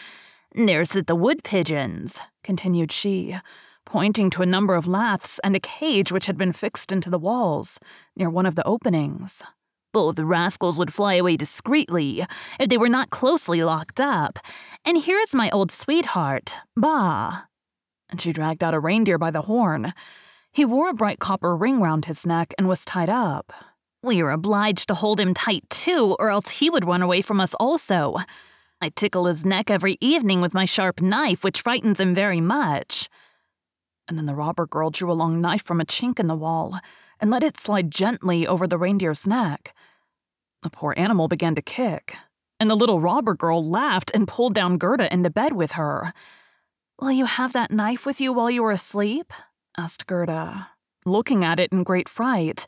There's 0.54 0.90
the 0.90 1.14
wood 1.14 1.44
pigeons, 1.44 2.18
continued 2.42 2.92
she, 2.92 3.36
pointing 3.84 4.30
to 4.30 4.42
a 4.42 4.46
number 4.46 4.74
of 4.74 4.86
laths 4.86 5.38
and 5.44 5.54
a 5.54 5.60
cage 5.60 6.12
which 6.12 6.26
had 6.26 6.36
been 6.36 6.52
fixed 6.52 6.92
into 6.92 7.10
the 7.10 7.18
walls 7.18 7.78
near 8.16 8.30
one 8.30 8.46
of 8.46 8.54
the 8.54 8.66
openings. 8.66 9.42
Both 9.92 10.18
rascals 10.18 10.78
would 10.78 10.92
fly 10.92 11.14
away 11.14 11.36
discreetly 11.36 12.24
if 12.58 12.68
they 12.68 12.78
were 12.78 12.88
not 12.88 13.10
closely 13.10 13.62
locked 13.62 14.00
up. 14.00 14.38
And 14.84 14.96
here 14.96 15.18
is 15.18 15.34
my 15.34 15.50
old 15.50 15.70
sweetheart, 15.70 16.56
Ba. 16.76 17.48
And 18.08 18.20
she 18.20 18.32
dragged 18.32 18.64
out 18.64 18.74
a 18.74 18.80
reindeer 18.80 19.18
by 19.18 19.30
the 19.30 19.42
horn. 19.42 19.92
He 20.50 20.64
wore 20.64 20.90
a 20.90 20.94
bright 20.94 21.18
copper 21.18 21.56
ring 21.56 21.80
round 21.80 22.06
his 22.06 22.26
neck 22.26 22.54
and 22.56 22.68
was 22.68 22.84
tied 22.84 23.10
up. 23.10 23.52
We 24.04 24.20
are 24.20 24.30
obliged 24.30 24.88
to 24.88 24.94
hold 24.94 25.20
him 25.20 25.32
tight 25.32 25.68
too, 25.70 26.16
or 26.18 26.28
else 26.28 26.50
he 26.50 26.68
would 26.68 26.84
run 26.84 27.02
away 27.02 27.22
from 27.22 27.40
us 27.40 27.54
also. 27.54 28.16
I 28.80 28.88
tickle 28.88 29.26
his 29.26 29.44
neck 29.44 29.70
every 29.70 29.96
evening 30.00 30.40
with 30.40 30.54
my 30.54 30.64
sharp 30.64 31.00
knife, 31.00 31.44
which 31.44 31.60
frightens 31.60 32.00
him 32.00 32.12
very 32.12 32.40
much. 32.40 33.08
And 34.08 34.18
then 34.18 34.26
the 34.26 34.34
robber 34.34 34.66
girl 34.66 34.90
drew 34.90 35.10
a 35.10 35.14
long 35.14 35.40
knife 35.40 35.62
from 35.62 35.80
a 35.80 35.84
chink 35.84 36.18
in 36.18 36.26
the 36.26 36.34
wall 36.34 36.80
and 37.20 37.30
let 37.30 37.44
it 37.44 37.60
slide 37.60 37.92
gently 37.92 38.44
over 38.44 38.66
the 38.66 38.76
reindeer's 38.76 39.24
neck. 39.24 39.72
The 40.64 40.70
poor 40.70 40.94
animal 40.96 41.28
began 41.28 41.54
to 41.54 41.62
kick, 41.62 42.16
and 42.58 42.68
the 42.68 42.74
little 42.74 43.00
robber 43.00 43.34
girl 43.34 43.64
laughed 43.64 44.10
and 44.12 44.26
pulled 44.26 44.54
down 44.54 44.78
Gerda 44.78 45.12
into 45.12 45.30
bed 45.30 45.52
with 45.52 45.72
her. 45.72 46.12
Will 47.00 47.12
you 47.12 47.26
have 47.26 47.52
that 47.52 47.70
knife 47.70 48.04
with 48.04 48.20
you 48.20 48.32
while 48.32 48.50
you 48.50 48.64
are 48.64 48.72
asleep? 48.72 49.32
asked 49.78 50.08
Gerda, 50.08 50.70
looking 51.04 51.44
at 51.44 51.60
it 51.60 51.70
in 51.70 51.84
great 51.84 52.08
fright. 52.08 52.66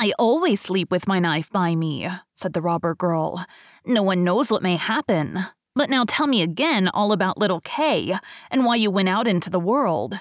I 0.00 0.12
always 0.16 0.60
sleep 0.60 0.92
with 0.92 1.08
my 1.08 1.18
knife 1.18 1.50
by 1.50 1.74
me, 1.74 2.08
said 2.36 2.52
the 2.52 2.60
robber 2.60 2.94
girl. 2.94 3.44
No 3.84 4.00
one 4.00 4.22
knows 4.22 4.48
what 4.48 4.62
may 4.62 4.76
happen. 4.76 5.46
But 5.74 5.90
now 5.90 6.04
tell 6.06 6.28
me 6.28 6.40
again 6.40 6.86
all 6.94 7.10
about 7.10 7.36
little 7.36 7.60
Kay 7.62 8.14
and 8.48 8.64
why 8.64 8.76
you 8.76 8.92
went 8.92 9.08
out 9.08 9.26
into 9.26 9.50
the 9.50 9.58
world. 9.58 10.20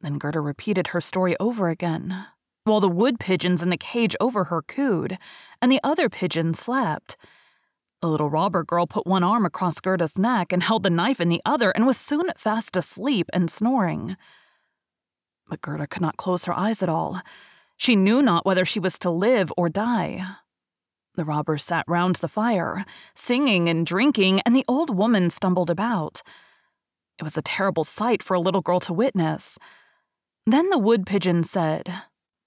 Then 0.00 0.18
Gerda 0.18 0.40
repeated 0.40 0.88
her 0.88 1.00
story 1.00 1.36
over 1.38 1.68
again, 1.68 2.26
while 2.64 2.80
the 2.80 2.88
wood 2.88 3.20
pigeons 3.20 3.62
in 3.62 3.70
the 3.70 3.76
cage 3.76 4.16
over 4.18 4.44
her 4.44 4.62
cooed, 4.62 5.16
and 5.62 5.70
the 5.70 5.80
other 5.84 6.08
pigeons 6.08 6.58
slept. 6.58 7.16
The 8.02 8.08
little 8.08 8.30
robber 8.30 8.64
girl 8.64 8.88
put 8.88 9.06
one 9.06 9.22
arm 9.22 9.46
across 9.46 9.80
Gerda's 9.80 10.18
neck 10.18 10.52
and 10.52 10.64
held 10.64 10.82
the 10.82 10.90
knife 10.90 11.20
in 11.20 11.28
the 11.28 11.42
other 11.46 11.70
and 11.70 11.86
was 11.86 11.96
soon 11.96 12.32
fast 12.36 12.76
asleep 12.76 13.30
and 13.32 13.48
snoring. 13.48 14.16
But 15.48 15.60
Gerda 15.60 15.86
could 15.86 16.02
not 16.02 16.16
close 16.16 16.46
her 16.46 16.52
eyes 16.52 16.82
at 16.82 16.88
all. 16.88 17.22
She 17.76 17.96
knew 17.96 18.22
not 18.22 18.46
whether 18.46 18.64
she 18.64 18.80
was 18.80 18.98
to 19.00 19.10
live 19.10 19.52
or 19.56 19.68
die. 19.68 20.24
The 21.14 21.24
robbers 21.24 21.64
sat 21.64 21.84
round 21.88 22.16
the 22.16 22.28
fire, 22.28 22.84
singing 23.14 23.68
and 23.68 23.86
drinking, 23.86 24.40
and 24.40 24.54
the 24.54 24.64
old 24.68 24.94
woman 24.94 25.30
stumbled 25.30 25.70
about. 25.70 26.22
It 27.18 27.22
was 27.22 27.36
a 27.36 27.42
terrible 27.42 27.84
sight 27.84 28.22
for 28.22 28.34
a 28.34 28.40
little 28.40 28.60
girl 28.60 28.80
to 28.80 28.92
witness. 28.92 29.58
Then 30.46 30.68
the 30.70 30.78
wood 30.78 31.06
pigeon 31.06 31.42
said, 31.42 31.92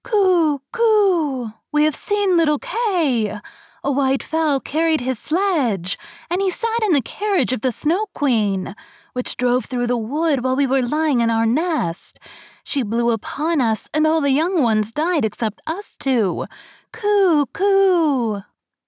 Coo, 0.04 0.62
coo, 0.72 1.54
we 1.72 1.84
have 1.84 1.96
seen 1.96 2.38
little 2.38 2.60
Kay. 2.60 3.40
A 3.84 3.92
white 3.92 4.22
fowl 4.22 4.60
carried 4.60 5.02
his 5.02 5.18
sledge, 5.18 5.98
and 6.30 6.42
he 6.42 6.52
sat 6.52 6.84
in 6.84 6.94
the 6.94 7.02
carriage 7.02 7.54
of 7.54 7.62
the 7.62 7.72
Snow 7.72 8.06
Queen, 8.14 8.76
which 9.14 9.38
drove 9.38 9.66
through 9.66 9.88
the 9.88 9.98
wood 9.98 10.44
while 10.44 10.56
we 10.56 10.68
were 10.68 10.82
lying 10.82 11.22
in 11.22 11.30
our 11.30 11.46
nest. 11.46 12.20
She 12.64 12.84
blew 12.84 13.12
upon 13.12 13.62
us, 13.62 13.90
and 13.94 14.06
all 14.06 14.22
the 14.22 14.32
young 14.32 14.62
ones 14.62 14.92
died 14.92 15.26
except 15.26 15.62
us 15.68 15.98
two. 15.98 16.46
Coo, 16.92 17.46
coo. 17.48 18.44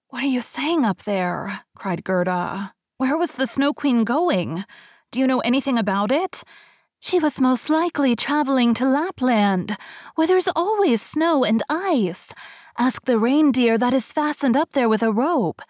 What 0.08 0.22
are 0.22 0.26
you 0.26 0.40
saying 0.40 0.84
up 0.84 1.04
there? 1.04 1.64
cried 1.74 2.04
Gerda. 2.04 2.74
Where 2.98 3.16
was 3.16 3.32
the 3.32 3.46
Snow 3.46 3.72
Queen 3.72 4.04
going? 4.04 4.64
Do 5.10 5.18
you 5.18 5.26
know 5.26 5.40
anything 5.40 5.78
about 5.78 6.12
it? 6.12 6.42
She 7.00 7.18
was 7.18 7.40
most 7.40 7.68
likely 7.68 8.14
traveling 8.14 8.74
to 8.74 8.84
Lapland, 8.84 9.76
where 10.14 10.28
there's 10.28 10.48
always 10.54 11.02
snow 11.02 11.44
and 11.44 11.62
ice. 11.68 12.32
Ask 12.78 13.06
the 13.06 13.18
reindeer 13.18 13.76
that 13.76 13.92
is 13.92 14.12
fastened 14.12 14.56
up 14.56 14.72
there 14.72 14.88
with 14.88 15.02
a 15.02 15.10
rope. 15.10 15.62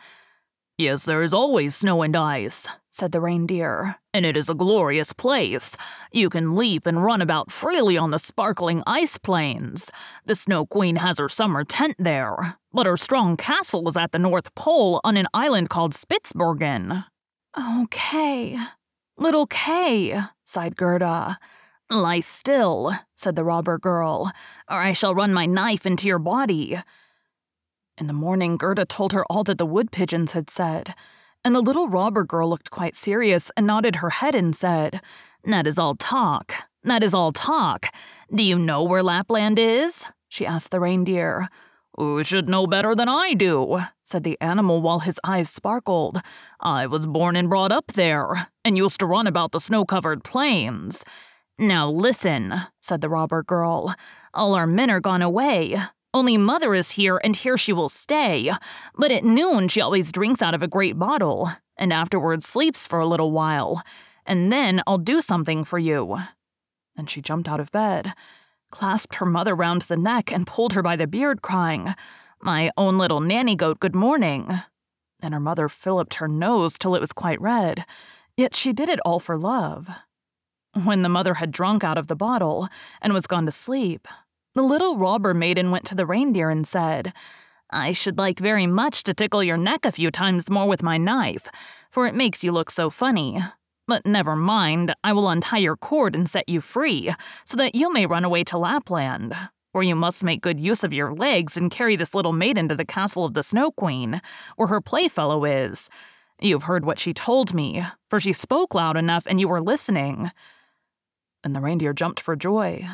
Yes, 0.82 1.04
there 1.04 1.22
is 1.22 1.32
always 1.32 1.76
snow 1.76 2.02
and 2.02 2.16
ice, 2.16 2.66
said 2.90 3.12
the 3.12 3.20
reindeer, 3.20 3.94
and 4.12 4.26
it 4.26 4.36
is 4.36 4.48
a 4.48 4.54
glorious 4.54 5.12
place. 5.12 5.76
You 6.10 6.28
can 6.28 6.56
leap 6.56 6.88
and 6.88 7.04
run 7.04 7.22
about 7.22 7.52
freely 7.52 7.96
on 7.96 8.10
the 8.10 8.18
sparkling 8.18 8.82
ice 8.84 9.16
plains. 9.16 9.92
The 10.24 10.34
Snow 10.34 10.66
Queen 10.66 10.96
has 10.96 11.20
her 11.20 11.28
summer 11.28 11.62
tent 11.62 11.94
there, 12.00 12.58
but 12.72 12.86
her 12.86 12.96
strong 12.96 13.36
castle 13.36 13.88
is 13.88 13.96
at 13.96 14.10
the 14.10 14.18
North 14.18 14.52
Pole 14.56 15.00
on 15.04 15.16
an 15.16 15.28
island 15.32 15.70
called 15.70 15.94
Spitzbergen. 15.94 17.04
Okay. 17.84 18.58
Little 19.16 19.46
Kay, 19.46 20.20
sighed 20.44 20.74
Gerda. 20.74 21.38
Lie 21.90 22.20
still, 22.20 22.92
said 23.14 23.36
the 23.36 23.44
robber 23.44 23.78
girl, 23.78 24.32
or 24.68 24.78
I 24.80 24.94
shall 24.94 25.14
run 25.14 25.32
my 25.32 25.46
knife 25.46 25.86
into 25.86 26.08
your 26.08 26.18
body. 26.18 26.80
In 28.02 28.08
the 28.08 28.12
morning, 28.12 28.56
Gerda 28.56 28.84
told 28.84 29.12
her 29.12 29.24
all 29.26 29.44
that 29.44 29.58
the 29.58 29.64
wood 29.64 29.92
pigeons 29.92 30.32
had 30.32 30.50
said, 30.50 30.96
and 31.44 31.54
the 31.54 31.60
little 31.60 31.86
robber 31.86 32.24
girl 32.24 32.50
looked 32.50 32.72
quite 32.72 32.96
serious 32.96 33.52
and 33.56 33.64
nodded 33.64 33.96
her 34.02 34.10
head 34.10 34.34
and 34.34 34.56
said, 34.56 35.00
That 35.44 35.68
is 35.68 35.78
all 35.78 35.94
talk. 35.94 36.52
That 36.82 37.04
is 37.04 37.14
all 37.14 37.30
talk. 37.30 37.94
Do 38.34 38.42
you 38.42 38.58
know 38.58 38.82
where 38.82 39.04
Lapland 39.04 39.56
is? 39.56 40.04
she 40.28 40.44
asked 40.44 40.72
the 40.72 40.80
reindeer. 40.80 41.48
You 41.96 42.24
should 42.24 42.48
know 42.48 42.66
better 42.66 42.96
than 42.96 43.08
I 43.08 43.34
do, 43.34 43.78
said 44.02 44.24
the 44.24 44.36
animal 44.40 44.82
while 44.82 44.98
his 44.98 45.20
eyes 45.22 45.48
sparkled. 45.48 46.22
I 46.58 46.88
was 46.88 47.06
born 47.06 47.36
and 47.36 47.48
brought 47.48 47.70
up 47.70 47.92
there, 47.92 48.48
and 48.64 48.76
used 48.76 48.98
to 48.98 49.06
run 49.06 49.28
about 49.28 49.52
the 49.52 49.60
snow 49.60 49.84
covered 49.84 50.24
plains. 50.24 51.04
Now 51.56 51.88
listen, 51.88 52.62
said 52.80 53.00
the 53.00 53.08
robber 53.08 53.44
girl. 53.44 53.94
All 54.34 54.56
our 54.56 54.66
men 54.66 54.90
are 54.90 54.98
gone 54.98 55.22
away. 55.22 55.76
Only 56.14 56.36
mother 56.36 56.74
is 56.74 56.92
here, 56.92 57.18
and 57.24 57.34
here 57.34 57.56
she 57.56 57.72
will 57.72 57.88
stay. 57.88 58.52
But 58.94 59.10
at 59.10 59.24
noon, 59.24 59.68
she 59.68 59.80
always 59.80 60.12
drinks 60.12 60.42
out 60.42 60.54
of 60.54 60.62
a 60.62 60.68
great 60.68 60.98
bottle, 60.98 61.50
and 61.76 61.90
afterwards 61.92 62.46
sleeps 62.46 62.86
for 62.86 63.00
a 63.00 63.06
little 63.06 63.30
while. 63.30 63.82
And 64.26 64.52
then 64.52 64.82
I'll 64.86 64.98
do 64.98 65.22
something 65.22 65.64
for 65.64 65.78
you. 65.78 66.18
And 66.96 67.08
she 67.08 67.22
jumped 67.22 67.48
out 67.48 67.60
of 67.60 67.72
bed, 67.72 68.12
clasped 68.70 69.16
her 69.16 69.26
mother 69.26 69.54
round 69.54 69.82
the 69.82 69.96
neck, 69.96 70.30
and 70.30 70.46
pulled 70.46 70.74
her 70.74 70.82
by 70.82 70.96
the 70.96 71.06
beard, 71.06 71.40
crying, 71.40 71.94
My 72.42 72.70
own 72.76 72.98
little 72.98 73.20
nanny 73.20 73.56
goat, 73.56 73.80
good 73.80 73.94
morning. 73.94 74.50
And 75.22 75.32
her 75.32 75.40
mother 75.40 75.70
filliped 75.70 76.14
her 76.14 76.28
nose 76.28 76.76
till 76.76 76.94
it 76.94 77.00
was 77.00 77.12
quite 77.12 77.40
red, 77.40 77.86
yet 78.36 78.54
she 78.54 78.74
did 78.74 78.90
it 78.90 79.00
all 79.04 79.18
for 79.18 79.38
love. 79.38 79.88
When 80.84 81.02
the 81.02 81.08
mother 81.08 81.34
had 81.34 81.52
drunk 81.52 81.84
out 81.84 81.98
of 81.98 82.08
the 82.08 82.16
bottle 82.16 82.68
and 83.00 83.12
was 83.12 83.26
gone 83.26 83.46
to 83.46 83.52
sleep, 83.52 84.08
the 84.54 84.62
little 84.62 84.96
robber 84.96 85.34
maiden 85.34 85.70
went 85.70 85.84
to 85.86 85.94
the 85.94 86.06
reindeer 86.06 86.50
and 86.50 86.66
said, 86.66 87.12
I 87.70 87.92
should 87.92 88.18
like 88.18 88.38
very 88.38 88.66
much 88.66 89.02
to 89.04 89.14
tickle 89.14 89.42
your 89.42 89.56
neck 89.56 89.86
a 89.86 89.92
few 89.92 90.10
times 90.10 90.50
more 90.50 90.66
with 90.66 90.82
my 90.82 90.98
knife, 90.98 91.48
for 91.90 92.06
it 92.06 92.14
makes 92.14 92.44
you 92.44 92.52
look 92.52 92.70
so 92.70 92.90
funny. 92.90 93.38
But 93.88 94.06
never 94.06 94.36
mind, 94.36 94.94
I 95.02 95.12
will 95.12 95.28
untie 95.28 95.58
your 95.58 95.76
cord 95.76 96.14
and 96.14 96.28
set 96.28 96.48
you 96.48 96.60
free, 96.60 97.12
so 97.44 97.56
that 97.56 97.74
you 97.74 97.92
may 97.92 98.06
run 98.06 98.24
away 98.24 98.44
to 98.44 98.58
Lapland, 98.58 99.34
where 99.72 99.82
you 99.82 99.96
must 99.96 100.22
make 100.22 100.42
good 100.42 100.60
use 100.60 100.84
of 100.84 100.92
your 100.92 101.14
legs 101.14 101.56
and 101.56 101.70
carry 101.70 101.96
this 101.96 102.14
little 102.14 102.32
maiden 102.32 102.68
to 102.68 102.74
the 102.74 102.84
castle 102.84 103.24
of 103.24 103.34
the 103.34 103.42
Snow 103.42 103.70
Queen, 103.70 104.20
where 104.56 104.68
her 104.68 104.80
playfellow 104.80 105.44
is. 105.44 105.88
You've 106.40 106.64
heard 106.64 106.84
what 106.84 106.98
she 106.98 107.14
told 107.14 107.54
me, 107.54 107.82
for 108.10 108.20
she 108.20 108.32
spoke 108.32 108.74
loud 108.74 108.96
enough 108.96 109.26
and 109.26 109.40
you 109.40 109.48
were 109.48 109.62
listening. 109.62 110.30
And 111.42 111.56
the 111.56 111.60
reindeer 111.60 111.92
jumped 111.92 112.20
for 112.20 112.36
joy, 112.36 112.86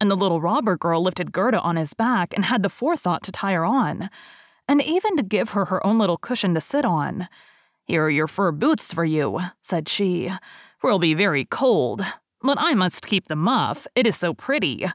and 0.00 0.10
the 0.10 0.16
little 0.16 0.40
robber 0.40 0.76
girl 0.76 1.02
lifted 1.02 1.32
Gerda 1.32 1.60
on 1.60 1.76
his 1.76 1.94
back 1.94 2.32
and 2.34 2.44
had 2.44 2.62
the 2.62 2.68
forethought 2.68 3.22
to 3.24 3.32
tie 3.32 3.52
her 3.52 3.64
on, 3.64 4.10
and 4.68 4.82
even 4.82 5.16
to 5.16 5.22
give 5.22 5.50
her 5.50 5.66
her 5.66 5.84
own 5.86 5.98
little 5.98 6.18
cushion 6.18 6.54
to 6.54 6.60
sit 6.60 6.84
on. 6.84 7.28
Here 7.84 8.04
are 8.04 8.10
your 8.10 8.26
fur 8.26 8.52
boots 8.52 8.92
for 8.92 9.04
you, 9.04 9.40
said 9.60 9.88
she, 9.88 10.32
it'll 10.82 10.98
be 10.98 11.14
very 11.14 11.44
cold. 11.44 12.04
But 12.42 12.58
I 12.60 12.74
must 12.74 13.06
keep 13.06 13.26
the 13.26 13.36
muff, 13.36 13.86
it 13.94 14.06
is 14.06 14.16
so 14.16 14.34
pretty. 14.34 14.86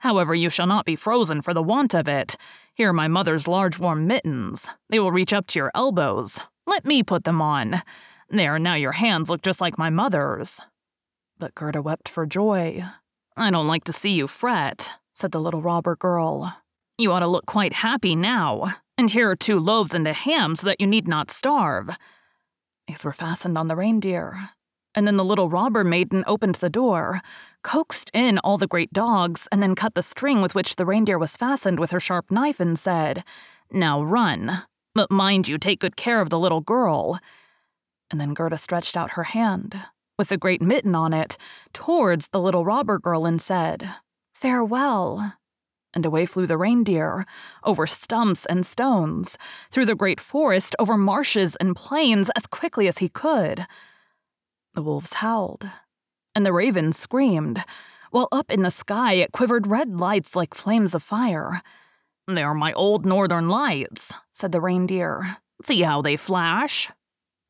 However, 0.00 0.34
you 0.34 0.50
shall 0.50 0.66
not 0.66 0.84
be 0.84 0.96
frozen 0.96 1.42
for 1.42 1.54
the 1.54 1.62
want 1.62 1.94
of 1.94 2.08
it. 2.08 2.36
Here 2.74 2.90
are 2.90 2.92
my 2.92 3.08
mother's 3.08 3.48
large 3.48 3.78
warm 3.78 4.06
mittens. 4.06 4.68
They 4.90 4.98
will 4.98 5.12
reach 5.12 5.32
up 5.32 5.46
to 5.48 5.58
your 5.58 5.72
elbows. 5.74 6.40
Let 6.66 6.84
me 6.84 7.02
put 7.02 7.24
them 7.24 7.40
on. 7.40 7.82
There, 8.28 8.58
now 8.58 8.74
your 8.74 8.92
hands 8.92 9.30
look 9.30 9.42
just 9.42 9.60
like 9.60 9.78
my 9.78 9.88
mother's. 9.88 10.60
But 11.38 11.54
Gerda 11.54 11.80
wept 11.80 12.08
for 12.08 12.26
joy. 12.26 12.84
I 13.38 13.50
don't 13.50 13.68
like 13.68 13.84
to 13.84 13.92
see 13.92 14.12
you 14.12 14.28
fret, 14.28 14.92
said 15.12 15.32
the 15.32 15.40
little 15.40 15.60
robber 15.60 15.94
girl. 15.94 16.56
You 16.96 17.12
ought 17.12 17.20
to 17.20 17.26
look 17.26 17.44
quite 17.44 17.74
happy 17.74 18.16
now, 18.16 18.76
and 18.96 19.10
here 19.10 19.30
are 19.30 19.36
two 19.36 19.58
loaves 19.58 19.92
and 19.92 20.08
a 20.08 20.14
ham 20.14 20.56
so 20.56 20.66
that 20.66 20.80
you 20.80 20.86
need 20.86 21.06
not 21.06 21.30
starve. 21.30 21.90
These 22.88 23.04
were 23.04 23.12
fastened 23.12 23.58
on 23.58 23.68
the 23.68 23.76
reindeer, 23.76 24.50
and 24.94 25.06
then 25.06 25.18
the 25.18 25.24
little 25.24 25.50
robber 25.50 25.84
maiden 25.84 26.24
opened 26.26 26.54
the 26.56 26.70
door, 26.70 27.20
coaxed 27.62 28.10
in 28.14 28.38
all 28.38 28.56
the 28.56 28.66
great 28.66 28.92
dogs, 28.94 29.46
and 29.52 29.62
then 29.62 29.74
cut 29.74 29.94
the 29.94 30.02
string 30.02 30.40
with 30.40 30.54
which 30.54 30.76
the 30.76 30.86
reindeer 30.86 31.18
was 31.18 31.36
fastened 31.36 31.78
with 31.78 31.90
her 31.90 32.00
sharp 32.00 32.30
knife 32.30 32.58
and 32.58 32.78
said, 32.78 33.22
Now 33.70 34.02
run, 34.02 34.62
but 34.94 35.10
mind 35.10 35.46
you 35.46 35.58
take 35.58 35.80
good 35.80 35.96
care 35.96 36.22
of 36.22 36.30
the 36.30 36.38
little 36.38 36.62
girl. 36.62 37.20
And 38.10 38.18
then 38.18 38.32
Gerda 38.32 38.56
stretched 38.56 38.96
out 38.96 39.12
her 39.12 39.24
hand, 39.24 39.78
with 40.18 40.28
the 40.28 40.36
great 40.36 40.62
mitten 40.62 40.94
on 40.94 41.12
it, 41.12 41.36
towards 41.72 42.28
the 42.28 42.40
little 42.40 42.64
robber 42.64 42.98
girl 42.98 43.26
and 43.26 43.40
said, 43.40 43.88
Farewell. 44.34 45.34
And 45.94 46.04
away 46.04 46.26
flew 46.26 46.46
the 46.46 46.58
reindeer, 46.58 47.24
over 47.64 47.86
stumps 47.86 48.44
and 48.46 48.66
stones, 48.66 49.38
through 49.70 49.86
the 49.86 49.94
great 49.94 50.20
forest, 50.20 50.76
over 50.78 50.96
marshes 50.96 51.56
and 51.56 51.74
plains 51.74 52.30
as 52.36 52.46
quickly 52.46 52.86
as 52.86 52.98
he 52.98 53.08
could. 53.08 53.66
The 54.74 54.82
wolves 54.82 55.14
howled, 55.14 55.66
and 56.34 56.44
the 56.44 56.52
ravens 56.52 56.98
screamed, 56.98 57.64
while 58.10 58.28
up 58.30 58.50
in 58.50 58.62
the 58.62 58.70
sky 58.70 59.14
it 59.14 59.32
quivered 59.32 59.66
red 59.66 59.98
lights 59.98 60.36
like 60.36 60.54
flames 60.54 60.94
of 60.94 61.02
fire. 61.02 61.62
They 62.28 62.42
are 62.42 62.54
my 62.54 62.72
old 62.74 63.06
northern 63.06 63.48
lights, 63.48 64.12
said 64.32 64.52
the 64.52 64.60
reindeer. 64.60 65.38
See 65.64 65.80
how 65.82 66.02
they 66.02 66.16
flash? 66.16 66.90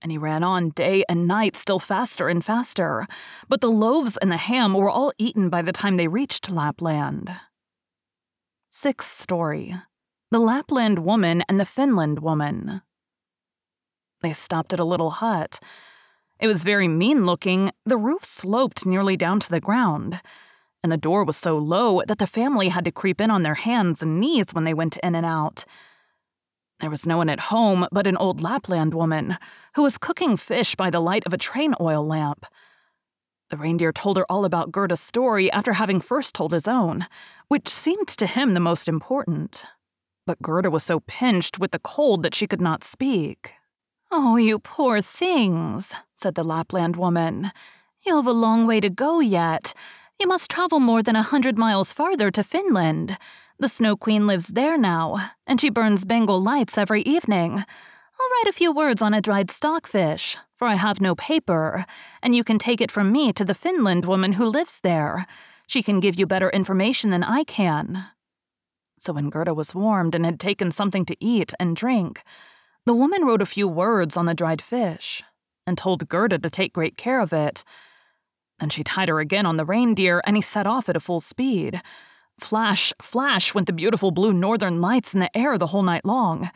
And 0.03 0.13
he 0.13 0.19
ran 0.19 0.43
on 0.43 0.71
day 0.71 1.05
and 1.09 1.27
night, 1.27 1.57
still 1.57 1.79
faster 1.79 2.29
and 2.29 2.45
faster. 2.45 3.07
But 3.49 3.61
the 3.61 3.71
loaves 3.71 4.17
and 4.17 4.31
the 4.31 4.37
ham 4.37 4.75
were 4.75 4.91
all 4.91 5.13
eaten 5.19 5.49
by 5.49 5.63
the 5.63 5.73
time 5.73 5.97
they 5.97 6.09
reached 6.09 6.51
Lapland. 6.51 7.31
Sixth 8.71 9.21
story 9.21 9.75
The 10.31 10.39
Lapland 10.39 10.99
Woman 10.99 11.43
and 11.49 11.59
the 11.59 11.65
Finland 11.65 12.19
Woman. 12.19 12.83
They 14.23 14.33
stopped 14.33 14.73
at 14.73 14.81
a 14.81 14.85
little 14.85 15.11
hut. 15.11 15.61
It 16.41 16.47
was 16.47 16.65
very 16.65 16.89
mean 16.89 17.25
looking, 17.25 17.73
the 17.85 17.97
roof 17.97 18.25
sloped 18.25 18.85
nearly 18.85 19.17
down 19.17 19.41
to 19.41 19.51
the 19.51 19.61
ground, 19.61 20.21
and 20.83 20.93
the 20.93 20.99
door 20.99 21.25
was 21.25 21.37
so 21.37 21.57
low 21.57 22.03
that 22.07 22.19
the 22.19 22.27
family 22.27 22.69
had 22.69 22.85
to 22.85 22.93
creep 22.93 23.21
in 23.21 23.31
on 23.31 23.43
their 23.43 23.55
hands 23.55 24.03
and 24.03 24.21
knees 24.21 24.47
when 24.53 24.65
they 24.65 24.75
went 24.75 24.99
in 24.99 25.15
and 25.15 25.25
out. 25.25 25.65
There 26.81 26.91
was 26.91 27.07
no 27.07 27.17
one 27.17 27.29
at 27.29 27.41
home 27.41 27.87
but 27.91 28.07
an 28.07 28.17
old 28.17 28.43
Lapland 28.43 28.93
woman 28.93 29.39
who 29.75 29.83
was 29.83 29.99
cooking 29.99 30.37
fish 30.37 30.75
by 30.75 30.91
the 30.91 31.01
light 31.01 31.25
of 31.27 31.33
a 31.33 31.39
train 31.39 31.75
oil 31.81 32.07
lamp. 32.07 32.45
The 33.49 33.57
reindeer 33.57 33.93
told 33.93 34.17
her 34.17 34.27
all 34.29 34.45
about 34.45 34.73
Gerda's 34.73 35.01
story 35.01 35.51
after 35.53 35.75
having 35.75 36.01
first 36.01 36.35
told 36.35 36.53
his 36.53 36.69
own, 36.69 37.07
which 37.49 37.69
seemed 37.69 38.09
to 38.09 38.27
him 38.27 38.55
the 38.55 38.61
most 38.61 38.89
important. 38.89 39.65
But 40.27 40.43
Gerda 40.43 40.71
was 40.71 40.83
so 40.83 41.01
pinched 41.01 41.59
with 41.59 41.71
the 41.71 41.79
cold 41.79 42.23
that 42.25 42.35
she 42.35 42.49
could 42.49 42.61
not 42.61 42.83
speak. 42.83 43.53
Oh, 44.11 44.37
you 44.37 44.59
poor 44.59 45.01
things, 45.01 45.95
said 46.17 46.35
the 46.35 46.45
Lapland 46.45 46.97
woman. 46.97 47.53
You 48.05 48.17
have 48.17 48.27
a 48.27 48.33
long 48.33 48.67
way 48.67 48.81
to 48.81 48.91
go 48.91 49.21
yet. 49.21 49.73
You 50.19 50.27
must 50.27 50.51
travel 50.51 50.81
more 50.81 51.03
than 51.03 51.17
a 51.17 51.23
hundred 51.23 51.57
miles 51.57 51.93
farther 51.93 52.31
to 52.33 52.45
Finland. 52.45 53.17
The 53.59 53.69
Snow 53.69 53.97
Queen 53.97 54.27
lives 54.27 54.49
there 54.49 54.77
now, 54.77 55.31
and 55.47 55.59
she 55.59 55.71
burns 55.71 56.05
Bengal 56.05 56.43
lights 56.43 56.77
every 56.77 57.01
evening. 57.03 57.53
I'll 57.53 58.31
write 58.31 58.49
a 58.49 58.53
few 58.53 58.71
words 58.71 59.01
on 59.01 59.15
a 59.15 59.23
dried 59.23 59.51
stockfish, 59.51 60.37
for 60.59 60.69
I 60.69 60.75
have 60.75 61.01
no 61.01 61.15
paper, 61.15 61.87
and 62.23 62.37
you 62.37 62.45
can 62.45 62.59
take 62.59 62.83
it 62.83 62.91
from 62.91 63.11
me 63.11 63.33
to 63.33 63.47
the 63.47 63.55
Finland 63.55 64.05
woman 64.05 64.35
who 64.35 64.45
lives 64.45 64.83
there. 64.83 65.27
She 65.67 65.83
can 65.83 66.01
give 66.01 66.19
you 66.19 66.27
better 66.27 66.51
information 66.51 67.09
than 67.09 67.25
I 67.25 67.45
can. 67.45 68.05
So 69.01 69.15
when 69.15 69.31
Gerda 69.31 69.55
was 69.55 69.75
warmed 69.75 70.15
and 70.15 70.27
had 70.27 70.39
taken 70.39 70.71
something 70.71 71.07
to 71.07 71.17
eat 71.19 71.55
and 71.59 71.75
drink, 71.75 72.25
the 72.85 72.95
woman 72.95 73.25
wrote 73.25 73.41
a 73.41 73.47
few 73.47 73.67
words 73.67 74.19
on 74.19 74.27
the 74.27 74.35
dried 74.35 74.61
fish 74.61 75.23
and 75.67 75.79
told 75.79 76.11
Gerda 76.11 76.39
to 76.41 76.51
take 76.51 76.75
great 76.75 76.99
care 76.99 77.21
of 77.21 77.33
it. 77.33 77.65
Then 78.61 78.69
she 78.69 78.85
tied 78.85 79.09
her 79.09 79.19
again 79.19 79.47
on 79.47 79.57
the 79.57 79.65
reindeer, 79.65 80.21
and 80.27 80.37
he 80.37 80.43
set 80.43 80.67
off 80.67 80.91
at 80.91 80.97
a 80.97 81.01
full 81.01 81.21
speed. 81.21 81.81
Flash, 82.39 82.93
flash 83.01 83.55
went 83.55 83.67
the 83.67 83.73
beautiful 83.73 84.11
blue 84.11 84.33
northern 84.33 84.81
lights 84.81 85.15
in 85.15 85.21
the 85.21 85.37
air 85.37 85.57
the 85.57 85.69
whole 85.69 85.83
night 85.83 86.05
long. 86.05 86.51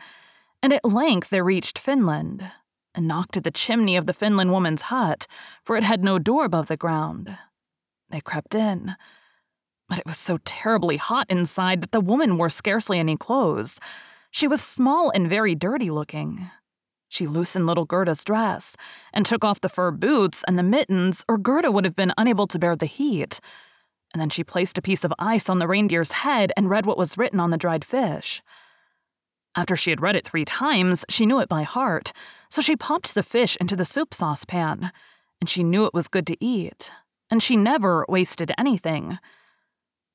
And 0.61 0.71
at 0.73 0.85
length 0.85 1.29
they 1.29 1.41
reached 1.41 1.79
Finland, 1.79 2.51
and 2.93 3.07
knocked 3.07 3.37
at 3.37 3.43
the 3.43 3.51
chimney 3.51 3.95
of 3.95 4.05
the 4.05 4.13
Finland 4.13 4.51
woman's 4.51 4.83
hut, 4.83 5.25
for 5.63 5.75
it 5.75 5.83
had 5.83 6.03
no 6.03 6.19
door 6.19 6.45
above 6.45 6.67
the 6.67 6.77
ground. 6.77 7.35
They 8.09 8.21
crept 8.21 8.53
in. 8.53 8.95
But 9.89 9.97
it 9.97 10.05
was 10.05 10.17
so 10.17 10.37
terribly 10.45 10.97
hot 10.97 11.25
inside 11.29 11.81
that 11.81 11.91
the 11.91 11.99
woman 11.99 12.37
wore 12.37 12.49
scarcely 12.49 12.99
any 12.99 13.17
clothes. 13.17 13.79
She 14.29 14.47
was 14.47 14.61
small 14.61 15.09
and 15.09 15.27
very 15.27 15.55
dirty 15.55 15.89
looking. 15.89 16.49
She 17.09 17.27
loosened 17.27 17.67
little 17.67 17.85
Gerda's 17.85 18.23
dress 18.23 18.77
and 19.11 19.25
took 19.25 19.43
off 19.43 19.59
the 19.59 19.67
fur 19.67 19.91
boots 19.91 20.45
and 20.47 20.57
the 20.57 20.63
mittens, 20.63 21.25
or 21.27 21.37
Gerda 21.37 21.71
would 21.71 21.83
have 21.83 21.95
been 21.95 22.13
unable 22.17 22.47
to 22.47 22.59
bear 22.59 22.75
the 22.75 22.85
heat 22.85 23.41
and 24.13 24.21
then 24.21 24.29
she 24.29 24.43
placed 24.43 24.77
a 24.77 24.81
piece 24.81 25.03
of 25.03 25.13
ice 25.19 25.49
on 25.49 25.59
the 25.59 25.67
reindeer's 25.67 26.11
head 26.11 26.51
and 26.57 26.69
read 26.69 26.85
what 26.85 26.97
was 26.97 27.17
written 27.17 27.39
on 27.39 27.51
the 27.51 27.57
dried 27.57 27.85
fish. 27.85 28.41
After 29.55 29.75
she 29.75 29.89
had 29.89 30.01
read 30.01 30.15
it 30.15 30.25
three 30.25 30.45
times, 30.45 31.05
she 31.09 31.25
knew 31.25 31.39
it 31.39 31.49
by 31.49 31.63
heart, 31.63 32.13
so 32.49 32.61
she 32.61 32.75
popped 32.75 33.13
the 33.13 33.23
fish 33.23 33.57
into 33.59 33.75
the 33.75 33.85
soup 33.85 34.13
saucepan, 34.13 34.91
and 35.39 35.49
she 35.49 35.63
knew 35.63 35.85
it 35.85 35.93
was 35.93 36.07
good 36.07 36.27
to 36.27 36.43
eat, 36.43 36.91
and 37.29 37.43
she 37.43 37.57
never 37.57 38.05
wasted 38.07 38.53
anything. 38.57 39.19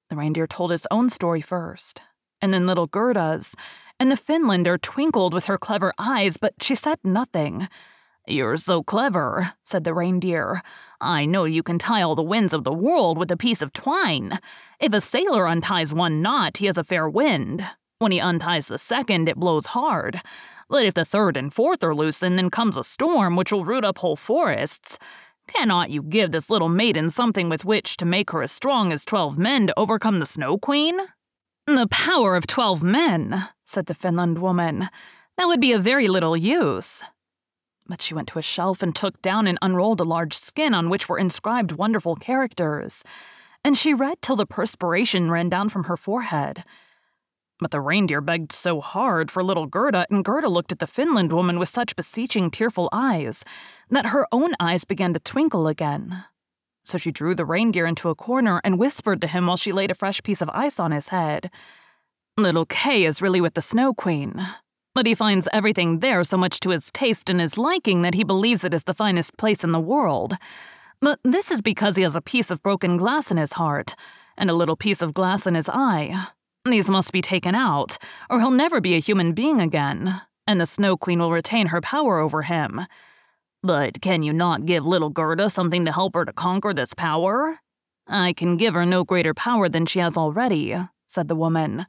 The 0.09 0.17
reindeer 0.17 0.47
told 0.47 0.71
his 0.71 0.87
own 0.91 1.11
story 1.11 1.41
first, 1.41 2.01
and 2.41 2.55
then 2.55 2.67
little 2.67 2.87
Gerda's, 2.87 3.55
and 3.99 4.11
the 4.11 4.17
Finlander 4.17 4.81
twinkled 4.81 5.35
with 5.35 5.47
her 5.47 5.59
clever 5.59 5.93
eyes, 5.99 6.37
but 6.37 6.55
she 6.61 6.75
said 6.75 6.99
nothing. 7.03 7.69
You're 8.29 8.57
so 8.57 8.83
clever, 8.83 9.53
said 9.63 9.85
the 9.85 9.95
reindeer. 9.95 10.61
I 11.01 11.27
know 11.27 11.45
you 11.45 11.63
can 11.63 11.79
tie 11.79 12.03
all 12.03 12.17
the 12.17 12.23
winds 12.23 12.53
of 12.53 12.65
the 12.65 12.73
world 12.73 13.19
with 13.19 13.31
a 13.31 13.37
piece 13.37 13.63
of 13.63 13.73
twine. 13.73 14.41
If 14.81 14.93
a 14.93 15.01
sailor 15.01 15.47
unties 15.47 15.95
one 15.95 16.23
knot, 16.23 16.57
he 16.57 16.67
has 16.67 16.77
a 16.77 16.83
fair 16.85 17.09
wind. 17.09 17.65
When 17.99 18.11
he 18.11 18.21
unties 18.21 18.67
the 18.67 18.79
second, 18.79 19.29
it 19.29 19.37
blows 19.37 19.67
hard. 19.67 20.21
But 20.69 20.85
if 20.85 20.95
the 20.95 21.05
third 21.05 21.37
and 21.37 21.55
fourth 21.55 21.85
are 21.85 21.95
loosened, 21.95 22.37
then 22.37 22.51
comes 22.51 22.77
a 22.77 22.83
storm 22.83 23.37
which 23.37 23.53
will 23.53 23.65
root 23.65 23.85
up 23.85 23.99
whole 23.99 24.17
forests. 24.17 24.99
Cannot 25.47 25.91
you 25.91 26.03
give 26.03 26.33
this 26.33 26.51
little 26.51 26.69
maiden 26.69 27.09
something 27.09 27.49
with 27.49 27.65
which 27.65 27.97
to 27.99 28.05
make 28.05 28.33
her 28.33 28.43
as 28.43 28.51
strong 28.51 28.93
as 28.93 29.05
twelve 29.05 29.39
men 29.39 29.69
to 29.69 29.79
overcome 29.79 30.19
the 30.19 30.27
Snow 30.27 30.59
Queen? 30.59 30.99
The 31.69 31.87
power 31.89 32.35
of 32.35 32.49
twelve 32.49 32.83
men, 32.83 33.49
said 33.65 33.87
the 33.87 33.95
Finland 33.95 34.39
woman. 34.39 34.89
That 35.39 35.47
would 35.47 35.61
be 35.61 35.73
of 35.73 35.85
very 35.85 36.09
little 36.09 36.37
use. 36.37 37.05
But 37.89 38.03
she 38.03 38.15
went 38.15 38.29
to 38.29 38.39
a 38.39 38.43
shelf 38.43 38.83
and 38.83 38.95
took 38.95 39.21
down 39.23 39.47
and 39.47 39.59
unrolled 39.63 40.01
a 40.01 40.05
large 40.05 40.35
skin 40.35 40.75
on 40.75 40.91
which 40.91 41.09
were 41.09 41.19
inscribed 41.19 41.73
wonderful 41.73 42.17
characters, 42.17 43.05
and 43.65 43.77
she 43.77 43.95
read 43.95 44.21
till 44.23 44.37
the 44.37 44.47
perspiration 44.47 45.31
ran 45.31 45.49
down 45.49 45.69
from 45.69 45.85
her 45.85 45.97
forehead. 45.97 46.65
But 47.59 47.71
the 47.71 47.81
reindeer 47.81 48.21
begged 48.21 48.53
so 48.53 48.81
hard 48.81 49.31
for 49.31 49.43
little 49.43 49.67
Gerda, 49.67 50.07
and 50.11 50.25
Gerda 50.25 50.49
looked 50.49 50.73
at 50.73 50.79
the 50.79 50.87
Finland 50.87 51.33
woman 51.33 51.59
with 51.59 51.69
such 51.69 51.97
beseeching, 51.97 52.51
tearful 52.51 52.89
eyes, 52.93 53.45
that 53.89 54.07
her 54.07 54.27
own 54.31 54.55
eyes 54.61 54.85
began 54.85 55.15
to 55.15 55.21
twinkle 55.21 55.67
again. 55.67 56.25
So 56.85 56.99
she 56.99 57.11
drew 57.11 57.35
the 57.35 57.47
reindeer 57.47 57.87
into 57.87 58.11
a 58.11 58.15
corner 58.15 58.61
and 58.63 58.79
whispered 58.79 59.21
to 59.23 59.27
him 59.27 59.47
while 59.47 59.57
she 59.57 59.73
laid 59.73 59.91
a 59.91 59.95
fresh 59.95 60.23
piece 60.23 60.43
of 60.43 60.51
ice 60.51 60.79
on 60.79 60.93
his 60.93 61.09
head. 61.09 61.51
Little 62.37 62.67
Kay 62.67 63.05
is 63.05 63.23
really 63.23 63.41
with 63.41 63.55
the 63.55 63.63
Snow 63.63 63.95
Queen 63.95 64.47
but 64.97 65.07
he 65.07 65.15
finds 65.15 65.47
everything 65.53 65.99
there 65.99 66.25
so 66.25 66.39
much 66.39 66.59
to 66.59 66.71
his 66.71 66.91
taste 66.91 67.29
and 67.29 67.39
his 67.39 67.59
liking 67.59 68.01
that 68.01 68.15
he 68.15 68.25
believes 68.25 68.65
it 68.65 68.73
is 68.73 68.85
the 68.85 68.95
finest 68.95 69.37
place 69.37 69.63
in 69.63 69.71
the 69.71 69.79
world. 69.79 70.39
But 71.03 71.21
this 71.23 71.51
is 71.51 71.61
because 71.61 71.97
he 71.97 72.03
has 72.03 72.17
a 72.17 72.23
piece 72.23 72.51
of 72.51 72.63
broken 72.63 72.97
glass 72.97 73.31
in 73.31 73.37
his 73.37 73.53
heart, 73.53 73.95
and 74.39 74.49
a 74.49 74.55
little 74.55 74.75
piece 74.75 75.03
of 75.03 75.13
glass 75.13 75.47
in 75.47 75.55
his 75.55 75.69
eye. 75.69 76.29
These 76.65 76.89
must 76.89 77.13
be 77.13 77.21
taken 77.21 77.55
out, 77.55 77.99
or 78.31 78.41
he'll 78.41 78.51
never 78.51 78.81
be 78.81 78.95
a 78.95 78.99
human 78.99 79.35
being 79.35 79.61
again, 79.61 80.23
and 80.47 80.59
the 80.59 80.65
Snow 80.65 80.97
Queen 80.97 81.19
will 81.19 81.31
retain 81.31 81.67
her 81.67 81.83
power 81.83 82.19
over 82.19 82.43
him. 82.43 82.87
But 83.63 84.01
can 84.01 84.23
you 84.23 84.33
not 84.33 84.65
give 84.65 84.87
little 84.87 85.11
Gerda 85.11 85.51
something 85.51 85.85
to 85.85 85.93
help 85.93 86.15
her 86.15 86.25
to 86.25 86.33
conquer 86.33 86.73
this 86.73 86.95
power? 86.95 87.59
I 88.07 88.33
can 88.33 88.57
give 88.57 88.73
her 88.73 88.87
no 88.87 89.05
greater 89.05 89.35
power 89.35 89.69
than 89.69 89.85
she 89.85 89.99
has 89.99 90.17
already, 90.17 90.75
said 91.07 91.29
the 91.29 91.37
woman. 91.37 91.85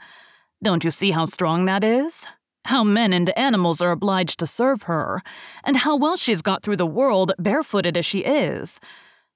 Don't 0.61 0.83
you 0.83 0.91
see 0.91 1.11
how 1.11 1.23
strong 1.23 1.63
that 1.65 1.85
is? 1.85 2.27
How 2.67 2.83
men 2.83 3.13
and 3.13 3.37
animals 3.37 3.81
are 3.81 3.91
obliged 3.91 4.39
to 4.39 4.47
serve 4.47 4.83
her, 4.83 5.21
and 5.63 5.77
how 5.77 5.95
well 5.95 6.17
she's 6.17 6.41
got 6.41 6.63
through 6.63 6.75
the 6.75 6.85
world 6.85 7.31
barefooted 7.39 7.95
as 7.95 8.05
she 8.05 8.19
is. 8.19 8.79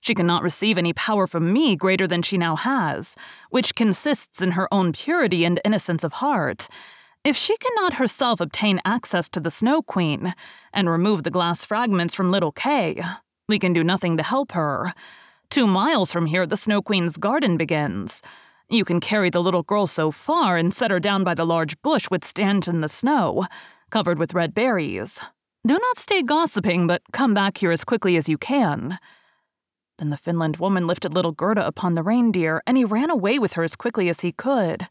She 0.02 0.14
cannot 0.14 0.44
receive 0.44 0.78
any 0.78 0.94
power 0.94 1.28
from 1.28 1.54
me 1.54 1.76
greater 1.76 2.08
than 2.08 2.24
she 2.24 2.38
now 2.38 2.56
has, 2.56 3.16
which 3.50 3.76
consists 3.76 4.42
in 4.42 4.52
her 4.52 4.68
own 4.74 4.92
purity 4.92 5.46
and 5.46 5.62
innocence 5.64 6.04
of 6.04 6.14
heart. 6.14 6.68
If 7.24 7.38
she 7.38 7.56
cannot 7.58 7.94
herself 7.94 8.42
obtain 8.42 8.82
access 8.84 9.30
to 9.30 9.40
the 9.40 9.52
Snow 9.52 9.82
Queen 9.82 10.34
and 10.74 10.90
remove 10.90 11.24
the 11.24 11.30
glass 11.30 11.64
fragments 11.64 12.16
from 12.16 12.32
little 12.32 12.52
Kay, 12.52 13.02
we 13.48 13.60
can 13.60 13.74
do 13.74 13.84
nothing 13.84 14.18
to 14.18 14.24
help 14.24 14.52
her. 14.52 14.94
Two 15.50 15.68
miles 15.68 16.12
from 16.12 16.26
here, 16.26 16.46
the 16.46 16.58
Snow 16.58 16.82
Queen's 16.82 17.16
garden 17.18 17.58
begins. 17.58 18.22
You 18.72 18.86
can 18.86 19.02
carry 19.02 19.30
the 19.30 19.44
little 19.44 19.64
girl 19.64 19.86
so 19.86 20.12
far 20.12 20.56
and 20.56 20.74
set 20.74 20.92
her 20.92 21.00
down 21.02 21.26
by 21.26 21.34
the 21.34 21.46
large 21.46 21.80
bush 21.82 22.06
which 22.06 22.24
stands 22.24 22.70
in 22.70 22.80
the 22.80 22.88
snow, 22.88 23.46
covered 23.90 24.18
with 24.18 24.34
red 24.34 24.54
berries. 24.54 25.20
Do 25.68 25.78
not 25.78 25.98
stay 25.98 26.24
gossiping, 26.24 26.88
but 26.88 27.02
come 27.12 27.34
back 27.34 27.58
here 27.58 27.72
as 27.72 27.84
quickly 27.84 28.16
as 28.16 28.30
you 28.30 28.38
can. 28.38 28.98
Then 29.98 30.10
the 30.10 30.16
Finland 30.16 30.56
woman 30.56 30.88
lifted 30.88 31.14
little 31.14 31.34
Gerda 31.34 31.68
upon 31.68 31.96
the 31.96 32.02
reindeer, 32.02 32.64
and 32.66 32.78
he 32.78 32.86
ran 32.86 33.10
away 33.10 33.38
with 33.38 33.54
her 33.54 33.64
as 33.64 33.76
quickly 33.76 34.08
as 34.08 34.22
he 34.22 34.32
could. 34.32 34.88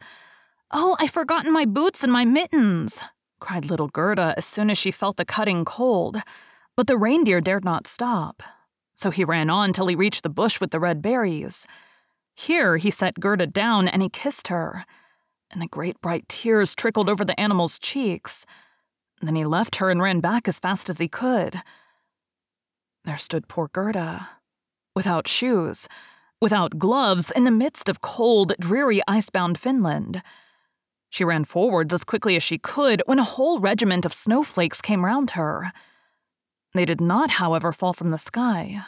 Oh, 0.70 0.94
I've 1.01 1.11
forgotten 1.11 1.51
my 1.51 1.65
boots 1.65 2.05
and 2.05 2.12
my 2.12 2.27
mittens, 2.27 3.01
cried 3.40 3.65
little 3.65 3.89
Gerda 3.89 4.35
as 4.36 4.44
soon 4.44 4.69
as 4.69 4.77
she 4.77 4.90
felt 4.90 5.16
the 5.16 5.24
cutting 5.24 5.65
cold. 5.65 6.19
But 6.77 6.86
the 6.86 6.98
reindeer 6.98 7.40
dared 7.40 7.65
not 7.65 7.86
stop, 7.86 8.43
so 8.94 9.11
he 9.11 9.24
ran 9.24 9.48
on 9.48 9.73
till 9.73 9.86
he 9.86 9.97
reached 9.97 10.23
the 10.23 10.28
bush 10.28 10.61
with 10.61 10.70
the 10.70 10.81
red 10.81 11.01
berries. 11.01 11.66
Here 12.41 12.79
he 12.79 12.91
set 12.91 13.21
Gerda 13.21 13.47
down 13.47 13.87
and 13.87 14.01
he 14.01 14.09
kissed 14.09 14.49
her, 14.49 14.87
and 15.51 15.61
the 15.61 15.67
great 15.67 16.01
bright 16.01 16.27
tears 16.27 16.75
trickled 16.75 17.11
over 17.11 17.23
the 17.23 17.39
animal's 17.39 17.79
cheeks. 17.79 18.47
Then 19.21 19.37
he 19.37 19.45
left 19.45 19.77
her 19.77 19.91
and 19.91 20.01
ran 20.01 20.21
back 20.21 20.49
as 20.49 20.59
fast 20.59 20.89
as 20.89 20.97
he 20.97 21.07
could. 21.07 21.57
There 23.05 23.19
stood 23.19 23.47
poor 23.47 23.69
Gerda 23.69 24.27
without 24.97 25.29
shoes, 25.29 25.87
without 26.41 26.79
gloves, 26.79 27.31
in 27.31 27.45
the 27.45 27.51
midst 27.51 27.91
of 27.91 28.01
cold, 28.01 28.55
dreary, 28.59 29.03
icebound 29.07 29.59
Finland. 29.59 30.23
She 31.11 31.25
ran 31.25 31.45
forwards 31.45 31.93
as 31.93 32.05
quickly 32.05 32.37
as 32.37 32.43
she 32.43 32.57
could 32.57 33.03
when 33.05 33.19
a 33.19 33.35
whole 33.37 33.61
regiment 33.61 34.07
of 34.07 34.15
snowflakes 34.15 34.81
came 34.81 35.05
round 35.05 35.33
her. 35.33 35.73
They 36.73 36.87
did 36.87 37.03
not, 37.03 37.33
however, 37.33 37.71
fall 37.75 37.93
from 37.93 38.12
the 38.12 38.19
sky, 38.19 38.83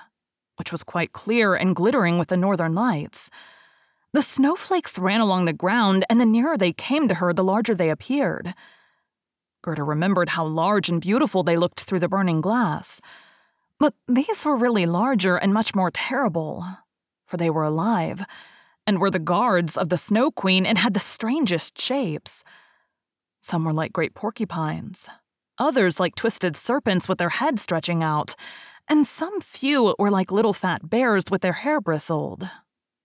which 0.57 0.73
was 0.73 0.85
quite 0.85 1.13
clear 1.13 1.55
and 1.55 1.77
glittering 1.77 2.19
with 2.19 2.29
the 2.29 2.37
northern 2.37 2.75
lights. 2.75 3.31
The 4.13 4.23
snowflakes 4.23 4.99
ran 4.99 5.21
along 5.21 5.47
the 5.47 5.53
ground, 5.53 6.05
and 6.11 6.21
the 6.21 6.27
nearer 6.27 6.59
they 6.59 6.73
came 6.73 7.09
to 7.09 7.15
her, 7.15 7.33
the 7.33 7.45
larger 7.45 7.75
they 7.75 7.89
appeared. 7.91 8.55
Gerda 9.63 9.83
remembered 9.83 10.31
how 10.31 10.45
large 10.45 10.89
and 10.89 11.01
beautiful 11.01 11.43
they 11.43 11.57
looked 11.57 11.81
through 11.81 12.01
the 12.01 12.09
burning 12.09 12.41
glass. 12.41 13.01
But 13.79 13.95
these 14.07 14.45
were 14.45 14.57
really 14.57 14.87
larger 14.87 15.37
and 15.37 15.55
much 15.55 15.75
more 15.75 15.91
terrible, 15.91 16.67
for 17.27 17.37
they 17.37 17.49
were 17.49 17.65
alive, 17.65 18.27
and 18.87 19.01
were 19.01 19.11
the 19.11 19.19
guards 19.19 19.77
of 19.77 19.89
the 19.89 19.97
Snow 19.97 20.31
Queen 20.31 20.67
and 20.67 20.79
had 20.79 20.95
the 20.95 21.01
strangest 21.01 21.81
shapes. 21.81 22.45
Some 23.41 23.65
were 23.65 23.73
like 23.73 23.93
great 23.93 24.15
porcupines, 24.15 25.09
others 25.59 25.99
like 25.99 26.15
twisted 26.15 26.55
serpents 26.55 27.09
with 27.09 27.19
their 27.19 27.31
heads 27.31 27.63
stretching 27.63 28.03
out, 28.03 28.35
and 28.89 29.07
some 29.07 29.41
few 29.41 29.95
were 29.99 30.11
like 30.11 30.31
little 30.31 30.53
fat 30.53 30.89
bears 30.89 31.25
with 31.31 31.43
their 31.43 31.53
hair 31.53 31.81
bristled. 31.81 32.49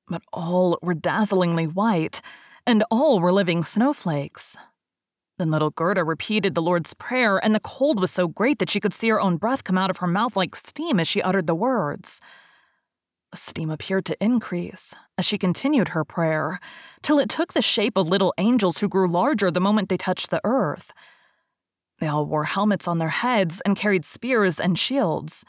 But 0.07 0.21
all 0.31 0.79
were 0.81 0.93
dazzlingly 0.93 1.67
white, 1.67 2.21
and 2.65 2.83
all 2.89 3.19
were 3.19 3.31
living 3.31 3.63
snowflakes. 3.63 4.57
Then 5.37 5.51
little 5.51 5.69
Gerda 5.69 6.03
repeated 6.03 6.55
the 6.55 6.61
Lord's 6.61 6.93
Prayer, 6.93 7.37
and 7.43 7.53
the 7.53 7.59
cold 7.59 7.99
was 7.99 8.11
so 8.11 8.27
great 8.27 8.59
that 8.59 8.69
she 8.69 8.79
could 8.79 8.93
see 8.93 9.09
her 9.09 9.21
own 9.21 9.37
breath 9.37 9.63
come 9.63 9.77
out 9.77 9.89
of 9.89 9.97
her 9.97 10.07
mouth 10.07 10.35
like 10.35 10.55
steam 10.55 10.99
as 10.99 11.07
she 11.07 11.21
uttered 11.21 11.47
the 11.47 11.55
words. 11.55 12.19
Steam 13.35 13.69
appeared 13.69 14.05
to 14.05 14.23
increase 14.23 14.95
as 15.17 15.25
she 15.25 15.37
continued 15.37 15.89
her 15.89 16.03
prayer, 16.03 16.59
till 17.01 17.19
it 17.19 17.29
took 17.29 17.53
the 17.53 17.61
shape 17.61 17.97
of 17.97 18.07
little 18.07 18.33
angels 18.37 18.79
who 18.79 18.87
grew 18.87 19.07
larger 19.07 19.51
the 19.51 19.59
moment 19.59 19.89
they 19.89 19.97
touched 19.97 20.29
the 20.29 20.41
earth. 20.43 20.91
They 21.99 22.07
all 22.07 22.25
wore 22.25 22.45
helmets 22.45 22.87
on 22.87 22.97
their 22.97 23.09
heads 23.09 23.61
and 23.61 23.75
carried 23.75 24.05
spears 24.05 24.59
and 24.59 24.77
shields. 24.77 25.43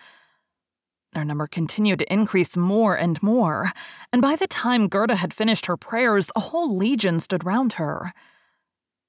Their 1.12 1.24
number 1.24 1.46
continued 1.46 2.00
to 2.00 2.12
increase 2.12 2.56
more 2.56 2.94
and 2.94 3.22
more, 3.22 3.72
and 4.12 4.20
by 4.20 4.36
the 4.36 4.46
time 4.46 4.88
Gerda 4.88 5.16
had 5.16 5.32
finished 5.32 5.66
her 5.66 5.76
prayers, 5.76 6.30
a 6.36 6.40
whole 6.40 6.76
legion 6.76 7.18
stood 7.18 7.44
round 7.44 7.74
her. 7.74 8.12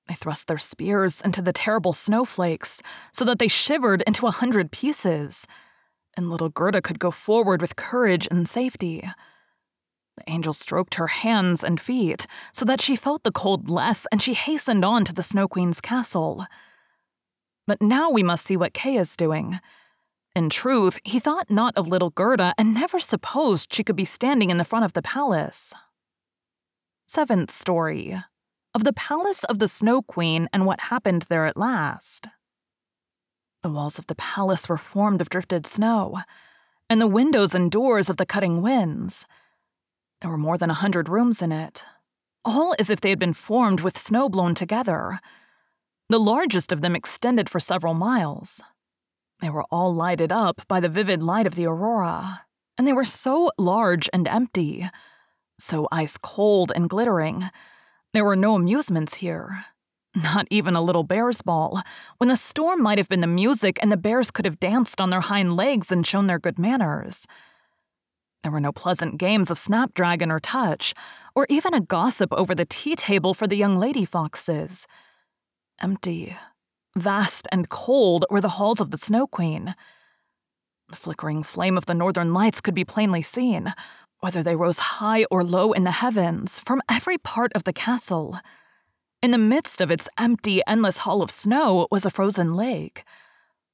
They 0.08 0.16
thrust 0.16 0.48
their 0.48 0.58
spears 0.58 1.22
into 1.22 1.42
the 1.42 1.54
terrible 1.54 1.94
snowflakes 1.94 2.82
so 3.12 3.24
that 3.26 3.38
they 3.38 3.48
shivered 3.48 4.02
into 4.08 4.28
a 4.28 4.32
hundred 4.32 4.72
pieces, 4.72 5.46
and 6.16 6.30
little 6.30 6.50
Gerda 6.50 6.82
could 6.82 7.00
go 7.00 7.12
forward 7.12 7.62
with 7.62 7.76
courage 7.76 8.28
and 8.32 8.48
safety. 8.48 9.08
The 10.18 10.32
angel 10.32 10.54
stroked 10.54 10.96
her 10.96 11.08
hands 11.08 11.64
and 11.64 11.80
feet 11.80 12.28
so 12.52 12.66
that 12.66 12.82
she 12.82 12.96
felt 12.96 13.24
the 13.24 13.32
cold 13.32 13.70
less, 13.70 14.08
and 14.12 14.22
she 14.22 14.34
hastened 14.34 14.84
on 14.84 15.06
to 15.06 15.14
the 15.14 15.24
Snow 15.24 15.48
Queen's 15.48 15.80
castle. 15.80 16.46
But 17.68 17.82
now 17.82 18.10
we 18.10 18.24
must 18.24 18.46
see 18.46 18.58
what 18.58 18.74
Kay 18.74 18.96
is 18.96 19.16
doing. 19.16 19.60
In 20.36 20.50
truth, 20.50 21.00
he 21.04 21.20
thought 21.20 21.50
not 21.50 21.76
of 21.78 21.88
little 21.88 22.12
Gerda 22.12 22.54
and 22.58 22.74
never 22.74 23.00
supposed 23.00 23.74
she 23.74 23.84
could 23.84 23.96
be 23.96 24.06
standing 24.06 24.50
in 24.50 24.58
the 24.58 24.66
front 24.66 24.86
of 24.86 24.94
the 24.94 25.02
palace. 25.02 25.74
Seventh 27.08 27.52
story 27.52 28.18
of 28.76 28.84
the 28.84 28.94
palace 28.94 29.44
of 29.46 29.60
the 29.60 29.68
Snow 29.68 30.02
Queen 30.02 30.48
and 30.54 30.66
what 30.66 30.80
happened 30.82 31.24
there 31.24 31.46
at 31.46 31.58
last. 31.58 32.28
The 33.64 33.70
walls 33.70 34.00
of 34.00 34.08
the 34.08 34.16
palace 34.16 34.70
were 34.70 34.78
formed 34.78 35.20
of 35.20 35.30
drifted 35.30 35.66
snow, 35.66 36.20
and 36.90 37.02
the 37.02 37.08
windows 37.08 37.54
and 37.54 37.70
doors 37.70 38.10
of 38.10 38.18
the 38.18 38.26
cutting 38.26 38.62
winds. 38.62 39.26
There 40.22 40.30
were 40.30 40.38
more 40.38 40.58
than 40.58 40.70
a 40.70 40.76
hundred 40.76 41.10
rooms 41.10 41.42
in 41.42 41.52
it, 41.52 41.84
all 42.46 42.76
as 42.80 42.90
if 42.90 43.02
they 43.02 43.10
had 43.10 43.20
been 43.20 43.34
formed 43.34 43.82
with 43.82 43.98
snow 43.98 44.30
blown 44.30 44.56
together. 44.56 45.20
The 46.10 46.20
largest 46.20 46.72
of 46.72 46.82
them 46.82 46.96
extended 46.96 47.50
for 47.50 47.60
several 47.60 47.94
miles. 47.94 48.62
They 49.42 49.50
were 49.50 49.66
all 49.72 49.94
lighted 49.94 50.32
up 50.32 50.62
by 50.68 50.80
the 50.80 50.90
vivid 50.90 51.24
light 51.24 51.48
of 51.48 51.56
the 51.56 51.66
aurora, 51.66 52.42
and 52.78 52.88
they 52.88 52.94
were 52.94 53.06
so 53.06 53.52
large 53.58 54.10
and 54.12 54.28
empty, 54.28 54.90
so 55.58 55.88
ice 55.92 56.18
cold 56.18 56.72
and 56.76 56.90
glittering 56.90 57.50
there 58.14 58.26
were 58.26 58.36
no 58.36 58.56
amusements 58.56 59.18
here. 59.18 59.66
Not 60.16 60.48
even 60.50 60.76
a 60.76 60.82
little 60.82 61.04
bear's 61.04 61.42
ball, 61.42 61.82
when 62.18 62.30
the 62.30 62.36
storm 62.36 62.82
might 62.82 62.98
have 62.98 63.08
been 63.08 63.22
the 63.22 63.28
music 63.28 63.78
and 63.82 63.92
the 63.92 63.98
bears 63.98 64.32
could 64.32 64.46
have 64.46 64.60
danced 64.60 65.00
on 65.00 65.12
their 65.12 65.22
hind 65.22 65.56
legs 65.56 65.92
and 65.92 66.06
shown 66.06 66.26
their 66.26 66.40
good 66.40 66.58
manners. 66.58 67.28
There 68.42 68.52
were 68.52 68.60
no 68.60 68.72
pleasant 68.72 69.20
games 69.20 69.52
of 69.52 69.60
snapdragon 69.60 70.32
or 70.32 70.40
touch, 70.40 70.96
or 71.36 71.46
even 71.50 71.76
a 71.76 71.82
gossip 71.82 72.34
over 72.34 72.56
the 72.56 72.66
tea 72.66 72.96
table 72.96 73.36
for 73.36 73.46
the 73.46 73.58
young 73.58 73.78
lady 73.78 74.06
foxes. 74.06 74.88
Empty, 75.80 76.36
vast, 76.96 77.48
and 77.52 77.70
cold 77.70 78.26
were 78.30 78.42
the 78.42 78.50
halls 78.50 78.80
of 78.80 78.92
the 78.92 78.98
Snow 78.98 79.28
Queen. 79.28 79.76
The 80.90 80.96
flickering 80.96 81.44
flame 81.44 81.78
of 81.78 81.86
the 81.86 81.94
northern 81.94 82.34
lights 82.34 82.62
could 82.62 82.74
be 82.74 82.84
plainly 82.84 83.22
seen, 83.22 83.74
whether 84.22 84.44
they 84.44 84.56
rose 84.56 84.80
high 84.80 85.26
or 85.32 85.44
low 85.44 85.72
in 85.72 85.84
the 85.84 85.92
heavens, 85.92 86.60
from 86.60 86.82
every 86.90 87.18
part 87.18 87.54
of 87.54 87.64
the 87.64 87.74
castle. 87.74 88.40
In 89.22 89.32
the 89.32 89.38
midst 89.38 89.82
of 89.82 89.92
its 89.92 90.10
empty, 90.18 90.62
endless 90.68 91.00
hall 91.00 91.22
of 91.22 91.32
snow 91.32 91.88
was 91.92 92.06
a 92.06 92.12
frozen 92.12 92.56
lake, 92.56 93.04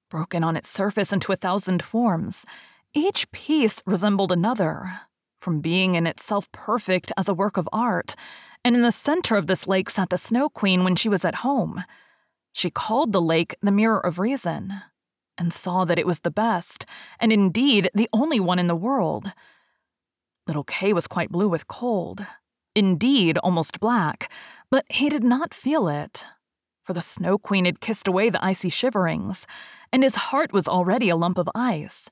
broken 0.10 0.44
on 0.44 0.58
its 0.58 0.70
surface 0.70 1.14
into 1.14 1.32
a 1.32 1.38
thousand 1.38 1.84
forms. 1.84 2.46
Each 2.94 3.30
piece 3.32 3.82
resembled 3.86 4.32
another, 4.32 5.02
from 5.40 5.62
being 5.62 5.96
in 5.96 6.08
itself 6.08 6.52
perfect 6.52 7.12
as 7.18 7.30
a 7.30 7.34
work 7.34 7.58
of 7.58 7.70
art, 7.72 8.16
and 8.64 8.76
in 8.76 8.82
the 8.82 8.92
center 8.92 9.36
of 9.36 9.48
this 9.48 9.68
lake 9.68 9.90
sat 9.90 10.10
the 10.10 10.18
Snow 10.18 10.50
Queen 10.50 10.84
when 10.84 10.96
she 10.96 11.08
was 11.10 11.24
at 11.24 11.36
home. 11.36 11.84
She 12.56 12.70
called 12.70 13.12
the 13.12 13.22
lake 13.22 13.58
the 13.62 13.70
Mirror 13.70 14.00
of 14.00 14.18
Reason, 14.18 14.76
and 15.38 15.52
saw 15.52 15.84
that 15.84 16.00
it 16.00 16.08
was 16.08 16.22
the 16.22 16.32
best, 16.32 16.86
and 17.20 17.34
indeed 17.34 17.90
the 17.94 18.08
only 18.14 18.40
one 18.40 18.60
in 18.60 18.68
the 18.68 18.78
world. 18.78 19.34
Little 20.48 20.64
Kay 20.64 20.94
was 20.94 21.06
quite 21.06 21.30
blue 21.30 21.50
with 21.50 21.68
cold, 21.68 22.26
indeed 22.74 23.38
almost 23.40 23.82
black, 23.82 24.32
but 24.72 24.86
he 24.90 25.10
did 25.10 25.22
not 25.22 25.54
feel 25.54 25.90
it, 25.90 26.24
for 26.82 26.94
the 26.94 27.02
Snow 27.02 27.38
Queen 27.38 27.66
had 27.66 27.82
kissed 27.82 28.08
away 28.08 28.30
the 28.30 28.44
icy 28.44 28.70
shiverings, 28.70 29.46
and 29.92 30.02
his 30.02 30.16
heart 30.16 30.54
was 30.54 30.66
already 30.66 31.10
a 31.10 31.18
lump 31.18 31.38
of 31.38 31.50
ice. 31.54 32.10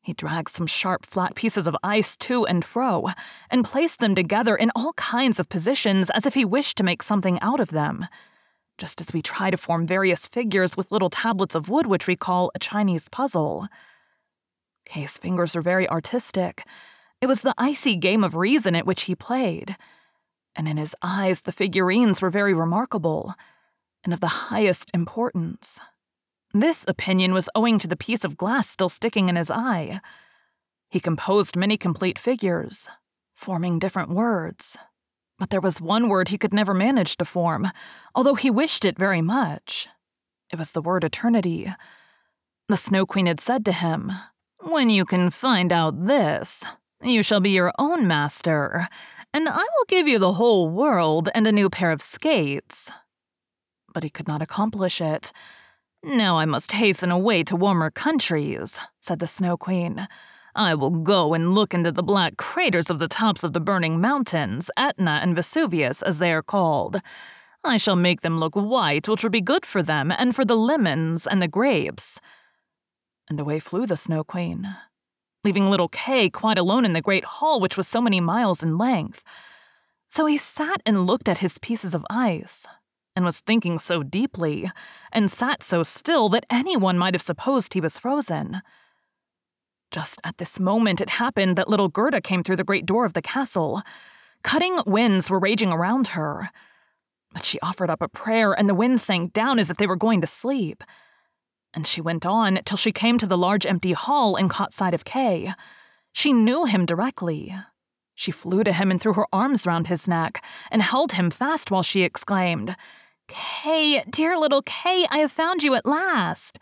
He 0.00 0.14
dragged 0.14 0.48
some 0.48 0.66
sharp, 0.66 1.04
flat 1.04 1.34
pieces 1.34 1.66
of 1.66 1.76
ice 1.84 2.16
to 2.16 2.46
and 2.46 2.64
fro, 2.64 3.08
and 3.50 3.62
placed 3.62 3.98
them 4.00 4.14
together 4.14 4.56
in 4.56 4.72
all 4.74 4.94
kinds 4.94 5.38
of 5.38 5.50
positions 5.50 6.08
as 6.14 6.24
if 6.24 6.32
he 6.32 6.46
wished 6.46 6.78
to 6.78 6.82
make 6.82 7.02
something 7.02 7.38
out 7.42 7.60
of 7.60 7.72
them, 7.72 8.06
just 8.78 9.00
as 9.00 9.12
we 9.12 9.22
try 9.22 9.50
to 9.50 9.56
form 9.56 9.86
various 9.86 10.26
figures 10.26 10.76
with 10.76 10.92
little 10.92 11.10
tablets 11.10 11.54
of 11.54 11.68
wood 11.68 11.86
which 11.86 12.06
we 12.06 12.16
call 12.16 12.50
a 12.54 12.58
Chinese 12.58 13.08
puzzle. 13.08 13.68
Kay's 14.84 15.18
fingers 15.18 15.54
were 15.54 15.62
very 15.62 15.88
artistic, 15.88 16.64
it 17.24 17.26
was 17.26 17.40
the 17.40 17.54
icy 17.56 17.96
game 17.96 18.22
of 18.22 18.34
reason 18.34 18.76
at 18.76 18.84
which 18.84 19.04
he 19.04 19.14
played. 19.14 19.78
And 20.54 20.68
in 20.68 20.76
his 20.76 20.94
eyes, 21.00 21.40
the 21.40 21.52
figurines 21.52 22.20
were 22.20 22.28
very 22.28 22.52
remarkable 22.52 23.34
and 24.04 24.12
of 24.12 24.20
the 24.20 24.50
highest 24.50 24.90
importance. 24.92 25.80
This 26.52 26.84
opinion 26.86 27.32
was 27.32 27.48
owing 27.54 27.78
to 27.78 27.88
the 27.88 27.96
piece 27.96 28.26
of 28.26 28.36
glass 28.36 28.68
still 28.68 28.90
sticking 28.90 29.30
in 29.30 29.36
his 29.36 29.50
eye. 29.50 30.02
He 30.90 31.00
composed 31.00 31.56
many 31.56 31.78
complete 31.78 32.18
figures, 32.18 32.88
forming 33.34 33.78
different 33.78 34.10
words. 34.10 34.76
But 35.38 35.50
there 35.50 35.60
was 35.60 35.80
one 35.80 36.08
word 36.08 36.28
he 36.28 36.38
could 36.38 36.54
never 36.54 36.74
manage 36.74 37.16
to 37.16 37.24
form, 37.24 37.70
although 38.14 38.34
he 38.34 38.50
wished 38.50 38.84
it 38.84 38.98
very 38.98 39.22
much. 39.22 39.88
It 40.52 40.58
was 40.58 40.72
the 40.72 40.82
word 40.82 41.04
eternity. 41.04 41.72
The 42.68 42.76
Snow 42.76 43.04
Queen 43.04 43.26
had 43.26 43.40
said 43.40 43.64
to 43.64 43.72
him, 43.72 44.12
When 44.60 44.90
you 44.90 45.04
can 45.04 45.30
find 45.30 45.72
out 45.72 46.06
this, 46.06 46.64
you 47.02 47.22
shall 47.22 47.40
be 47.40 47.50
your 47.50 47.72
own 47.78 48.06
master, 48.06 48.88
and 49.32 49.48
I 49.48 49.56
will 49.56 49.84
give 49.88 50.06
you 50.06 50.18
the 50.18 50.34
whole 50.34 50.68
world 50.68 51.28
and 51.34 51.46
a 51.46 51.52
new 51.52 51.68
pair 51.68 51.90
of 51.90 52.00
skates. 52.00 52.90
But 53.92 54.04
he 54.04 54.10
could 54.10 54.28
not 54.28 54.42
accomplish 54.42 55.00
it. 55.00 55.32
Now 56.02 56.38
I 56.38 56.44
must 56.44 56.72
hasten 56.72 57.10
away 57.10 57.42
to 57.44 57.56
warmer 57.56 57.90
countries, 57.90 58.78
said 59.00 59.18
the 59.18 59.26
Snow 59.26 59.56
Queen. 59.56 60.06
I 60.56 60.74
will 60.74 60.90
go 60.90 61.34
and 61.34 61.54
look 61.54 61.74
into 61.74 61.90
the 61.90 62.02
black 62.02 62.36
craters 62.36 62.88
of 62.88 63.00
the 63.00 63.08
tops 63.08 63.42
of 63.42 63.52
the 63.52 63.60
burning 63.60 64.00
mountains, 64.00 64.70
Etna 64.76 65.18
and 65.22 65.34
Vesuvius, 65.34 66.00
as 66.02 66.18
they 66.18 66.32
are 66.32 66.42
called. 66.42 67.00
I 67.64 67.76
shall 67.76 67.96
make 67.96 68.20
them 68.20 68.38
look 68.38 68.54
white, 68.54 69.08
which 69.08 69.24
will 69.24 69.30
be 69.30 69.40
good 69.40 69.66
for 69.66 69.82
them 69.82 70.12
and 70.16 70.36
for 70.36 70.44
the 70.44 70.54
lemons 70.54 71.26
and 71.26 71.42
the 71.42 71.48
grapes. 71.48 72.20
And 73.28 73.40
away 73.40 73.58
flew 73.58 73.86
the 73.86 73.96
Snow 73.96 74.22
Queen, 74.22 74.76
leaving 75.42 75.70
little 75.70 75.88
Kay 75.88 76.30
quite 76.30 76.58
alone 76.58 76.84
in 76.84 76.92
the 76.92 77.00
great 77.00 77.24
hall, 77.24 77.58
which 77.58 77.76
was 77.76 77.88
so 77.88 78.00
many 78.00 78.20
miles 78.20 78.62
in 78.62 78.78
length. 78.78 79.24
So 80.08 80.26
he 80.26 80.38
sat 80.38 80.82
and 80.86 81.06
looked 81.06 81.28
at 81.28 81.38
his 81.38 81.58
pieces 81.58 81.94
of 81.94 82.06
ice, 82.08 82.66
and 83.16 83.24
was 83.24 83.40
thinking 83.40 83.80
so 83.80 84.02
deeply, 84.04 84.70
and 85.10 85.30
sat 85.30 85.62
so 85.62 85.82
still 85.82 86.28
that 86.28 86.46
anyone 86.50 86.98
might 86.98 87.14
have 87.14 87.22
supposed 87.22 87.74
he 87.74 87.80
was 87.80 87.98
frozen. 87.98 88.60
Just 89.94 90.20
at 90.24 90.38
this 90.38 90.58
moment, 90.58 91.00
it 91.00 91.08
happened 91.08 91.54
that 91.54 91.68
little 91.68 91.86
Gerda 91.86 92.20
came 92.20 92.42
through 92.42 92.56
the 92.56 92.64
great 92.64 92.84
door 92.84 93.04
of 93.04 93.12
the 93.12 93.22
castle. 93.22 93.80
Cutting 94.42 94.80
winds 94.86 95.30
were 95.30 95.38
raging 95.38 95.70
around 95.70 96.08
her. 96.08 96.50
But 97.32 97.44
she 97.44 97.60
offered 97.60 97.90
up 97.90 98.02
a 98.02 98.08
prayer, 98.08 98.52
and 98.52 98.68
the 98.68 98.74
winds 98.74 99.04
sank 99.04 99.32
down 99.32 99.60
as 99.60 99.70
if 99.70 99.76
they 99.76 99.86
were 99.86 99.94
going 99.94 100.20
to 100.20 100.26
sleep. 100.26 100.82
And 101.72 101.86
she 101.86 102.00
went 102.00 102.26
on 102.26 102.58
till 102.64 102.76
she 102.76 102.90
came 102.90 103.18
to 103.18 103.26
the 103.26 103.38
large 103.38 103.64
empty 103.66 103.92
hall 103.92 104.34
and 104.34 104.50
caught 104.50 104.72
sight 104.72 104.94
of 104.94 105.04
Kay. 105.04 105.54
She 106.12 106.32
knew 106.32 106.64
him 106.64 106.86
directly. 106.86 107.54
She 108.16 108.32
flew 108.32 108.64
to 108.64 108.72
him 108.72 108.90
and 108.90 109.00
threw 109.00 109.12
her 109.12 109.28
arms 109.32 109.64
round 109.64 109.86
his 109.86 110.08
neck 110.08 110.44
and 110.72 110.82
held 110.82 111.12
him 111.12 111.30
fast 111.30 111.70
while 111.70 111.84
she 111.84 112.02
exclaimed, 112.02 112.74
Kay, 113.28 114.02
dear 114.10 114.36
little 114.36 114.62
Kay, 114.62 115.06
I 115.12 115.18
have 115.18 115.30
found 115.30 115.62
you 115.62 115.76
at 115.76 115.86
last. 115.86 116.58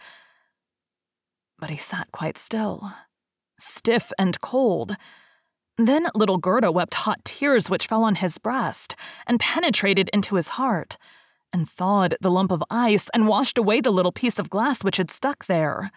But 1.58 1.70
he 1.70 1.78
sat 1.78 2.12
quite 2.12 2.36
still 2.36 2.92
stiff 3.62 4.12
and 4.18 4.40
cold. 4.40 4.96
Then 5.78 6.08
little 6.14 6.36
Gerda 6.36 6.70
wept 6.70 6.94
hot 6.94 7.24
tears 7.24 7.70
which 7.70 7.86
fell 7.86 8.04
on 8.04 8.16
his 8.16 8.38
breast 8.38 8.94
and 9.26 9.40
penetrated 9.40 10.10
into 10.12 10.36
his 10.36 10.48
heart, 10.48 10.98
and 11.52 11.68
thawed 11.68 12.16
the 12.20 12.30
lump 12.30 12.50
of 12.50 12.62
ice 12.70 13.08
and 13.14 13.28
washed 13.28 13.58
away 13.58 13.80
the 13.80 13.90
little 13.90 14.12
piece 14.12 14.38
of 14.38 14.50
glass 14.50 14.84
which 14.84 14.96
had 14.98 15.10
stuck 15.10 15.46
there. 15.46 15.90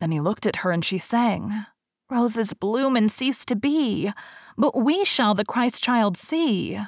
Then 0.00 0.10
he 0.12 0.20
looked 0.20 0.46
at 0.46 0.56
her 0.56 0.70
and 0.70 0.84
she 0.84 0.98
sang, 0.98 1.66
Roses 2.10 2.52
bloom 2.52 2.96
and 2.96 3.10
cease 3.10 3.44
to 3.46 3.56
be, 3.56 4.12
but 4.58 4.76
we 4.76 5.04
shall 5.04 5.34
the 5.34 5.44
Christ 5.44 5.82
child 5.82 6.16
see. 6.16 6.78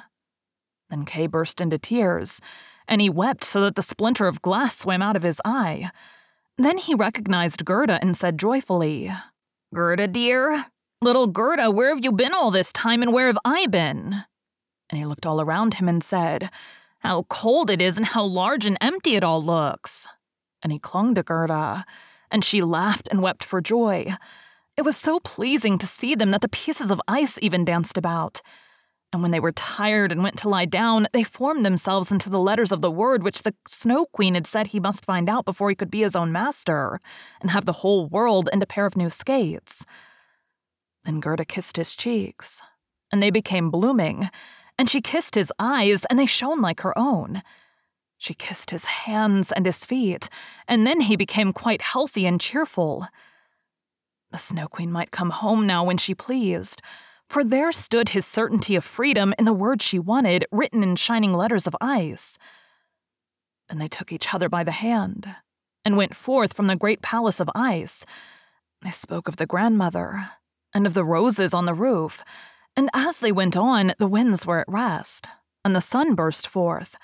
Then 0.89 1.05
Kay 1.05 1.27
burst 1.27 1.59
into 1.59 1.77
tears, 1.77 2.39
and 2.87 3.01
he 3.01 3.09
wept 3.09 3.43
so 3.43 3.61
that 3.61 3.75
the 3.75 3.81
splinter 3.81 4.27
of 4.27 4.41
glass 4.41 4.77
swam 4.77 5.01
out 5.01 5.15
of 5.15 5.23
his 5.23 5.41
eye. 5.43 5.91
Then 6.57 6.77
he 6.77 6.95
recognized 6.95 7.65
Gerda 7.65 7.99
and 8.01 8.15
said 8.15 8.39
joyfully, 8.39 9.11
Gerda, 9.75 10.07
dear? 10.07 10.67
Little 11.01 11.27
Gerda, 11.27 11.69
where 11.69 11.93
have 11.93 12.03
you 12.03 12.13
been 12.13 12.33
all 12.33 12.51
this 12.51 12.71
time 12.71 13.01
and 13.01 13.11
where 13.11 13.27
have 13.27 13.37
I 13.43 13.67
been? 13.67 14.23
And 14.89 14.97
he 14.97 15.05
looked 15.05 15.25
all 15.25 15.41
around 15.41 15.73
him 15.75 15.89
and 15.89 16.01
said, 16.01 16.49
How 16.99 17.23
cold 17.23 17.69
it 17.69 17.81
is 17.81 17.97
and 17.97 18.05
how 18.05 18.23
large 18.23 18.65
and 18.65 18.77
empty 18.79 19.15
it 19.15 19.25
all 19.25 19.43
looks. 19.43 20.07
And 20.63 20.71
he 20.71 20.79
clung 20.79 21.15
to 21.15 21.23
Gerda, 21.23 21.85
and 22.31 22.45
she 22.45 22.61
laughed 22.61 23.09
and 23.11 23.21
wept 23.21 23.43
for 23.43 23.59
joy. 23.59 24.15
It 24.77 24.83
was 24.83 24.95
so 24.95 25.19
pleasing 25.19 25.77
to 25.79 25.85
see 25.85 26.15
them 26.15 26.31
that 26.31 26.41
the 26.41 26.47
pieces 26.47 26.89
of 26.89 27.01
ice 27.05 27.37
even 27.41 27.65
danced 27.65 27.97
about. 27.97 28.41
And 29.13 29.21
when 29.21 29.31
they 29.31 29.39
were 29.39 29.53
tired 29.53 30.11
and 30.11 30.21
went 30.21 30.37
to 30.39 30.49
lie 30.49 30.65
down, 30.65 31.07
they 31.13 31.23
formed 31.23 31.65
themselves 31.65 32.11
into 32.11 32.29
the 32.29 32.39
letters 32.39 32.73
of 32.73 32.81
the 32.81 32.91
word 32.91 33.23
which 33.23 33.43
the 33.43 33.55
Snow 33.67 34.05
Queen 34.05 34.33
had 34.33 34.45
said 34.45 34.67
he 34.67 34.79
must 34.79 35.05
find 35.05 35.29
out 35.29 35.45
before 35.45 35.69
he 35.69 35.75
could 35.75 35.89
be 35.89 36.01
his 36.01 36.15
own 36.15 36.31
master 36.31 36.99
and 37.41 37.51
have 37.51 37.65
the 37.65 37.73
whole 37.73 38.07
world 38.07 38.49
and 38.51 38.61
a 38.61 38.67
pair 38.67 38.85
of 38.85 38.97
new 38.97 39.09
skates. 39.09 39.85
Then 41.05 41.21
Gerda 41.21 41.45
kissed 41.45 41.77
his 41.77 41.95
cheeks, 41.95 42.61
and 43.09 43.23
they 43.23 43.31
became 43.31 43.71
blooming, 43.71 44.29
and 44.77 44.89
she 44.89 44.99
kissed 44.99 45.35
his 45.35 45.53
eyes, 45.57 46.03
and 46.05 46.19
they 46.19 46.25
shone 46.25 46.61
like 46.61 46.81
her 46.81 46.97
own. 46.97 47.43
She 48.17 48.33
kissed 48.33 48.71
his 48.71 48.83
hands 48.83 49.53
and 49.53 49.65
his 49.65 49.85
feet, 49.85 50.27
and 50.67 50.85
then 50.85 51.01
he 51.01 51.15
became 51.15 51.53
quite 51.53 51.81
healthy 51.81 52.25
and 52.25 52.41
cheerful. 52.41 53.07
The 54.31 54.37
Snow 54.37 54.67
Queen 54.67 54.91
might 54.91 55.11
come 55.11 55.29
home 55.29 55.65
now 55.65 55.85
when 55.85 55.97
she 55.97 56.13
pleased 56.13 56.81
for 57.29 57.43
there 57.43 57.71
stood 57.71 58.09
his 58.09 58.25
certainty 58.25 58.75
of 58.75 58.83
freedom 58.83 59.33
in 59.37 59.45
the 59.45 59.53
words 59.53 59.83
she 59.83 59.99
wanted, 59.99 60.45
written 60.51 60.83
in 60.83 60.95
shining 60.95 61.33
letters 61.33 61.67
of 61.67 61.75
ice. 61.81 62.37
And 63.69 63.81
they 63.81 63.87
took 63.87 64.11
each 64.11 64.33
other 64.33 64.49
by 64.49 64.63
the 64.63 64.71
hand 64.71 65.35
and 65.83 65.97
went 65.97 66.15
forth 66.15 66.53
from 66.53 66.67
the 66.67 66.75
great 66.75 67.01
palace 67.01 67.39
of 67.39 67.49
ice. 67.53 68.05
They 68.81 68.91
spoke 68.91 69.27
of 69.27 69.37
the 69.37 69.45
grandmother 69.45 70.29
and 70.73 70.85
of 70.85 70.93
the 70.93 71.05
roses 71.05 71.53
on 71.53 71.65
the 71.65 71.73
roof, 71.73 72.23
and 72.75 72.89
as 72.93 73.19
they 73.19 73.31
went 73.31 73.57
on, 73.57 73.93
the 73.97 74.07
winds 74.07 74.45
were 74.45 74.59
at 74.59 74.69
rest, 74.69 75.25
and 75.65 75.75
the 75.75 75.81
sun 75.81 76.13
burst 76.13 76.47
forth. 76.47 76.95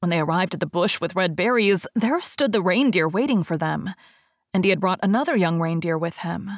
When 0.00 0.10
they 0.10 0.20
arrived 0.20 0.54
at 0.54 0.60
the 0.60 0.66
bush 0.66 1.00
with 1.00 1.16
red 1.16 1.34
berries, 1.34 1.86
there 1.94 2.20
stood 2.20 2.52
the 2.52 2.62
reindeer 2.62 3.08
waiting 3.08 3.42
for 3.42 3.56
them, 3.56 3.90
and 4.52 4.64
he 4.64 4.70
had 4.70 4.80
brought 4.80 5.00
another 5.02 5.34
young 5.34 5.60
reindeer 5.60 5.98
with 5.98 6.18
him, 6.18 6.50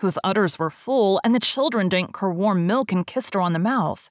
whose 0.00 0.18
udders 0.24 0.58
were 0.58 0.70
full, 0.70 1.20
and 1.22 1.34
the 1.34 1.40
children 1.40 1.88
drank 1.88 2.16
her 2.18 2.32
warm 2.32 2.66
milk 2.66 2.92
and 2.92 3.06
kissed 3.06 3.34
her 3.34 3.40
on 3.40 3.52
the 3.52 3.58
mouth. 3.58 4.10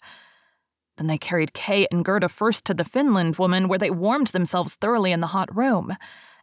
Then 0.98 1.08
they 1.08 1.18
carried 1.18 1.54
Kay 1.54 1.88
and 1.92 2.04
Gerda 2.04 2.30
first 2.30 2.66
to 2.66 2.74
the 2.74 2.86
Finland 2.86 3.38
woman, 3.38 3.68
where 3.68 3.80
they 3.80 3.90
warmed 3.90 4.28
themselves 4.28 4.76
thoroughly 4.76 5.12
in 5.12 5.22
the 5.22 5.28
hot 5.28 5.56
room, 5.56 5.96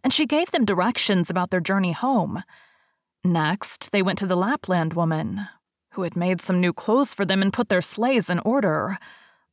and 0.03 0.13
she 0.13 0.27
gave 0.27 0.51
them 0.51 0.65
directions 0.65 1.31
about 1.31 1.51
their 1.51 1.61
journey 1.61 1.93
home. 1.93 2.43
Next, 3.23 3.93
they 3.93 4.03
went 4.03 4.19
to 4.19 4.27
the 4.27 4.37
Lapland 4.37 4.95
woman, 4.95 5.49
who 5.93 6.03
had 6.03 6.17
made 6.17 6.41
some 6.41 6.61
new 6.61 6.73
clothes 6.73 7.15
for 7.15 7.25
them 7.25 7.43
and 7.43 7.53
put 7.53 7.69
their 7.69 7.83
sleighs 7.83 8.31
in 8.31 8.39
order. 8.41 8.99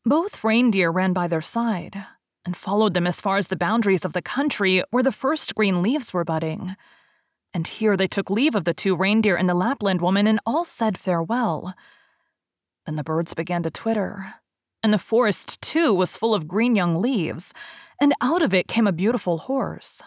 Both 0.06 0.44
reindeer 0.44 0.92
ran 0.92 1.14
by 1.14 1.28
their 1.28 1.42
side 1.42 2.06
and 2.46 2.58
followed 2.58 2.94
them 2.94 3.08
as 3.08 3.22
far 3.22 3.38
as 3.38 3.48
the 3.48 3.56
boundaries 3.56 4.06
of 4.06 4.14
the 4.14 4.22
country 4.22 4.84
where 4.92 5.04
the 5.04 5.12
first 5.12 5.56
green 5.56 5.82
leaves 5.82 6.14
were 6.14 6.26
budding. 6.26 6.76
And 7.54 7.68
here 7.68 7.96
they 7.96 8.08
took 8.08 8.30
leave 8.30 8.56
of 8.56 8.64
the 8.64 8.74
two 8.74 8.96
reindeer 8.96 9.36
and 9.36 9.48
the 9.48 9.54
Lapland 9.54 10.02
woman 10.02 10.26
and 10.26 10.40
all 10.46 10.66
said 10.66 10.98
farewell. 10.98 11.74
Then 12.86 12.96
the 12.96 13.04
birds 13.04 13.34
began 13.34 13.64
to 13.64 13.72
twitter, 13.72 14.36
and 14.82 14.92
the 14.92 15.00
forest, 15.00 15.62
too, 15.62 15.94
was 15.94 16.18
full 16.18 16.36
of 16.36 16.48
green 16.48 16.76
young 16.76 17.02
leaves, 17.02 17.54
and 18.02 18.14
out 18.22 18.42
of 18.42 18.54
it 18.54 18.68
came 18.68 18.88
a 18.88 18.92
beautiful 18.92 19.38
horse, 19.38 20.02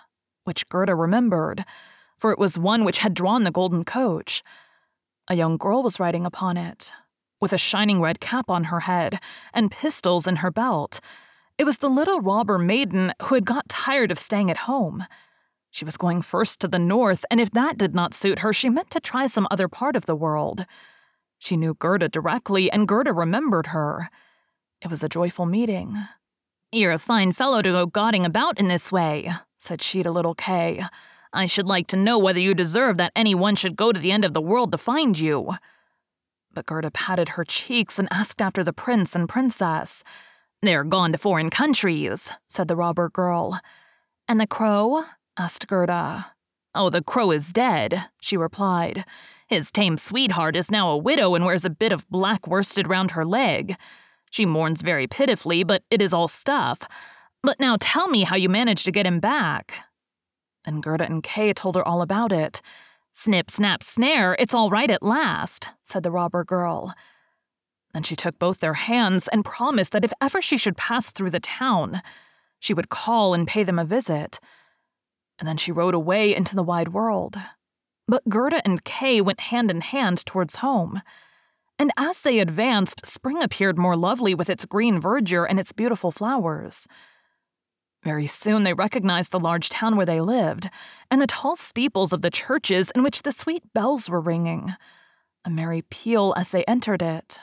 which 0.45 0.69
Gerda 0.69 0.95
remembered, 0.95 1.65
for 2.19 2.33
it 2.33 2.39
was 2.39 2.59
one 2.59 2.85
which 2.85 2.99
had 2.99 3.15
drawn 3.15 3.45
the 3.45 3.51
golden 3.51 3.85
coach. 3.85 4.43
A 5.29 5.35
young 5.35 5.57
girl 5.57 5.83
was 5.83 6.01
riding 6.01 6.27
upon 6.27 6.57
it, 6.57 6.91
with 7.41 7.53
a 7.53 7.59
shining 7.59 8.01
red 8.01 8.21
cap 8.21 8.51
on 8.51 8.65
her 8.65 8.81
head 8.81 9.19
and 9.55 9.71
pistols 9.71 10.27
in 10.27 10.37
her 10.37 10.51
belt. 10.51 11.01
It 11.57 11.65
was 11.65 11.79
the 11.79 11.89
little 11.89 12.21
robber 12.21 12.59
maiden 12.59 13.15
who 13.23 13.35
had 13.35 13.47
got 13.47 13.69
tired 13.69 14.11
of 14.11 14.19
staying 14.19 14.51
at 14.51 14.59
home 14.59 15.07
she 15.71 15.85
was 15.85 15.97
going 15.97 16.23
first 16.23 16.61
to 16.61 16.69
the 16.69 16.79
north, 16.79 17.25
and 17.31 17.41
if 17.41 17.51
that 17.51 17.77
did 17.77 17.95
not 17.95 18.15
suit 18.15 18.41
her, 18.41 18.53
she 18.53 18.69
meant 18.69 18.91
to 18.91 19.01
try 19.01 19.27
some 19.27 19.47
other 19.51 19.69
part 19.69 19.97
of 19.97 20.07
the 20.07 20.17
world. 20.17 20.67
She 21.39 21.57
knew 21.57 21.75
Gerda 21.75 22.09
directly, 22.09 22.71
and 22.71 22.89
Gerda 22.89 23.13
remembered 23.13 23.69
her. 23.69 24.09
It 24.81 24.89
was 24.89 25.03
a 25.03 25.09
joyful 25.09 25.47
meeting. 25.47 25.97
You're 26.73 26.93
a 26.93 26.99
fine 26.99 27.33
fellow 27.33 27.63
to 27.63 27.73
go 27.73 27.87
gauding 27.87 28.25
about 28.27 28.59
in 28.59 28.69
this 28.69 28.91
way, 28.91 29.31
said 29.59 29.83
she 29.83 30.03
to 30.03 30.11
little 30.11 30.35
Kay. 30.35 30.83
I 31.33 31.47
should 31.47 31.67
like 31.67 31.87
to 31.89 31.97
know 31.97 32.19
whether 32.19 32.41
you 32.41 32.55
deserve 32.55 32.97
that 32.97 33.13
any 33.15 33.35
one 33.35 33.57
should 33.57 33.77
go 33.77 33.93
to 33.93 34.01
the 34.01 34.13
end 34.13 34.25
of 34.25 34.33
the 34.33 34.41
world 34.41 34.73
to 34.73 34.79
find 34.79 35.19
you. 35.19 35.55
But 36.53 36.67
Gerda 36.67 36.91
patted 36.91 37.31
her 37.31 37.45
cheeks 37.45 37.99
and 37.99 38.09
asked 38.11 38.41
after 38.41 38.65
the 38.65 38.73
prince 38.73 39.15
and 39.15 39.29
princess. 39.29 40.03
They're 40.63 40.85
gone 40.85 41.13
to 41.13 41.19
foreign 41.19 41.51
countries, 41.51 42.31
said 42.49 42.69
the 42.69 42.77
robber 42.77 43.11
girl. 43.11 43.61
And 44.27 44.41
the 44.41 44.47
crow? 44.47 45.05
Asked 45.37 45.67
Gerda. 45.67 46.33
Oh, 46.75 46.91
the 46.91 47.03
crow 47.03 47.31
is 47.31 47.53
dead, 47.53 48.07
she 48.21 48.37
replied. 48.37 49.05
His 49.49 49.71
tame 49.71 49.97
sweetheart 49.97 50.57
is 50.57 50.71
now 50.71 50.91
a 50.91 50.97
widow 50.97 51.35
and 51.35 51.45
wears 51.45 51.65
a 51.65 51.71
bit 51.71 51.93
of 51.93 52.09
black 52.11 52.47
worsted 52.47 52.89
round 52.89 53.13
her 53.13 53.25
leg. 53.25 53.77
She 54.31 54.45
mourns 54.45 54.83
very 54.83 55.07
pitifully, 55.07 55.63
but 55.63 55.85
it 55.91 56.03
is 56.03 56.13
all 56.13 56.29
stuff. 56.29 56.81
But 57.43 57.61
now 57.61 57.77
tell 57.79 58.09
me 58.09 58.25
how 58.25 58.37
you 58.37 58.49
managed 58.49 58.85
to 58.87 58.93
get 58.93 59.07
him 59.07 59.21
back. 59.21 59.85
And 60.67 60.83
Gerda 60.83 61.05
and 61.05 61.23
Kay 61.23 61.53
told 61.53 61.77
her 61.77 61.87
all 61.87 62.03
about 62.03 62.33
it. 62.33 62.61
Snip, 63.13 63.51
snap, 63.51 63.83
snare, 63.83 64.37
it's 64.39 64.53
all 64.53 64.69
right 64.69 64.91
at 64.91 65.03
last, 65.03 65.69
said 65.85 66.03
the 66.03 66.11
robber 66.11 66.45
girl. 66.45 66.93
Then 67.95 68.03
she 68.03 68.17
took 68.17 68.39
both 68.39 68.59
their 68.59 68.75
hands 68.75 69.29
and 69.29 69.45
promised 69.45 69.93
that 69.93 70.05
if 70.05 70.13
ever 70.21 70.43
she 70.43 70.59
should 70.59 70.77
pass 70.77 71.11
through 71.11 71.31
the 71.31 71.41
town, 71.41 72.03
she 72.59 72.75
would 72.75 72.91
call 72.91 73.33
and 73.33 73.49
pay 73.49 73.63
them 73.63 73.79
a 73.79 73.85
visit 73.85 74.41
and 75.39 75.49
then 75.49 75.57
she 75.57 75.73
rode 75.73 75.95
away 75.95 76.35
into 76.35 76.55
the 76.55 76.63
wide 76.63 76.89
world. 76.89 77.37
But 78.09 78.29
Gerda 78.29 78.63
and 78.65 78.85
Kay 78.85 79.21
went 79.21 79.41
hand 79.41 79.71
in 79.71 79.81
hand 79.81 80.25
towards 80.25 80.57
home. 80.57 81.03
And 81.79 81.91
as 81.97 82.23
they 82.23 82.39
advanced, 82.39 83.05
spring 83.05 83.43
appeared 83.43 83.77
more 83.79 83.97
lovely 83.97 84.35
with 84.35 84.49
its 84.49 84.65
green 84.65 85.01
verdure 85.01 85.45
and 85.45 85.61
its 85.61 85.73
beautiful 85.73 86.11
flowers. 86.11 86.87
Very 88.03 88.27
soon 88.27 88.63
they 88.63 88.73
recognized 88.73 89.33
the 89.33 89.41
large 89.41 89.69
town 89.69 89.97
where 89.97 90.07
they 90.07 90.21
lived, 90.21 90.71
and 91.11 91.21
the 91.21 91.27
tall 91.27 91.57
steeples 91.57 92.13
of 92.13 92.23
the 92.23 92.31
churches 92.31 92.91
in 92.95 93.03
which 93.03 93.23
the 93.23 93.33
sweet 93.33 93.73
bells 93.75 94.09
were 94.09 94.21
ringing. 94.21 94.75
a 95.47 95.51
merry 95.51 95.81
peal 95.83 96.35
as 96.37 96.51
they 96.51 96.65
entered 96.65 97.01
it, 97.01 97.39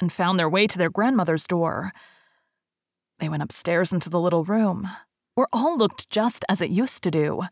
and 0.00 0.12
found 0.12 0.38
their 0.38 0.48
way 0.48 0.66
to 0.66 0.76
their 0.78 0.90
grandmother's 0.90 1.46
door. 1.46 1.92
They 3.18 3.28
went 3.28 3.42
upstairs 3.42 3.92
into 3.92 4.10
the 4.10 4.20
little 4.20 4.44
room, 4.44 4.88
where 5.38 5.46
all 5.52 5.78
looked 5.78 6.10
just 6.10 6.44
as 6.48 6.60
it 6.60 6.68
used 6.68 7.04
to 7.04 7.12
do. 7.12 7.42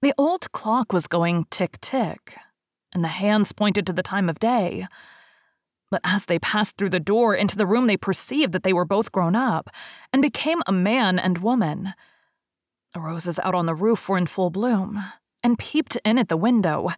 The 0.00 0.12
old 0.18 0.50
clock 0.50 0.92
was 0.92 1.06
going 1.06 1.46
tick 1.50 1.80
tick, 1.80 2.36
and 2.92 3.04
the 3.04 3.22
hands 3.22 3.52
pointed 3.52 3.86
to 3.86 3.92
the 3.92 4.02
time 4.02 4.28
of 4.28 4.40
day. 4.40 4.88
But 5.88 6.00
as 6.02 6.26
they 6.26 6.40
passed 6.40 6.76
through 6.76 6.88
the 6.88 6.98
door 6.98 7.36
into 7.36 7.56
the 7.56 7.64
room, 7.64 7.86
they 7.86 7.96
perceived 7.96 8.52
that 8.54 8.64
they 8.64 8.72
were 8.72 8.84
both 8.84 9.12
grown 9.12 9.36
up 9.36 9.70
and 10.12 10.20
became 10.20 10.62
a 10.66 10.72
man 10.72 11.16
and 11.16 11.38
woman. 11.38 11.94
The 12.92 12.98
roses 12.98 13.38
out 13.38 13.54
on 13.54 13.66
the 13.66 13.74
roof 13.76 14.08
were 14.08 14.18
in 14.18 14.26
full 14.26 14.50
bloom, 14.50 15.00
and 15.44 15.60
peeped 15.60 15.96
in 16.04 16.18
at 16.18 16.28
the 16.28 16.36
window, 16.36 16.88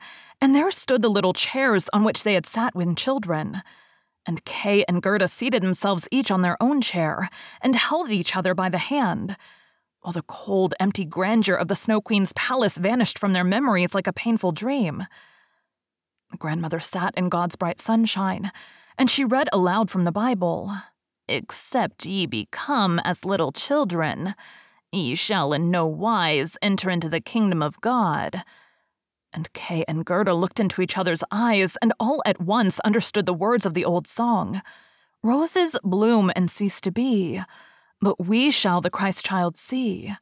and 0.40 0.54
there 0.54 0.70
stood 0.70 1.02
the 1.02 1.10
little 1.10 1.34
chairs 1.34 1.90
on 1.92 2.02
which 2.02 2.22
they 2.22 2.32
had 2.32 2.46
sat 2.46 2.74
when 2.74 2.96
children. 2.96 3.60
And 4.24 4.42
Kay 4.46 4.86
and 4.88 5.02
Gerda 5.02 5.28
seated 5.28 5.62
themselves 5.62 6.08
each 6.10 6.30
on 6.30 6.40
their 6.40 6.56
own 6.62 6.80
chair 6.80 7.28
and 7.60 7.76
held 7.76 8.08
each 8.10 8.34
other 8.34 8.54
by 8.54 8.70
the 8.70 8.78
hand, 8.78 9.36
while 10.04 10.12
the 10.12 10.22
cold, 10.22 10.74
empty 10.78 11.06
grandeur 11.06 11.54
of 11.54 11.68
the 11.68 11.74
Snow 11.74 11.98
Queen's 11.98 12.34
palace 12.34 12.76
vanished 12.76 13.18
from 13.18 13.32
their 13.32 13.42
memories 13.42 13.94
like 13.94 14.06
a 14.06 14.12
painful 14.12 14.52
dream. 14.52 15.06
The 16.30 16.36
grandmother 16.36 16.78
sat 16.78 17.14
in 17.16 17.30
God's 17.30 17.56
bright 17.56 17.80
sunshine, 17.80 18.52
and 18.98 19.08
she 19.08 19.24
read 19.24 19.48
aloud 19.50 19.88
from 19.88 20.04
the 20.04 20.12
Bible 20.12 20.76
Except 21.26 22.04
ye 22.04 22.26
become 22.26 23.00
as 23.02 23.24
little 23.24 23.50
children, 23.50 24.34
ye 24.92 25.14
shall 25.14 25.54
in 25.54 25.70
no 25.70 25.86
wise 25.86 26.58
enter 26.60 26.90
into 26.90 27.08
the 27.08 27.22
kingdom 27.22 27.62
of 27.62 27.80
God. 27.80 28.42
And 29.32 29.50
Kay 29.54 29.86
and 29.88 30.04
Gerda 30.04 30.34
looked 30.34 30.60
into 30.60 30.82
each 30.82 30.98
other's 30.98 31.24
eyes 31.30 31.78
and 31.80 31.94
all 31.98 32.22
at 32.26 32.42
once 32.42 32.78
understood 32.80 33.24
the 33.24 33.32
words 33.32 33.64
of 33.64 33.72
the 33.72 33.86
old 33.86 34.06
song 34.06 34.60
Roses 35.22 35.76
bloom 35.82 36.30
and 36.36 36.50
cease 36.50 36.78
to 36.82 36.92
be, 36.92 37.40
but 38.04 38.26
we 38.26 38.50
shall 38.50 38.82
the 38.82 38.90
Christ 38.90 39.24
child 39.24 39.56
see. 39.56 40.12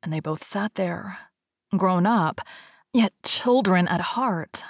And 0.00 0.12
they 0.12 0.20
both 0.20 0.44
sat 0.44 0.76
there, 0.76 1.18
grown 1.76 2.06
up, 2.06 2.40
yet 2.92 3.12
children 3.24 3.88
at 3.88 4.14
heart. 4.14 4.62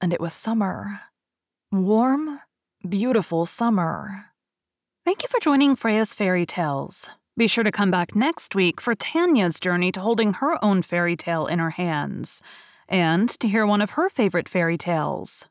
And 0.00 0.12
it 0.12 0.20
was 0.20 0.32
summer. 0.32 1.00
Warm, 1.72 2.38
beautiful 2.88 3.46
summer. 3.46 4.26
Thank 5.04 5.24
you 5.24 5.28
for 5.28 5.40
joining 5.40 5.74
Freya's 5.74 6.14
Fairy 6.14 6.46
Tales. 6.46 7.08
Be 7.36 7.48
sure 7.48 7.64
to 7.64 7.72
come 7.72 7.90
back 7.90 8.14
next 8.14 8.54
week 8.54 8.80
for 8.80 8.94
Tanya's 8.94 9.58
journey 9.58 9.90
to 9.90 10.00
holding 10.00 10.34
her 10.34 10.64
own 10.64 10.82
fairy 10.82 11.16
tale 11.16 11.48
in 11.48 11.58
her 11.58 11.70
hands 11.70 12.40
and 12.88 13.28
to 13.40 13.48
hear 13.48 13.66
one 13.66 13.80
of 13.80 13.90
her 13.90 14.08
favorite 14.08 14.48
fairy 14.48 14.78
tales. 14.78 15.46